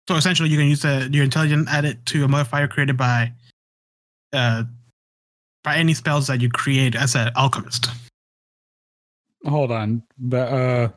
So 0.07 0.15
essentially, 0.15 0.49
you 0.49 0.57
can 0.57 0.67
use 0.67 0.83
your 0.83 1.23
intelligence 1.23 1.67
added 1.69 2.05
to 2.07 2.25
a 2.25 2.27
modifier 2.27 2.67
created 2.67 2.97
by 2.97 3.31
uh, 4.33 4.63
by 5.63 5.77
any 5.77 5.93
spells 5.93 6.27
that 6.27 6.41
you 6.41 6.49
create 6.49 6.95
as 6.95 7.15
an 7.15 7.31
alchemist. 7.35 7.89
Hold 9.45 9.71
on, 9.71 10.03
but 10.17 10.51
uh, 10.51 10.89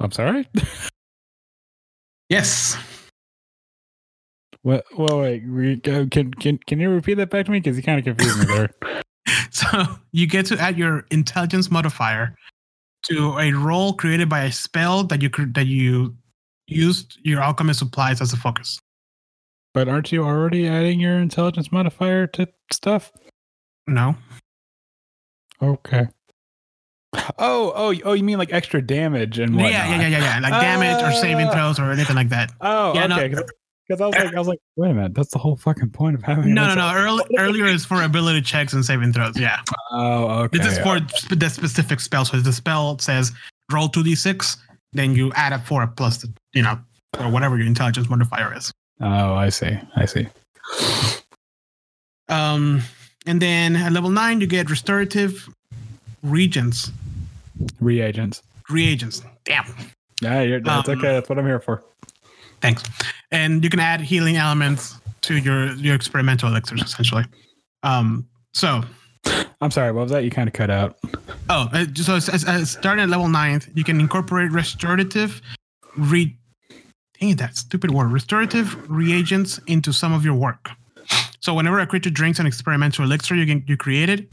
I'm 0.00 0.12
sorry. 0.12 0.48
Yes. 2.30 2.76
What? 4.64 4.84
Well, 4.98 5.20
wait. 5.20 5.42
Re, 5.46 5.78
can 5.78 6.08
can 6.10 6.58
can 6.66 6.80
you 6.80 6.90
repeat 6.90 7.14
that 7.14 7.28
back 7.30 7.44
to 7.46 7.52
me? 7.52 7.60
Because 7.60 7.76
you 7.76 7.82
kind 7.82 7.98
of 7.98 8.04
confused 8.04 8.38
me 8.40 8.46
there. 8.46 8.70
So 9.50 9.86
you 10.12 10.26
get 10.26 10.46
to 10.46 10.58
add 10.58 10.76
your 10.76 11.06
intelligence 11.12 11.70
modifier 11.70 12.34
to 13.04 13.38
a 13.38 13.52
roll 13.52 13.92
created 13.94 14.28
by 14.28 14.40
a 14.44 14.52
spell 14.52 15.04
that 15.04 15.22
you 15.22 15.30
that 15.54 15.66
you 15.66 16.16
used 16.66 17.18
your 17.22 17.40
alchemist 17.40 17.78
supplies 17.78 18.20
as 18.20 18.32
a 18.32 18.36
focus. 18.36 18.78
But 19.72 19.88
aren't 19.88 20.10
you 20.12 20.24
already 20.24 20.66
adding 20.66 20.98
your 20.98 21.18
intelligence 21.18 21.70
modifier 21.70 22.26
to 22.28 22.48
stuff? 22.72 23.12
No. 23.86 24.16
Okay. 25.62 26.08
Oh, 27.38 27.72
oh, 27.76 27.94
oh! 28.04 28.12
You 28.12 28.24
mean 28.24 28.38
like 28.38 28.52
extra 28.52 28.82
damage 28.82 29.38
and 29.38 29.54
Yeah, 29.54 29.62
whatnot? 29.62 29.72
yeah, 29.72 30.00
yeah, 30.00 30.08
yeah, 30.08 30.18
yeah. 30.18 30.40
Like 30.40 30.60
damage 30.60 31.02
or 31.02 31.12
saving 31.12 31.46
Ah. 31.46 31.52
throws 31.52 31.78
or 31.78 31.92
anything 31.92 32.16
like 32.16 32.30
that. 32.30 32.52
Oh, 32.60 32.92
Yeah, 32.94 33.06
no. 33.06 33.16
Okay. 33.90 33.96
Because 33.96 34.00
I 34.00 34.06
was 34.06 34.14
like, 34.16 34.34
I 34.34 34.38
was 34.38 34.48
like, 34.48 34.58
wait 34.76 34.90
a 34.90 34.94
minute, 34.94 35.14
that's 35.14 35.30
the 35.30 35.38
whole 35.38 35.56
fucking 35.56 35.90
point 35.90 36.14
of 36.14 36.22
having. 36.22 36.54
No, 36.54 36.66
no, 36.68 36.74
no. 36.74 36.92
Early, 36.94 37.24
earlier 37.38 37.66
is 37.66 37.84
for 37.84 38.02
ability 38.02 38.42
checks 38.42 38.72
and 38.72 38.84
saving 38.84 39.12
throws. 39.12 39.38
Yeah. 39.38 39.60
Oh, 39.92 40.42
okay. 40.44 40.58
This 40.58 40.66
is 40.72 40.78
for 40.78 40.98
sp- 41.14 41.38
the 41.38 41.48
specific 41.50 42.00
spell. 42.00 42.24
So 42.24 42.36
if 42.38 42.44
the 42.44 42.52
spell 42.52 42.98
says 42.98 43.32
roll 43.72 43.88
2d6, 43.88 44.56
then 44.92 45.14
you 45.14 45.32
add 45.34 45.52
up 45.52 45.66
for 45.66 45.82
a 45.82 45.86
4 45.86 45.94
plus, 45.96 46.18
the, 46.18 46.32
you 46.52 46.62
know, 46.62 46.78
or 47.18 47.28
whatever 47.30 47.56
your 47.58 47.66
intelligence 47.66 48.08
modifier 48.08 48.54
is. 48.56 48.72
Oh, 49.00 49.34
I 49.34 49.48
see. 49.48 49.76
I 49.96 50.04
see. 50.06 50.26
Um, 52.28 52.80
and 53.26 53.40
then 53.40 53.76
at 53.76 53.92
level 53.92 54.10
9, 54.10 54.40
you 54.40 54.46
get 54.46 54.70
restorative 54.70 55.48
regents. 56.22 56.90
Reagents. 57.80 58.42
Reagents. 58.70 59.22
Damn. 59.44 59.66
Yeah, 60.22 60.40
you're, 60.42 60.60
that's 60.60 60.88
Um, 60.88 60.98
okay. 60.98 61.12
That's 61.12 61.28
what 61.28 61.38
I'm 61.38 61.44
here 61.46 61.60
for. 61.60 61.82
Thanks. 62.64 62.82
And 63.30 63.62
you 63.62 63.68
can 63.68 63.78
add 63.78 64.00
healing 64.00 64.38
elements 64.38 64.98
to 65.20 65.36
your 65.36 65.74
your 65.74 65.94
experimental 65.94 66.48
elixirs 66.48 66.82
essentially. 66.82 67.24
Um, 67.82 68.26
so 68.54 68.82
I'm 69.60 69.70
sorry. 69.70 69.92
What 69.92 70.04
was 70.04 70.12
that? 70.12 70.24
You 70.24 70.30
kind 70.30 70.48
of 70.48 70.54
cut 70.54 70.70
out. 70.70 70.96
oh, 71.50 71.68
uh, 71.74 71.84
so 71.94 72.16
it's, 72.16 72.28
it's, 72.28 72.70
starting 72.70 73.02
at 73.02 73.10
level 73.10 73.28
nine, 73.28 73.60
you 73.74 73.84
can 73.84 74.00
incorporate 74.00 74.50
restorative 74.50 75.42
re. 75.98 76.34
Dang 77.20 77.30
it, 77.30 77.38
that 77.38 77.54
stupid 77.54 77.90
word. 77.90 78.10
Restorative 78.10 78.90
reagents 78.90 79.60
into 79.66 79.92
some 79.92 80.14
of 80.14 80.24
your 80.24 80.34
work. 80.34 80.70
So 81.40 81.52
whenever 81.52 81.78
a 81.80 81.86
creature 81.86 82.08
drinks 82.08 82.38
an 82.38 82.46
experimental 82.46 83.04
elixir 83.04 83.34
you 83.34 83.44
can, 83.44 83.62
you 83.66 83.76
created, 83.76 84.26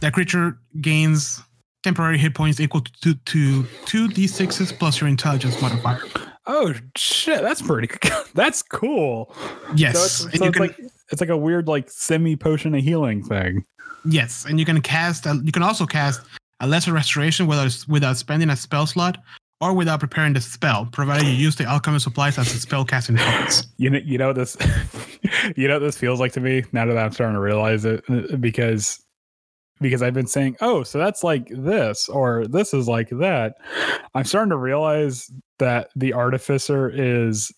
that 0.00 0.12
creature 0.12 0.58
gains 0.80 1.40
temporary 1.84 2.18
hit 2.18 2.34
points 2.34 2.58
equal 2.58 2.80
to 3.02 3.14
to 3.14 3.64
two 3.84 4.08
d6s 4.08 4.76
plus 4.76 5.00
your 5.00 5.08
intelligence 5.08 5.62
modifier. 5.62 6.00
Oh 6.46 6.72
shit, 6.96 7.42
that's 7.42 7.60
pretty. 7.60 7.88
That's 8.34 8.62
cool. 8.62 9.34
Yes, 9.74 9.96
So 9.96 10.04
it's, 10.04 10.24
and 10.24 10.34
so 10.34 10.44
you 10.44 10.48
it's 10.50 10.56
can 10.58 10.66
like 10.66 10.78
it's 11.10 11.20
like 11.20 11.30
a 11.30 11.36
weird 11.36 11.66
like 11.66 11.90
semi 11.90 12.36
potion 12.36 12.74
of 12.74 12.82
healing 12.82 13.24
thing. 13.24 13.64
Yes, 14.04 14.44
and 14.44 14.60
you 14.60 14.64
can 14.64 14.80
cast. 14.80 15.26
A, 15.26 15.40
you 15.42 15.50
can 15.50 15.62
also 15.62 15.86
cast 15.86 16.20
a 16.60 16.66
lesser 16.66 16.92
restoration 16.92 17.46
without 17.46 17.76
without 17.88 18.16
spending 18.16 18.50
a 18.50 18.56
spell 18.56 18.86
slot 18.86 19.18
or 19.60 19.72
without 19.72 20.00
preparing 20.00 20.34
the 20.34 20.40
spell, 20.40 20.86
provided 20.92 21.26
you 21.26 21.32
use 21.32 21.56
the 21.56 21.64
alchemy 21.64 21.98
supplies 21.98 22.38
as 22.38 22.54
a 22.54 22.60
spell 22.60 22.84
casting. 22.84 23.18
You 23.78 23.90
know, 23.90 23.98
you 24.04 24.18
know 24.18 24.28
what 24.28 24.36
this. 24.36 24.56
you 25.56 25.66
know 25.66 25.74
what 25.74 25.80
this 25.80 25.96
feels 25.96 26.20
like 26.20 26.32
to 26.32 26.40
me 26.40 26.64
now 26.72 26.86
that 26.86 26.96
I'm 26.96 27.12
starting 27.12 27.34
to 27.34 27.40
realize 27.40 27.84
it 27.84 28.04
uh, 28.08 28.36
because 28.36 29.02
because 29.80 30.02
I've 30.02 30.14
been 30.14 30.26
saying, 30.26 30.56
oh, 30.60 30.82
so 30.82 30.98
that's 30.98 31.22
like 31.22 31.48
this 31.50 32.08
or 32.08 32.46
this 32.46 32.72
is 32.72 32.88
like 32.88 33.10
that. 33.10 33.56
I'm 34.14 34.24
starting 34.24 34.50
to 34.50 34.56
realize 34.56 35.30
that 35.58 35.90
the 35.96 36.12
artificer 36.12 36.88
is 36.88 37.52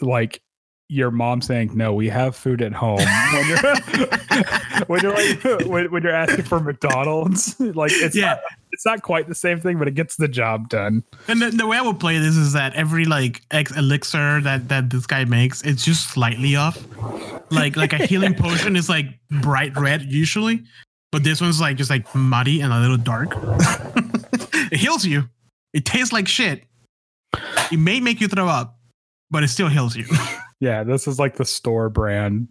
like 0.00 0.42
your 0.90 1.10
mom 1.10 1.42
saying, 1.42 1.76
"No, 1.76 1.92
we 1.92 2.08
have 2.08 2.34
food 2.36 2.62
at 2.62 2.72
home." 2.72 3.00
When 3.32 3.48
you're 3.48 3.58
when 4.86 5.00
you're 5.02 5.14
like 5.14 5.66
when, 5.66 5.90
when 5.90 6.02
you're 6.02 6.12
asking 6.14 6.44
for 6.44 6.60
McDonald's, 6.60 7.58
like 7.74 7.90
it's 7.92 8.14
Yeah. 8.16 8.26
not, 8.26 8.40
it's 8.72 8.86
not 8.86 9.02
quite 9.02 9.26
the 9.26 9.34
same 9.34 9.58
thing, 9.60 9.76
but 9.78 9.88
it 9.88 9.94
gets 9.94 10.16
the 10.16 10.28
job 10.28 10.68
done. 10.68 11.02
And 11.26 11.42
the, 11.42 11.50
the 11.50 11.66
way 11.66 11.76
I 11.76 11.82
would 11.82 11.98
play 11.98 12.18
this 12.18 12.36
is 12.36 12.52
that 12.52 12.74
every 12.74 13.04
like 13.04 13.42
X 13.50 13.76
elixir 13.76 14.40
that 14.42 14.68
that 14.68 14.90
this 14.90 15.06
guy 15.06 15.24
makes, 15.24 15.62
it's 15.62 15.84
just 15.84 16.10
slightly 16.10 16.54
off. 16.56 16.78
Like 17.50 17.76
like 17.76 17.92
a 17.92 18.06
healing 18.06 18.34
potion 18.34 18.76
is 18.76 18.88
like 18.88 19.06
bright 19.42 19.76
red 19.76 20.02
usually, 20.02 20.62
but 21.10 21.24
this 21.24 21.40
one's 21.40 21.60
like 21.60 21.76
just 21.76 21.90
like 21.90 22.12
muddy 22.14 22.60
and 22.60 22.72
a 22.72 22.78
little 22.80 22.96
dark. 22.98 23.30
it 24.72 24.78
heals 24.78 25.04
you. 25.04 25.28
It 25.74 25.84
tastes 25.84 26.12
like 26.12 26.28
shit, 26.28 26.64
It 27.70 27.78
may 27.78 28.00
make 28.00 28.20
you 28.20 28.28
throw 28.28 28.48
up, 28.48 28.78
but 29.30 29.42
it 29.44 29.48
still 29.48 29.68
heals 29.68 29.96
you. 29.96 30.06
Yeah, 30.60 30.82
this 30.82 31.06
is 31.06 31.20
like 31.20 31.36
the 31.36 31.44
store 31.44 31.88
brand. 31.88 32.48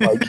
Like, 0.00 0.24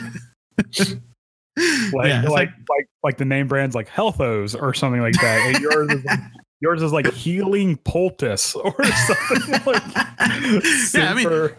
like, 1.92 2.08
yeah, 2.08 2.22
like, 2.22 2.30
like, 2.30 2.50
like, 2.68 2.86
like, 3.02 3.16
the 3.16 3.24
name 3.24 3.48
brands 3.48 3.74
like 3.74 3.88
Healthos 3.88 4.54
or 4.60 4.72
something 4.74 5.00
like 5.00 5.14
that. 5.14 5.40
And 5.54 5.58
yours 5.60 5.90
is 5.90 6.04
like, 6.04 6.20
yours 6.60 6.82
is 6.82 6.92
like 6.92 7.12
healing 7.12 7.78
poultice 7.78 8.54
or 8.54 8.72
something 8.84 9.60
like 9.66 9.82
Yeah, 10.94 11.10
I 11.10 11.14
mean- 11.14 11.50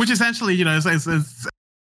which 0.00 0.10
essentially, 0.10 0.54
you 0.54 0.64
know, 0.64 0.76
is, 0.76 0.86
is 0.86 1.06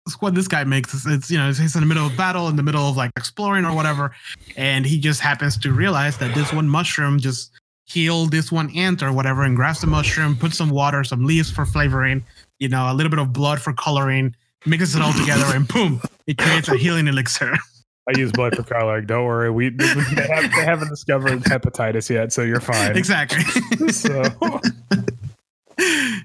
it's 0.07 0.21
what 0.21 0.33
this 0.33 0.47
guy 0.47 0.63
makes. 0.63 0.91
It's, 0.93 1.05
it's 1.05 1.29
you 1.29 1.37
know, 1.37 1.47
he's 1.51 1.75
in 1.75 1.81
the 1.81 1.87
middle 1.87 2.07
of 2.07 2.17
battle, 2.17 2.47
in 2.47 2.55
the 2.55 2.63
middle 2.63 2.89
of 2.89 2.97
like 2.97 3.11
exploring 3.15 3.63
or 3.65 3.75
whatever, 3.75 4.11
and 4.57 4.85
he 4.87 4.97
just 4.99 5.21
happens 5.21 5.55
to 5.59 5.71
realize 5.71 6.17
that 6.17 6.33
this 6.33 6.51
one 6.51 6.67
mushroom 6.67 7.19
just 7.19 7.51
healed 7.89 8.31
this 8.31 8.51
one 8.51 8.69
ant 8.75 9.01
or 9.01 9.11
whatever, 9.11 9.43
and 9.43 9.55
grabs 9.55 9.81
the 9.81 9.87
mushroom, 9.87 10.35
puts 10.35 10.57
some 10.57 10.69
water, 10.69 11.03
some 11.03 11.25
leaves 11.25 11.49
for 11.49 11.65
flavoring, 11.65 12.23
you 12.59 12.69
know, 12.69 12.91
a 12.91 12.93
little 12.93 13.09
bit 13.09 13.19
of 13.19 13.33
blood 13.33 13.59
for 13.59 13.73
coloring, 13.73 14.35
mixes 14.65 14.95
it 14.95 15.01
all 15.01 15.13
together, 15.13 15.45
and 15.55 15.67
boom, 15.67 16.01
it 16.27 16.37
creates 16.37 16.69
a 16.69 16.77
healing 16.77 17.07
elixir. 17.07 17.53
I 18.07 18.17
use 18.17 18.31
blood 18.31 18.55
for 18.55 18.63
color. 18.63 19.01
Don't 19.01 19.25
worry, 19.25 19.51
we 19.51 19.69
they, 19.69 19.85
have, 19.87 20.51
they 20.51 20.65
haven't 20.65 20.89
discovered 20.89 21.43
hepatitis 21.43 22.09
yet, 22.09 22.33
so 22.33 22.41
you're 22.41 22.59
fine. 22.59 22.97
exactly. 22.97 23.43
So 23.91 24.21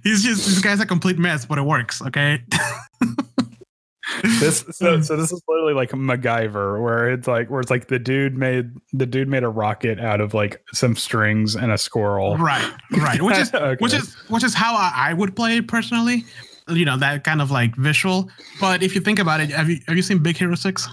he's 0.03 0.23
just 0.23 0.47
this 0.47 0.61
guy's 0.61 0.81
a 0.81 0.87
complete 0.87 1.19
mess, 1.19 1.47
but 1.47 1.59
it 1.59 1.63
works. 1.63 2.03
Okay. 2.03 2.43
This 4.41 4.65
so, 4.71 5.01
so 5.01 5.17
this 5.17 5.33
is 5.33 5.43
literally 5.49 5.75
like 5.75 5.91
MacGyver, 5.91 6.83
where 6.83 7.11
it's 7.11 7.27
like 7.29 7.51
where 7.51 7.61
it's 7.61 7.71
like 7.71 7.89
the 7.89 7.99
dude 7.99 8.37
made 8.37 8.71
the 8.93 9.07
dude 9.07 9.29
made 9.29 9.43
a 9.43 9.49
rocket 9.49 9.99
out 10.01 10.21
of 10.21 10.35
like 10.35 10.63
some 10.73 10.97
strings 10.97 11.55
and 11.55 11.73
a 11.73 11.79
squirrel. 11.79 12.37
Right, 12.37 12.71
right. 12.99 13.21
Which 13.23 13.39
is 13.39 13.53
Okay. 13.55 13.77
which 13.81 13.95
is 13.95 14.15
which 14.29 14.45
is 14.45 14.55
how 14.55 14.75
I, 14.75 14.93
I 15.11 15.13
would 15.15 15.35
play 15.37 15.59
it 15.59 15.69
personally. 15.69 16.25
You 16.69 16.85
know 16.85 16.97
that 16.99 17.25
kind 17.25 17.43
of 17.43 17.51
like 17.51 17.75
visual. 17.77 18.29
But 18.61 18.83
if 18.83 18.95
you 18.95 19.01
think 19.01 19.19
about 19.19 19.41
it, 19.41 19.51
have 19.51 19.69
you 19.69 19.79
have 19.87 19.97
you 19.97 20.03
seen 20.03 20.19
Big 20.19 20.37
Hero 20.37 20.55
Six? 20.55 20.89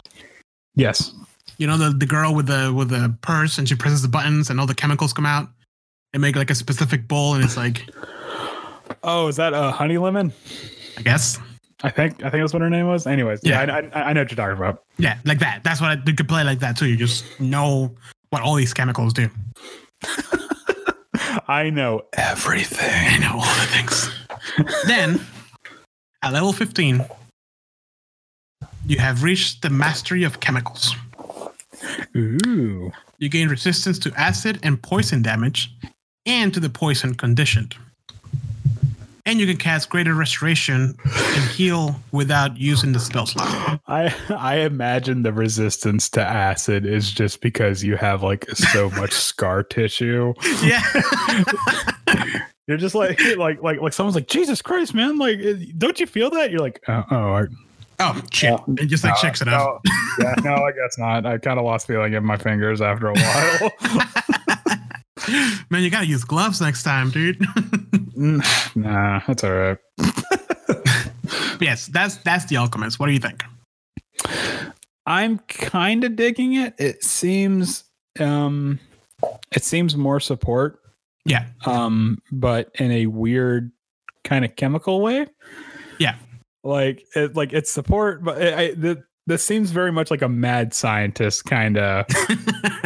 yes. 0.76 1.14
You 1.58 1.68
know 1.68 1.78
the 1.78 1.90
the 1.92 2.06
girl 2.08 2.34
with 2.34 2.48
the 2.48 2.74
with 2.76 2.90
the 2.90 3.16
purse 3.22 3.58
and 3.58 3.68
she 3.70 3.76
presses 3.76 4.02
the 4.02 4.08
buttons 4.08 4.50
and 4.50 4.60
all 4.60 4.66
the 4.66 4.74
chemicals 4.76 5.14
come 5.14 5.26
out 5.28 5.48
and 6.14 6.22
make 6.22 6.36
like 6.36 6.50
a 6.50 6.56
specific 6.56 7.08
bowl 7.08 7.36
and 7.36 7.44
it's 7.44 7.56
like 7.56 7.88
Oh, 9.04 9.28
is 9.28 9.36
that 9.38 9.54
a 9.54 9.72
Honey 9.72 9.98
Lemon? 9.98 10.34
I 10.98 11.02
guess 11.04 11.38
I 11.84 11.90
think 11.90 12.24
I 12.24 12.30
think 12.30 12.44
that's 12.44 12.54
what 12.54 12.62
her 12.62 12.70
name 12.70 12.88
was. 12.88 13.08
Anyways, 13.08 13.40
yeah, 13.44 13.64
Yeah. 13.66 13.76
I, 13.94 14.00
I, 14.00 14.04
I 14.10 14.14
know 14.14 14.22
what 14.22 14.32
you're 14.32 14.36
talking 14.38 14.58
about. 14.58 14.84
yeah 14.98 15.18
like 15.26 15.40
that. 15.40 15.64
That's 15.64 15.82
what 15.82 15.90
I 15.98 16.02
you 16.06 16.14
could 16.14 16.28
play 16.28 16.44
like 16.44 16.60
that 16.60 16.78
too. 16.78 16.88
You 16.88 16.98
just 16.98 17.26
know 17.40 17.96
what 18.30 18.42
all 18.42 18.56
these 18.56 18.74
chemicals 18.74 19.14
do. 19.14 19.30
I 21.48 21.70
know 21.70 22.04
Everything. 22.14 22.90
I 22.90 23.18
know 23.20 23.34
all 23.34 23.56
the 23.60 23.68
things. 23.68 24.10
then 24.86 25.20
at 26.24 26.34
level 26.34 26.54
fifteen, 26.54 27.04
you 28.86 28.98
have 29.00 29.24
reached 29.24 29.62
the 29.62 29.70
mastery 29.70 30.24
of 30.24 30.40
chemicals. 30.40 30.96
Ooh. 32.16 32.92
You 33.18 33.30
gain 33.30 33.48
resistance 33.50 34.00
to 34.00 34.14
acid 34.16 34.60
and 34.64 34.82
poison 34.82 35.22
damage 35.22 35.72
and 36.26 36.54
to 36.54 36.60
the 36.60 36.70
poison 36.70 37.16
conditioned. 37.16 37.76
And 39.32 39.40
you 39.40 39.48
can 39.48 39.56
cast 39.56 39.90
greater 39.90 40.14
restoration 40.14 40.94
and 41.06 41.52
heal 41.52 41.96
without 42.12 42.58
using 42.58 42.92
the 42.92 43.00
spell 43.00 43.26
slot. 43.26 43.80
I 43.88 44.14
I 44.30 44.58
imagine 44.58 45.24
the 45.24 45.32
resistance 45.32 46.10
to 46.10 46.22
acid 46.22 46.86
is 46.86 47.10
just 47.10 47.40
because 47.40 47.82
you 47.82 47.96
have 47.96 48.24
like 48.24 48.50
so 48.50 48.90
much 48.90 49.14
scar 49.14 49.64
tissue. 49.64 50.34
Yeah. 50.62 50.84
You're 52.68 52.76
just 52.76 52.94
like 52.94 53.22
like 53.38 53.64
like 53.64 53.80
like 53.80 53.94
someone's 53.94 54.16
like 54.16 54.28
Jesus 54.28 54.62
Christ, 54.62 54.94
man! 54.94 55.18
Like, 55.18 55.40
eh, 55.40 55.54
don't 55.78 55.98
you 55.98 56.08
feel 56.08 56.30
that? 56.32 56.52
You're 56.52 56.60
like, 56.60 56.84
oh, 56.90 57.04
oh 57.10 57.34
I, 57.34 57.44
oh 58.02 58.22
shit. 58.34 58.60
It 58.80 58.88
just 58.88 59.06
like 59.06 59.16
shakes 59.16 59.42
it 59.42 59.48
up. 59.48 59.80
no, 59.86 60.26
yeah, 60.26 60.36
no, 60.44 60.56
I 60.56 60.74
guess 60.74 60.98
not. 60.98 61.26
I 61.26 61.38
kind 61.38 61.58
of 61.58 61.64
lost 61.64 61.88
feeling 61.88 62.12
in 62.12 62.26
my 62.26 62.36
fingers 62.36 62.82
after 62.82 63.08
a 63.08 63.14
while. 63.14 63.72
Man, 65.70 65.84
you 65.84 65.90
gotta 65.90 66.06
use 66.08 66.24
gloves 66.24 66.62
next 66.62 66.84
time, 66.84 67.10
dude. 67.12 67.40
Mm, 67.40 68.76
nah, 68.76 69.22
that's 69.28 69.44
all 69.44 69.52
right. 69.52 69.78
Yes, 71.62 71.86
that's 71.88 72.18
that's 72.18 72.46
the 72.46 72.58
alchemist. 72.58 73.00
What 73.00 73.06
do 73.06 73.14
you 73.14 73.20
think? 73.20 73.44
I'm 75.06 75.38
kind 75.48 76.04
of 76.04 76.16
digging 76.16 76.54
it. 76.56 76.74
It 76.80 77.04
seems 77.04 77.84
um 78.20 78.80
it 79.52 79.64
seems 79.64 79.96
more 79.96 80.20
support 80.20 80.80
Yeah. 81.26 81.46
um 81.66 82.18
but 82.32 82.72
in 82.80 82.92
a 82.92 83.06
weird 83.06 83.72
kind 84.24 84.44
of 84.44 84.56
chemical 84.56 85.02
way. 85.02 85.28
Yeah. 86.00 86.16
Like 86.64 87.06
it 87.16 87.36
like 87.36 87.54
it's 87.54 87.72
support 87.72 88.24
but 88.24 88.42
I, 88.42 88.60
I 88.62 88.72
the 88.74 89.04
this 89.32 89.44
seems 89.44 89.72
very 89.72 89.92
much 89.92 90.12
like 90.12 90.22
a 90.22 90.28
mad 90.30 90.74
scientist 90.74 91.46
kind 91.46 91.78
of 91.78 92.06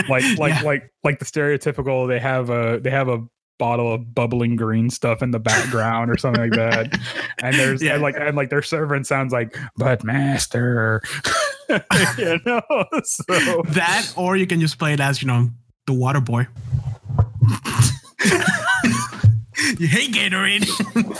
like 0.08 0.24
like 0.38 0.54
Yeah. 0.54 0.62
like 0.64 0.92
like 1.04 1.20
the 1.20 1.26
stereotypical 1.26 2.08
they 2.08 2.20
have 2.20 2.50
a 2.52 2.80
they 2.80 2.92
have 2.92 3.08
a 3.08 3.24
bottle 3.58 3.94
of 3.94 4.14
bubbling 4.14 4.56
green 4.58 4.90
stuff 4.90 5.22
in 5.24 5.32
the 5.32 5.40
background 5.40 6.12
or 6.12 6.18
something 6.18 6.42
like 6.50 6.52
that 6.52 7.00
and 7.42 7.56
there's 7.60 7.82
Yeah. 7.82 7.94
and 7.94 8.02
like 8.04 8.16
and 8.18 8.36
like 8.36 8.50
their 8.50 8.62
servant 8.62 9.08
sounds 9.08 9.34
like 9.34 9.58
but 9.78 10.04
master 10.04 11.02
you 12.18 12.40
know 12.46 12.62
so 13.04 13.64
that, 13.70 14.14
or 14.16 14.36
you 14.38 14.46
can 14.46 14.60
just 14.62 14.78
play 14.78 14.94
it 14.94 15.00
as, 15.00 15.22
you 15.22 15.28
know, 15.28 15.50
the 15.88 15.94
water 15.94 16.20
boy. 16.22 16.46
you 19.80 19.88
hate 19.88 20.12
Gatorade. 20.14 20.68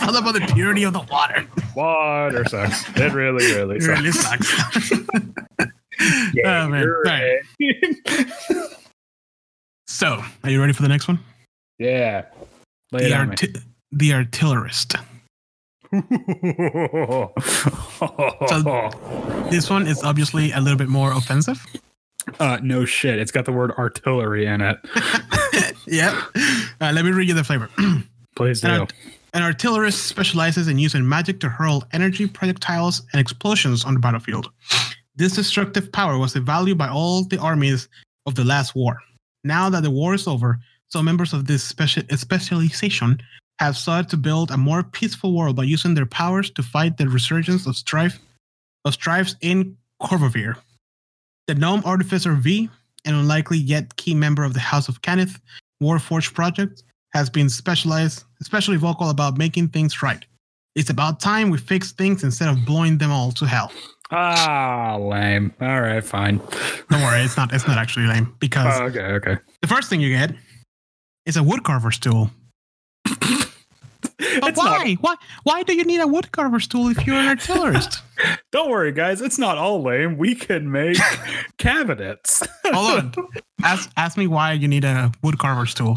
I 0.02 0.10
love 0.10 0.24
about 0.26 0.34
the 0.34 0.52
purity 0.54 0.82
of 0.84 0.92
the 0.92 1.00
water. 1.10 1.46
water 1.74 2.44
sucks 2.46 2.88
it 2.96 3.12
really 3.12 3.44
really 3.54 3.76
It 3.76 3.82
sucks 3.82 4.00
really 4.00 4.12
sucks. 4.12 4.92
Yeah, 6.34 6.64
oh, 6.64 6.68
man. 6.68 6.86
right. 7.06 7.40
So, 9.88 10.22
are 10.44 10.50
you 10.50 10.60
ready 10.60 10.74
for 10.74 10.82
the 10.82 10.88
next 10.88 11.08
one? 11.08 11.18
yeah 11.78 12.18
it 12.18 12.28
The, 12.92 13.14
on 13.14 13.30
arti- 13.30 13.54
the 13.92 14.12
artillerist. 14.12 14.96
This 19.50 19.70
one 19.70 19.86
is 19.86 20.02
obviously 20.02 20.52
a 20.52 20.60
little 20.60 20.76
bit 20.78 20.88
more 20.88 21.12
offensive. 21.12 21.64
uh, 22.40 22.58
no 22.62 22.84
shit. 22.84 23.18
It's 23.18 23.30
got 23.32 23.44
the 23.46 23.52
word 23.52 23.70
artillery 23.72 24.46
in 24.46 24.60
it. 24.60 24.76
yeah. 25.86 26.22
Uh, 26.80 26.92
let 26.92 27.04
me 27.04 27.12
read 27.12 27.28
you 27.28 27.34
the 27.34 27.44
flavor. 27.44 27.70
Please 28.36 28.60
do. 28.60 28.68
An, 28.68 28.86
an 29.32 29.42
artillerist 29.42 30.06
specializes 30.06 30.68
in 30.68 30.78
using 30.78 31.08
magic 31.08 31.40
to 31.40 31.48
hurl 31.48 31.84
energy 31.92 32.26
projectiles 32.26 33.02
and 33.12 33.20
explosions 33.20 33.84
on 33.84 33.94
the 33.94 34.00
battlefield. 34.00 34.50
This 35.16 35.34
destructive 35.34 35.90
power 35.90 36.18
was 36.18 36.34
valued 36.34 36.78
by 36.78 36.88
all 36.88 37.24
the 37.24 37.38
armies 37.38 37.88
of 38.26 38.34
the 38.34 38.44
last 38.44 38.74
war. 38.74 38.98
Now 39.44 39.70
that 39.70 39.82
the 39.82 39.90
war 39.90 40.14
is 40.14 40.26
over, 40.26 40.58
some 40.88 41.04
members 41.04 41.32
of 41.32 41.46
this 41.46 41.72
speci- 41.72 42.18
specialization 42.18 43.18
have 43.58 43.76
sought 43.76 44.08
to 44.10 44.16
build 44.16 44.50
a 44.50 44.56
more 44.56 44.82
peaceful 44.82 45.34
world 45.34 45.56
by 45.56 45.64
using 45.64 45.94
their 45.94 46.06
powers 46.06 46.50
to 46.50 46.62
fight 46.62 46.98
the 46.98 47.08
resurgence 47.08 47.66
of 47.66 47.76
strife 47.76 48.18
of 48.84 48.94
strifes 48.94 49.34
in 49.40 49.76
Khorvaire. 50.00 50.56
The 51.46 51.54
gnome 51.54 51.82
artificer 51.84 52.34
Vi, 52.34 52.68
an 53.04 53.14
unlikely 53.14 53.58
yet 53.58 53.96
key 53.96 54.14
member 54.14 54.44
of 54.44 54.54
the 54.54 54.60
House 54.60 54.88
of 54.88 55.02
Cannith 55.02 55.40
Warforged 55.82 56.34
project, 56.34 56.82
has 57.16 57.30
been 57.30 57.48
specialized, 57.48 58.24
especially 58.42 58.76
vocal 58.76 59.08
about 59.10 59.38
making 59.38 59.68
things 59.68 60.02
right. 60.02 60.24
It's 60.74 60.90
about 60.90 61.20
time 61.20 61.48
we 61.50 61.58
fix 61.58 61.92
things 61.92 62.22
instead 62.22 62.48
of 62.48 62.64
blowing 62.66 62.98
them 62.98 63.10
all 63.10 63.32
to 63.32 63.46
hell. 63.46 63.72
Ah, 64.10 64.96
lame. 65.00 65.52
All 65.60 65.80
right, 65.80 66.04
fine. 66.04 66.36
Don't 66.90 67.02
worry, 67.02 67.22
it's 67.22 67.36
not. 67.36 67.52
It's 67.54 67.66
not 67.66 67.78
actually 67.78 68.06
lame 68.06 68.34
because 68.38 68.78
Oh, 68.78 68.84
okay, 68.84 69.00
okay. 69.18 69.36
the 69.62 69.68
first 69.68 69.88
thing 69.88 70.00
you 70.00 70.10
get 70.10 70.32
is 71.24 71.36
a 71.36 71.40
woodcarver's 71.40 71.98
tool. 71.98 72.30
But 74.40 74.50
It's 74.50 74.58
not- 74.58 74.78
why? 74.84 74.96
Why? 75.00 75.14
Why 75.42 75.62
do 75.62 75.74
you 75.74 75.84
need 75.84 76.00
a 76.00 76.04
woodcarver's 76.06 76.66
tool 76.68 76.88
if 76.88 77.06
you're 77.06 77.16
an 77.16 77.26
artillerist? 77.26 78.02
don't 78.52 78.70
worry, 78.70 78.92
guys. 78.92 79.20
It's 79.20 79.38
not 79.38 79.58
all 79.58 79.82
lame. 79.82 80.16
We 80.18 80.34
can 80.34 80.70
make 80.70 80.98
cabinets. 81.58 82.42
Hold 82.66 83.16
on. 83.18 83.28
Ask 83.64 83.90
ask 83.96 84.16
me 84.16 84.26
why 84.26 84.52
you 84.52 84.68
need 84.68 84.84
a 84.84 85.10
woodcarver's 85.24 85.74
tool 85.74 85.96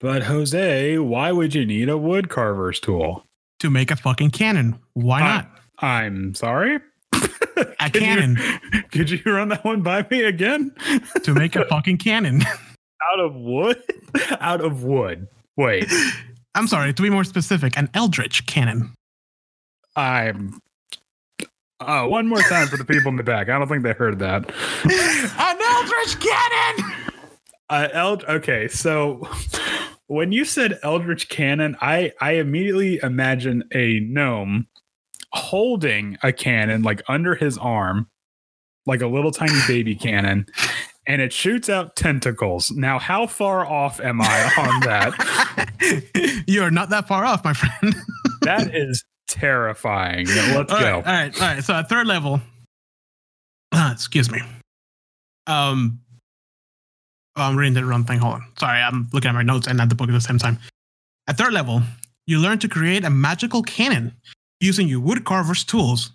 But 0.00 0.22
Jose, 0.24 0.98
why 0.98 1.32
would 1.32 1.54
you 1.54 1.66
need 1.66 1.88
a 1.88 1.98
wood 1.98 2.28
carver's 2.28 2.80
tool? 2.80 3.24
to 3.60 3.70
make 3.70 3.90
a 3.90 3.96
fucking 3.96 4.30
cannon. 4.30 4.78
Why 4.94 5.20
I- 5.20 5.34
not? 5.36 5.50
I'm 5.80 6.32
sorry. 6.36 6.76
A 6.76 7.18
Could 7.18 7.94
you- 7.96 8.00
cannon 8.00 8.36
could 8.92 9.10
you 9.10 9.20
run 9.26 9.48
that 9.48 9.64
one 9.64 9.82
by 9.82 10.06
me 10.10 10.22
again? 10.22 10.72
to 11.24 11.34
make 11.34 11.56
a 11.56 11.64
fucking 11.64 11.96
cannon. 11.98 12.42
Out 13.12 13.18
of 13.20 13.34
wood? 13.34 13.82
Out 14.40 14.60
of 14.60 14.84
wood. 14.84 15.26
Wait, 15.56 15.92
I'm 16.54 16.68
sorry. 16.68 16.92
To 16.94 17.02
be 17.02 17.10
more 17.10 17.24
specific, 17.24 17.76
an 17.76 17.90
eldritch 17.94 18.46
cannon. 18.46 18.94
I'm. 19.96 20.60
Uh, 21.80 22.06
one 22.06 22.28
more 22.28 22.40
time 22.42 22.68
for 22.68 22.76
the 22.76 22.84
people 22.84 23.08
in 23.10 23.16
the 23.16 23.22
back. 23.24 23.48
I 23.48 23.58
don't 23.58 23.66
think 23.68 23.82
they 23.82 23.92
heard 23.92 24.18
that. 24.20 24.48
an 24.84 25.58
eldritch 25.60 26.20
cannon. 26.20 26.92
Uh, 27.70 27.88
Eld- 27.92 28.24
okay, 28.28 28.66
so 28.68 29.28
when 30.08 30.32
you 30.32 30.44
said 30.44 30.78
Eldritch 30.82 31.28
Cannon, 31.28 31.76
I 31.80 32.12
I 32.20 32.32
immediately 32.32 32.98
imagine 33.02 33.64
a 33.72 34.00
gnome 34.00 34.66
holding 35.32 36.16
a 36.22 36.32
cannon 36.32 36.82
like 36.82 37.02
under 37.08 37.34
his 37.34 37.56
arm, 37.58 38.08
like 38.86 39.02
a 39.02 39.06
little 39.06 39.30
tiny 39.30 39.60
baby 39.68 39.94
cannon, 40.00 40.46
and 41.06 41.22
it 41.22 41.32
shoots 41.32 41.68
out 41.68 41.94
tentacles. 41.94 42.70
Now, 42.70 42.98
how 42.98 43.26
far 43.26 43.66
off 43.66 44.00
am 44.00 44.20
I 44.20 44.52
on 44.58 44.80
that? 44.80 46.44
you 46.48 46.62
are 46.62 46.70
not 46.70 46.88
that 46.88 47.06
far 47.06 47.24
off, 47.24 47.44
my 47.44 47.52
friend. 47.52 47.94
that 48.42 48.74
is 48.74 49.04
terrifying. 49.28 50.26
Let's 50.26 50.72
all 50.72 50.80
go. 50.80 50.84
Right, 50.84 50.94
all 50.94 51.02
right, 51.02 51.34
all 51.42 51.48
right. 51.54 51.64
So 51.64 51.74
at 51.74 51.88
third 51.90 52.06
level, 52.06 52.40
uh, 53.72 53.90
excuse 53.92 54.30
me. 54.30 54.40
Um, 55.46 56.00
oh, 57.38 57.42
I'm 57.42 57.56
reading 57.56 57.74
the 57.74 57.84
wrong 57.84 58.04
thing. 58.04 58.18
Hold 58.18 58.34
on. 58.34 58.44
Sorry, 58.58 58.80
I'm 58.80 59.08
looking 59.12 59.28
at 59.28 59.34
my 59.34 59.42
notes 59.42 59.66
and 59.66 59.80
at 59.80 59.88
the 59.88 59.94
book 59.94 60.08
at 60.08 60.12
the 60.12 60.20
same 60.20 60.38
time. 60.38 60.58
At 61.28 61.38
third 61.38 61.52
level, 61.52 61.82
you 62.26 62.38
learn 62.38 62.58
to 62.60 62.68
create 62.68 63.04
a 63.04 63.10
magical 63.10 63.62
cannon 63.62 64.14
using 64.60 64.88
your 64.88 65.00
wood 65.00 65.24
carver's 65.24 65.64
tools 65.64 66.10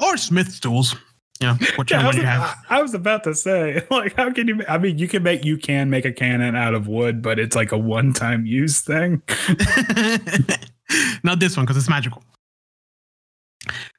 or 0.00 0.16
smith's 0.16 0.60
tools. 0.60 0.94
You 1.40 1.48
know, 1.48 1.54
whichever 1.78 2.02
Yeah, 2.02 2.06
I, 2.06 2.06
one 2.06 2.16
you 2.16 2.22
have. 2.22 2.56
I 2.68 2.82
was 2.82 2.92
about 2.94 3.24
to 3.24 3.34
say, 3.34 3.82
like, 3.90 4.14
how 4.16 4.30
can 4.32 4.46
you? 4.48 4.62
I 4.68 4.76
mean, 4.78 4.98
you 4.98 5.08
can 5.08 5.22
make 5.22 5.44
you 5.44 5.56
can 5.56 5.88
make 5.88 6.04
a 6.04 6.12
cannon 6.12 6.54
out 6.54 6.74
of 6.74 6.86
wood, 6.86 7.22
but 7.22 7.38
it's 7.38 7.56
like 7.56 7.72
a 7.72 7.78
one-time 7.78 8.44
use 8.44 8.80
thing. 8.80 9.22
Not 11.22 11.40
this 11.40 11.56
one 11.56 11.64
because 11.64 11.76
it's 11.76 11.88
magical. 11.88 12.22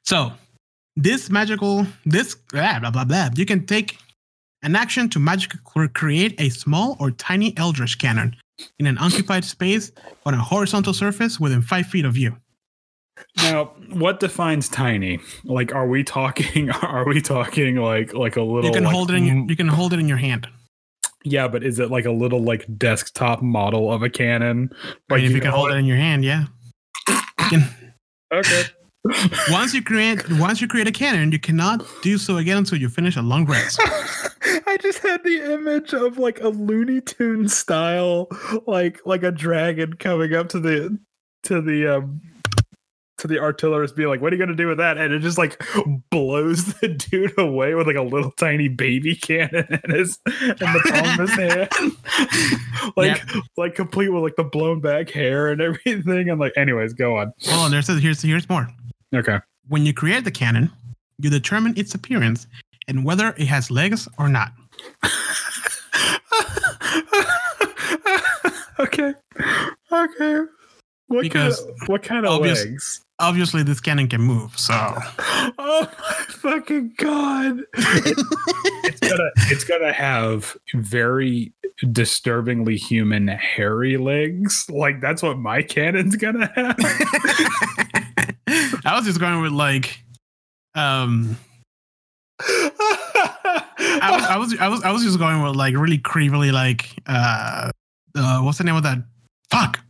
So, 0.04 0.32
this 0.96 1.30
magical, 1.30 1.86
this 2.04 2.34
blah, 2.34 2.78
blah 2.80 2.90
blah 2.90 3.04
blah. 3.04 3.30
You 3.34 3.46
can 3.46 3.66
take 3.66 3.98
an 4.62 4.76
action 4.76 5.08
to 5.10 5.18
magically 5.18 5.88
create 5.88 6.40
a 6.40 6.48
small 6.50 6.96
or 7.00 7.10
tiny 7.10 7.56
eldritch 7.56 7.98
cannon 7.98 8.36
in 8.78 8.86
an 8.86 8.98
occupied 8.98 9.44
space 9.44 9.90
on 10.24 10.34
a 10.34 10.38
horizontal 10.38 10.94
surface 10.94 11.40
within 11.40 11.62
five 11.62 11.86
feet 11.86 12.04
of 12.04 12.16
you. 12.16 12.36
Now, 13.38 13.72
what 13.90 14.20
defines 14.20 14.68
tiny? 14.68 15.20
Like, 15.44 15.74
are 15.74 15.86
we 15.86 16.02
talking? 16.02 16.70
Are 16.82 17.06
we 17.06 17.20
talking 17.20 17.76
like 17.76 18.14
like 18.14 18.36
a 18.36 18.42
little? 18.42 18.64
You 18.64 18.72
can 18.72 18.84
like, 18.84 18.94
hold 18.94 19.10
it 19.10 19.14
in 19.14 19.24
your, 19.24 19.46
you 19.48 19.56
can 19.56 19.68
hold 19.68 19.92
it 19.92 19.98
in 20.00 20.08
your 20.08 20.16
hand. 20.16 20.48
Yeah, 21.24 21.46
but 21.46 21.62
is 21.62 21.78
it 21.78 21.90
like 21.90 22.04
a 22.04 22.10
little 22.10 22.42
like 22.42 22.66
desktop 22.78 23.42
model 23.42 23.92
of 23.92 24.02
a 24.02 24.10
cannon? 24.10 24.70
I 25.10 25.16
mean, 25.16 25.24
if 25.26 25.32
you 25.32 25.40
can 25.40 25.50
hold 25.50 25.70
it 25.70 25.76
in 25.76 25.84
your 25.84 25.98
hand, 25.98 26.24
yeah. 26.24 26.46
You 27.08 27.48
can, 27.50 27.68
Okay. 28.32 28.64
Once 29.50 29.74
you 29.74 29.82
create 29.82 30.22
once 30.32 30.60
you 30.60 30.68
create 30.68 30.86
a 30.86 30.92
cannon, 30.92 31.32
you 31.32 31.38
cannot 31.38 31.84
do 32.02 32.18
so 32.18 32.36
again 32.36 32.58
until 32.58 32.78
you 32.78 32.88
finish 32.88 33.16
a 33.16 33.22
long 33.22 33.44
rest. 33.46 33.80
I 34.44 34.76
just 34.80 34.98
had 34.98 35.24
the 35.24 35.52
image 35.52 35.92
of 35.92 36.18
like 36.18 36.40
a 36.40 36.48
Looney 36.48 37.00
Tune 37.00 37.48
style, 37.48 38.28
like 38.66 39.00
like 39.04 39.22
a 39.22 39.32
dragon 39.32 39.94
coming 39.94 40.34
up 40.34 40.48
to 40.50 40.60
the 40.60 40.98
to 41.44 41.60
the 41.60 41.96
um 41.96 42.20
to 43.18 43.28
the 43.28 43.38
artillerist, 43.38 43.96
being 43.96 44.08
like, 44.08 44.20
"What 44.20 44.32
are 44.32 44.36
you 44.36 44.42
gonna 44.44 44.56
do 44.56 44.68
with 44.68 44.78
that?" 44.78 44.98
And 44.98 45.12
it 45.12 45.20
just 45.20 45.38
like 45.38 45.64
blows 46.10 46.74
the 46.80 46.88
dude 46.88 47.36
away 47.38 47.74
with 47.74 47.86
like 47.86 47.96
a 47.96 48.02
little 48.02 48.30
tiny 48.32 48.68
baby 48.68 49.16
cannon 49.16 49.66
in 49.84 49.90
his 49.90 50.18
in 50.26 50.56
the 50.58 50.90
palm 50.90 51.20
of 51.20 51.28
his 51.28 51.36
hand, 51.36 52.92
like 52.96 53.20
like 53.56 53.74
complete 53.74 54.10
with 54.10 54.22
like 54.22 54.36
the 54.36 54.44
blown 54.44 54.80
back 54.80 55.10
hair 55.10 55.48
and 55.48 55.60
everything. 55.60 56.30
And 56.30 56.38
like, 56.38 56.52
anyways, 56.56 56.92
go 56.92 57.16
on. 57.16 57.32
Oh, 57.48 57.64
and 57.64 57.74
there's 57.74 57.88
here's 57.88 58.22
here's 58.22 58.48
more. 58.48 58.68
Okay. 59.14 59.38
When 59.68 59.84
you 59.86 59.92
create 59.94 60.24
the 60.24 60.30
cannon, 60.30 60.70
you 61.18 61.30
determine 61.30 61.74
its 61.76 61.94
appearance 61.94 62.46
and 62.88 63.04
whether 63.04 63.28
it 63.36 63.46
has 63.46 63.70
legs 63.70 64.08
or 64.18 64.28
not. 64.28 64.52
okay. 68.80 69.14
Okay. 69.90 70.40
What 71.08 71.22
Because 71.22 71.60
kind 71.60 71.70
of, 71.82 71.88
what 71.88 72.02
kind 72.02 72.26
of 72.26 72.32
obvious- 72.32 72.64
legs? 72.64 73.00
Obviously, 73.18 73.62
this 73.62 73.78
cannon 73.80 74.08
can 74.08 74.20
move, 74.20 74.58
so 74.58 74.72
Oh 75.58 75.88
my 76.00 76.14
fucking 76.28 76.94
god! 76.96 77.60
it's 77.76 78.98
gonna 78.98 79.30
it's 79.42 79.62
gonna 79.62 79.92
have 79.92 80.56
very 80.74 81.52
disturbingly 81.92 82.76
human 82.76 83.28
hairy 83.28 83.96
legs. 83.96 84.68
Like 84.68 85.00
that's 85.00 85.22
what 85.22 85.38
my 85.38 85.62
cannon's 85.62 86.16
gonna 86.16 86.50
have. 86.56 86.76
I 88.84 88.96
was 88.96 89.04
just 89.04 89.20
going 89.20 89.40
with 89.40 89.52
like, 89.52 90.02
um, 90.74 91.36
I 92.40 94.10
was, 94.10 94.24
I 94.24 94.36
was, 94.36 94.58
I 94.58 94.68
was, 94.68 94.82
I 94.82 94.90
was 94.90 95.02
just 95.02 95.18
going 95.18 95.42
with 95.42 95.54
like 95.56 95.76
really 95.76 95.98
creepily, 95.98 96.52
like, 96.52 96.90
uh, 97.06 97.70
uh, 98.16 98.40
what's 98.40 98.58
the 98.58 98.64
name 98.64 98.76
of 98.76 98.82
that? 98.82 98.98
Fuck, 99.50 99.80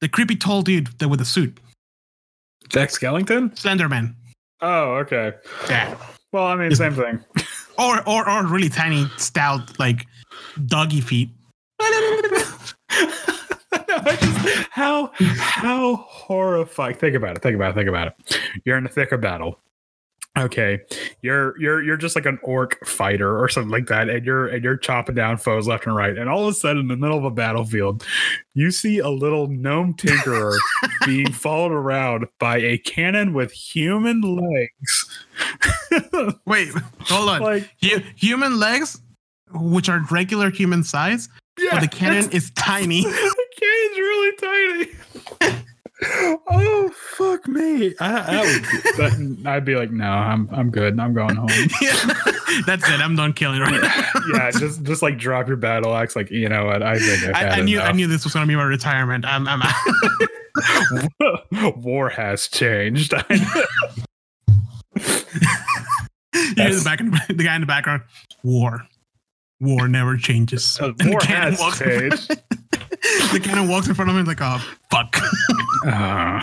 the 0.00 0.08
creepy 0.08 0.36
tall 0.36 0.62
dude 0.62 0.88
that 0.98 1.08
with 1.08 1.20
the 1.20 1.24
suit, 1.24 1.60
Jack 2.68 2.88
Skellington? 2.90 3.54
Slenderman. 3.54 4.14
Oh, 4.60 4.94
okay. 4.96 5.34
Yeah, 5.68 5.96
Well, 6.32 6.46
I 6.46 6.56
mean, 6.56 6.74
same 6.74 6.94
thing. 6.94 7.24
or 7.78 8.06
or 8.08 8.28
or 8.28 8.46
really 8.46 8.68
tiny, 8.68 9.06
stout, 9.18 9.78
like 9.78 10.06
doggy 10.66 11.00
feet. 11.00 11.30
just, 14.20 14.68
how 14.70 15.10
how 15.18 15.96
horrifying. 15.96 16.94
Think 16.94 17.16
about 17.16 17.36
it. 17.36 17.42
Think 17.42 17.56
about 17.56 17.70
it. 17.70 17.74
Think 17.74 17.88
about 17.88 18.08
it. 18.08 18.40
You're 18.64 18.76
in 18.76 18.84
the 18.84 18.90
thick 18.90 19.12
of 19.12 19.20
battle. 19.20 19.58
Okay, 20.38 20.80
you're 21.20 21.60
you're 21.60 21.82
you're 21.82 21.98
just 21.98 22.16
like 22.16 22.24
an 22.24 22.38
orc 22.42 22.86
fighter 22.86 23.38
or 23.38 23.50
something 23.50 23.70
like 23.70 23.86
that, 23.88 24.08
and 24.08 24.24
you're 24.24 24.48
and 24.48 24.64
you're 24.64 24.78
chopping 24.78 25.14
down 25.14 25.36
foes 25.36 25.68
left 25.68 25.84
and 25.84 25.94
right, 25.94 26.16
and 26.16 26.30
all 26.30 26.48
of 26.48 26.48
a 26.48 26.54
sudden, 26.54 26.80
in 26.80 26.88
the 26.88 26.96
middle 26.96 27.18
of 27.18 27.24
a 27.24 27.30
battlefield, 27.30 28.02
you 28.54 28.70
see 28.70 28.98
a 28.98 29.10
little 29.10 29.46
gnome 29.46 29.92
tinkerer 29.92 30.56
being 31.04 31.30
followed 31.30 31.72
around 31.72 32.26
by 32.38 32.56
a 32.56 32.78
cannon 32.78 33.34
with 33.34 33.52
human 33.52 34.22
legs. 34.22 35.22
Wait, 36.46 36.70
hold 37.00 37.28
on. 37.28 37.42
like, 37.42 37.70
Hu- 37.82 38.00
human 38.16 38.58
legs, 38.58 39.02
which 39.52 39.90
are 39.90 40.00
regular 40.10 40.48
human 40.48 40.82
size, 40.82 41.28
yeah, 41.60 41.72
but 41.72 41.80
the 41.80 41.88
cannon 41.88 42.30
is 42.32 42.50
tiny. 42.52 43.04
The 44.38 44.46
cannon's 44.46 44.76
really 44.76 44.90
tiny. 45.40 45.64
oh 46.50 46.90
fuck 47.16 47.46
me! 47.46 47.94
I, 48.00 48.18
I 48.18 48.40
would, 48.40 48.64
that, 48.96 49.42
I'd 49.46 49.64
be 49.64 49.76
like, 49.76 49.90
no, 49.90 50.10
I'm 50.10 50.48
I'm 50.50 50.70
good. 50.70 50.98
I'm 50.98 51.14
going 51.14 51.36
home. 51.36 51.48
That's 52.66 52.88
it. 52.88 53.00
I'm 53.00 53.16
done 53.16 53.32
killing 53.32 53.60
right 53.60 53.80
now. 53.80 54.04
yeah, 54.34 54.50
just 54.50 54.82
just 54.82 55.02
like 55.02 55.18
drop 55.18 55.48
your 55.48 55.56
battle 55.56 55.96
axe. 55.96 56.16
Like 56.16 56.30
you 56.30 56.48
know 56.48 56.66
what? 56.66 56.82
I 56.82 56.98
think 56.98 57.36
I, 57.36 57.48
I 57.48 57.60
knew 57.62 57.80
I 57.80 57.92
knew 57.92 58.06
this 58.06 58.24
was 58.24 58.34
gonna 58.34 58.46
be 58.46 58.56
my 58.56 58.64
retirement. 58.64 59.24
I'm, 59.24 59.46
I'm 59.46 59.62
out. 59.62 61.76
War 61.82 62.08
has 62.08 62.48
changed. 62.48 63.12
You 63.12 63.20
hear 66.56 66.74
the 66.74 66.82
back 66.84 66.98
the 67.28 67.44
guy 67.44 67.54
in 67.54 67.60
the 67.60 67.66
background. 67.66 68.02
War, 68.42 68.86
war 69.60 69.88
never 69.88 70.16
changes. 70.16 70.78
Uh, 70.80 70.92
war 71.04 71.20
has 71.22 71.60
changed. 71.78 72.36
The 73.32 73.40
cannon 73.42 73.68
walks 73.68 73.88
in 73.88 73.94
front 73.94 74.10
of 74.10 74.16
him 74.16 74.24
like, 74.26 74.40
oh 74.40 74.58
fuck. 74.90 75.16
Uh, 75.84 76.42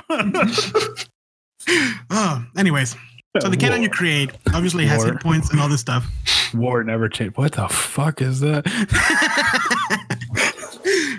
oh, 2.09 2.45
anyways, 2.57 2.95
so 3.41 3.47
the 3.47 3.55
cannon 3.57 3.81
you 3.81 3.89
create 3.89 4.31
obviously 4.53 4.85
has 4.85 4.97
War. 4.99 5.13
hit 5.13 5.21
points 5.21 5.49
and 5.51 5.59
all 5.61 5.69
this 5.69 5.79
stuff. 5.81 6.05
war 6.53 6.83
never 6.83 7.07
changed. 7.07 7.37
What 7.37 7.53
the 7.53 7.67
fuck 7.69 8.21
is 8.21 8.39
that? 8.41 8.65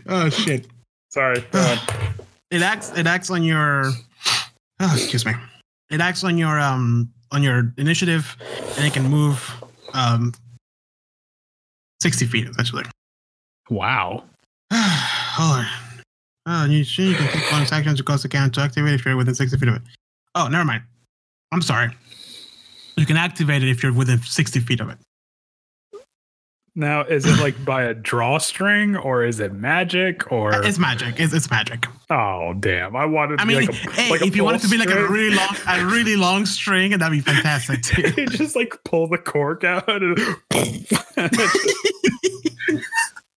oh 0.08 0.28
shit. 0.28 0.66
Sorry. 1.10 1.40
go 1.50 1.76
it 2.50 2.62
acts 2.62 2.92
it 2.96 3.06
acts 3.06 3.30
on 3.30 3.42
your 3.42 3.84
oh, 4.80 4.92
excuse 4.94 5.24
me 5.24 5.32
it 5.90 6.00
acts 6.00 6.22
on 6.24 6.36
your 6.36 6.58
um 6.60 7.10
on 7.32 7.42
your 7.42 7.72
initiative 7.78 8.36
and 8.76 8.84
it 8.86 8.92
can 8.92 9.04
move 9.04 9.52
um 9.94 10.32
60 12.02 12.26
feet 12.26 12.48
essentially 12.48 12.84
Wow. 13.70 14.24
hold 15.30 15.64
on 15.64 15.66
oh 16.46 16.64
you, 16.66 16.84
sure 16.84 17.04
you 17.04 17.14
can 17.14 17.26
take 17.28 17.50
bonus 17.50 17.72
actions 17.72 17.98
to 17.98 18.04
cause 18.04 18.22
the 18.22 18.28
cannon 18.28 18.50
to 18.50 18.60
activate 18.60 18.94
if 18.94 19.04
you're 19.04 19.16
within 19.16 19.34
60 19.34 19.56
feet 19.56 19.68
of 19.68 19.76
it 19.76 19.82
oh 20.34 20.48
never 20.48 20.64
mind 20.64 20.82
i'm 21.52 21.62
sorry 21.62 21.90
you 22.96 23.06
can 23.06 23.16
activate 23.16 23.62
it 23.62 23.68
if 23.68 23.82
you're 23.82 23.92
within 23.92 24.20
60 24.20 24.60
feet 24.60 24.80
of 24.80 24.88
it 24.90 24.98
Now, 26.74 27.02
is 27.02 27.24
it 27.26 27.38
like 27.40 27.62
by 27.64 27.84
a 27.84 27.94
drawstring 27.94 28.96
or 28.96 29.24
is 29.24 29.40
it 29.40 29.52
magic 29.52 30.30
or? 30.32 30.52
it's 30.64 30.78
magic 30.78 31.18
it's, 31.20 31.32
it's 31.32 31.50
magic 31.50 31.86
oh 32.10 32.54
damn! 32.58 32.96
I 32.96 33.04
wanted. 33.06 33.36
To 33.38 33.42
i 33.42 33.46
be 33.46 33.54
mean 33.54 33.66
like 33.66 33.86
a, 33.86 33.90
hey 33.92 34.10
like 34.10 34.20
a 34.20 34.24
if 34.24 34.36
you 34.36 34.44
want 34.44 34.56
it 34.56 34.62
to 34.62 34.68
be 34.68 34.78
like 34.78 34.90
a 34.90 35.06
really 35.08 35.34
long 35.34 35.56
a 35.68 35.86
really 35.86 36.16
long 36.16 36.46
string 36.46 36.92
and 36.92 37.00
that'd 37.00 37.12
be 37.12 37.20
fantastic 37.20 37.82
too 37.82 38.12
you 38.16 38.26
just 38.26 38.56
like 38.56 38.74
pull 38.84 39.06
the 39.06 39.18
cork 39.18 39.64
out 39.64 39.88
and. 39.88 40.18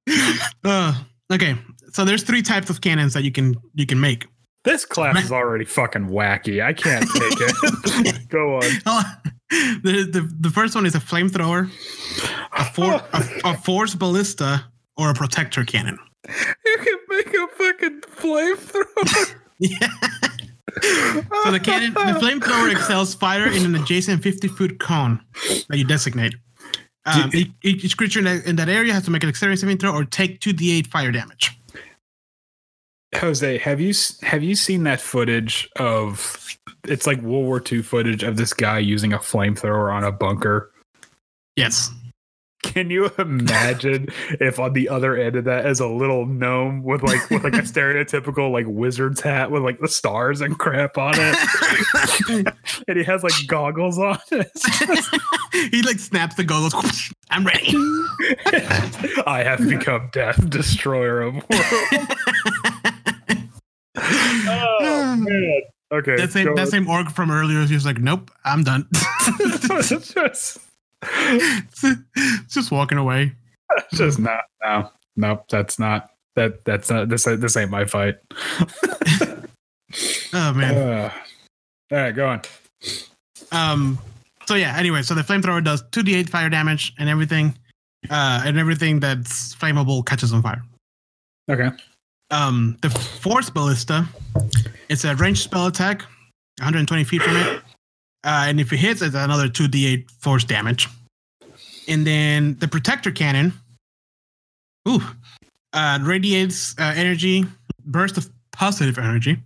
Uh, 0.65 0.95
okay, 1.33 1.57
so 1.93 2.05
there's 2.05 2.23
three 2.23 2.43
types 2.43 2.71
of 2.71 2.81
cannons 2.81 3.15
that 3.15 3.23
you 3.23 3.33
can 3.33 3.55
you 3.75 3.87
can 3.87 4.01
make. 4.01 4.27
this 4.65 4.85
class 4.85 5.25
is 5.25 5.33
already 5.41 5.65
fucking 5.65 6.09
wacky. 6.09 6.63
I 6.65 6.73
can't 6.73 7.09
take 7.11 7.39
it. 7.41 8.29
Go 8.29 8.57
on. 8.57 8.63
Oh, 8.87 9.03
the, 9.51 10.09
the 10.11 10.37
the 10.41 10.51
first 10.51 10.75
one 10.75 10.87
is 10.87 10.95
a 10.95 11.01
flamethrower, 11.01 11.71
a, 12.53 12.65
for, 12.73 12.95
a, 13.13 13.51
a 13.53 13.57
force 13.59 13.95
ballista, 13.95 14.65
or 14.97 15.11
a 15.11 15.15
protector 15.15 15.65
cannon. 15.65 15.99
You 16.29 16.77
can 16.79 16.99
make 17.09 17.35
a 17.35 17.47
fucking 17.57 18.01
flamethrower. 18.17 19.35
Yeah. 19.59 19.87
so 21.45 21.53
the 21.53 21.61
cannon, 21.63 21.93
the 21.93 22.19
flamethrower 22.21 22.73
excels 22.73 23.15
fire 23.15 23.47
in 23.47 23.65
an 23.65 23.77
adjacent 23.77 24.25
50 24.25 24.49
foot 24.49 24.81
cone 24.81 25.21
that 25.69 25.79
you 25.79 25.85
designate. 25.85 26.35
Um, 27.05 27.31
each, 27.33 27.51
each 27.63 27.97
creature 27.97 28.19
in 28.19 28.25
that, 28.25 28.47
in 28.47 28.57
that 28.57 28.69
area 28.69 28.93
has 28.93 29.05
to 29.05 29.11
make 29.13 29.23
an 29.23 29.29
dexterity 29.29 29.57
saving 29.61 29.79
throw 29.79 29.93
or 29.93 30.05
take 30.05 30.41
2d8 30.41 30.89
fire 30.89 31.13
damage. 31.13 31.57
Jose, 33.17 33.59
have 33.59 33.81
you 33.81 33.95
have 34.23 34.43
you 34.43 34.55
seen 34.55 34.85
that 34.85 35.01
footage 35.01 35.69
of? 35.77 36.39
It's 36.85 37.07
like 37.07 37.21
World 37.23 37.45
War 37.45 37.63
II 37.71 37.83
footage 37.83 38.23
of 38.23 38.37
this 38.37 38.53
guy 38.53 38.79
using 38.79 39.13
a 39.13 39.19
flamethrower 39.19 39.93
on 39.93 40.03
a 40.03 40.11
bunker. 40.11 40.73
Yes. 41.57 41.91
Can 42.63 42.91
you 42.91 43.11
imagine 43.19 44.09
if 44.41 44.59
on 44.59 44.73
the 44.73 44.89
other 44.89 45.17
end 45.17 45.37
of 45.37 45.45
that 45.45 45.67
is 45.67 45.81
a 45.81 45.87
little 45.87 46.27
gnome 46.27 46.83
with 46.83 47.03
like 47.03 47.29
with 47.29 47.45
like 47.45 47.55
a 47.55 47.59
stereotypical 47.63 48.51
like 48.51 48.67
wizard's 48.69 49.21
hat 49.21 49.51
with 49.51 49.63
like 49.63 49.81
the 49.81 49.89
stars 49.89 50.41
and 50.41 50.59
crap 50.59 50.97
on 50.97 51.15
it, 51.17 52.47
and 52.89 52.97
he 52.97 53.05
has 53.05 53.23
like 53.23 53.35
goggles 53.47 53.99
on. 53.99 54.19
he 55.71 55.83
like 55.83 55.99
snaps 55.99 56.37
the 56.37 56.45
goggles. 56.45 56.75
I'm 57.31 57.45
ready. 57.45 57.75
I 59.27 59.43
have 59.45 59.69
become 59.69 60.09
death, 60.13 60.49
destroyer 60.49 61.21
of 61.21 61.35
worlds. 61.35 62.15
Oh 63.97 65.17
man. 65.19 65.63
Okay. 65.93 66.17
that 66.17 66.33
same 66.33 66.47
go 66.47 66.55
that 66.57 66.69
same 66.69 66.89
orc 66.89 67.11
from 67.11 67.31
earlier 67.31 67.59
is 67.59 67.69
just 67.71 67.85
like, 67.85 67.99
nope, 67.99 68.31
I'm 68.45 68.65
done. 68.65 68.89
just, 69.83 70.59
just 72.49 72.71
walking 72.73 72.99
away. 72.99 73.33
just 73.93 74.19
not. 74.19 74.45
No, 74.63 74.91
nope. 75.17 75.45
That's 75.49 75.79
not. 75.79 76.11
That 76.35 76.65
that's 76.65 76.91
not. 76.91 77.09
This 77.09 77.25
this 77.25 77.57
ain't 77.57 77.71
my 77.71 77.85
fight. 77.85 78.17
Oh 80.33 80.53
man. 80.55 80.75
Uh, 80.75 81.13
all 81.91 81.99
right, 81.99 82.15
go 82.15 82.29
on. 82.29 82.43
Um. 83.51 83.99
So 84.47 84.55
yeah. 84.55 84.77
Anyway, 84.79 85.03
so 85.03 85.15
the 85.15 85.23
flamethrower 85.23 85.63
does 85.63 85.85
two 85.91 86.03
d8 86.03 86.31
fire 86.31 86.49
damage 86.49 86.95
and 86.99 87.09
everything, 87.09 87.55
uh, 88.09 88.43
and 88.45 88.59
everything 88.59 89.01
that's 89.01 89.55
flammable 89.55 90.05
catches 90.05 90.33
on 90.33 90.43
fire. 90.43 90.63
Okay. 91.51 91.71
Um, 92.33 92.79
the 92.81 92.89
force 92.89 93.51
ballista, 93.51 94.09
it's 94.89 95.05
a 95.05 95.15
ranged 95.15 95.43
spell 95.43 95.67
attack, 95.67 96.01
120 96.61 97.05
feet 97.05 97.21
from 97.21 97.37
it, 97.37 97.63
uh, 98.25 98.47
and 98.47 98.59
if 98.59 98.73
it 98.73 98.79
hits, 98.79 99.03
it's 99.03 99.15
another 99.15 99.49
two 99.49 99.69
d8 99.69 100.11
force 100.13 100.43
damage. 100.43 100.89
And 101.89 102.07
then 102.07 102.57
the 102.59 102.69
protector 102.69 103.11
cannon, 103.11 103.53
ooh, 104.89 105.03
uh, 105.75 105.99
radiates 106.01 106.75
uh, 106.79 106.95
energy, 106.97 107.45
burst 107.85 108.17
of 108.17 108.31
positive 108.53 108.99
energy. 108.99 109.37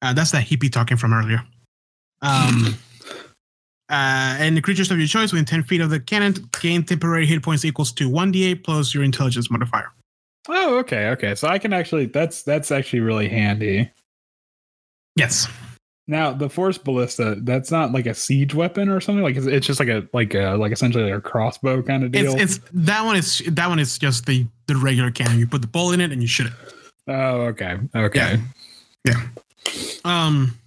Uh, 0.00 0.12
that's 0.12 0.30
that 0.30 0.44
hippie 0.44 0.70
talking 0.70 0.96
from 0.96 1.12
earlier. 1.14 1.42
Um, 2.20 2.78
uh, 3.88 4.36
and 4.38 4.56
the 4.56 4.60
creatures 4.60 4.92
of 4.92 4.98
your 4.98 5.08
choice 5.08 5.32
within 5.32 5.44
10 5.44 5.64
feet 5.64 5.80
of 5.80 5.90
the 5.90 5.98
cannon 5.98 6.34
gain 6.60 6.84
temporary 6.84 7.26
hit 7.26 7.42
points 7.42 7.64
equals 7.64 7.90
to 7.92 8.08
1d8 8.08 8.62
plus 8.62 8.94
your 8.94 9.02
intelligence 9.02 9.50
modifier. 9.50 9.90
Oh, 10.48 10.78
okay, 10.78 11.08
okay. 11.10 11.34
So 11.34 11.48
I 11.48 11.58
can 11.58 11.72
actually. 11.72 12.06
That's 12.06 12.42
that's 12.42 12.70
actually 12.70 13.00
really 13.00 13.28
handy. 13.28 13.90
Yes. 15.16 15.48
Now 16.08 16.32
the 16.32 16.48
force 16.50 16.78
ballista. 16.78 17.36
That's 17.38 17.70
not 17.70 17.92
like 17.92 18.06
a 18.06 18.14
siege 18.14 18.54
weapon 18.54 18.88
or 18.88 19.00
something. 19.00 19.22
Like 19.22 19.36
it's, 19.36 19.46
it's 19.46 19.66
just 19.66 19.78
like 19.78 19.88
a 19.88 20.06
like 20.12 20.34
a 20.34 20.56
like 20.56 20.72
essentially 20.72 21.04
like 21.04 21.14
a 21.14 21.20
crossbow 21.20 21.82
kind 21.82 22.02
of 22.02 22.10
deal. 22.10 22.34
It's, 22.34 22.56
it's 22.56 22.70
that 22.72 23.04
one 23.04 23.16
is 23.16 23.42
that 23.46 23.68
one 23.68 23.78
is 23.78 23.98
just 23.98 24.26
the 24.26 24.46
the 24.66 24.76
regular 24.76 25.10
cannon. 25.10 25.38
You 25.38 25.46
put 25.46 25.60
the 25.60 25.68
ball 25.68 25.92
in 25.92 26.00
it 26.00 26.10
and 26.10 26.20
you 26.20 26.28
shoot 26.28 26.48
it. 26.48 26.52
oh, 27.08 27.42
okay, 27.42 27.78
okay. 27.94 28.40
Yeah. 29.06 29.26
Um. 30.04 30.58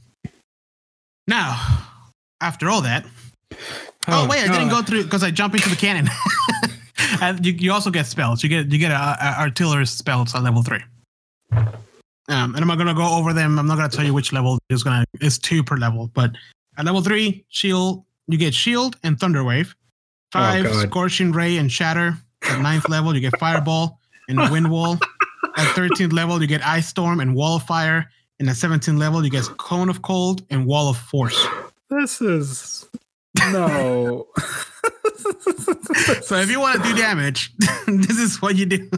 Now, 1.27 1.59
after 2.39 2.69
all 2.69 2.81
that, 2.81 3.05
oh, 4.07 4.27
wait, 4.29 4.47
I 4.47 4.47
didn't 4.47 4.69
go 4.69 4.81
through 4.83 5.03
because 5.03 5.23
I 5.23 5.31
jump 5.31 5.53
into 5.53 5.69
the 5.69 5.75
cannon. 5.75 6.07
and 7.21 7.45
you, 7.45 7.53
you 7.53 7.71
also 7.71 7.89
get 7.89 8.05
spells. 8.05 8.43
You 8.43 8.49
get 8.49 8.71
you 8.71 8.77
get 8.77 8.91
a, 8.91 8.95
a 8.95 9.35
artillerist 9.39 9.97
spells 9.97 10.35
at 10.35 10.43
level 10.43 10.63
three. 10.63 10.83
Um, 12.27 12.55
and 12.55 12.57
I'm 12.57 12.67
not 12.67 12.77
gonna 12.77 12.93
go 12.93 13.17
over 13.17 13.33
them. 13.33 13.59
I'm 13.59 13.67
not 13.67 13.77
gonna 13.77 13.89
tell 13.89 14.05
you 14.05 14.13
which 14.13 14.33
level 14.33 14.57
is 14.69 14.83
gonna. 14.83 15.05
It's 15.21 15.37
two 15.37 15.63
per 15.63 15.77
level, 15.77 16.09
but 16.13 16.31
at 16.77 16.85
level 16.85 17.01
three, 17.01 17.45
shield 17.49 18.03
you 18.27 18.37
get 18.37 18.53
shield 18.53 18.97
and 19.03 19.19
thunder 19.19 19.43
wave. 19.43 19.75
Five 20.31 20.73
scorching 20.75 21.31
ray 21.31 21.57
and 21.57 21.71
shatter. 21.71 22.17
At 22.43 22.61
ninth 22.61 22.89
level, 22.89 23.15
you 23.15 23.21
get 23.21 23.37
fireball 23.39 23.99
and 24.27 24.37
wind 24.51 24.69
wall. 24.69 24.99
At 25.57 25.67
13th 25.75 26.11
level, 26.11 26.41
you 26.41 26.47
get 26.47 26.65
ice 26.65 26.87
storm 26.87 27.19
and 27.19 27.35
wall 27.35 27.57
of 27.57 27.63
fire. 27.63 28.09
And 28.39 28.49
at 28.49 28.55
17th 28.55 28.97
level, 28.97 29.23
you 29.23 29.31
get 29.31 29.45
cone 29.57 29.87
of 29.89 30.01
cold 30.01 30.43
and 30.49 30.65
wall 30.65 30.89
of 30.89 30.97
force. 30.97 31.47
This 31.89 32.21
is 32.21 32.89
no. 33.51 34.27
So 36.21 36.37
if 36.37 36.49
you 36.49 36.59
want 36.59 36.83
to 36.83 36.89
do 36.89 36.95
damage, 36.95 37.53
this 37.87 38.17
is 38.17 38.41
what 38.41 38.55
you 38.55 38.65
do. 38.65 38.89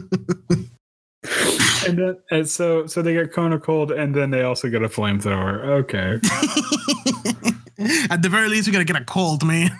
and 1.86 1.98
then 1.98 2.16
and 2.30 2.48
so 2.48 2.86
so 2.86 3.02
they 3.02 3.12
get 3.14 3.32
cone 3.32 3.58
cold, 3.60 3.92
and 3.92 4.14
then 4.14 4.30
they 4.30 4.42
also 4.42 4.68
get 4.68 4.82
a 4.82 4.88
flamethrower. 4.88 5.64
Okay. 5.82 6.20
At 8.10 8.22
the 8.22 8.28
very 8.28 8.48
least, 8.48 8.66
you're 8.66 8.72
gonna 8.72 8.84
get 8.84 9.00
a 9.00 9.04
cold, 9.04 9.44
man. 9.44 9.70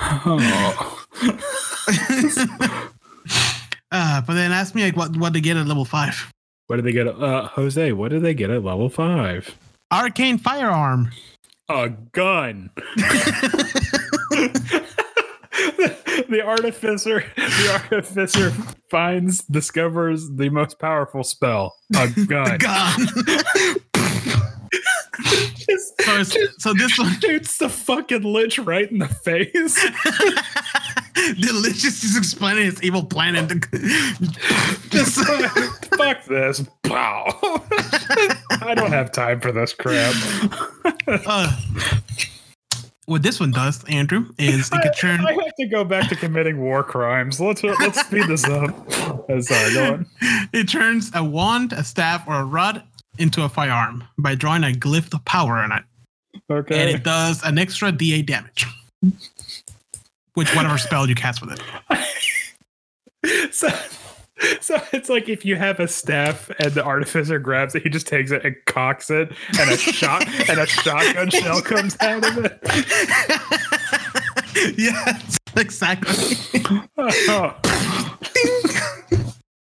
Oh. 0.00 1.04
Uh, 3.90 4.20
but 4.20 4.34
then 4.34 4.52
ask 4.52 4.74
me 4.74 4.82
like 4.84 4.96
what 4.96 5.16
what 5.16 5.32
they 5.32 5.40
get 5.40 5.56
at 5.56 5.66
level 5.66 5.86
five. 5.86 6.30
What 6.66 6.76
did 6.76 6.84
they 6.84 6.92
get? 6.92 7.06
Uh, 7.06 7.48
Jose, 7.48 7.92
what 7.92 8.10
did 8.10 8.22
they 8.22 8.34
get 8.34 8.50
at 8.50 8.62
level 8.62 8.90
five? 8.90 9.56
Arcane 9.90 10.36
firearm. 10.36 11.10
A 11.70 11.88
gun. 12.12 12.70
the 16.28 16.42
artificer, 16.44 17.24
the 17.36 17.80
artificer 17.90 18.50
finds, 18.90 19.42
discovers 19.44 20.30
the 20.30 20.48
most 20.50 20.78
powerful 20.78 21.24
spell. 21.24 21.74
A 21.96 22.08
gun. 22.26 22.58
Gun. 22.58 23.06
Just, 25.56 26.00
so, 26.02 26.20
it's, 26.20 26.62
so 26.62 26.74
this 26.74 26.98
one, 26.98 27.18
shoots 27.20 27.58
the 27.58 27.68
fucking 27.68 28.22
lich 28.22 28.58
right 28.58 28.90
in 28.90 28.98
the 28.98 29.08
face. 29.08 29.74
the 29.74 31.34
delicious 31.40 32.04
is 32.04 32.16
explaining 32.16 32.66
his 32.66 32.82
evil 32.82 33.04
plan 33.04 33.34
and 33.34 33.66
Just 34.90 35.18
fuck 35.96 36.24
this. 36.26 36.64
Pow. 36.84 37.26
I 38.60 38.74
don't 38.76 38.92
have 38.92 39.10
time 39.12 39.40
for 39.40 39.50
this 39.50 39.72
crap. 39.72 40.14
uh, 41.08 41.56
what 43.08 43.22
this 43.22 43.40
one 43.40 43.50
does, 43.50 43.82
Andrew, 43.84 44.26
is 44.38 44.68
it 44.70 44.70
can 44.82 44.92
turn. 44.92 45.26
I 45.26 45.32
have 45.32 45.54
to 45.58 45.66
go 45.66 45.82
back 45.82 46.08
to 46.10 46.16
committing 46.16 46.60
war 46.60 46.82
crimes. 46.84 47.40
Let's 47.40 47.62
let's 47.64 48.00
speed 48.00 48.26
this 48.28 48.44
up. 48.44 48.70
Oh, 49.28 49.40
sorry, 49.40 49.72
go 49.74 49.92
on. 49.94 50.06
It 50.52 50.68
turns 50.68 51.10
a 51.14 51.24
wand, 51.24 51.72
a 51.72 51.82
staff, 51.82 52.22
or 52.28 52.34
a 52.34 52.44
rod 52.44 52.82
into 53.18 53.42
a 53.44 53.48
firearm 53.48 54.04
by 54.18 54.34
drawing 54.34 54.62
a 54.62 54.72
glyph 54.72 55.12
of 55.14 55.24
power 55.24 55.56
on 55.56 55.72
it, 55.72 55.82
Okay. 56.50 56.74
and 56.80 56.88
Okay. 56.88 56.94
it 56.94 57.02
does 57.02 57.42
an 57.44 57.58
extra 57.58 57.90
D8 57.90 58.26
damage 58.26 58.66
with 60.36 60.54
whatever 60.54 60.76
spell 60.78 61.08
you 61.08 61.14
cast 61.14 61.40
with 61.40 61.52
it. 61.58 61.62
So, 63.50 63.68
so 64.60 64.80
it's 64.92 65.08
like 65.08 65.28
if 65.28 65.44
you 65.44 65.56
have 65.56 65.80
a 65.80 65.88
staff 65.88 66.50
and 66.58 66.72
the 66.72 66.84
artificer 66.84 67.38
grabs 67.38 67.74
it, 67.74 67.82
he 67.82 67.88
just 67.88 68.06
takes 68.06 68.30
it 68.30 68.44
and 68.44 68.56
cocks 68.66 69.10
it, 69.10 69.32
and 69.58 69.70
a 69.70 69.76
shot 69.76 70.26
and 70.48 70.58
a 70.58 70.66
shotgun 70.66 71.30
shell 71.30 71.60
comes 71.60 71.96
out 72.00 72.24
of 72.24 72.44
it. 72.44 72.58
yes, 74.78 75.38
exactly. 75.56 76.36
Oh, 76.96 77.54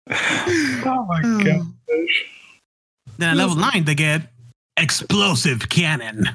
Oh 0.09 1.05
my 1.05 1.21
god! 1.43 1.67
Then 3.17 3.29
at 3.29 3.37
level 3.37 3.55
nine, 3.55 3.83
they 3.85 3.95
get 3.95 4.31
explosive 4.77 5.67
cannon. 5.69 6.29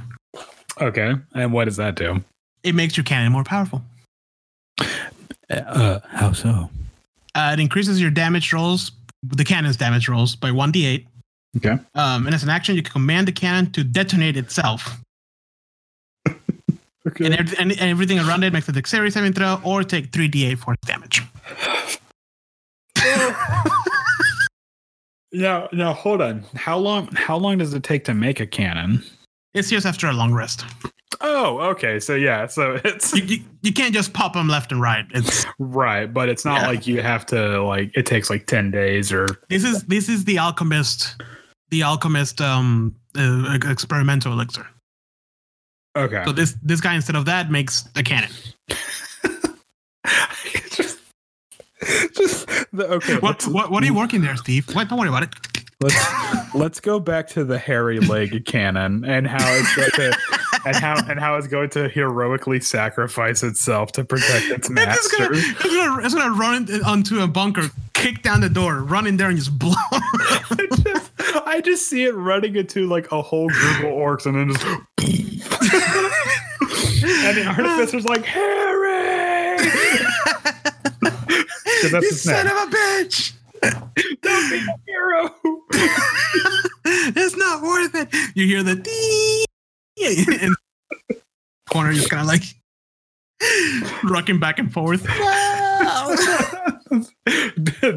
Okay, 0.80 1.14
and 1.34 1.52
what 1.52 1.64
does 1.64 1.76
that 1.76 1.94
do? 1.94 2.22
It 2.62 2.74
makes 2.74 2.96
your 2.96 3.04
cannon 3.04 3.32
more 3.32 3.44
powerful. 3.44 3.82
Uh, 5.50 6.00
how 6.08 6.32
so? 6.32 6.70
Uh, 7.34 7.50
it 7.52 7.60
increases 7.60 8.00
your 8.00 8.10
damage 8.10 8.52
rolls, 8.52 8.92
the 9.22 9.44
cannon's 9.44 9.76
damage 9.76 10.08
rolls, 10.08 10.36
by 10.36 10.50
1d8. 10.50 11.06
Okay. 11.56 11.78
Um, 11.94 12.26
and 12.26 12.34
as 12.34 12.42
an 12.42 12.48
action, 12.48 12.76
you 12.76 12.82
can 12.82 12.92
command 12.92 13.28
the 13.28 13.32
cannon 13.32 13.70
to 13.72 13.84
detonate 13.84 14.36
itself. 14.36 14.98
Okay. 17.04 17.24
And, 17.24 17.34
every, 17.34 17.58
and, 17.58 17.72
and 17.72 17.90
everything 17.90 18.20
around 18.20 18.44
it 18.44 18.52
makes 18.52 18.68
a 18.68 18.72
dexterity 18.72 19.10
saving 19.10 19.32
throw 19.32 19.60
or 19.64 19.82
take 19.82 20.12
3d8 20.12 20.56
force 20.56 20.78
damage. 20.86 21.20
Now, 25.32 25.68
now, 25.72 25.94
hold 25.94 26.20
on. 26.20 26.44
How 26.54 26.76
long? 26.76 27.08
How 27.14 27.38
long 27.38 27.58
does 27.58 27.72
it 27.72 27.82
take 27.82 28.04
to 28.04 28.14
make 28.14 28.38
a 28.38 28.46
cannon? 28.46 29.02
It's 29.54 29.70
just 29.70 29.86
after 29.86 30.06
a 30.06 30.12
long 30.12 30.34
rest. 30.34 30.64
Oh, 31.44 31.58
okay. 31.70 31.98
So 31.98 32.14
yeah, 32.14 32.46
so 32.46 32.78
it's 32.84 33.12
You, 33.14 33.24
you, 33.24 33.38
you 33.62 33.72
can't 33.72 33.92
just 33.92 34.12
pop 34.12 34.34
them 34.34 34.46
left 34.48 34.70
and 34.70 34.80
right. 34.80 35.04
It's 35.12 35.44
right, 35.58 36.06
but 36.12 36.28
it's 36.28 36.44
not 36.44 36.60
Yeah. 36.62 36.68
like 36.68 36.86
you 36.86 37.02
have 37.02 37.26
to 37.26 37.60
like 37.62 37.90
it 37.96 38.06
takes 38.06 38.30
like 38.30 38.46
10 38.46 38.70
days 38.70 39.10
or 39.12 39.26
this 39.48 39.64
is 39.64 39.82
this 39.84 40.08
is 40.08 40.24
the 40.24 40.38
alchemist, 40.38 41.20
the 41.70 41.82
alchemist 41.82 42.40
um 42.40 42.94
uh, 43.18 43.58
experimental 43.68 44.32
elixir. 44.32 44.66
okay. 45.98 46.22
So 46.24 46.30
this 46.32 46.56
this 46.62 46.80
guy 46.80 46.94
instead 46.94 47.16
of 47.16 47.24
that 47.24 47.50
makes 47.50 47.88
a 47.96 48.02
cannon. 48.04 48.30
just, 50.70 50.98
just 52.16 52.46
the, 52.72 52.86
okay. 52.88 53.18
What 53.18 53.42
what 53.48 53.70
what 53.72 53.82
are 53.82 53.86
you 53.86 53.94
working 53.94 54.20
there, 54.22 54.36
Steve? 54.36 54.68
What? 54.74 54.88
Don't 54.88 54.98
worry 54.98 55.08
about 55.08 55.24
it. 55.24 55.34
let's 55.80 56.54
let's 56.54 56.80
go 56.80 57.00
back 57.00 57.26
to 57.28 57.44
the 57.44 57.58
hairy 57.58 57.98
leg 57.98 58.44
cannon 58.46 59.04
and 59.04 59.26
how 59.26 59.44
it's 59.54 59.74
going 59.76 59.90
to 59.90 60.16
and 60.64 60.76
how 60.76 60.96
and 61.08 61.18
how 61.18 61.36
it's 61.36 61.46
going 61.46 61.70
to 61.70 61.88
heroically 61.88 62.60
sacrifice 62.60 63.42
itself 63.42 63.92
to 63.92 64.04
protect 64.04 64.46
its 64.46 64.68
It's 64.70 64.70
master. 64.70 65.16
gonna, 65.18 65.30
it's 65.36 65.62
gonna, 65.62 66.04
it's 66.04 66.14
gonna 66.14 66.34
run 66.34 66.68
onto 66.84 67.20
a 67.20 67.26
bunker, 67.26 67.68
kick 67.94 68.22
down 68.22 68.40
the 68.40 68.48
door, 68.48 68.80
run 68.82 69.06
in 69.06 69.16
there, 69.16 69.28
and 69.28 69.38
just 69.38 69.58
blow. 69.58 69.74
I 69.92 70.66
just, 70.84 71.10
I 71.46 71.60
just 71.60 71.88
see 71.88 72.04
it 72.04 72.14
running 72.14 72.56
into 72.56 72.86
like 72.86 73.10
a 73.12 73.20
whole 73.22 73.48
group 73.48 73.78
of 73.78 73.84
orcs 73.86 74.26
and 74.26 74.36
then 74.36 74.52
just 74.52 74.64
and 77.04 77.36
the 77.36 77.44
artificer's 77.46 78.04
like 78.04 78.24
Harry. 78.24 79.58
that's 81.90 81.92
you 82.04 82.12
son 82.12 82.46
of 82.46 82.52
a 82.52 82.66
bitch! 82.70 83.32
Don't 84.22 84.50
be 84.50 84.56
a 84.56 84.76
hero. 84.86 85.34
it's 87.14 87.36
not 87.36 87.62
worth 87.62 87.94
it. 87.94 88.08
You 88.34 88.46
hear 88.46 88.62
the 88.62 88.74
dee, 88.76 89.44
and 90.06 90.54
corner 91.70 91.92
just 91.92 92.10
kind 92.10 92.22
of 92.22 92.28
like 92.28 92.42
rocking 94.04 94.38
back 94.38 94.58
and 94.58 94.72
forth. 94.72 95.02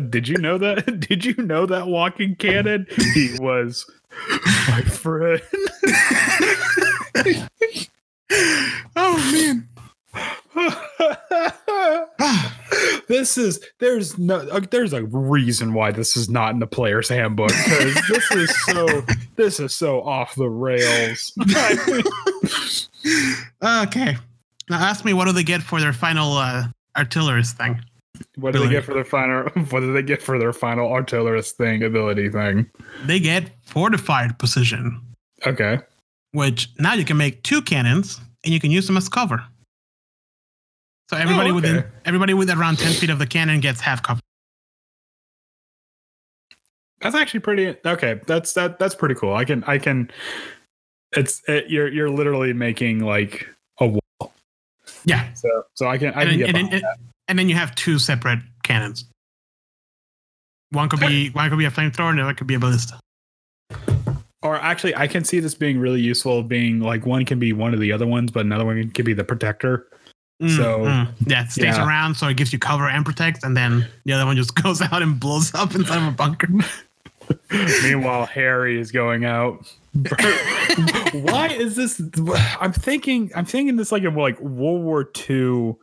Did 0.10 0.28
you 0.28 0.38
know 0.38 0.58
that? 0.58 1.00
Did 1.10 1.26
you 1.26 1.36
know 1.38 1.66
that 1.66 1.88
walking 1.88 2.36
cannon? 2.36 2.88
He 3.14 3.36
was 3.40 3.90
my 4.70 4.82
friend. 4.82 5.42
oh 8.96 9.32
man. 9.32 9.68
this 13.08 13.38
is 13.38 13.60
there's 13.80 14.18
no 14.18 14.38
uh, 14.38 14.60
there's 14.72 14.94
a 14.94 15.04
reason 15.04 15.74
why 15.74 15.92
this 15.92 16.18
is 16.18 16.30
not 16.30 16.54
in 16.54 16.60
the 16.60 16.68
player's 16.68 17.10
handbook 17.10 17.50
because 17.50 17.94
this 18.10 18.32
is 18.32 18.66
so 18.66 19.04
this 19.36 19.60
is 19.60 19.74
so 19.76 20.02
off 20.02 20.36
the 20.36 20.50
rails. 20.50 21.34
Okay. 23.64 24.18
Now 24.70 24.78
ask 24.80 25.06
me 25.06 25.14
what 25.14 25.26
do 25.26 25.32
they 25.32 25.44
get 25.44 25.62
for 25.62 25.80
their 25.80 25.94
final 25.94 26.34
uh, 26.38 26.66
artillerist 26.98 27.56
thing? 27.58 27.80
what 28.38 28.54
do 28.54 28.60
they 28.60 28.70
get 28.70 28.84
for 28.84 28.94
their 28.96 29.06
final? 29.06 29.44
What 29.70 29.82
do 29.82 29.94
they 29.94 30.02
get 30.02 30.22
for 30.22 30.40
their 30.40 30.54
final 30.54 30.90
artillerist 30.92 31.56
thing 31.58 31.84
ability 31.84 32.30
thing? 32.30 32.70
They 33.06 33.20
get 33.20 33.52
fortified 33.66 34.40
position, 34.40 35.00
Okay. 35.46 35.80
which 36.32 36.70
now 36.80 36.94
you 36.94 37.06
can 37.06 37.18
make 37.18 37.44
two 37.44 37.62
cannons 37.62 38.20
and 38.44 38.54
you 38.54 38.60
can 38.60 38.72
use 38.72 38.88
them 38.88 38.98
as 38.98 39.08
cover. 39.10 39.44
So 41.10 41.18
everybody 41.18 41.52
oh, 41.52 41.58
okay. 41.58 41.74
within 41.74 41.86
everybody 42.06 42.34
with 42.34 42.50
around 42.50 42.80
ten 42.80 42.92
feet 42.94 43.10
of 43.10 43.20
the 43.20 43.28
cannon 43.28 43.60
gets 43.60 43.80
half 43.80 44.02
cover. 44.02 44.22
That's 47.02 47.16
actually 47.16 47.42
pretty 47.42 47.76
okay. 47.86 48.20
That's 48.26 48.54
that 48.54 48.80
that's 48.80 48.96
pretty 48.96 49.16
cool. 49.16 49.34
I 49.34 49.46
can 49.46 49.64
I 49.66 49.78
can. 49.78 50.10
It's 51.12 51.42
it, 51.48 51.70
you're 51.70 51.88
you're 51.88 52.10
literally 52.10 52.54
making 52.54 53.00
like 53.00 53.48
a 53.80 53.88
wall. 53.88 54.34
Yeah. 55.06 55.32
So 55.34 55.50
so 55.76 55.88
I 55.88 55.98
can 56.00 56.14
I 56.14 56.24
and, 56.24 56.32
can 56.44 56.56
and, 56.56 56.72
then, 56.72 56.82
that. 56.82 56.98
and 57.28 57.38
then 57.38 57.50
you 57.50 57.56
have 57.56 57.76
two 57.76 58.00
separate 58.00 58.40
cannons. 58.64 59.06
One 60.72 60.90
could 60.90 61.00
be 61.00 61.30
one 61.30 61.50
could 61.50 61.60
be 61.60 61.66
a 61.66 61.72
flamethrower, 61.72 62.10
and 62.10 62.18
the 62.18 62.24
other 62.24 62.34
could 62.34 62.48
be 62.48 62.56
a 62.56 62.60
ballista. 62.60 63.00
Or 64.42 64.56
actually, 64.58 64.96
I 64.96 65.08
can 65.08 65.24
see 65.24 65.40
this 65.40 65.54
being 65.54 65.80
really 65.80 66.02
useful. 66.02 66.44
Being 66.44 66.80
like 66.80 67.06
one 67.06 67.26
can 67.26 67.40
be 67.40 67.54
one 67.54 67.74
of 67.74 67.80
the 67.80 67.92
other 67.92 68.08
ones, 68.08 68.32
but 68.32 68.46
another 68.46 68.66
one 68.66 68.90
can 68.90 69.06
be 69.06 69.14
the 69.14 69.24
protector. 69.24 69.88
Mm, 70.42 70.58
So, 70.58 70.80
mm. 70.80 71.14
yeah, 71.28 71.44
it 71.44 71.52
stays 71.52 71.78
yeah. 71.78 71.88
around, 71.88 72.16
so 72.16 72.28
it 72.28 72.36
gives 72.38 72.52
you 72.52 72.60
cover 72.60 72.88
and 72.88 73.06
protects, 73.06 73.44
and 73.44 73.56
then 73.56 73.88
the 74.04 74.14
other 74.14 74.26
one 74.26 74.36
just 74.36 74.56
goes 74.64 74.82
out 74.82 75.02
and 75.02 75.20
blows 75.20 75.54
up 75.54 75.74
inside 75.76 75.98
of 75.98 76.14
a 76.14 76.16
bunker. 76.16 76.48
Meanwhile, 77.84 78.26
Harry 78.28 78.80
is 78.80 78.92
going 78.92 79.26
out. 79.26 79.72
Why 81.14 81.48
is 81.58 81.76
this? 81.76 82.02
I'm 82.60 82.74
thinking. 82.74 83.32
I'm 83.34 83.46
thinking 83.46 83.78
this 83.78 83.92
like 83.92 84.04
a 84.04 84.10
like 84.10 84.40
World 84.42 84.84
War 84.84 85.10
II. 85.30 85.76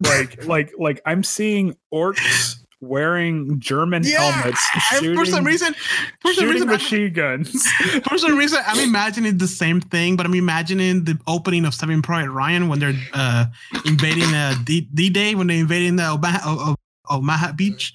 Like 0.00 0.44
like 0.44 0.72
like 0.78 1.00
I'm 1.06 1.22
seeing 1.24 1.76
orcs 1.92 2.56
wearing 2.86 3.58
German 3.60 4.04
helmets, 4.04 4.60
shooting, 4.92 5.16
for 5.16 5.24
some 5.26 5.44
reason, 5.44 5.74
for 6.20 6.32
some 6.32 6.48
reason, 6.48 6.68
I'm- 6.68 6.76
machine 6.78 7.12
guns. 7.12 7.66
for 8.08 8.18
some 8.18 8.36
reason, 8.36 8.60
I'm 8.66 8.80
imagining 8.86 9.38
the 9.38 9.48
same 9.48 9.80
thing, 9.80 10.16
but 10.16 10.26
I'm 10.26 10.34
imagining 10.34 11.04
the 11.04 11.18
opening 11.26 11.64
of 11.64 11.74
Saving 11.74 12.02
Private 12.02 12.30
Ryan 12.30 12.68
when 12.68 12.78
they're 12.78 12.94
uh, 13.12 13.46
invading 13.84 14.32
uh, 14.34 14.54
D- 14.64 14.88
D-Day, 14.94 15.34
when 15.34 15.46
they're 15.46 15.56
invading 15.58 15.96
the 15.96 16.06
Omaha, 16.08 16.38
O- 16.44 16.76
O- 17.10 17.16
Omaha 17.16 17.52
Beach. 17.52 17.92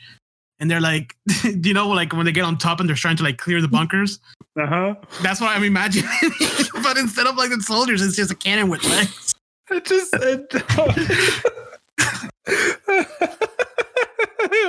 And 0.61 0.69
they're 0.69 0.81
like, 0.81 1.15
do 1.41 1.69
you 1.69 1.73
know, 1.73 1.87
like 1.87 2.11
when 2.11 2.25
they 2.25 2.33
get 2.33 2.43
on 2.43 2.57
top 2.57 2.81
and 2.81 2.89
they're 2.89 2.95
trying 2.95 3.15
to 3.17 3.23
like 3.23 3.37
clear 3.37 3.61
the 3.61 3.67
bunkers? 3.69 4.19
Uh 4.59 4.65
huh. 4.67 4.95
That's 5.21 5.39
what 5.39 5.55
I'm 5.55 5.63
imagining. 5.63 6.09
but 6.83 6.97
instead 6.97 7.27
of 7.27 7.37
like 7.37 7.49
the 7.49 7.61
soldiers, 7.61 8.01
it's 8.01 8.17
just 8.17 8.29
a 8.31 8.35
cannon 8.35 8.67
with 8.67 8.83
legs. 8.83 9.33
It 9.71 9.85
just. 9.85 10.13
It, 10.15 10.51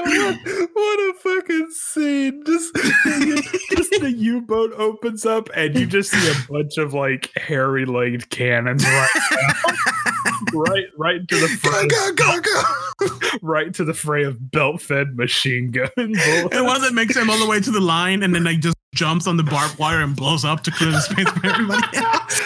what, 0.01 0.70
what 0.72 0.98
a 1.01 1.14
fucking 1.18 1.70
scene! 1.70 2.42
Just, 2.44 2.74
just 2.74 3.90
the 4.01 4.12
U-boat 4.16 4.72
opens 4.76 5.26
up 5.26 5.48
and 5.55 5.78
you 5.78 5.86
just 5.86 6.11
see 6.11 6.30
a 6.30 6.34
bunch 6.51 6.78
of 6.78 6.94
like 6.94 7.30
hairy-legged 7.36 8.30
cannons 8.30 8.84
right, 8.84 9.09
right, 10.55 10.84
right 10.96 11.16
into 11.16 11.36
the 11.36 11.48
fray, 11.48 11.86
go, 11.88 12.12
go, 12.14 12.40
go. 12.40 13.38
right 13.42 13.66
into 13.68 13.84
the 13.84 13.94
fray 13.94 14.24
of 14.24 14.51
belt-fed 14.51 15.16
machine 15.16 15.70
gun 15.70 15.88
And 15.96 16.16
one 16.66 16.80
that 16.82 16.92
makes 16.94 17.16
him 17.16 17.30
all 17.30 17.38
the 17.38 17.46
way 17.46 17.61
to 17.61 17.70
the 17.70 17.80
line 17.80 18.22
and 18.22 18.34
then 18.34 18.44
like 18.44 18.61
just 18.61 18.76
jumps 18.94 19.26
on 19.26 19.36
the 19.36 19.44
barbed 19.44 19.78
wire 19.78 20.01
and 20.01 20.16
blows 20.16 20.44
up 20.44 20.62
to 20.64 20.70
clear 20.70 20.90
the 20.90 21.01
space 21.01 21.28
for 21.30 21.46
everybody 21.46 21.96
else. 21.96 22.40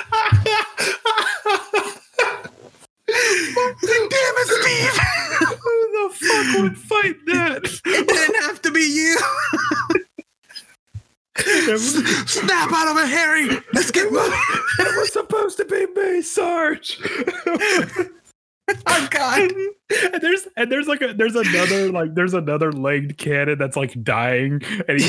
Damn 3.87 4.35
it, 4.37 4.49
Steve! 4.49 5.54
Who 5.95 6.09
the 6.09 6.15
fuck 6.15 6.63
would 6.63 6.79
fight 6.79 7.17
that? 7.27 7.81
It 7.87 8.09
didn't 8.09 8.43
have 8.43 8.61
to 8.63 8.71
be 8.71 8.81
you. 8.81 9.17
Snap 12.27 12.73
out 12.73 12.89
of 12.89 12.97
it, 13.05 13.09
Harry. 13.09 13.49
Let's 13.73 13.91
get 13.91 14.11
moving. 14.13 14.39
It 14.79 14.97
was 14.99 15.13
supposed 15.13 15.57
to 15.59 15.65
be 15.65 15.87
me, 15.95 16.23
Sarge. 16.23 16.99
Oh 18.87 19.09
God. 19.11 19.41
and 19.53 20.23
there's 20.23 20.49
and 20.57 20.73
there's 20.73 20.87
like 20.89 21.03
a 21.03 21.13
there's 21.13 21.37
another 21.37 21.93
like 21.93 22.15
there's 22.15 22.33
another 22.33 22.73
legged 22.73 23.19
cannon 23.19 23.59
that's 23.59 23.77
like 23.77 24.03
dying 24.03 24.63
and 24.89 24.99
he, 25.01 25.07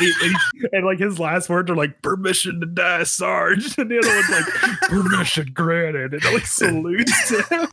and, 0.00 0.36
he- 0.54 0.68
and, 0.72 0.84
like 0.84 0.98
his 0.98 1.20
last 1.20 1.48
words 1.48 1.70
are 1.70 1.76
like 1.76 2.02
permission 2.02 2.58
to 2.58 2.66
die 2.66 3.04
sarge 3.04 3.78
and 3.78 3.88
the 3.88 3.98
other 3.98 4.08
one's 4.08 4.30
like 4.30 4.80
permission 4.90 5.48
granted 5.54 6.12
and 6.12 6.24
it 6.24 6.32
like 6.34 6.44
salutes 6.46 7.28
him 7.48 7.68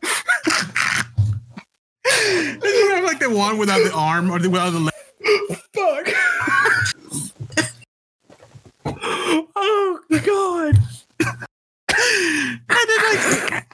You 2.05 2.95
have 2.95 3.03
like 3.03 3.19
the 3.19 3.29
one 3.29 3.57
without 3.57 3.83
the 3.83 3.91
arm 3.93 4.31
or 4.31 4.39
the 4.39 4.49
without 4.49 4.69
the 4.71 4.79
leg. 4.79 4.93
fuck 5.73 6.07
oh 9.55 9.99
my 10.09 10.19
god 10.19 10.77
And 11.89 12.61
then 12.87 13.01
like 13.03 13.65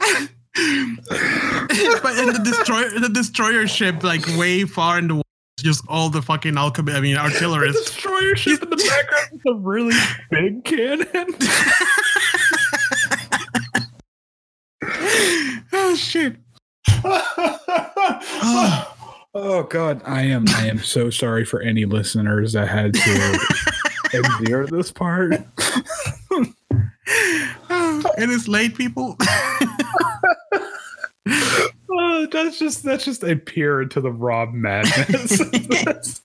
but 2.03 2.17
in 2.17 2.33
the 2.33 2.41
destroyer 2.43 2.89
the 2.99 3.09
destroyer 3.09 3.67
ship 3.67 4.03
like 4.03 4.25
way 4.37 4.63
far 4.65 4.97
in 4.99 5.07
the 5.07 5.15
water, 5.15 5.25
just 5.59 5.83
all 5.87 6.09
the 6.09 6.21
fucking 6.21 6.57
alchemy 6.57 6.93
I 6.93 7.01
mean 7.01 7.17
artillery. 7.17 7.67
the 7.71 7.79
destroyer 7.79 8.35
ship 8.35 8.61
in 8.63 8.69
the 8.69 8.75
background 8.77 9.41
with 9.43 9.53
a 9.53 9.57
really 9.59 9.95
big 10.29 10.63
cannon 10.63 11.07
oh 15.73 15.95
shit. 15.95 16.35
oh 19.33 19.65
god 19.69 20.01
i 20.05 20.21
am 20.21 20.45
i 20.49 20.67
am 20.67 20.79
so 20.79 21.09
sorry 21.09 21.45
for 21.45 21.61
any 21.61 21.85
listeners 21.85 22.53
that 22.53 22.67
had 22.67 22.93
to 22.93 23.39
endure 24.39 24.67
this 24.67 24.91
part 24.91 25.33
and 27.71 28.31
it 28.31 28.35
is 28.35 28.47
late, 28.47 28.75
people. 28.75 29.17
Oh, 31.93 32.25
that's 32.31 32.57
just 32.57 32.83
that's 32.83 33.05
just 33.05 33.21
a 33.23 33.35
peer 33.35 33.81
into 33.81 33.99
the 34.01 34.11
Rob 34.11 34.53
madness. 34.53 36.21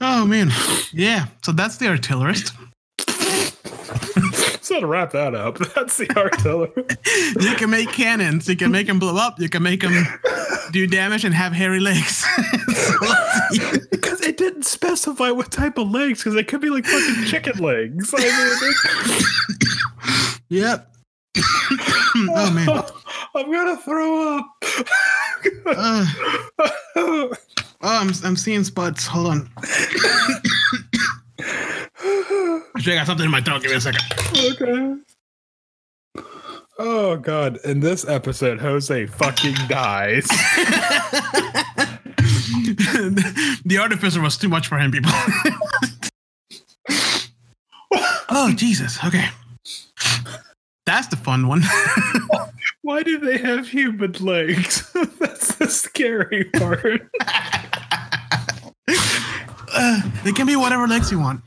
oh 0.00 0.24
man, 0.26 0.52
yeah. 0.92 1.26
So 1.42 1.52
that's 1.52 1.78
the 1.78 1.88
artillerist. 1.88 2.52
So 4.64 4.80
to 4.80 4.86
wrap 4.86 5.12
that 5.12 5.34
up, 5.34 5.58
that's 5.74 5.98
the 5.98 6.10
artillery. 6.16 6.72
you 7.38 7.54
can 7.54 7.68
make 7.68 7.92
cannons. 7.92 8.48
You 8.48 8.56
can 8.56 8.72
make 8.72 8.86
them 8.86 8.98
blow 8.98 9.14
up. 9.14 9.38
You 9.38 9.50
can 9.50 9.62
make 9.62 9.82
them 9.82 9.92
do 10.72 10.86
damage 10.86 11.22
and 11.26 11.34
have 11.34 11.52
hairy 11.52 11.80
legs. 11.80 12.24
because 13.90 14.22
it 14.22 14.38
didn't 14.38 14.62
specify 14.62 15.30
what 15.30 15.52
type 15.52 15.76
of 15.76 15.90
legs, 15.90 16.20
because 16.20 16.34
it 16.34 16.48
could 16.48 16.62
be 16.62 16.70
like 16.70 16.86
fucking 16.86 17.26
chicken 17.26 17.58
legs. 17.58 18.14
I 18.16 18.20
mean, 20.00 20.08
yep. 20.48 20.94
oh 21.36 22.50
man. 22.54 22.66
I'm 23.34 23.52
gonna 23.52 23.76
throw 23.76 24.38
up. 24.38 24.46
Uh, 25.66 26.06
oh, 26.96 27.34
I'm 27.82 28.10
I'm 28.24 28.36
seeing 28.36 28.64
spots. 28.64 29.06
Hold 29.06 29.26
on. 29.26 29.50
Actually, 32.76 32.94
I 32.94 32.96
got 32.96 33.06
something 33.06 33.24
in 33.26 33.30
my 33.30 33.40
throat. 33.40 33.62
Give 33.62 33.70
me 33.70 33.76
a 33.76 33.80
second. 33.80 34.02
okay. 34.50 34.96
Oh 36.76 37.16
god! 37.16 37.58
In 37.64 37.78
this 37.78 38.06
episode, 38.08 38.58
Jose 38.60 39.06
fucking 39.06 39.54
dies. 39.68 40.26
the 43.64 43.78
artificer 43.80 44.20
was 44.20 44.36
too 44.36 44.48
much 44.48 44.66
for 44.66 44.76
him, 44.78 44.90
people. 44.90 45.12
oh 48.28 48.52
Jesus! 48.56 48.98
Okay, 49.04 49.28
that's 50.84 51.06
the 51.08 51.16
fun 51.16 51.48
one. 51.48 51.62
Why 52.82 53.02
do 53.02 53.18
they 53.18 53.38
have 53.38 53.68
human 53.68 54.12
legs? 54.12 54.92
That's 55.18 55.54
the 55.54 55.68
scary 55.68 56.44
part. 56.44 57.08
uh, 59.72 60.02
they 60.22 60.32
can 60.32 60.46
be 60.46 60.54
whatever 60.56 60.86
legs 60.86 61.10
you 61.10 61.18
want. 61.18 61.40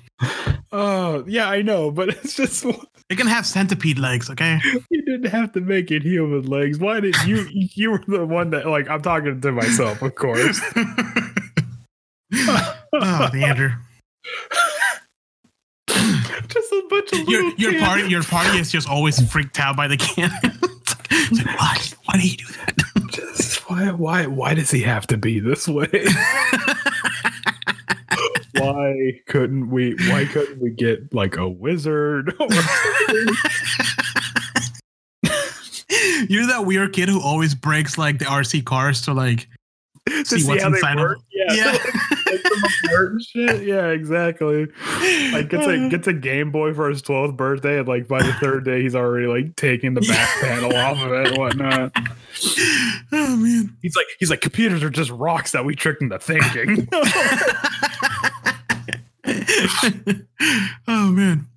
Oh 0.72 1.24
yeah, 1.28 1.50
I 1.50 1.62
know, 1.62 1.92
but 1.92 2.10
it's 2.24 2.36
just 2.36 2.66
They 3.10 3.16
can 3.16 3.28
have 3.28 3.46
centipede 3.46 4.00
legs. 4.00 4.30
Okay. 4.30 4.60
you 4.90 5.02
didn't 5.04 5.30
have 5.32 5.54
to 5.54 5.62
make 5.62 5.92
it 5.92 6.04
human 6.04 6.46
legs. 6.46 6.80
Why 6.80 7.00
did 7.00 7.16
you? 7.26 7.48
You 7.78 7.92
were 7.92 8.04
the 8.08 8.26
one 8.26 8.50
that 8.52 8.66
like 8.66 8.90
I'm 8.90 9.02
talking 9.02 9.40
to 9.40 9.52
myself, 9.52 10.02
of 10.02 10.16
course. 10.16 10.60
oh, 10.76 10.90
the 12.34 13.44
Andrew. 13.46 13.72
just 16.48 16.72
a 16.72 16.84
bunch 16.90 17.14
of 17.14 17.30
Your 17.30 17.54
your 17.56 17.80
party 17.80 18.10
your 18.10 18.24
party 18.24 18.58
is 18.58 18.72
just 18.72 18.90
always 18.90 19.20
freaked 19.32 19.60
out 19.60 19.76
by 19.76 19.88
the 19.88 19.98
cannon. 19.98 20.32
it's 21.12 21.46
like, 21.46 21.60
why? 21.60 21.78
Why 22.06 22.18
do 22.20 22.28
you 22.28 22.38
do 22.38 22.46
that? 22.46 23.10
Just 23.12 23.70
why? 23.70 23.92
Why? 23.92 24.26
Why 24.26 24.54
does 24.56 24.72
he 24.72 24.82
have 24.82 25.06
to 25.08 25.18
be 25.18 25.40
this 25.40 25.68
way? 25.68 25.88
Why 28.60 29.22
couldn't 29.28 29.70
we? 29.70 29.96
Why 30.10 30.26
couldn't 30.26 30.62
we 30.62 30.72
get 30.72 31.14
like 31.14 31.38
a 31.38 31.48
wizard? 31.48 32.34
You're 36.30 36.48
that 36.48 36.66
weird 36.66 36.94
kid 36.94 37.10
who 37.10 37.22
always 37.22 37.56
breaks 37.56 37.98
like 37.98 38.20
the 38.20 38.26
RC 38.26 38.66
cars 38.66 39.02
to 39.04 39.14
like 39.14 39.48
to 40.08 40.26
See 40.26 40.40
see, 40.40 40.48
what's 40.48 40.64
inside 40.64 41.00
of? 41.00 41.18
Yeah, 41.32 41.54
Yeah. 41.54 41.72
like 42.32 42.42
shit. 43.22 43.64
Yeah, 43.64 43.88
exactly. 43.88 44.68
Like 45.32 45.50
gets 45.50 45.66
a 45.66 45.86
uh. 45.86 45.90
gets 45.90 46.08
a 46.08 46.14
Game 46.14 46.52
Boy 46.52 46.74
for 46.74 46.90
his 46.90 47.02
twelfth 47.02 47.36
birthday, 47.36 47.80
and 47.80 47.88
like 47.88 48.08
by 48.08 48.24
the 48.24 48.34
third 48.34 48.66
day, 48.66 48.82
he's 48.82 48.96
already 48.96 49.28
like 49.28 49.56
taking 49.56 49.94
the 49.94 50.02
back 50.02 50.42
panel 50.42 50.76
off 50.76 51.02
of 51.02 51.12
it 51.12 51.28
and 51.28 51.38
whatnot. 51.38 51.92
oh 53.12 53.36
man. 53.38 53.76
He's 53.82 53.96
like, 53.96 54.08
he's 54.20 54.30
like, 54.30 54.42
computers 54.42 54.84
are 54.84 54.90
just 54.90 55.12
rocks 55.12 55.52
that 55.52 55.66
we 55.66 55.76
tricked 55.76 56.02
into 56.02 56.20
thinking. 56.20 56.88
oh 60.88 61.12
man. 61.12 61.48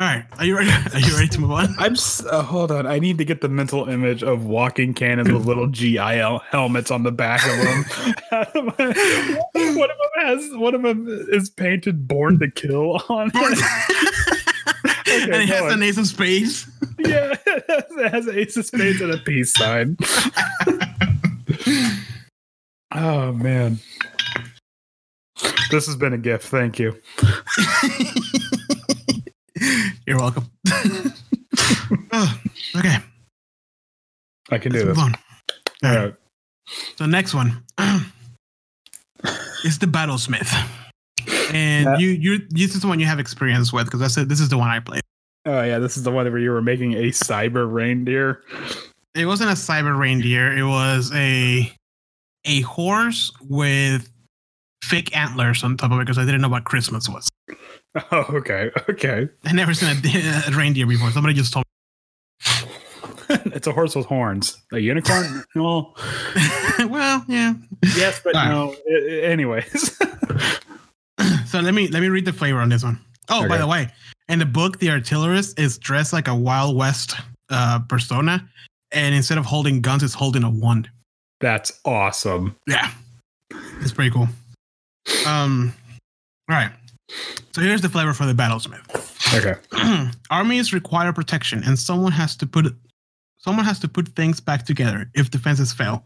All 0.00 0.06
right. 0.06 0.24
Are 0.38 0.44
you 0.44 0.56
ready? 0.56 0.70
Are 0.70 1.00
you 1.00 1.12
ready 1.14 1.26
to 1.28 1.40
move 1.40 1.50
on? 1.50 1.74
I'm 1.78 1.96
uh, 2.30 2.42
hold 2.42 2.70
on. 2.70 2.86
I 2.86 3.00
need 3.00 3.18
to 3.18 3.24
get 3.24 3.40
the 3.40 3.48
mental 3.48 3.88
image 3.88 4.22
of 4.22 4.44
walking 4.44 4.94
cannons 4.94 5.32
with 5.32 5.44
little 5.44 5.66
GIL 5.66 6.38
helmets 6.50 6.92
on 6.92 7.02
the 7.02 7.10
back 7.10 7.44
of 7.44 7.56
them. 7.56 7.84
one 9.76 9.90
of 9.90 9.96
them 9.96 10.10
has 10.20 10.50
one 10.56 10.74
of 10.76 10.82
them 10.82 11.06
is 11.30 11.50
painted 11.50 12.06
"Born 12.06 12.38
to 12.38 12.48
Kill" 12.48 13.02
on 13.08 13.32
it. 13.34 13.58
and 15.30 15.42
it 15.42 15.48
has 15.48 15.72
on. 15.72 15.82
ace 15.82 15.98
of 15.98 16.06
spades. 16.06 16.70
Yeah, 17.00 17.34
it 17.46 17.64
has, 17.68 17.84
it 17.90 18.12
has 18.12 18.28
ace 18.28 18.56
of 18.56 18.66
spades 18.66 19.00
and 19.00 19.10
a 19.10 19.18
peace 19.18 19.52
sign. 19.52 19.96
oh 22.94 23.32
man, 23.32 23.80
this 25.70 25.86
has 25.86 25.96
been 25.96 26.12
a 26.12 26.18
gift. 26.18 26.44
Thank 26.46 26.78
you. 26.78 26.96
You're 30.06 30.18
welcome. 30.18 30.48
oh, 32.12 32.40
okay. 32.76 32.96
I 34.50 34.58
can 34.58 34.72
Let's 34.72 34.82
do 34.82 34.86
move 34.86 34.96
this. 34.96 35.04
on. 35.04 35.14
All 35.84 35.96
right. 35.96 36.14
So 36.96 37.06
next 37.06 37.34
one 37.34 37.62
is 39.64 39.78
the 39.78 39.86
battlesmith. 39.86 40.52
And 41.52 42.00
you 42.00 42.10
you 42.10 42.38
this 42.50 42.74
is 42.74 42.82
the 42.82 42.88
one 42.88 43.00
you 43.00 43.06
have 43.06 43.18
experience 43.18 43.72
with 43.72 43.86
because 43.86 44.02
I 44.02 44.08
said 44.08 44.28
this 44.28 44.40
is 44.40 44.48
the 44.48 44.58
one 44.58 44.68
I 44.68 44.80
played. 44.80 45.02
Oh 45.46 45.62
yeah, 45.62 45.78
this 45.78 45.96
is 45.96 46.02
the 46.02 46.10
one 46.10 46.26
where 46.30 46.38
you 46.38 46.50
were 46.50 46.62
making 46.62 46.94
a 46.94 47.10
cyber 47.10 47.70
reindeer. 47.70 48.42
It 49.14 49.26
wasn't 49.26 49.50
a 49.50 49.54
cyber 49.54 49.98
reindeer, 49.98 50.56
it 50.56 50.64
was 50.64 51.10
a 51.14 51.72
a 52.44 52.60
horse 52.62 53.32
with 53.48 54.10
fake 54.88 55.16
antlers 55.16 55.62
on 55.62 55.76
top 55.76 55.92
of 55.92 55.98
it 55.98 56.02
because 56.02 56.18
I 56.18 56.24
didn't 56.24 56.40
know 56.40 56.48
what 56.48 56.64
Christmas 56.64 57.08
was. 57.08 57.28
Oh, 58.12 58.26
okay, 58.30 58.70
okay. 58.90 59.28
I 59.44 59.52
never 59.52 59.72
seen 59.74 59.88
a, 59.88 60.42
a 60.46 60.50
reindeer 60.52 60.86
before. 60.86 61.10
Somebody 61.10 61.34
just 61.34 61.52
told 61.52 61.64
me. 61.64 62.68
it's 63.56 63.66
a 63.66 63.72
horse 63.72 63.96
with 63.96 64.04
horns. 64.06 64.58
A 64.72 64.78
unicorn? 64.78 65.42
well, 65.56 65.96
well, 66.86 67.24
yeah. 67.26 67.54
yes, 67.96 68.20
but 68.22 68.34
right. 68.34 68.50
no. 68.50 68.76
Anyways, 69.22 69.98
So 71.46 71.60
let 71.60 71.74
me 71.74 71.88
let 71.88 72.02
me 72.02 72.08
read 72.08 72.26
the 72.26 72.32
flavor 72.32 72.60
on 72.60 72.68
this 72.68 72.84
one. 72.84 73.00
Oh, 73.30 73.48
by 73.48 73.56
the 73.56 73.66
way, 73.66 73.90
in 74.28 74.38
the 74.38 74.46
book, 74.46 74.78
the 74.78 74.90
artillerist 74.90 75.58
is 75.58 75.78
dressed 75.78 76.12
like 76.12 76.28
a 76.28 76.34
Wild 76.34 76.76
West 76.76 77.14
uh, 77.50 77.80
persona, 77.88 78.46
and 78.92 79.14
instead 79.14 79.38
of 79.38 79.46
holding 79.46 79.80
guns, 79.80 80.02
it's 80.02 80.14
holding 80.14 80.44
a 80.44 80.50
wand. 80.50 80.88
that's 81.40 81.72
awesome. 81.86 82.54
Yeah, 82.66 82.90
it's 83.80 83.92
pretty 83.92 84.10
cool. 84.10 84.28
Um, 85.26 85.72
all 86.50 86.56
right. 86.56 86.72
So 87.52 87.62
here's 87.62 87.80
the 87.80 87.88
flavor 87.88 88.12
for 88.12 88.26
the 88.26 88.34
battlesmith. 88.34 89.08
Okay. 89.36 90.10
Armies 90.30 90.72
require 90.72 91.12
protection, 91.12 91.62
and 91.64 91.78
someone 91.78 92.12
has 92.12 92.36
to 92.36 92.46
put 92.46 92.66
someone 93.38 93.64
has 93.64 93.78
to 93.80 93.88
put 93.88 94.08
things 94.08 94.40
back 94.40 94.64
together 94.64 95.10
if 95.14 95.30
defenses 95.30 95.72
fail. 95.72 96.04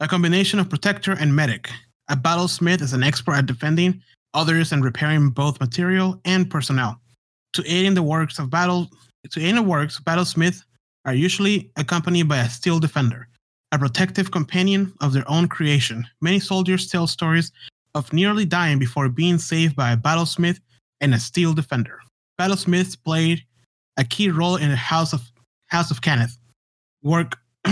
A 0.00 0.08
combination 0.08 0.58
of 0.58 0.68
protector 0.68 1.12
and 1.12 1.34
medic. 1.34 1.70
A 2.08 2.16
battlesmith 2.16 2.82
is 2.82 2.92
an 2.92 3.02
expert 3.02 3.34
at 3.34 3.46
defending 3.46 4.02
others 4.34 4.72
and 4.72 4.84
repairing 4.84 5.30
both 5.30 5.60
material 5.60 6.20
and 6.24 6.50
personnel. 6.50 7.00
To 7.54 7.62
aid 7.66 7.86
in 7.86 7.94
the 7.94 8.02
works 8.02 8.38
of 8.38 8.50
battle, 8.50 8.90
to 9.30 9.40
aid 9.40 9.50
in 9.50 9.56
the 9.56 9.62
works, 9.62 10.00
battlesmiths 10.00 10.64
are 11.04 11.14
usually 11.14 11.70
accompanied 11.76 12.28
by 12.28 12.38
a 12.38 12.50
steel 12.50 12.80
defender, 12.80 13.28
a 13.72 13.78
protective 13.78 14.30
companion 14.30 14.92
of 15.00 15.12
their 15.12 15.28
own 15.30 15.48
creation. 15.48 16.06
Many 16.20 16.40
soldiers 16.40 16.88
tell 16.88 17.06
stories 17.06 17.52
of 17.94 18.12
nearly 18.12 18.44
dying 18.44 18.78
before 18.78 19.08
being 19.08 19.38
saved 19.38 19.76
by 19.76 19.92
a 19.92 19.96
battlesmith 19.96 20.60
and 21.00 21.14
a 21.14 21.18
steel 21.18 21.54
defender. 21.54 22.00
Battlesmiths 22.38 22.96
played 22.96 23.44
a 23.96 24.04
key 24.04 24.30
role 24.30 24.56
in 24.56 24.70
the 24.70 24.76
House 24.76 25.12
of 25.12 25.22
House 25.68 25.90
of 25.90 26.00
Cannith 26.00 26.36
work. 27.02 27.36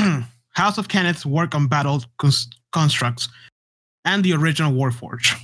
House 0.54 0.76
of 0.76 0.88
Cannith's 0.88 1.24
work 1.24 1.54
on 1.54 1.66
battle 1.66 2.04
cons- 2.18 2.50
constructs 2.72 3.28
and 4.04 4.22
the 4.22 4.34
original 4.34 4.72
Warforge. 4.72 5.34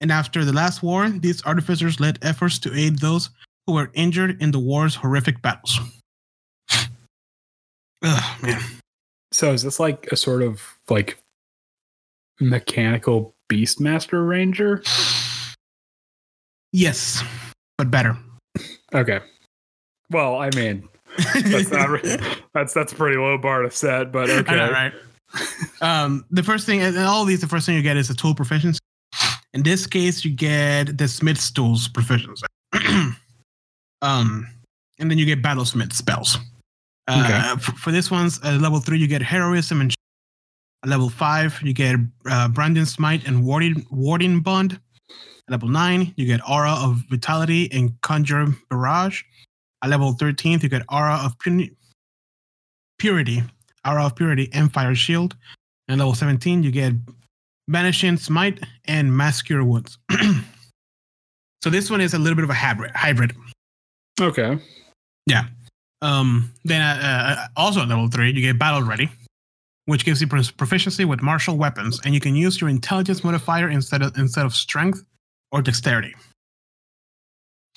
And 0.00 0.10
after 0.10 0.44
the 0.44 0.52
last 0.52 0.82
war, 0.82 1.08
these 1.08 1.42
artificers 1.44 2.00
led 2.00 2.18
efforts 2.22 2.58
to 2.60 2.74
aid 2.74 2.98
those 2.98 3.30
who 3.66 3.74
were 3.74 3.90
injured 3.94 4.42
in 4.42 4.50
the 4.50 4.58
war's 4.58 4.96
horrific 4.96 5.40
battles. 5.40 5.78
Ugh, 8.02 8.42
man. 8.42 8.60
So 9.32 9.52
is 9.52 9.62
this 9.62 9.78
like 9.78 10.08
a 10.10 10.16
sort 10.16 10.42
of 10.42 10.60
like 10.88 11.18
mechanical 12.40 13.35
Beastmaster 13.50 14.26
Ranger? 14.26 14.82
Yes, 16.72 17.22
but 17.78 17.90
better. 17.90 18.16
Okay. 18.94 19.20
Well, 20.10 20.36
I 20.36 20.50
mean, 20.50 20.88
that's 21.34 21.70
not 21.70 21.88
re- 21.90 22.18
that's 22.54 22.74
that's 22.74 22.92
a 22.92 22.96
pretty 22.96 23.16
low 23.16 23.38
bar 23.38 23.62
to 23.62 23.70
set, 23.70 24.12
but 24.12 24.30
okay. 24.30 24.56
Know, 24.56 24.70
right? 24.70 24.92
um, 25.80 26.24
the 26.30 26.42
first 26.42 26.66
thing, 26.66 26.82
and 26.82 26.96
all 26.98 27.24
these, 27.24 27.40
the 27.40 27.48
first 27.48 27.66
thing 27.66 27.76
you 27.76 27.82
get 27.82 27.96
is 27.96 28.10
a 28.10 28.14
tool 28.14 28.34
proficiency. 28.34 28.78
In 29.54 29.62
this 29.62 29.86
case, 29.86 30.24
you 30.24 30.30
get 30.30 30.98
the 30.98 31.08
Smith's 31.08 31.50
tools 31.50 31.88
proficiency. 31.88 32.44
um, 34.02 34.46
and 34.98 35.10
then 35.10 35.18
you 35.18 35.24
get 35.24 35.42
battlesmith 35.42 35.92
spells. 35.92 36.38
Uh, 37.08 37.54
f- 37.56 37.62
for, 37.62 37.92
this 37.92 38.10
one's 38.10 38.40
uh, 38.44 38.58
level 38.60 38.80
three, 38.80 38.98
you 38.98 39.06
get 39.06 39.22
heroism 39.22 39.80
and. 39.80 39.94
At 40.82 40.90
level 40.90 41.08
five, 41.08 41.60
you 41.62 41.72
get 41.72 41.96
uh, 42.30 42.48
Branding 42.48 42.84
Smite 42.84 43.26
and 43.26 43.44
Warding 43.44 43.86
Warding 43.90 44.40
Bond. 44.40 44.78
At 45.48 45.52
level 45.52 45.68
nine, 45.68 46.12
you 46.16 46.26
get 46.26 46.40
Aura 46.48 46.72
of 46.72 47.02
Vitality 47.10 47.70
and 47.72 47.98
Conjure 48.02 48.46
Barrage. 48.70 49.22
At 49.82 49.90
level 49.90 50.14
13th, 50.14 50.62
you 50.62 50.68
get 50.68 50.82
Aura 50.90 51.20
of 51.22 51.38
Puni- 51.38 51.70
Purity, 52.98 53.42
Aura 53.86 54.06
of 54.06 54.16
Purity, 54.16 54.48
and 54.52 54.72
Fire 54.72 54.94
Shield. 54.94 55.36
And 55.88 55.98
level 55.98 56.14
17, 56.14 56.62
you 56.62 56.72
get 56.72 56.94
Vanishing 57.68 58.16
Smite 58.16 58.64
and 58.86 59.16
Mass 59.16 59.42
Cure 59.42 59.64
Wounds. 59.64 59.98
so 61.62 61.70
this 61.70 61.90
one 61.90 62.00
is 62.00 62.14
a 62.14 62.18
little 62.18 62.34
bit 62.34 62.44
of 62.44 62.50
a 62.50 62.54
hybrid. 62.54 62.90
hybrid. 62.94 63.32
Okay. 64.20 64.58
Yeah. 65.26 65.46
Um, 66.02 66.52
then 66.64 66.82
uh, 66.82 67.00
uh, 67.02 67.46
also 67.56 67.82
at 67.82 67.88
level 67.88 68.08
three, 68.08 68.32
you 68.32 68.40
get 68.40 68.58
Battle 68.58 68.82
Ready, 68.82 69.10
which 69.86 70.04
gives 70.04 70.20
you 70.20 70.26
proficiency 70.26 71.04
with 71.04 71.22
martial 71.22 71.56
weapons, 71.56 72.00
and 72.04 72.14
you 72.14 72.20
can 72.20 72.36
use 72.36 72.60
your 72.60 72.70
intelligence 72.70 73.24
modifier 73.24 73.68
instead 73.68 74.02
of 74.02 74.16
instead 74.16 74.44
of 74.44 74.54
strength 74.54 75.04
or 75.50 75.62
dexterity. 75.62 76.14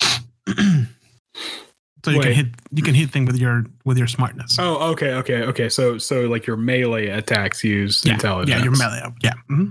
so 0.46 2.10
you 2.10 2.18
Wait. 2.18 2.22
can 2.22 2.32
hit 2.32 2.46
you 2.72 2.82
can 2.82 2.94
hit 2.94 3.10
things 3.10 3.26
with 3.26 3.40
your 3.40 3.64
with 3.84 3.96
your 3.96 4.06
smartness. 4.06 4.58
Oh, 4.58 4.90
okay, 4.92 5.14
okay, 5.14 5.42
okay. 5.44 5.68
So, 5.68 5.98
so 5.98 6.22
like 6.22 6.46
your 6.46 6.56
melee 6.56 7.06
attacks 7.08 7.64
use 7.64 8.04
yeah, 8.04 8.14
intelligence. 8.14 8.58
yeah, 8.58 8.64
your 8.64 8.76
melee. 8.76 9.02
Yeah, 9.22 9.34
hmm 9.48 9.70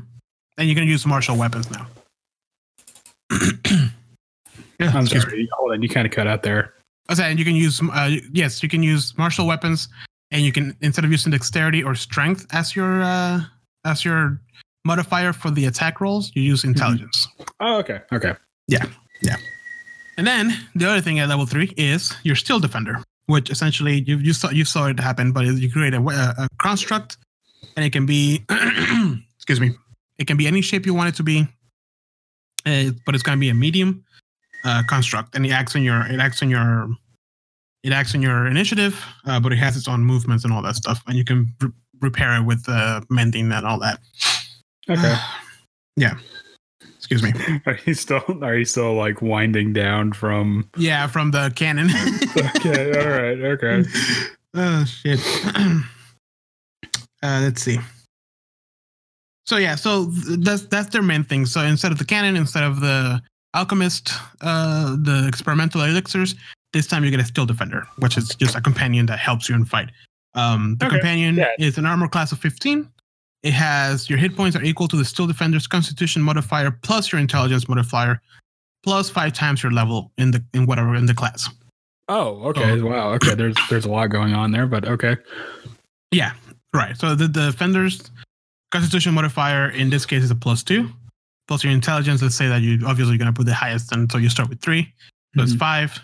and 0.59 0.67
you 0.67 0.75
can 0.75 0.85
use 0.85 1.05
martial 1.05 1.37
weapons 1.37 1.71
now. 1.71 1.87
yeah, 3.31 3.89
I'm 4.93 5.07
sorry. 5.07 5.47
Hold 5.53 5.71
on, 5.71 5.81
you 5.81 5.89
kind 5.89 6.05
of 6.05 6.11
cut 6.11 6.27
out 6.27 6.43
there. 6.43 6.73
I 7.07 7.15
said 7.15 7.39
you 7.39 7.45
can 7.45 7.55
use 7.55 7.81
uh, 7.81 8.17
yes, 8.31 8.61
you 8.61 8.69
can 8.69 8.83
use 8.83 9.17
martial 9.17 9.47
weapons, 9.47 9.87
and 10.31 10.43
you 10.43 10.51
can 10.51 10.75
instead 10.81 11.05
of 11.05 11.11
using 11.11 11.31
dexterity 11.31 11.83
or 11.83 11.95
strength 11.95 12.45
as 12.51 12.75
your 12.75 13.01
uh, 13.01 13.41
as 13.85 14.05
your 14.05 14.41
modifier 14.85 15.33
for 15.33 15.51
the 15.51 15.65
attack 15.65 16.01
rolls, 16.01 16.31
you 16.35 16.41
use 16.41 16.63
intelligence. 16.63 17.27
Oh, 17.59 17.77
okay, 17.79 18.01
okay. 18.11 18.33
Yeah, 18.67 18.85
yeah. 19.21 19.35
And 20.17 20.27
then 20.27 20.53
the 20.75 20.89
other 20.89 21.01
thing 21.01 21.19
at 21.19 21.29
level 21.29 21.45
three 21.45 21.73
is 21.77 22.13
your 22.23 22.35
steel 22.35 22.59
defender, 22.59 23.01
which 23.27 23.49
essentially 23.49 24.03
you 24.05 24.17
you 24.17 24.33
saw 24.33 24.49
you 24.49 24.65
saw 24.65 24.87
it 24.87 24.99
happen, 24.99 25.31
but 25.31 25.45
you 25.45 25.71
create 25.71 25.93
a, 25.93 26.01
a, 26.01 26.43
a 26.43 26.47
construct, 26.59 27.17
and 27.75 27.85
it 27.85 27.91
can 27.91 28.05
be 28.05 28.43
excuse 29.35 29.59
me, 29.59 29.75
it 30.17 30.27
can 30.27 30.37
be 30.37 30.47
any 30.47 30.61
shape 30.61 30.85
you 30.85 30.93
want 30.93 31.09
it 31.09 31.15
to 31.15 31.23
be, 31.23 31.47
uh, 32.65 32.91
but 33.05 33.15
it's 33.15 33.23
going 33.23 33.37
to 33.37 33.39
be 33.39 33.49
a 33.49 33.53
medium 33.53 34.03
uh, 34.65 34.83
construct, 34.87 35.35
and 35.35 35.45
it 35.45 35.51
acts 35.51 35.75
on 35.75 35.83
your 35.83 36.05
it 36.05 36.19
acts 36.19 36.43
on 36.43 36.49
your 36.49 36.89
it 37.83 37.93
acts 37.93 38.13
on 38.15 38.21
your 38.21 38.45
initiative, 38.47 39.01
uh, 39.25 39.39
but 39.39 39.51
it 39.53 39.57
has 39.57 39.77
its 39.77 39.87
own 39.87 40.03
movements 40.03 40.43
and 40.43 40.53
all 40.53 40.61
that 40.61 40.75
stuff, 40.75 41.01
and 41.07 41.15
you 41.17 41.23
can 41.23 41.53
re- 41.61 41.71
repair 42.01 42.35
it 42.35 42.43
with 42.45 42.63
uh, 42.67 43.01
mending 43.09 43.51
and 43.51 43.65
all 43.65 43.79
that. 43.79 43.99
Okay. 44.89 45.15
yeah. 45.95 46.17
Excuse 46.97 47.23
me. 47.23 47.33
Are 47.65 47.79
you 47.85 47.93
still 47.93 48.21
are 48.43 48.55
you 48.55 48.65
still 48.65 48.93
like 48.93 49.21
winding 49.21 49.73
down 49.73 50.13
from 50.13 50.69
Yeah, 50.77 51.07
from 51.07 51.31
the 51.31 51.51
cannon. 51.55 51.89
Okay, 52.59 52.91
all 52.99 53.09
right, 53.09 53.39
okay. 53.39 53.83
oh 54.53 54.85
shit. 54.85 55.19
uh, 57.23 57.39
let's 57.41 57.61
see. 57.61 57.79
So 59.45 59.57
yeah, 59.57 59.75
so 59.75 60.11
th- 60.11 60.39
that's 60.41 60.63
that's 60.63 60.89
their 60.89 61.01
main 61.01 61.23
thing. 61.23 61.45
So 61.45 61.61
instead 61.61 61.91
of 61.91 61.97
the 61.97 62.05
cannon, 62.05 62.35
instead 62.35 62.63
of 62.63 62.81
the 62.81 63.21
alchemist, 63.55 64.11
uh, 64.41 64.95
the 64.95 65.25
experimental 65.27 65.81
elixirs, 65.81 66.35
this 66.73 66.87
time 66.87 67.03
you 67.03 67.11
get 67.11 67.19
a 67.19 67.25
steel 67.25 67.45
defender, 67.45 67.87
which 67.97 68.17
is 68.17 68.35
just 68.35 68.55
a 68.55 68.61
companion 68.61 69.05
that 69.07 69.19
helps 69.19 69.49
you 69.49 69.55
in 69.55 69.65
fight. 69.65 69.89
Um, 70.35 70.75
the 70.79 70.85
Okay, 70.85 70.95
companion 70.97 71.35
yeah. 71.35 71.47
is 71.57 71.77
an 71.77 71.85
armor 71.85 72.07
class 72.07 72.31
of 72.31 72.39
15. 72.39 72.87
It 73.41 73.53
has 73.53 74.09
your 74.09 74.19
hit 74.19 74.35
points 74.35 74.55
are 74.55 74.61
equal 74.63 74.87
to 74.89 74.97
the 74.97 75.05
steel 75.05 75.25
defender's 75.25 75.65
constitution 75.65 76.21
modifier 76.21 76.71
plus 76.71 77.11
your 77.11 77.19
intelligence 77.21 77.67
modifier 77.67 78.21
plus 78.83 79.09
five 79.09 79.33
times 79.33 79.63
your 79.63 79.71
level 79.71 80.11
in 80.17 80.31
the 80.31 80.43
in 80.53 80.65
whatever 80.65 80.93
in 80.95 81.05
the 81.05 81.13
class. 81.13 81.49
Oh, 82.09 82.41
okay. 82.49 82.71
Oh. 82.81 82.85
Wow. 82.85 83.13
Okay. 83.13 83.35
There's 83.35 83.55
there's 83.69 83.85
a 83.85 83.89
lot 83.89 84.07
going 84.07 84.33
on 84.33 84.51
there, 84.51 84.67
but 84.67 84.85
okay. 84.87 85.15
Yeah, 86.11 86.33
right. 86.73 86.97
So 86.97 87.15
the, 87.15 87.27
the 87.27 87.47
defender's 87.51 88.11
constitution 88.71 89.13
modifier 89.13 89.69
in 89.69 89.89
this 89.89 90.05
case 90.05 90.23
is 90.23 90.31
a 90.31 90.35
plus 90.35 90.61
two, 90.63 90.89
plus 91.47 91.63
your 91.63 91.71
intelligence. 91.73 92.21
Let's 92.21 92.35
say 92.35 92.47
that 92.49 92.61
you 92.61 92.79
obviously 92.85 93.17
going 93.17 93.31
to 93.31 93.37
put 93.37 93.45
the 93.45 93.53
highest, 93.53 93.91
and 93.93 94.11
so 94.11 94.17
you 94.17 94.29
start 94.29 94.49
with 94.49 94.59
three, 94.61 94.93
so 95.35 95.43
it's 95.43 95.53
Mhm. 95.53 95.59
five, 95.59 95.99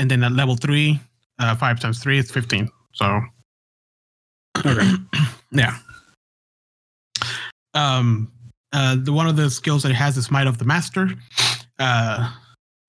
and 0.00 0.10
then 0.10 0.24
at 0.24 0.32
level 0.32 0.56
three, 0.56 0.98
uh, 1.38 1.54
five 1.54 1.78
times 1.78 2.02
three 2.02 2.18
is 2.18 2.30
fifteen. 2.30 2.68
So 2.92 3.20
Okay. 4.58 4.88
yeah. 5.52 5.76
Um, 7.74 8.32
uh, 8.72 8.96
the 9.00 9.12
one 9.12 9.26
of 9.26 9.36
the 9.36 9.50
skills 9.50 9.82
that 9.82 9.90
it 9.90 9.94
has 9.94 10.16
is 10.16 10.30
Might 10.30 10.46
of 10.46 10.58
the 10.58 10.64
Master. 10.64 11.10
Uh, 11.78 12.32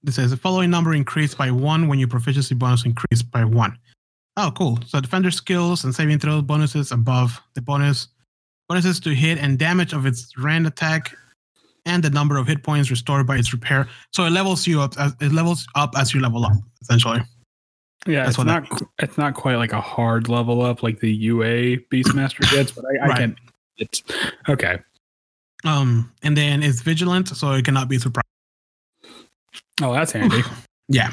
it 0.05 0.13
says 0.13 0.31
the 0.31 0.37
following 0.37 0.69
number 0.69 0.93
increased 0.93 1.37
by 1.37 1.51
one 1.51 1.87
when 1.87 1.99
your 1.99 2.07
proficiency 2.07 2.55
bonus 2.55 2.85
increased 2.85 3.29
by 3.31 3.45
one. 3.45 3.77
Oh, 4.37 4.51
cool. 4.57 4.79
So 4.87 4.99
defender 4.99 5.31
skills 5.31 5.83
and 5.83 5.93
saving 5.93 6.19
throw 6.19 6.41
bonuses 6.41 6.91
above 6.91 7.39
the 7.53 7.61
bonus 7.61 8.07
bonuses 8.67 8.99
to 9.01 9.13
hit 9.13 9.37
and 9.37 9.59
damage 9.59 9.93
of 9.93 10.05
its 10.05 10.31
rand 10.37 10.65
attack, 10.65 11.15
and 11.85 12.01
the 12.01 12.09
number 12.09 12.37
of 12.37 12.47
hit 12.47 12.63
points 12.63 12.89
restored 12.89 13.27
by 13.27 13.37
its 13.37 13.51
repair. 13.51 13.87
So 14.13 14.23
it 14.25 14.31
levels 14.31 14.65
you 14.65 14.81
up. 14.81 14.97
As, 14.97 15.13
it 15.19 15.31
levels 15.31 15.67
up 15.75 15.93
as 15.97 16.13
you 16.13 16.21
level 16.21 16.45
up, 16.45 16.53
essentially. 16.81 17.21
Yeah, 18.07 18.19
That's 18.25 18.29
it's 18.29 18.37
what 18.39 18.47
that 18.47 18.69
not 18.71 18.81
it's 18.99 19.17
not 19.17 19.33
quite 19.35 19.55
like 19.57 19.73
a 19.73 19.81
hard 19.81 20.27
level 20.27 20.61
up 20.63 20.81
like 20.81 20.99
the 20.99 21.13
UA 21.13 21.77
Beastmaster 21.91 22.49
gets, 22.51 22.71
but 22.71 22.83
I, 22.85 23.05
I 23.05 23.07
Right. 23.07 23.17
can 23.17 23.35
it's 23.77 24.01
okay. 24.49 24.79
Um, 25.63 26.11
and 26.23 26.35
then 26.35 26.63
it's 26.63 26.81
vigilant, 26.81 27.27
so 27.27 27.51
it 27.51 27.63
cannot 27.65 27.87
be 27.89 27.99
surprised. 27.99 28.25
Oh, 29.81 29.93
that's 29.93 30.11
handy. 30.11 30.41
Yeah. 30.93 31.11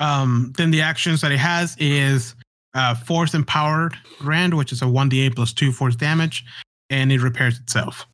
Um, 0.00 0.52
then 0.56 0.72
the 0.72 0.80
actions 0.80 1.20
that 1.20 1.30
it 1.30 1.38
has 1.38 1.76
is 1.78 2.34
uh, 2.74 2.94
force 2.96 3.34
empowered 3.34 3.94
rend, 4.20 4.54
which 4.54 4.72
is 4.72 4.82
a 4.82 4.86
1d8 4.86 5.36
plus 5.36 5.52
2 5.52 5.70
force 5.70 5.94
damage, 5.94 6.44
and 6.90 7.12
it 7.12 7.20
repairs 7.20 7.58
itself. 7.60 8.04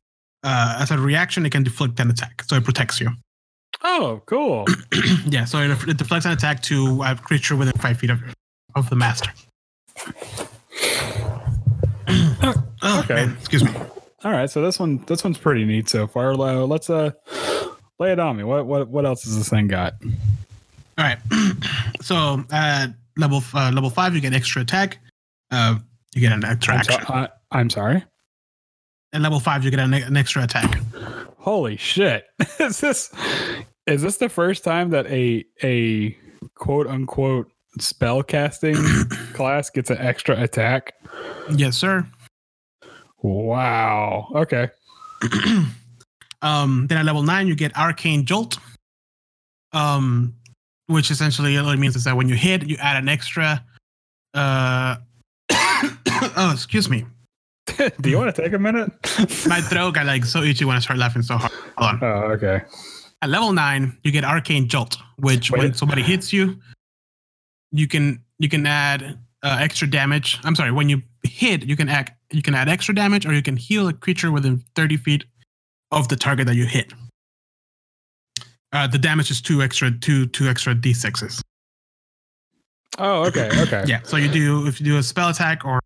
Uh, 0.43 0.77
as 0.79 0.91
a 0.91 0.97
reaction, 0.99 1.45
it 1.47 1.51
can 1.51 1.63
deflect 1.63 1.99
an 1.99 2.11
attack, 2.11 2.43
so 2.43 2.55
it 2.57 2.63
protects 2.63 2.99
you. 3.01 3.09
Oh, 3.83 4.21
cool. 4.25 4.65
yeah, 5.25 5.45
so 5.45 5.59
it, 5.59 5.71
it 5.87 5.97
deflects 5.97 6.25
an 6.25 6.31
attack 6.31 6.61
to 6.63 7.01
a 7.03 7.15
creature 7.15 7.55
within 7.55 7.73
five 7.79 7.97
feet 7.97 8.09
of 8.09 8.19
of 8.75 8.89
the 8.89 8.95
master. 8.95 9.31
oh, 12.07 13.01
Okay. 13.03 13.13
man, 13.15 13.37
excuse 13.39 13.63
me. 13.63 13.71
All 14.23 14.31
right, 14.31 14.49
so 14.49 14.61
this 14.61 14.79
one 14.79 15.03
this 15.05 15.23
one's 15.23 15.37
pretty 15.37 15.65
neat 15.65 15.89
so 15.89 16.07
far. 16.07 16.31
Uh, 16.33 16.65
Let's 16.65 16.89
uh 16.89 17.11
lay 17.99 18.11
it 18.13 18.19
on 18.19 18.37
me. 18.37 18.43
What 18.43 18.65
what 18.65 18.87
what 18.87 19.05
else 19.05 19.23
has 19.23 19.37
this 19.37 19.49
thing 19.49 19.67
got? 19.67 19.95
All 20.97 21.05
right. 21.05 21.17
so 22.01 22.43
at 22.51 22.87
level 23.17 23.43
uh, 23.53 23.71
level 23.73 23.89
five, 23.89 24.15
you 24.15 24.21
get 24.21 24.33
extra 24.33 24.61
attack. 24.61 24.99
Uh, 25.51 25.75
you 26.15 26.21
get 26.21 26.31
an 26.31 26.45
extra 26.45 26.75
I'm, 26.75 26.83
so- 26.83 26.93
action. 26.93 27.13
I, 27.15 27.29
I'm 27.51 27.69
sorry. 27.69 28.03
At 29.11 29.21
level 29.21 29.39
five, 29.39 29.63
you 29.63 29.69
get 29.69 29.79
an, 29.79 29.93
an 29.93 30.17
extra 30.17 30.41
attack. 30.43 30.79
Holy 31.37 31.77
shit! 31.77 32.25
is 32.59 32.79
this 32.79 33.11
is 33.87 34.01
this 34.01 34.17
the 34.17 34.29
first 34.29 34.63
time 34.63 34.89
that 34.91 35.05
a 35.07 35.45
a 35.63 36.17
quote 36.55 36.87
unquote 36.87 37.51
spell 37.79 38.23
casting 38.23 38.75
class 39.33 39.69
gets 39.69 39.89
an 39.89 39.97
extra 39.97 40.41
attack? 40.41 40.93
Yes, 41.55 41.77
sir. 41.77 42.07
Wow. 43.21 44.29
Okay. 44.35 44.69
um, 46.41 46.87
then 46.87 46.97
at 46.97 47.05
level 47.05 47.23
nine, 47.23 47.47
you 47.47 47.55
get 47.55 47.75
Arcane 47.77 48.25
Jolt, 48.25 48.57
um, 49.71 50.35
which 50.87 51.09
essentially 51.09 51.55
it 51.55 51.79
means 51.79 51.95
is 51.95 52.03
that 52.03 52.17
when 52.17 52.27
you 52.27 52.35
hit, 52.35 52.67
you 52.67 52.77
add 52.79 52.97
an 52.97 53.09
extra. 53.09 53.63
Uh, 54.33 54.97
oh, 55.49 56.51
excuse 56.53 56.89
me. 56.89 57.05
Do 58.01 58.09
you 58.09 58.17
want 58.17 58.35
to 58.35 58.41
take 58.41 58.51
a 58.53 58.59
minute? 58.59 58.91
My 59.47 59.61
throat 59.61 59.93
got 59.93 60.05
like 60.05 60.25
so 60.25 60.41
itchy 60.41 60.65
when 60.65 60.75
I 60.75 60.79
start 60.79 60.99
laughing 60.99 61.21
so 61.21 61.37
hard. 61.37 61.51
Hold 61.77 61.89
on. 61.91 61.99
oh, 62.03 62.31
okay. 62.33 62.61
At 63.23 63.29
level 63.29 63.53
nine, 63.53 63.97
you 64.03 64.11
get 64.11 64.25
Arcane 64.25 64.67
Jolt, 64.67 64.97
which 65.15 65.49
when 65.49 65.73
somebody 65.73 66.01
hits 66.01 66.33
you, 66.33 66.59
you 67.71 67.87
can 67.87 68.21
you 68.37 68.49
can 68.49 68.67
add 68.67 69.17
uh, 69.43 69.57
extra 69.61 69.89
damage. 69.89 70.39
I'm 70.43 70.55
sorry, 70.55 70.73
when 70.73 70.89
you 70.89 71.01
hit, 71.23 71.63
you 71.63 71.77
can 71.77 71.87
add 71.87 72.13
you 72.31 72.41
can 72.41 72.53
add 72.53 72.67
extra 72.67 72.93
damage, 72.93 73.25
or 73.25 73.33
you 73.33 73.41
can 73.41 73.55
heal 73.55 73.87
a 73.87 73.93
creature 73.93 74.29
within 74.29 74.61
30 74.75 74.97
feet 74.97 75.23
of 75.93 76.09
the 76.09 76.17
target 76.17 76.47
that 76.47 76.55
you 76.55 76.65
hit. 76.65 76.91
Uh, 78.73 78.87
the 78.87 78.97
damage 78.97 79.31
is 79.31 79.41
two 79.41 79.61
extra 79.61 79.89
two 79.89 80.25
two 80.25 80.49
extra 80.49 80.75
d6s. 80.75 81.39
Oh, 82.97 83.23
okay. 83.23 83.49
Okay. 83.61 83.85
Yeah, 83.87 84.01
so 84.03 84.17
you 84.17 84.27
do 84.27 84.67
if 84.67 84.81
you 84.81 84.85
do 84.85 84.97
a 84.97 85.03
spell 85.03 85.29
attack 85.29 85.63
or 85.63 85.79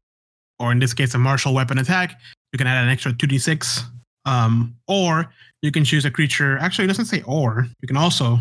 or 0.57 0.71
in 0.71 0.79
this 0.79 0.95
case 0.95 1.13
a 1.13 1.19
martial 1.19 1.53
weapon 1.53 1.77
attack, 1.77 2.19
you 2.51 2.57
can 2.57 2.65
add 2.65 2.83
an 2.83 2.89
extra 2.89 3.13
two 3.13 3.27
d6. 3.27 3.83
Um, 4.25 4.75
or 4.87 5.31
you 5.61 5.71
can 5.71 5.83
choose 5.83 6.05
a 6.05 6.11
creature. 6.11 6.57
Actually, 6.59 6.85
it 6.85 6.89
doesn't 6.89 7.05
say 7.05 7.21
or. 7.25 7.67
You 7.81 7.87
can 7.87 7.97
also. 7.97 8.39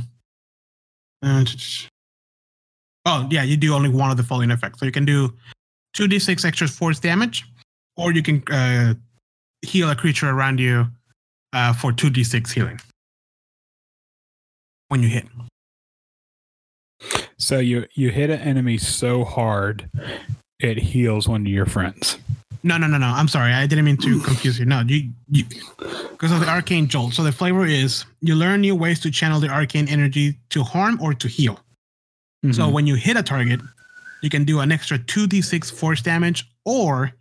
Uh, 1.22 1.44
oh 3.06 3.26
yeah, 3.30 3.42
you 3.42 3.56
do 3.56 3.74
only 3.74 3.88
one 3.88 4.10
of 4.10 4.16
the 4.16 4.22
following 4.22 4.50
effects. 4.50 4.80
So 4.80 4.86
you 4.86 4.92
can 4.92 5.04
do 5.04 5.32
two 5.94 6.06
d6 6.06 6.44
extra 6.44 6.68
force 6.68 7.00
damage, 7.00 7.44
or 7.96 8.12
you 8.12 8.22
can 8.22 8.42
uh, 8.50 8.94
heal 9.62 9.90
a 9.90 9.96
creature 9.96 10.30
around 10.30 10.60
you 10.60 10.86
uh, 11.52 11.72
for 11.72 11.92
two 11.92 12.10
d6 12.10 12.52
healing 12.52 12.80
when 14.88 15.02
you 15.02 15.08
hit. 15.08 15.26
So 17.38 17.58
you 17.58 17.86
you 17.94 18.10
hit 18.10 18.30
an 18.30 18.40
enemy 18.40 18.78
so 18.78 19.24
hard, 19.24 19.88
it 20.60 20.78
heals 20.78 21.28
one 21.28 21.42
of 21.42 21.46
your 21.48 21.66
friends. 21.66 22.18
No, 22.66 22.76
no, 22.76 22.88
no, 22.88 22.98
no. 22.98 23.06
I'm 23.06 23.28
sorry. 23.28 23.52
I 23.52 23.64
didn't 23.66 23.84
mean 23.84 23.96
to 23.98 24.20
confuse 24.28 24.58
you. 24.58 24.64
No, 24.66 24.80
you, 24.80 25.10
you, 25.30 25.44
because 26.10 26.32
of 26.32 26.40
the 26.40 26.48
arcane 26.48 26.88
jolt. 26.88 27.14
So 27.14 27.22
the 27.22 27.30
flavor 27.30 27.64
is 27.64 28.04
you 28.22 28.34
learn 28.34 28.60
new 28.60 28.74
ways 28.74 28.98
to 29.00 29.10
channel 29.10 29.38
the 29.38 29.48
arcane 29.48 29.88
energy 29.88 30.36
to 30.50 30.62
harm 30.64 30.98
or 31.00 31.14
to 31.14 31.28
heal. 31.28 31.60
So 32.52 32.62
Mhm. 32.64 32.72
when 32.72 32.86
you 32.86 32.96
hit 32.96 33.16
a 33.16 33.22
target, 33.22 33.60
you 34.22 34.30
can 34.30 34.44
do 34.44 34.60
an 34.60 34.70
extra 34.72 34.98
2d6 34.98 35.70
force 35.70 36.02
damage, 36.02 36.44
or 36.64 37.12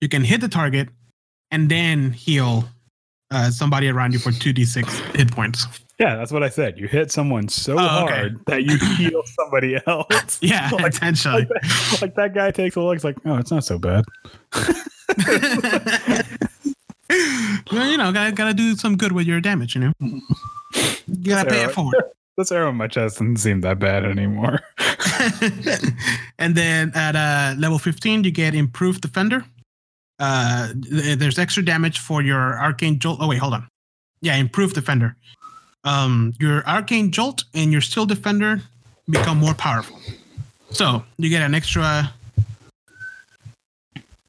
you 0.00 0.08
can 0.08 0.24
hit 0.24 0.40
the 0.40 0.48
target 0.48 0.88
and 1.50 1.68
then 1.70 2.12
heal 2.12 2.68
uh, 3.30 3.50
somebody 3.50 3.88
around 3.88 4.12
you 4.14 4.18
for 4.18 4.30
2d6 4.32 4.86
hit 5.16 5.30
points. 5.32 5.66
Yeah, 5.98 6.16
that's 6.16 6.32
what 6.32 6.42
I 6.42 6.48
said. 6.48 6.78
You 6.78 6.88
hit 6.88 7.10
someone 7.10 7.48
so 7.48 7.76
Oh, 7.78 8.04
okay. 8.04 8.14
hard 8.14 8.40
that 8.46 8.64
you 8.64 8.76
heal 8.96 9.22
somebody 9.38 9.78
else. 9.86 10.38
Yeah, 10.42 10.70
Like- 10.72 10.92
essentially. 10.94 11.40
like, 11.40 11.48
that, 11.48 11.98
like 12.02 12.14
that 12.16 12.34
guy 12.34 12.50
takes 12.50 12.76
a 12.76 12.80
look. 12.80 12.94
It's 12.96 13.04
like, 13.04 13.16
oh, 13.24 13.36
it's 13.36 13.50
not 13.50 13.64
so 13.64 13.78
bad. 13.78 14.04
well, 17.72 17.90
you 17.90 17.96
know, 17.96 18.12
gotta, 18.12 18.32
gotta 18.32 18.54
do 18.54 18.74
some 18.76 18.96
good 18.96 19.12
with 19.12 19.26
your 19.26 19.40
damage, 19.40 19.74
you 19.74 19.80
know? 19.82 19.92
You 20.02 20.20
gotta 21.24 21.48
pay 21.50 21.56
it 21.56 21.60
Sarah. 21.60 21.72
forward. 21.72 22.04
This 22.36 22.50
arrow 22.50 22.70
in 22.70 22.76
my 22.76 22.88
chest 22.88 23.16
doesn't 23.18 23.36
seem 23.36 23.60
that 23.60 23.78
bad 23.78 24.04
anymore. 24.04 24.58
and 26.38 26.56
then 26.56 26.90
at 26.94 27.14
uh, 27.14 27.54
level 27.60 27.78
15, 27.78 28.24
you 28.24 28.32
get 28.32 28.54
improved 28.56 29.02
defender. 29.02 29.44
Uh, 30.18 30.72
th- 30.82 31.18
there's 31.18 31.38
extra 31.38 31.64
damage 31.64 31.98
for 32.00 32.22
your 32.22 32.58
arcane 32.58 32.98
jolt. 32.98 33.18
Oh 33.20 33.28
wait, 33.28 33.38
hold 33.38 33.54
on. 33.54 33.68
Yeah, 34.20 34.34
improved 34.36 34.74
defender. 34.74 35.16
Um, 35.84 36.32
your 36.40 36.66
arcane 36.66 37.10
jolt 37.10 37.44
and 37.54 37.70
your 37.70 37.80
steel 37.80 38.06
defender 38.06 38.62
become 39.08 39.38
more 39.38 39.54
powerful. 39.54 39.98
So 40.70 41.04
you 41.18 41.28
get 41.28 41.42
an 41.42 41.54
extra. 41.54 42.12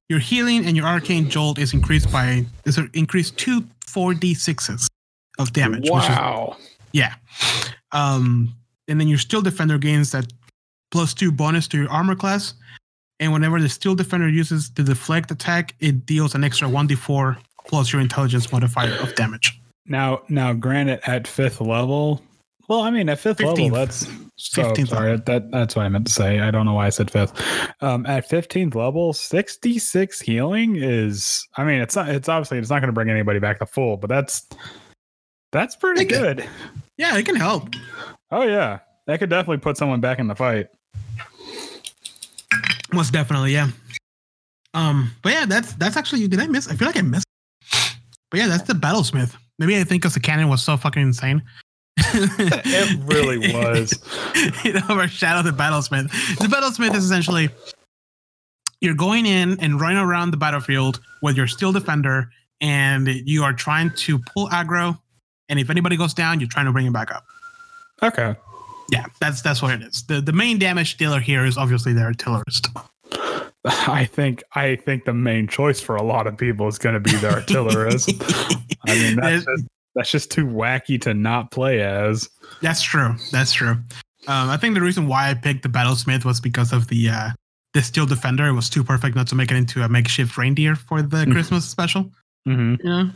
Your 0.07 0.19
healing 0.19 0.65
and 0.65 0.75
your 0.75 0.85
arcane 0.85 1.29
jolt 1.29 1.57
is 1.57 1.73
increased 1.73 2.11
by 2.11 2.45
is 2.65 2.77
increased 2.93 3.37
to 3.39 3.63
four 3.87 4.13
d 4.13 4.33
sixes 4.33 4.87
of 5.39 5.53
damage. 5.53 5.89
which 5.89 6.03
is 6.03 6.09
wow. 6.09 6.57
yeah. 6.91 7.15
Um, 7.91 8.53
and 8.87 8.99
then 8.99 9.07
your 9.07 9.17
steel 9.17 9.41
defender 9.41 9.77
gains 9.77 10.11
that 10.11 10.31
plus 10.91 11.13
two 11.13 11.31
bonus 11.31 11.67
to 11.69 11.77
your 11.77 11.89
armor 11.89 12.15
class. 12.15 12.53
And 13.19 13.31
whenever 13.31 13.61
the 13.61 13.69
steel 13.69 13.95
defender 13.95 14.27
uses 14.27 14.69
the 14.71 14.83
deflect 14.83 15.31
attack, 15.31 15.73
it 15.79 16.05
deals 16.05 16.35
an 16.35 16.43
extra 16.43 16.67
1d4 16.67 17.37
plus 17.65 17.93
your 17.93 18.01
intelligence 18.01 18.51
modifier 18.51 18.93
of 18.95 19.15
damage. 19.15 19.59
Now, 19.87 20.23
now, 20.29 20.53
granted, 20.53 20.99
at 21.07 21.27
fifth 21.27 21.61
level, 21.61 22.21
well, 22.67 22.81
I 22.81 22.89
mean, 22.89 23.07
at 23.09 23.19
fifth 23.19 23.37
15th. 23.37 23.45
level, 23.45 23.69
that's 23.69 24.07
so 24.37 24.63
15th 24.73 24.87
sorry. 24.89 25.17
That 25.17 25.51
that's 25.51 25.75
what 25.75 25.85
I 25.85 25.89
meant 25.89 26.07
to 26.07 26.13
say. 26.13 26.39
I 26.39 26.49
don't 26.51 26.65
know 26.65 26.73
why 26.73 26.87
I 26.87 26.89
said 26.89 27.11
fifth. 27.11 27.39
Um, 27.81 28.05
at 28.07 28.27
fifteenth 28.27 28.73
level, 28.75 29.13
sixty 29.13 29.77
six 29.77 30.19
healing 30.19 30.75
is. 30.75 31.47
I 31.57 31.63
mean, 31.63 31.79
it's 31.81 31.95
not. 31.95 32.09
It's 32.09 32.27
obviously 32.27 32.57
it's 32.57 32.69
not 32.71 32.79
going 32.79 32.87
to 32.87 32.93
bring 32.93 33.09
anybody 33.09 33.37
back 33.39 33.59
to 33.59 33.65
full, 33.67 33.97
but 33.97 34.09
that's 34.09 34.47
that's 35.51 35.75
pretty 35.75 36.01
Okay. 36.05 36.09
good. 36.19 36.45
Yeah, 36.97 37.15
it 37.17 37.25
can 37.25 37.35
help. 37.35 37.69
Oh 38.31 38.41
yeah, 38.43 38.79
that 39.05 39.19
could 39.19 39.29
definitely 39.29 39.57
put 39.59 39.77
someone 39.77 40.01
back 40.01 40.17
in 40.17 40.27
the 40.27 40.35
fight. 40.35 40.67
Most 42.91 43.13
definitely, 43.13 43.51
yeah. 43.53 43.69
Um, 44.73 45.11
but 45.21 45.33
yeah, 45.33 45.45
that's 45.45 45.73
that's 45.73 45.95
actually 45.97 46.27
did 46.27 46.39
I 46.39 46.47
miss? 46.47 46.67
I 46.67 46.75
feel 46.75 46.87
like 46.87 46.97
I 46.97 47.01
missed. 47.01 47.25
But 48.31 48.39
yeah, 48.39 48.47
that's 48.47 48.63
the 48.63 48.73
battlesmith. 48.73 49.35
Maybe 49.59 49.77
I 49.77 49.83
think 49.83 50.01
because 50.01 50.13
the 50.13 50.19
cannon 50.19 50.49
was 50.49 50.61
so 50.61 50.77
fucking 50.77 51.01
insane. 51.01 51.43
It 52.17 52.99
really 53.05 53.37
was. 53.53 53.93
it 54.35 54.89
overshadowed 54.89 55.45
the 55.45 55.51
battlesmith. 55.51 56.09
The 56.37 56.47
battlesmith 56.47 56.93
is 56.95 57.05
essentially 57.05 57.49
you're 58.81 58.95
going 58.95 59.25
in 59.25 59.59
and 59.61 59.79
running 59.79 59.97
around 59.97 60.31
the 60.31 60.37
battlefield 60.37 60.99
with 61.21 61.37
your 61.37 61.47
steel 61.47 61.71
defender, 61.71 62.29
and 62.61 63.07
you 63.07 63.43
are 63.43 63.53
trying 63.53 63.91
to 63.91 64.19
pull 64.19 64.47
aggro. 64.49 64.99
And 65.49 65.59
if 65.59 65.69
anybody 65.69 65.97
goes 65.97 66.13
down, 66.13 66.39
you're 66.39 66.49
trying 66.49 66.65
to 66.65 66.71
bring 66.71 66.85
him 66.85 66.93
back 66.93 67.11
up. 67.11 67.25
Okay. 68.03 68.35
Yeah, 68.91 69.05
that's 69.19 69.41
that's 69.41 69.61
what 69.61 69.73
it 69.73 69.81
is. 69.81 70.03
The 70.07 70.21
the 70.21 70.33
main 70.33 70.59
damage 70.59 70.97
dealer 70.97 71.19
here 71.19 71.45
is 71.45 71.57
obviously 71.57 71.93
the 71.93 72.01
artillerist. 72.01 72.67
I 73.87 74.05
think 74.05 74.43
I 74.53 74.75
think 74.75 75.05
the 75.05 75.13
main 75.13 75.47
choice 75.47 75.81
for 75.81 75.95
a 75.95 76.03
lot 76.03 76.27
of 76.27 76.37
people 76.37 76.67
is 76.67 76.77
going 76.77 76.93
to 76.93 76.99
be 76.99 77.15
the 77.17 77.31
artillerist. 77.33 78.11
I 78.87 78.93
mean, 78.93 79.15
that's 79.21 79.45
just, 79.45 79.63
that's 79.95 80.11
just 80.11 80.31
too 80.31 80.45
wacky 80.45 81.01
to 81.01 81.13
not 81.13 81.51
play 81.51 81.81
as. 81.81 82.29
That's 82.61 82.81
true. 82.83 83.15
That's 83.31 83.53
true. 83.53 83.71
Um, 84.27 84.49
I 84.49 84.57
think 84.57 84.75
the 84.75 84.81
reason 84.81 85.07
why 85.07 85.29
I 85.29 85.33
picked 85.33 85.63
the 85.63 85.69
battlesmith 85.69 86.25
was 86.25 86.39
because 86.39 86.73
of 86.73 86.87
the 86.89 87.09
uh, 87.09 87.29
the 87.73 87.81
steel 87.81 88.05
defender. 88.05 88.45
It 88.45 88.53
was 88.53 88.69
too 88.69 88.83
perfect 88.83 89.15
not 89.15 89.27
to 89.29 89.35
make 89.35 89.51
it 89.51 89.57
into 89.57 89.81
a 89.83 89.89
makeshift 89.89 90.37
reindeer 90.37 90.75
for 90.75 91.01
the 91.01 91.25
Mhm. 91.25 91.31
Christmas 91.31 91.65
special. 91.65 92.11
Mm-hmm. 92.47 92.75
You 92.85 92.89
know. 92.89 93.09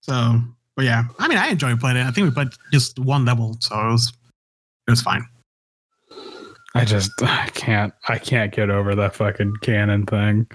So, 0.00 0.40
but 0.74 0.84
yeah, 0.84 1.04
I 1.20 1.28
mean, 1.28 1.38
I 1.38 1.48
enjoyed 1.48 1.78
playing 1.78 1.98
it. 1.98 2.06
I 2.06 2.10
think 2.10 2.24
we 2.26 2.32
played 2.32 2.48
just 2.72 2.98
one 2.98 3.24
level, 3.24 3.56
so 3.60 3.74
it 3.78 3.92
was 3.92 4.12
it 4.88 4.90
was 4.90 5.02
fine. 5.02 5.24
I 6.74 6.84
just 6.84 7.10
I 7.22 7.48
can't 7.54 7.92
I 8.08 8.18
can't 8.18 8.52
get 8.52 8.70
over 8.70 8.94
that 8.94 9.14
fucking 9.14 9.56
cannon 9.62 10.06
thing. 10.06 10.46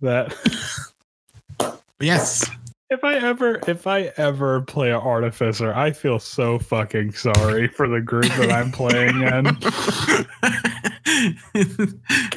That 0.00 0.34
yes, 2.00 2.48
if 2.90 3.02
I 3.04 3.14
ever 3.14 3.60
if 3.66 3.86
I 3.86 4.12
ever 4.16 4.60
play 4.62 4.90
an 4.90 5.00
artificer, 5.00 5.72
I 5.74 5.92
feel 5.92 6.18
so 6.18 6.58
fucking 6.58 7.12
sorry 7.12 7.68
for 7.68 7.88
the 7.88 8.00
group 8.00 8.26
that 8.26 8.52
I'm 8.52 8.70
playing 8.70 9.22
in. 9.22 9.46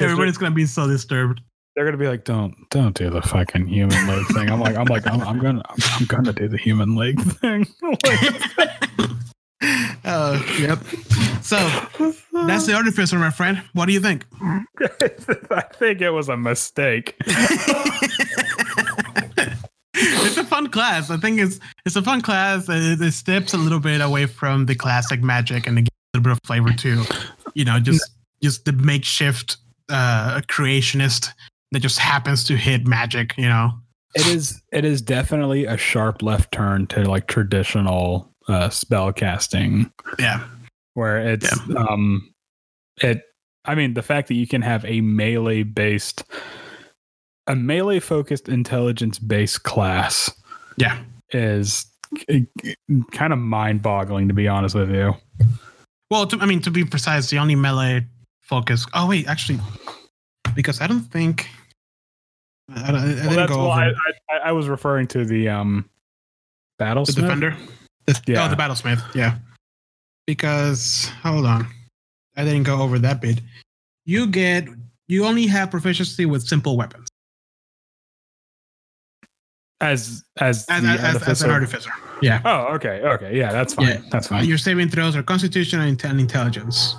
everybody's 0.00 0.38
gonna 0.38 0.54
be 0.54 0.66
so 0.66 0.86
disturbed. 0.86 1.42
They're 1.74 1.84
gonna 1.84 1.98
be 1.98 2.08
like, 2.08 2.24
"Don't 2.24 2.54
don't 2.70 2.96
do 2.96 3.10
the 3.10 3.22
fucking 3.22 3.66
human 3.66 4.06
leg 4.06 4.26
thing." 4.28 4.50
I'm 4.50 4.60
like, 4.60 4.76
I'm 4.76 4.86
like, 4.86 5.06
I'm, 5.06 5.20
I'm 5.20 5.38
gonna 5.38 5.62
I'm, 5.68 5.78
I'm 6.00 6.06
gonna 6.06 6.32
do 6.32 6.48
the 6.48 6.56
human 6.56 6.96
leg 6.96 7.20
thing. 7.20 7.66
Uh, 10.26 10.42
yep. 10.58 10.82
So 11.40 11.56
that's 12.46 12.66
the 12.66 12.74
artificer, 12.74 13.16
my 13.16 13.30
friend. 13.30 13.62
What 13.74 13.86
do 13.86 13.92
you 13.92 14.00
think? 14.00 14.24
I 14.42 15.60
think 15.74 16.00
it 16.00 16.10
was 16.10 16.28
a 16.28 16.36
mistake. 16.36 17.14
it's 19.94 20.36
a 20.36 20.42
fun 20.44 20.68
class. 20.68 21.10
I 21.10 21.16
think 21.16 21.38
it's 21.38 21.60
it's 21.84 21.94
a 21.94 22.02
fun 22.02 22.22
class. 22.22 22.68
It, 22.68 23.00
it 23.00 23.12
steps 23.12 23.54
a 23.54 23.56
little 23.56 23.78
bit 23.78 24.00
away 24.00 24.26
from 24.26 24.66
the 24.66 24.74
classic 24.74 25.22
magic 25.22 25.68
and 25.68 25.78
it 25.78 25.82
gives 25.82 25.90
a 26.14 26.18
little 26.18 26.24
bit 26.24 26.32
of 26.32 26.40
flavor 26.44 26.72
to, 26.72 27.04
you 27.54 27.64
know, 27.64 27.78
just 27.78 28.10
just 28.42 28.64
the 28.64 28.72
makeshift 28.72 29.58
uh 29.88 30.40
creationist 30.48 31.28
that 31.70 31.78
just 31.78 32.00
happens 32.00 32.42
to 32.44 32.56
hit 32.56 32.88
magic. 32.88 33.38
You 33.38 33.48
know. 33.48 33.70
It 34.16 34.26
is 34.26 34.60
it 34.72 34.84
is 34.84 35.00
definitely 35.02 35.66
a 35.66 35.76
sharp 35.76 36.20
left 36.20 36.50
turn 36.50 36.88
to 36.88 37.08
like 37.08 37.28
traditional 37.28 38.32
uh 38.48 38.68
spell 38.70 39.12
casting 39.12 39.90
Yeah. 40.18 40.44
where 40.94 41.18
it's 41.18 41.50
um 41.76 42.32
it 43.02 43.22
I 43.64 43.74
mean 43.74 43.94
the 43.94 44.02
fact 44.02 44.28
that 44.28 44.34
you 44.34 44.46
can 44.46 44.62
have 44.62 44.84
a 44.84 45.00
melee 45.00 45.62
based 45.64 46.24
a 47.48 47.56
melee 47.56 48.00
focused 48.00 48.48
intelligence 48.48 49.18
based 49.18 49.62
class 49.64 50.30
Yeah. 50.76 50.98
is 51.30 51.86
kind 53.12 53.32
of 53.32 53.38
mind 53.38 53.82
boggling 53.82 54.28
to 54.28 54.34
be 54.34 54.46
honest 54.48 54.74
with 54.74 54.90
you. 54.90 55.14
Well, 56.08 56.24
to, 56.28 56.38
I 56.40 56.46
mean, 56.46 56.60
to 56.62 56.70
be 56.70 56.84
precise, 56.84 57.30
the 57.30 57.38
only 57.38 57.56
melee 57.56 58.06
focus. 58.42 58.86
Oh 58.94 59.08
wait, 59.08 59.26
actually, 59.26 59.58
because 60.54 60.80
I 60.80 60.86
don't 60.86 61.00
think. 61.02 61.48
I, 62.72 62.92
don't- 62.92 63.00
I 63.00 63.04
Well, 63.26 63.30
didn't 63.30 63.48
go 63.48 63.60
over 63.62 63.70
I, 63.72 63.88
I, 64.30 64.36
I 64.46 64.52
was 64.52 64.68
referring 64.68 65.08
to 65.08 65.24
the 65.24 65.48
um 65.48 65.88
battle 66.78 67.04
the 67.04 67.12
defender. 67.12 67.56
The, 68.06 68.20
Yeah. 68.26 68.46
Oh, 68.46 68.50
the 68.50 68.56
battlesmith. 68.56 69.14
Yeah. 69.14 69.38
Because 70.26 71.10
hold 71.22 71.46
on, 71.46 71.68
I 72.36 72.44
didn't 72.44 72.64
go 72.64 72.80
over 72.80 72.98
that 72.98 73.20
bit. 73.20 73.40
You 74.04 74.26
get 74.26 74.68
you 75.08 75.24
only 75.24 75.46
have 75.46 75.70
proficiency 75.70 76.26
with 76.26 76.42
simple 76.46 76.76
weapons 76.76 77.08
as 79.80 80.24
as, 80.38 80.66
as, 80.68 80.82
the 80.82 80.88
as, 80.88 81.16
as, 81.16 81.28
as 81.28 81.42
an 81.42 81.50
artificer. 81.50 81.90
artificer. 81.90 82.18
Yeah. 82.22 82.40
Oh, 82.44 82.74
okay, 82.74 83.02
okay, 83.02 83.36
yeah, 83.36 83.52
that's 83.52 83.74
fine. 83.74 83.88
Yeah. 83.88 84.00
That's 84.10 84.28
fine. 84.28 84.44
your 84.44 84.58
saving 84.58 84.88
throws 84.88 85.14
are 85.16 85.22
Constitution 85.22 85.80
and 85.80 86.02
and 86.04 86.20
intelligence. 86.20 86.96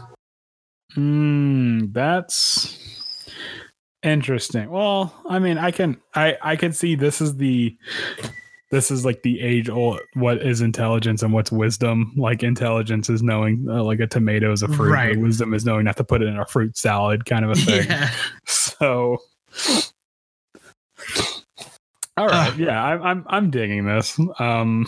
Hmm, 0.93 1.91
that's 1.91 2.77
interesting. 4.03 4.69
Well, 4.69 5.13
I 5.27 5.39
mean, 5.39 5.57
I 5.57 5.71
can 5.71 5.97
I 6.15 6.38
I 6.41 6.55
can 6.55 6.71
see 6.71 6.95
this 6.95 7.19
is 7.19 7.38
the 7.38 7.75
this 8.72 8.91
is 8.91 9.06
like 9.06 9.22
the 9.23 9.39
age 9.41 9.69
old 9.69 9.99
what 10.14 10.41
is 10.41 10.61
intelligence 10.61 11.23
and 11.23 11.31
what's 11.34 11.52
wisdom. 11.52 12.14
Like 12.18 12.44
intelligence 12.44 13.10
is 13.10 13.23
knowing 13.23 13.65
uh, 13.69 13.84
like 13.84 13.99
a 13.99 14.07
tomato 14.07 14.52
is 14.52 14.61
a 14.64 14.68
fruit, 14.68 14.91
Right. 14.91 15.18
wisdom 15.18 15.53
is 15.53 15.65
knowing 15.65 15.85
not 15.85 15.98
to 15.98 16.03
put 16.03 16.22
it 16.22 16.27
in 16.27 16.38
a 16.38 16.45
fruit 16.45 16.77
salad 16.77 17.26
kind 17.26 17.45
of 17.45 17.52
a 17.52 17.56
thing. 17.56 17.85
Yeah. 17.88 18.10
So 18.45 19.18
all 22.18 22.27
right, 22.27 22.52
Uh. 22.52 22.56
yeah, 22.57 22.84
I'm 22.84 23.02
I'm 23.03 23.26
I'm 23.27 23.52
digging 23.52 23.85
this. 23.85 24.19
Um 24.39 24.88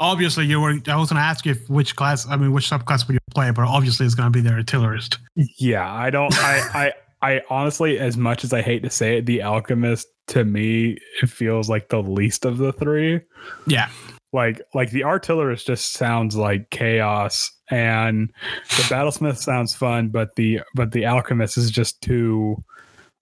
obviously 0.00 0.46
you 0.46 0.60
were. 0.60 0.70
I 0.88 0.96
was 0.96 1.08
going 1.10 1.16
to 1.20 1.24
ask 1.26 1.46
you 1.46 1.52
if 1.52 1.68
which 1.70 1.96
class. 1.96 2.26
I 2.28 2.36
mean, 2.36 2.52
which 2.52 2.68
subclass 2.68 3.06
would 3.06 3.14
you 3.14 3.18
play? 3.34 3.50
But 3.52 3.62
obviously, 3.68 4.06
it's 4.06 4.14
going 4.14 4.30
to 4.30 4.36
be 4.36 4.40
the 4.40 4.50
artillerist. 4.54 5.18
Yeah, 5.58 5.90
I 5.90 6.10
don't. 6.10 6.32
I, 6.36 6.92
I, 7.24 7.42
honestly, 7.50 7.98
as 7.98 8.16
much 8.16 8.44
as 8.44 8.52
I 8.52 8.60
hate 8.62 8.82
to 8.82 8.90
say 8.90 9.18
it, 9.18 9.26
the 9.26 9.42
alchemist 9.42 10.06
to 10.28 10.44
me 10.44 10.96
it 11.22 11.28
feels 11.28 11.68
like 11.68 11.88
the 11.88 12.02
least 12.02 12.44
of 12.44 12.58
the 12.58 12.72
three. 12.72 13.20
Yeah, 13.66 13.88
Like, 14.32 14.60
like 14.74 14.90
the 14.90 15.04
artillerist 15.04 15.66
just 15.66 15.92
sounds 15.92 16.34
like 16.36 16.70
chaos, 16.70 17.50
and 17.70 18.30
the 18.76 18.82
battlesmith 18.84 19.36
sounds 19.38 19.74
fun, 19.74 20.08
but 20.08 20.34
the 20.36 20.60
but 20.74 20.92
the 20.92 21.04
alchemist 21.06 21.56
is 21.58 21.70
just 21.70 22.00
too 22.02 22.56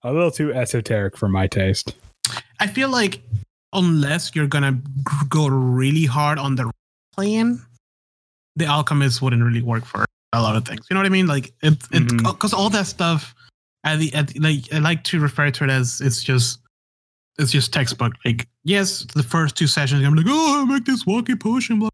a 0.03 0.11
little 0.11 0.31
too 0.31 0.53
esoteric 0.53 1.15
for 1.17 1.29
my 1.29 1.47
taste. 1.47 1.95
I 2.59 2.67
feel 2.67 2.89
like 2.89 3.21
unless 3.73 4.35
you're 4.35 4.47
gonna 4.47 4.81
go 5.29 5.47
really 5.47 6.05
hard 6.05 6.37
on 6.39 6.55
the 6.55 6.69
plan, 7.15 7.61
the 8.55 8.65
alchemist 8.65 9.21
wouldn't 9.21 9.43
really 9.43 9.61
work 9.61 9.85
for 9.85 10.05
a 10.33 10.41
lot 10.41 10.55
of 10.55 10.65
things. 10.65 10.85
You 10.89 10.93
know 10.95 10.99
what 11.01 11.05
I 11.05 11.09
mean? 11.09 11.27
Like 11.27 11.53
it's 11.61 11.87
it's 11.91 12.13
Mhm. 12.13 12.23
because 12.23 12.53
all 12.53 12.69
that 12.71 12.87
stuff. 12.87 13.33
At 13.83 13.99
the, 13.99 14.13
at 14.13 14.27
the- 14.29 14.39
like 14.39 14.71
I 14.73 14.79
like 14.79 15.03
to 15.05 15.19
refer 15.19 15.51
to 15.51 15.63
it 15.65 15.69
as 15.69 16.01
it's 16.01 16.23
just 16.23 16.59
it's 17.39 17.51
just 17.51 17.73
textbook. 17.73 18.13
Like 18.25 18.47
yes, 18.63 19.05
the 19.15 19.23
first 19.23 19.55
two 19.57 19.67
sessions 19.67 20.05
I'm 20.05 20.15
like, 20.15 20.25
oh, 20.29 20.61
I 20.61 20.65
make 20.65 20.85
this 20.85 21.05
walkie 21.05 21.35
potion, 21.35 21.79
blah. 21.79 21.89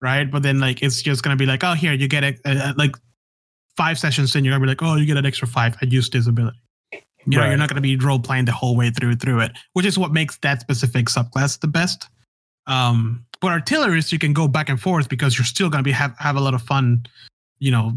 right? 0.00 0.30
But 0.30 0.42
then 0.42 0.58
like 0.58 0.82
it's 0.82 1.02
just 1.02 1.22
gonna 1.22 1.36
be 1.36 1.46
like, 1.46 1.62
oh, 1.64 1.74
here 1.74 1.92
you 1.92 2.08
get 2.08 2.24
it. 2.24 2.40
Uh, 2.44 2.72
like 2.76 2.96
five 3.76 3.98
sessions 3.98 4.34
in, 4.34 4.44
you're 4.44 4.52
gonna 4.52 4.62
be 4.64 4.68
like, 4.68 4.82
oh, 4.82 4.96
you 4.96 5.06
get 5.06 5.16
an 5.16 5.26
extra 5.26 5.46
five. 5.48 5.76
I 5.82 5.86
used 5.86 6.12
this 6.12 6.26
ability. 6.26 6.58
You 7.24 7.36
know, 7.36 7.38
Right. 7.42 7.48
you're 7.50 7.56
not 7.56 7.68
going 7.68 7.76
to 7.76 7.80
be 7.82 7.94
role 7.96 8.18
playing 8.18 8.46
the 8.46 8.52
whole 8.52 8.74
way 8.74 8.90
through 8.90 9.14
through 9.14 9.38
it, 9.42 9.52
which 9.74 9.86
is 9.86 9.96
what 9.96 10.10
makes 10.12 10.38
that 10.38 10.60
specific 10.60 11.06
subclass 11.06 11.60
the 11.60 11.68
best. 11.68 12.08
Um, 12.66 13.24
but 13.40 13.48
artillerists, 13.64 14.10
you 14.10 14.18
can 14.18 14.32
go 14.32 14.48
back 14.48 14.68
and 14.68 14.80
forth 14.80 15.08
because 15.08 15.38
you're 15.38 15.44
still 15.44 15.70
going 15.70 15.78
to 15.84 15.86
be 15.86 15.92
have 15.92 16.16
have 16.18 16.34
a 16.34 16.40
lot 16.40 16.52
of 16.52 16.62
fun, 16.62 17.06
you 17.60 17.70
know, 17.70 17.92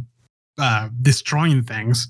uh, 0.59 0.89
destroying 1.01 1.63
things. 1.63 2.07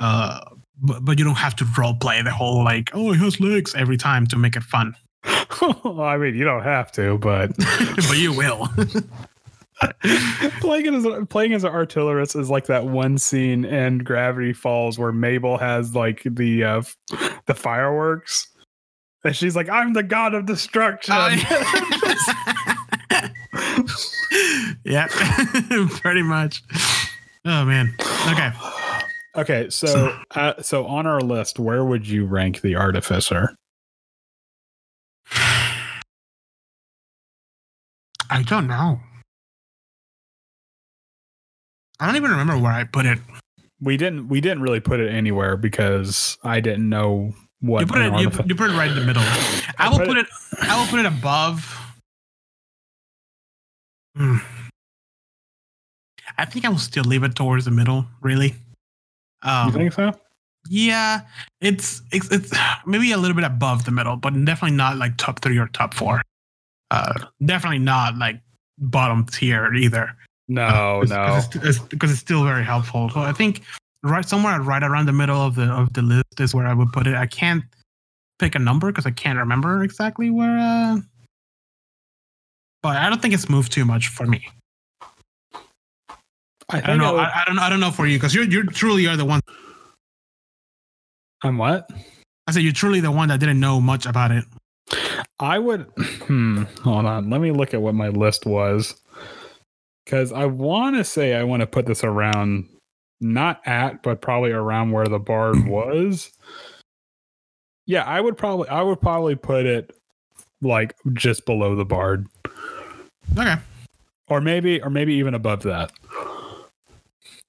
Uh, 0.00 0.40
but, 0.82 1.04
but 1.04 1.18
you 1.18 1.24
don't 1.24 1.36
have 1.36 1.54
to 1.56 1.66
role 1.78 1.94
play 1.94 2.22
the 2.22 2.32
whole 2.32 2.64
like, 2.64 2.90
oh, 2.94 3.12
he 3.12 3.22
has 3.22 3.38
legs 3.40 3.74
every 3.74 3.96
time 3.96 4.26
to 4.28 4.36
make 4.36 4.56
it 4.56 4.62
fun. 4.62 4.94
I 5.24 6.16
mean, 6.18 6.34
you 6.34 6.44
don't 6.44 6.62
have 6.62 6.90
to, 6.92 7.18
but 7.18 7.56
but 8.08 8.16
you 8.16 8.32
will. 8.32 8.68
playing 10.60 10.94
as 10.94 11.06
playing 11.28 11.52
as 11.52 11.64
an 11.64 11.70
artillerist 11.70 12.36
is 12.36 12.48
like 12.48 12.66
that 12.66 12.86
one 12.86 13.18
scene 13.18 13.64
in 13.64 13.98
Gravity 13.98 14.52
Falls 14.52 14.98
where 14.98 15.12
Mabel 15.12 15.58
has 15.58 15.94
like 15.94 16.22
the 16.24 16.64
uh, 16.64 16.82
the 17.46 17.54
fireworks, 17.54 18.48
and 19.24 19.36
she's 19.36 19.54
like, 19.54 19.68
"I'm 19.68 19.92
the 19.92 20.02
god 20.02 20.34
of 20.34 20.46
destruction." 20.46 21.14
yeah, 24.84 25.08
pretty 26.00 26.22
much. 26.22 26.62
Oh 27.44 27.64
man. 27.64 27.94
Okay. 28.30 28.52
Okay, 29.36 29.70
so 29.70 30.16
uh, 30.34 30.60
so 30.62 30.86
on 30.86 31.06
our 31.06 31.20
list, 31.20 31.58
where 31.58 31.84
would 31.84 32.06
you 32.06 32.26
rank 32.26 32.60
the 32.60 32.76
artificer? 32.76 33.54
I 38.32 38.42
don't 38.44 38.66
know. 38.66 39.00
I 41.98 42.06
don't 42.06 42.16
even 42.16 42.30
remember 42.30 42.56
where 42.56 42.72
I 42.72 42.84
put 42.84 43.04
it. 43.04 43.18
We 43.80 43.96
didn't 43.96 44.28
we 44.28 44.40
didn't 44.40 44.62
really 44.62 44.80
put 44.80 45.00
it 45.00 45.12
anywhere 45.12 45.56
because 45.56 46.38
I 46.42 46.60
didn't 46.60 46.88
know 46.88 47.34
what 47.60 47.80
You 47.80 47.86
put 47.86 48.00
it. 48.00 48.12
You, 48.20 48.30
you 48.46 48.54
put 48.54 48.70
it 48.70 48.74
right 48.74 48.90
in 48.90 48.96
the 48.96 49.04
middle. 49.04 49.22
I 49.78 49.88
will 49.90 49.98
put 49.98 50.16
it. 50.16 50.26
I 50.62 50.80
will 50.80 50.86
put 50.86 51.00
it 51.00 51.06
above. 51.06 51.76
Hmm. 54.16 54.36
I 56.38 56.44
think 56.46 56.64
I 56.64 56.68
will 56.70 56.78
still 56.78 57.04
leave 57.04 57.22
it 57.22 57.34
towards 57.34 57.66
the 57.66 57.70
middle. 57.70 58.06
Really. 58.22 58.54
Um, 59.42 59.68
you 59.68 59.72
think 59.72 59.92
so? 59.92 60.12
Yeah, 60.68 61.22
it's, 61.60 62.02
it's 62.12 62.30
it's 62.30 62.52
maybe 62.86 63.12
a 63.12 63.16
little 63.16 63.34
bit 63.34 63.44
above 63.44 63.84
the 63.84 63.90
middle, 63.90 64.16
but 64.16 64.32
definitely 64.44 64.76
not 64.76 64.98
like 64.98 65.16
top 65.16 65.40
three 65.40 65.58
or 65.58 65.68
top 65.68 65.94
four. 65.94 66.22
Uh, 66.90 67.14
definitely 67.44 67.78
not 67.78 68.16
like 68.18 68.40
bottom 68.78 69.24
tier 69.24 69.72
either. 69.74 70.14
No, 70.48 71.02
no. 71.02 71.40
because 71.52 71.54
it's, 71.54 71.78
it's, 71.80 71.94
it's 72.02 72.18
still 72.18 72.44
very 72.44 72.64
helpful. 72.64 73.08
So 73.10 73.20
I 73.20 73.32
think 73.32 73.62
right 74.02 74.26
somewhere 74.26 74.60
right 74.60 74.82
around 74.82 75.06
the 75.06 75.12
middle 75.12 75.40
of 75.40 75.54
the 75.54 75.64
of 75.64 75.92
the 75.92 76.02
list 76.02 76.40
is 76.40 76.54
where 76.54 76.66
I 76.66 76.74
would 76.74 76.92
put 76.92 77.06
it. 77.06 77.14
I 77.14 77.26
can't 77.26 77.64
pick 78.38 78.54
a 78.54 78.58
number 78.58 78.90
because 78.90 79.06
I 79.06 79.12
can't 79.12 79.38
remember 79.38 79.82
exactly 79.84 80.30
where. 80.30 80.58
Uh, 80.58 80.98
but 82.82 82.96
I 82.96 83.08
don't 83.08 83.22
think 83.22 83.34
it's 83.34 83.48
moved 83.48 83.72
too 83.72 83.84
much 83.84 84.08
for 84.08 84.26
me. 84.26 84.48
I 86.70 86.78
I 86.78 86.80
don't 86.82 86.98
know. 86.98 87.12
would- 87.14 87.20
I, 87.22 87.42
I 87.42 87.44
don't. 87.46 87.58
I 87.58 87.68
don't 87.68 87.80
know 87.80 87.90
for 87.90 88.06
you 88.06 88.16
because 88.18 88.34
you're 88.34 88.44
you're 88.44 88.64
truly 88.64 89.06
are 89.06 89.16
the 89.16 89.24
one. 89.24 89.40
I'm 91.42 91.58
what? 91.58 91.88
I 92.46 92.52
said 92.52 92.62
you're 92.62 92.72
truly 92.72 93.00
the 93.00 93.10
one 93.10 93.28
that 93.28 93.40
didn't 93.40 93.60
know 93.60 93.80
much 93.80 94.06
about 94.06 94.30
it. 94.30 94.44
I 95.38 95.58
would. 95.58 95.86
Hmm. 96.30 96.62
Hold 96.84 97.06
on. 97.06 97.28
Let 97.28 97.40
me 97.40 97.50
look 97.50 97.74
at 97.74 97.82
what 97.82 97.94
my 97.94 98.08
list 98.08 98.46
was. 98.46 98.94
Because 100.04 100.32
I 100.32 100.44
want 100.44 100.94
to 100.96 101.02
say 101.04 101.34
I 101.34 101.42
want 101.42 101.60
to 101.60 101.66
put 101.66 101.86
this 101.86 102.04
around, 102.04 102.68
not 103.20 103.60
at, 103.66 104.02
but 104.04 104.20
probably 104.20 104.52
around 104.52 104.92
where 104.92 105.06
the 105.06 105.18
bard 105.18 105.64
was. 105.66 106.30
Yeah, 107.86 108.04
I 108.04 108.20
would 108.20 108.36
probably. 108.36 108.68
I 108.68 108.82
would 108.82 109.00
probably 109.00 109.34
put 109.34 109.66
it 109.66 109.92
like 110.62 110.94
just 111.14 111.46
below 111.46 111.74
the 111.74 111.84
bard, 111.84 112.28
Okay. 113.36 113.56
or 114.28 114.40
maybe, 114.40 114.80
or 114.82 114.90
maybe 114.90 115.14
even 115.14 115.34
above 115.34 115.62
that. 115.62 115.90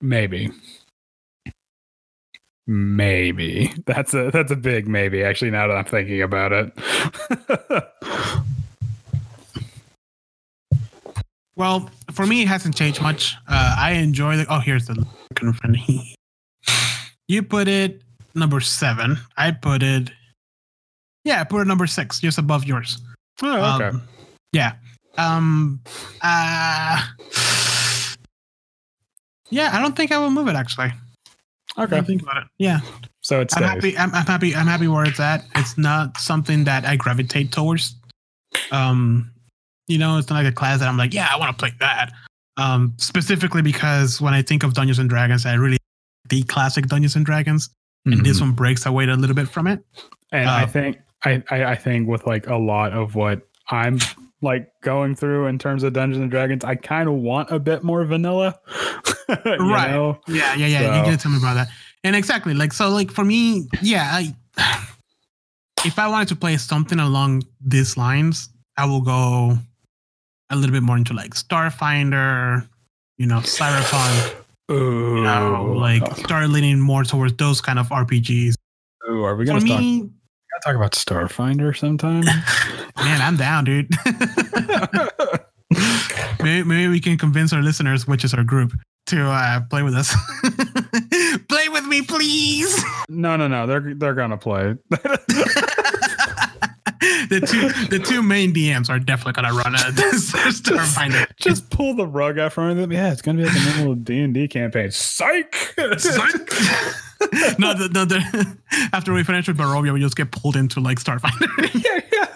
Maybe. 0.02 0.50
Maybe 2.68 3.74
that's 3.86 4.14
a 4.14 4.30
that's 4.32 4.52
a 4.52 4.56
big 4.56 4.88
maybe. 4.88 5.24
Actually, 5.24 5.52
now 5.52 5.68
that 5.68 5.76
I'm 5.76 5.86
thinking 5.86 6.22
about 6.22 6.52
it. 6.52 6.74
Well, 11.62 11.92
for 12.12 12.26
me, 12.26 12.42
it 12.42 12.48
hasn't 12.48 12.76
changed 12.76 13.02
much. 13.04 13.36
Uh, 13.48 13.76
I 13.78 13.92
enjoy 13.92 14.38
the. 14.38 14.48
Oh, 14.50 14.60
here's 14.60 14.88
the 14.88 14.96
look 14.96 15.42
in 15.44 15.54
front 15.54 15.78
of 15.78 15.88
me. 15.88 16.16
You 17.28 17.44
put 17.44 17.68
it 17.68 18.02
number 18.34 18.60
seven. 18.60 19.18
I 19.38 19.52
put 19.52 19.84
it. 19.84 20.10
Yeah, 21.24 21.42
I 21.42 21.44
put 21.44 21.62
it 21.62 21.68
number 21.68 21.86
six, 21.86 22.20
just 22.20 22.38
above 22.38 22.66
yours. 22.66 22.98
oh, 23.44 23.76
okay. 23.76 23.90
Um, 23.90 24.02
yeah. 24.54 24.74
Um. 25.18 25.82
Uh. 26.22 27.06
Yeah, 29.52 29.70
I 29.74 29.82
don't 29.82 29.96
think 29.96 30.12
I 30.12 30.18
will 30.18 30.32
move 30.32 30.48
it. 30.48 30.56
Actually, 30.56 30.92
okay. 31.78 31.98
I 31.98 32.02
think 32.02 32.22
about 32.24 32.38
it. 32.38 32.44
Yeah, 32.58 32.80
So 33.22 33.42
it's. 33.42 33.56
I'm 33.56 33.64
happy. 33.64 33.98
I'm, 33.98 34.14
I'm 34.16 34.26
happy. 34.26 34.56
I'm 34.56 34.68
happy 34.68 34.88
where 34.88 35.06
it's 35.06 35.20
at. 35.20 35.46
It's 35.56 35.78
not 35.78 36.18
something 36.18 36.64
that 36.64 36.86
I 36.86 36.96
gravitate 36.96 37.52
towards. 37.52 37.96
Um, 38.72 39.32
you 39.88 39.98
know, 39.98 40.18
it's 40.18 40.30
not 40.30 40.38
like 40.44 40.48
a 40.52 40.56
class 40.56 40.80
that 40.80 40.88
I'm 40.88 40.98
like, 40.98 41.14
yeah, 41.14 41.28
I 41.32 41.38
want 41.38 41.58
to 41.58 41.62
play 41.62 41.72
that. 41.80 42.12
Um, 42.58 42.94
specifically 42.98 43.62
because 43.62 44.22
when 44.22 44.34
I 44.34 44.42
think 44.42 44.64
of 44.64 44.74
Dungeons 44.74 45.00
and 45.00 45.10
Dragons, 45.10 45.46
I 45.46 45.54
really 45.54 45.78
the 46.30 46.44
classic 46.44 46.88
Dungeons 46.88 47.16
and 47.16 47.26
Dragons, 47.26 47.70
and 48.06 48.26
this 48.26 48.38
Mhm. 48.38 48.42
one 48.42 48.52
breaks 48.54 48.86
away 48.86 49.06
a 49.08 49.16
little 49.16 49.36
bit 49.36 49.48
from 49.50 49.68
it. 49.68 49.84
and 50.32 50.50
I 50.50 50.64
uh, 50.64 50.68
think 50.68 50.98
I, 51.26 51.44
I 51.52 51.64
I 51.66 51.76
think 51.76 52.08
with 52.08 52.26
like 52.26 52.48
a 52.48 52.56
lot 52.56 52.94
of 52.94 53.16
what 53.16 53.42
I'm 53.70 54.00
like 54.42 54.72
going 54.82 55.16
through 55.16 55.48
in 55.48 55.60
terms 55.60 55.84
of 55.84 55.94
Dungeons 55.94 56.22
and 56.22 56.32
Dragons, 56.32 56.64
I 56.64 56.76
kind 56.76 57.08
of 57.08 57.16
want 57.16 57.52
a 57.52 57.60
bit 57.60 57.84
more 57.84 58.04
vanilla. 58.06 58.60
Right. 59.46 59.92
know? 59.92 60.20
Yeah, 60.28 60.56
yeah, 60.56 60.68
yeah. 60.68 60.98
You 60.98 61.04
can 61.04 61.18
tell 61.18 61.32
me 61.32 61.38
about 61.38 61.54
that. 61.54 61.70
And 62.04 62.18
exactly, 62.18 62.54
like 62.54 62.74
so, 62.74 62.90
like 62.90 63.10
for 63.12 63.24
me, 63.24 63.66
yeah, 63.82 64.10
I 64.12 64.36
if 65.86 65.98
I 65.98 66.08
wanted 66.08 66.28
to 66.30 66.36
play 66.36 66.58
something 66.58 67.00
along 67.00 67.44
these 67.64 67.96
lines, 67.96 68.50
I 68.78 68.86
will 68.86 69.00
go 69.00 69.58
a 70.50 70.56
little 70.56 70.74
bit 70.74 70.84
more 70.84 70.98
into 70.98 71.14
like 71.14 71.34
Starfinder, 71.34 72.68
you 73.18 73.26
know, 73.26 73.38
Cyberpunk, 73.38 74.36
Ooh, 74.72 75.18
you 75.18 75.24
know, 75.24 75.76
like 75.78 76.06
start 76.18 76.50
leaning 76.50 76.82
more 76.82 77.04
towards 77.04 77.34
those 77.38 77.62
kind 77.62 77.80
of 77.80 77.88
RPGs. 77.90 78.56
Ooh, 79.10 79.24
are 79.24 79.36
we 79.36 79.46
gonna 79.46 79.62
talk, 79.62 79.80
me, 79.80 80.10
talk 80.64 80.76
about 80.76 80.94
Starfinder 80.94 81.78
sometime? 81.78 82.22
man, 82.98 83.22
I'm 83.22 83.38
down, 83.38 83.66
dude. 83.66 83.90
maybe, 86.42 86.68
maybe 86.68 86.88
we 86.88 87.00
can 87.00 87.18
convince 87.18 87.54
our 87.54 87.62
listeners, 87.62 88.08
which 88.08 88.24
is 88.24 88.34
our 88.34 88.44
group, 88.44 88.74
to 89.08 89.30
uh, 89.30 89.62
play 89.70 89.84
with 89.84 89.96
us. 89.96 90.16
play 91.48 91.70
with 91.70 91.86
me, 91.86 92.02
please. 92.02 92.84
no, 93.10 93.36
no, 93.36 93.48
no. 93.48 93.68
They're 93.68 93.94
they're 93.96 94.14
gonna 94.14 94.38
play. 94.38 94.76
the 97.30 97.40
two 97.46 97.70
the 97.88 98.04
two 98.04 98.22
main 98.22 98.54
DMs 98.54 98.90
are 98.90 99.00
definitely 99.00 99.42
gonna 99.42 99.54
run 99.54 99.76
a 99.76 99.80
Starfinder. 99.80 101.28
Just 101.38 101.70
pull 101.70 101.96
the 101.96 102.06
rug 102.06 102.38
out 102.38 102.54
from 102.54 102.66
under 102.66 102.82
them. 102.82 102.92
Yeah, 102.92 103.12
it's 103.12 103.22
gonna 103.22 103.40
be 103.40 103.46
like 103.46 103.58
a 103.58 103.78
normal 103.78 103.96
D 103.96 104.20
and 104.20 104.34
D 104.34 104.48
campaign. 104.48 104.92
Psych. 104.92 105.74
Psych. 105.98 106.52
No, 107.60 107.74
the, 107.74 107.90
the, 107.92 108.06
the, 108.06 108.58
after 108.94 109.14
we 109.14 109.24
finish 109.24 109.48
with 109.48 109.58
Barovia, 109.58 109.94
we 109.94 110.00
just 110.00 110.16
get 110.16 110.32
pulled 110.32 110.56
into 110.56 110.80
like 110.80 111.00
Starfinder. 111.00 111.48
yeah, 111.84 112.00
yeah. 112.12 112.28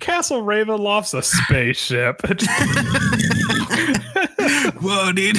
Castle 0.00 0.42
Ravenloft's 0.42 1.14
a 1.14 1.22
spaceship. 1.22 2.20
Whoa, 4.80 5.12
dude. 5.12 5.38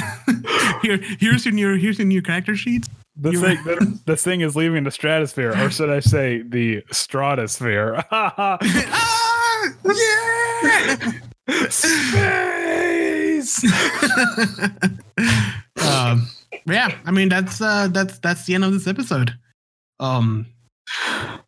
Here, 0.82 0.98
here's 1.18 1.44
your 1.44 1.52
new 1.52 1.76
here's 1.76 1.98
your 1.98 2.06
new 2.06 2.22
character 2.22 2.56
sheets. 2.56 2.88
The 3.16 3.32
thing, 3.32 3.62
the, 3.64 4.00
the 4.06 4.16
thing 4.16 4.40
is 4.40 4.56
leaving 4.56 4.84
the 4.84 4.90
stratosphere, 4.90 5.52
or 5.52 5.68
should 5.70 5.90
I 5.90 6.00
say 6.00 6.40
the 6.42 6.82
stratosphere? 6.90 8.02
ah, 8.10 8.58
yeah. 9.84 10.96
Space. 11.68 13.62
um, 15.84 16.26
yeah, 16.66 16.96
I 17.04 17.10
mean 17.10 17.28
that's 17.28 17.60
uh, 17.60 17.88
that's 17.88 18.18
that's 18.20 18.46
the 18.46 18.54
end 18.54 18.64
of 18.64 18.72
this 18.72 18.86
episode. 18.86 19.32
Um, 20.00 20.46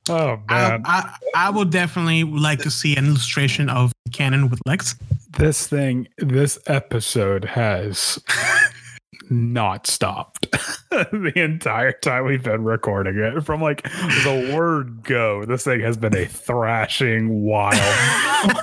Oh 0.08 0.38
I, 0.48 0.78
I 0.84 1.16
I 1.34 1.50
would 1.50 1.70
definitely 1.70 2.24
like 2.24 2.60
to 2.60 2.70
see 2.70 2.94
an 2.96 3.06
illustration 3.06 3.70
of 3.70 3.92
cannon 4.12 4.50
with 4.50 4.60
Lex. 4.66 4.96
this 5.38 5.66
thing, 5.66 6.08
this 6.18 6.58
episode 6.66 7.44
has 7.44 8.22
not 9.30 9.86
stopped 9.86 10.50
the 10.90 11.32
entire 11.36 11.92
time 11.92 12.26
we've 12.26 12.42
been 12.42 12.64
recording 12.64 13.18
it. 13.18 13.42
From 13.42 13.60
like 13.62 13.82
the 13.82 14.52
word 14.54 15.02
go, 15.02 15.44
this 15.44 15.64
thing 15.64 15.80
has 15.80 15.96
been 15.96 16.16
a 16.16 16.26
thrashing 16.26 17.42
wild 17.42 17.74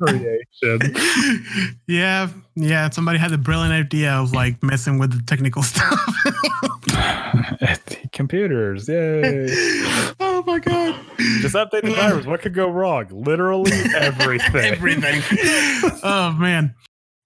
creation. 0.00 0.80
yeah, 1.86 2.28
yeah. 2.54 2.90
Somebody 2.90 3.18
had 3.18 3.30
the 3.30 3.38
brilliant 3.38 3.72
idea 3.72 4.12
of 4.12 4.32
like 4.32 4.62
messing 4.62 4.98
with 4.98 5.12
the 5.12 5.22
technical 5.26 5.62
stuff. 5.64 6.00
Computers, 8.12 8.88
yay! 8.88 9.46
oh 10.20 10.42
my 10.46 10.58
god. 10.58 10.94
Just 11.40 11.54
update 11.54 11.82
the 11.82 11.92
drivers. 11.94 12.26
What 12.26 12.40
could 12.42 12.54
go 12.54 12.68
wrong? 12.68 13.06
Literally 13.10 13.72
everything. 13.96 14.72
Everything. 14.72 15.22
oh 16.02 16.36
man. 16.38 16.74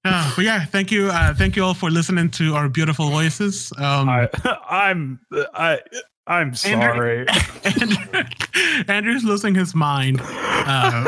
Uh, 0.04 0.32
but 0.36 0.44
yeah, 0.44 0.64
thank 0.64 0.90
you, 0.90 1.08
uh, 1.08 1.34
thank 1.34 1.56
you 1.56 1.64
all 1.64 1.74
for 1.74 1.90
listening 1.90 2.30
to 2.30 2.54
our 2.54 2.68
beautiful 2.68 3.10
voices. 3.10 3.72
Um, 3.78 4.08
I, 4.08 4.28
I'm 4.68 5.20
I 5.54 5.80
I'm 6.28 6.54
sorry. 6.54 7.26
Andrew, 7.64 8.24
Andrew's 8.86 9.24
losing 9.24 9.54
his 9.54 9.74
mind. 9.74 10.20
Uh, 10.22 11.04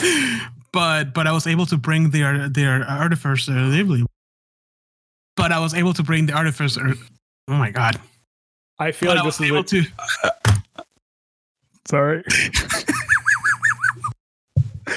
but 0.72 1.14
but 1.14 1.26
I 1.26 1.32
was 1.32 1.46
able 1.46 1.66
to 1.66 1.76
bring 1.76 2.10
their 2.10 2.48
their 2.48 2.82
artificer. 2.88 3.52
But 5.36 5.52
I 5.52 5.60
was 5.60 5.72
able 5.74 5.94
to 5.94 6.02
bring 6.02 6.26
the 6.26 6.32
artificer. 6.32 6.94
Oh 7.48 7.54
my 7.54 7.70
god! 7.70 8.00
I 8.78 8.90
feel 8.92 9.10
But 9.10 9.18
I 9.18 9.20
like 9.20 9.26
was 9.26 9.38
this 9.38 9.46
is 9.46 9.52
able 9.52 9.60
a, 9.60 9.64
to. 9.64 10.52
sorry. 11.86 12.24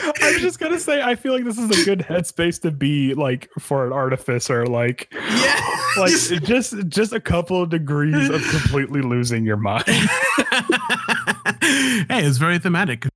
I 0.21 0.31
was 0.33 0.41
just 0.41 0.59
gonna 0.59 0.79
say 0.79 1.01
I 1.01 1.15
feel 1.15 1.33
like 1.33 1.43
this 1.43 1.57
is 1.57 1.69
a 1.81 1.85
good 1.85 1.99
headspace 1.99 2.61
to 2.61 2.71
be 2.71 3.13
like 3.13 3.49
for 3.59 3.85
an 3.85 3.93
artificer, 3.93 4.65
like 4.65 5.07
Yeah. 5.13 5.77
like 5.97 6.11
just 6.43 6.75
just 6.87 7.13
a 7.13 7.19
couple 7.19 7.61
of 7.63 7.69
degrees 7.69 8.29
of 8.29 8.41
completely 8.49 9.01
losing 9.01 9.45
your 9.45 9.57
mind. 9.57 9.83
hey, 9.87 10.05
it's 12.25 12.37
very 12.37 12.59
thematic. 12.59 13.07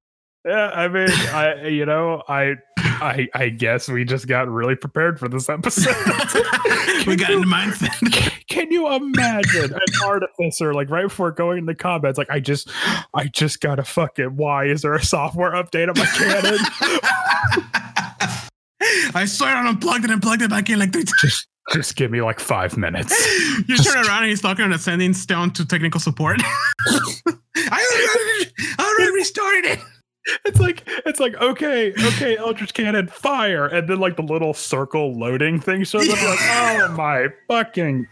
Yeah, 0.46 0.72
I 0.74 0.88
mean, 0.88 1.10
I 1.10 1.68
you 1.68 1.86
know, 1.86 2.24
I 2.28 2.56
I 2.78 3.28
I 3.34 3.50
guess 3.50 3.88
we 3.88 4.04
just 4.06 4.28
got 4.28 4.48
really 4.50 4.76
prepared 4.76 5.20
for 5.20 5.28
this 5.30 5.50
episode. 5.50 5.96
we 7.06 7.16
got 7.16 7.30
in 7.32 7.42
the 7.42 7.48
mindset. 7.48 8.31
Can 8.52 8.70
you 8.70 8.94
imagine 8.94 9.74
an 9.74 9.80
artificer 10.04 10.74
like 10.74 10.90
right 10.90 11.04
before 11.04 11.32
going 11.32 11.60
into 11.60 11.74
combat? 11.74 12.10
It's 12.10 12.18
like 12.18 12.30
I 12.30 12.42
just 12.42 12.70
I 13.14 13.28
just 13.28 13.62
gotta 13.62 13.86
fucking 13.86 14.36
why 14.36 14.66
is 14.66 14.82
there 14.82 14.94
a 14.94 15.02
software 15.02 15.52
update 15.52 15.88
on 15.88 15.98
my 15.98 16.06
cannon? 16.06 16.60
I 19.16 19.24
swear 19.24 19.56
I 19.56 19.70
unplugged 19.70 20.04
it 20.04 20.12
and 20.12 20.22
plugged 20.22 20.42
it 20.42 20.50
back 20.50 20.70
in 20.70 20.80
like 20.80 20.92
three 20.92 21.06
times. 21.06 21.48
just 21.72 21.96
give 21.96 22.12
me 22.12 22.22
like 22.22 22.42
five 22.42 22.76
minutes. 22.76 23.16
You 23.68 23.78
turn 23.78 24.06
around 24.06 24.24
and 24.24 24.30
he's 24.32 24.42
talking 24.42 24.66
on 24.66 24.74
a 24.74 24.80
sending 24.80 25.14
stone 25.14 25.52
to 25.52 25.66
technical 25.66 26.02
support. 26.02 26.42
I 26.88 27.22
already, 27.56 28.52
I 28.80 28.96
already 28.98 29.14
restored 29.14 29.66
it. 29.66 29.80
It's 30.44 30.60
like 30.60 30.84
it's 31.06 31.22
like 31.22 31.36
okay, 31.36 31.94
okay, 31.94 32.36
Eldritch 32.36 32.74
Cannon, 32.74 33.08
fire, 33.08 33.68
and 33.68 33.88
then 33.88 34.00
like 34.00 34.18
the 34.18 34.24
little 34.24 34.54
circle 34.54 35.18
loading 35.18 35.60
thing 35.60 35.86
shows 35.86 36.10
up. 36.10 36.22
Like, 36.22 36.40
oh 36.42 36.94
my 36.98 37.28
fucking! 37.48 38.08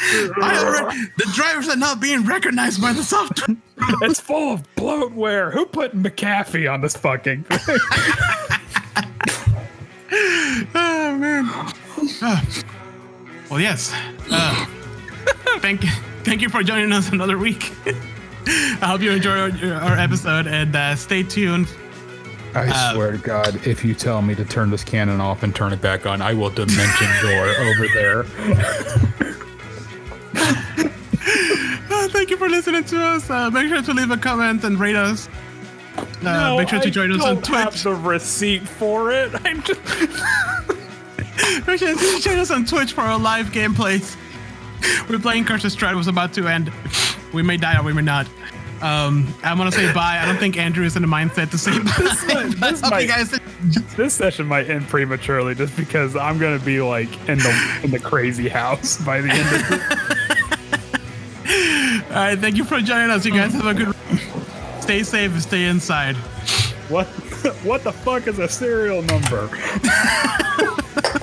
I 0.00 0.62
already, 0.64 1.00
the 1.16 1.30
drivers 1.34 1.68
are 1.68 1.76
not 1.76 2.00
being 2.00 2.24
recognized 2.24 2.80
by 2.80 2.92
the 2.92 3.02
software. 3.02 3.56
It's 4.02 4.18
full 4.20 4.52
of 4.52 4.62
bloatware. 4.74 5.52
Who 5.52 5.64
put 5.64 5.96
McAfee 5.96 6.70
on 6.72 6.80
this 6.80 6.96
fucking 6.96 7.44
thing? 7.44 7.78
oh 10.74 11.16
man. 11.16 11.44
Ah. 12.22 12.44
well, 13.50 13.60
yes. 13.60 13.92
Uh, 14.30 14.66
thank 15.60 15.82
thank 16.24 16.42
you 16.42 16.48
for 16.48 16.62
joining 16.62 16.92
us 16.92 17.10
another 17.10 17.38
week. 17.38 17.72
I 17.86 18.78
hope 18.82 19.00
you 19.00 19.12
enjoyed 19.12 19.62
our, 19.64 19.74
our 19.74 19.96
episode 19.98 20.46
and 20.46 20.74
uh, 20.74 20.96
stay 20.96 21.22
tuned. 21.22 21.68
I 22.54 22.68
Uh, 22.68 22.94
swear 22.94 23.12
to 23.12 23.18
God, 23.18 23.64
if 23.66 23.84
you 23.84 23.94
tell 23.94 24.22
me 24.22 24.34
to 24.34 24.44
turn 24.44 24.70
this 24.70 24.82
cannon 24.82 25.20
off 25.20 25.42
and 25.44 25.54
turn 25.54 25.72
it 25.72 25.80
back 25.80 26.04
on, 26.06 26.20
I 26.20 26.32
will 26.34 26.50
dimension 26.50 27.08
door 27.22 27.46
over 27.48 27.88
there. 27.94 28.24
Uh, 31.90 32.08
thank 32.08 32.30
you 32.30 32.36
for 32.36 32.48
listening 32.48 32.84
to 32.84 33.00
us. 33.00 33.28
Uh, 33.28 33.50
make 33.50 33.68
sure 33.68 33.82
to 33.82 33.92
leave 33.92 34.10
a 34.10 34.16
comment 34.16 34.64
and 34.64 34.78
rate 34.78 34.96
us. 34.96 35.28
Uh, 36.24 36.54
make 36.56 36.68
sure 36.68 36.78
to 36.80 36.86
I 36.88 36.90
join 36.90 37.12
us 37.12 37.22
on 37.22 37.36
don't 37.36 37.46
have 37.48 37.70
Twitch. 37.70 37.82
the 37.82 37.94
receipt 37.94 38.68
for 38.68 39.10
it. 39.10 39.32
I'm 39.44 39.62
just. 39.62 39.80
Make 41.66 41.78
sure 41.80 41.94
to 41.94 42.20
join 42.20 42.38
us 42.38 42.50
on 42.50 42.64
Twitch 42.64 42.92
for 42.92 43.00
our 43.02 43.18
live 43.18 43.46
gameplays. 43.46 44.16
We're 45.08 45.18
playing 45.18 45.44
Curse 45.44 45.64
Strahd 45.64 45.96
was 45.96 46.06
about 46.08 46.32
to 46.34 46.46
end. 46.48 46.72
We 47.32 47.42
may 47.42 47.56
die 47.56 47.78
or 47.78 47.82
we 47.82 47.92
may 47.92 48.02
not. 48.02 48.26
Um, 48.80 49.32
I 49.42 49.54
want 49.54 49.72
to 49.72 49.76
say 49.78 49.92
bye. 49.92 50.18
I 50.20 50.26
don't 50.26 50.38
think 50.38 50.56
Andrew 50.56 50.84
is 50.84 50.94
in 50.96 51.02
the 51.02 51.08
mindset 51.08 51.50
to 51.50 51.58
say 51.58 51.72
bye. 51.78 52.44
might- 52.44 52.72
this 52.72 52.82
I 52.82 52.86
hope 52.86 53.00
you 53.02 53.08
might- 53.08 53.08
guys 53.08 53.40
This 53.96 54.14
session 54.14 54.46
might 54.46 54.70
end 54.70 54.88
prematurely 54.88 55.54
just 55.54 55.76
because 55.76 56.14
I'm 56.16 56.38
gonna 56.38 56.58
be 56.60 56.80
like 56.80 57.08
in 57.28 57.38
the 57.38 57.80
in 57.82 57.90
the 57.90 57.98
crazy 57.98 58.48
house 58.48 58.96
by 59.04 59.20
the 59.20 59.30
end 59.30 59.40
of 59.40 60.10
it. 60.12 60.17
All 62.08 62.14
right, 62.14 62.38
thank 62.38 62.56
you 62.56 62.64
for 62.64 62.80
joining 62.80 63.10
us. 63.10 63.26
You 63.26 63.32
guys 63.32 63.52
have 63.52 63.66
a 63.66 63.74
good. 63.74 63.94
Stay 64.82 65.02
safe 65.02 65.32
and 65.32 65.42
stay 65.42 65.66
inside. 65.66 66.16
What 66.88 67.06
what 67.62 67.84
the 67.84 67.92
fuck 67.92 68.26
is 68.26 68.38
a 68.38 68.48
serial 68.48 69.02
number? 69.02 69.50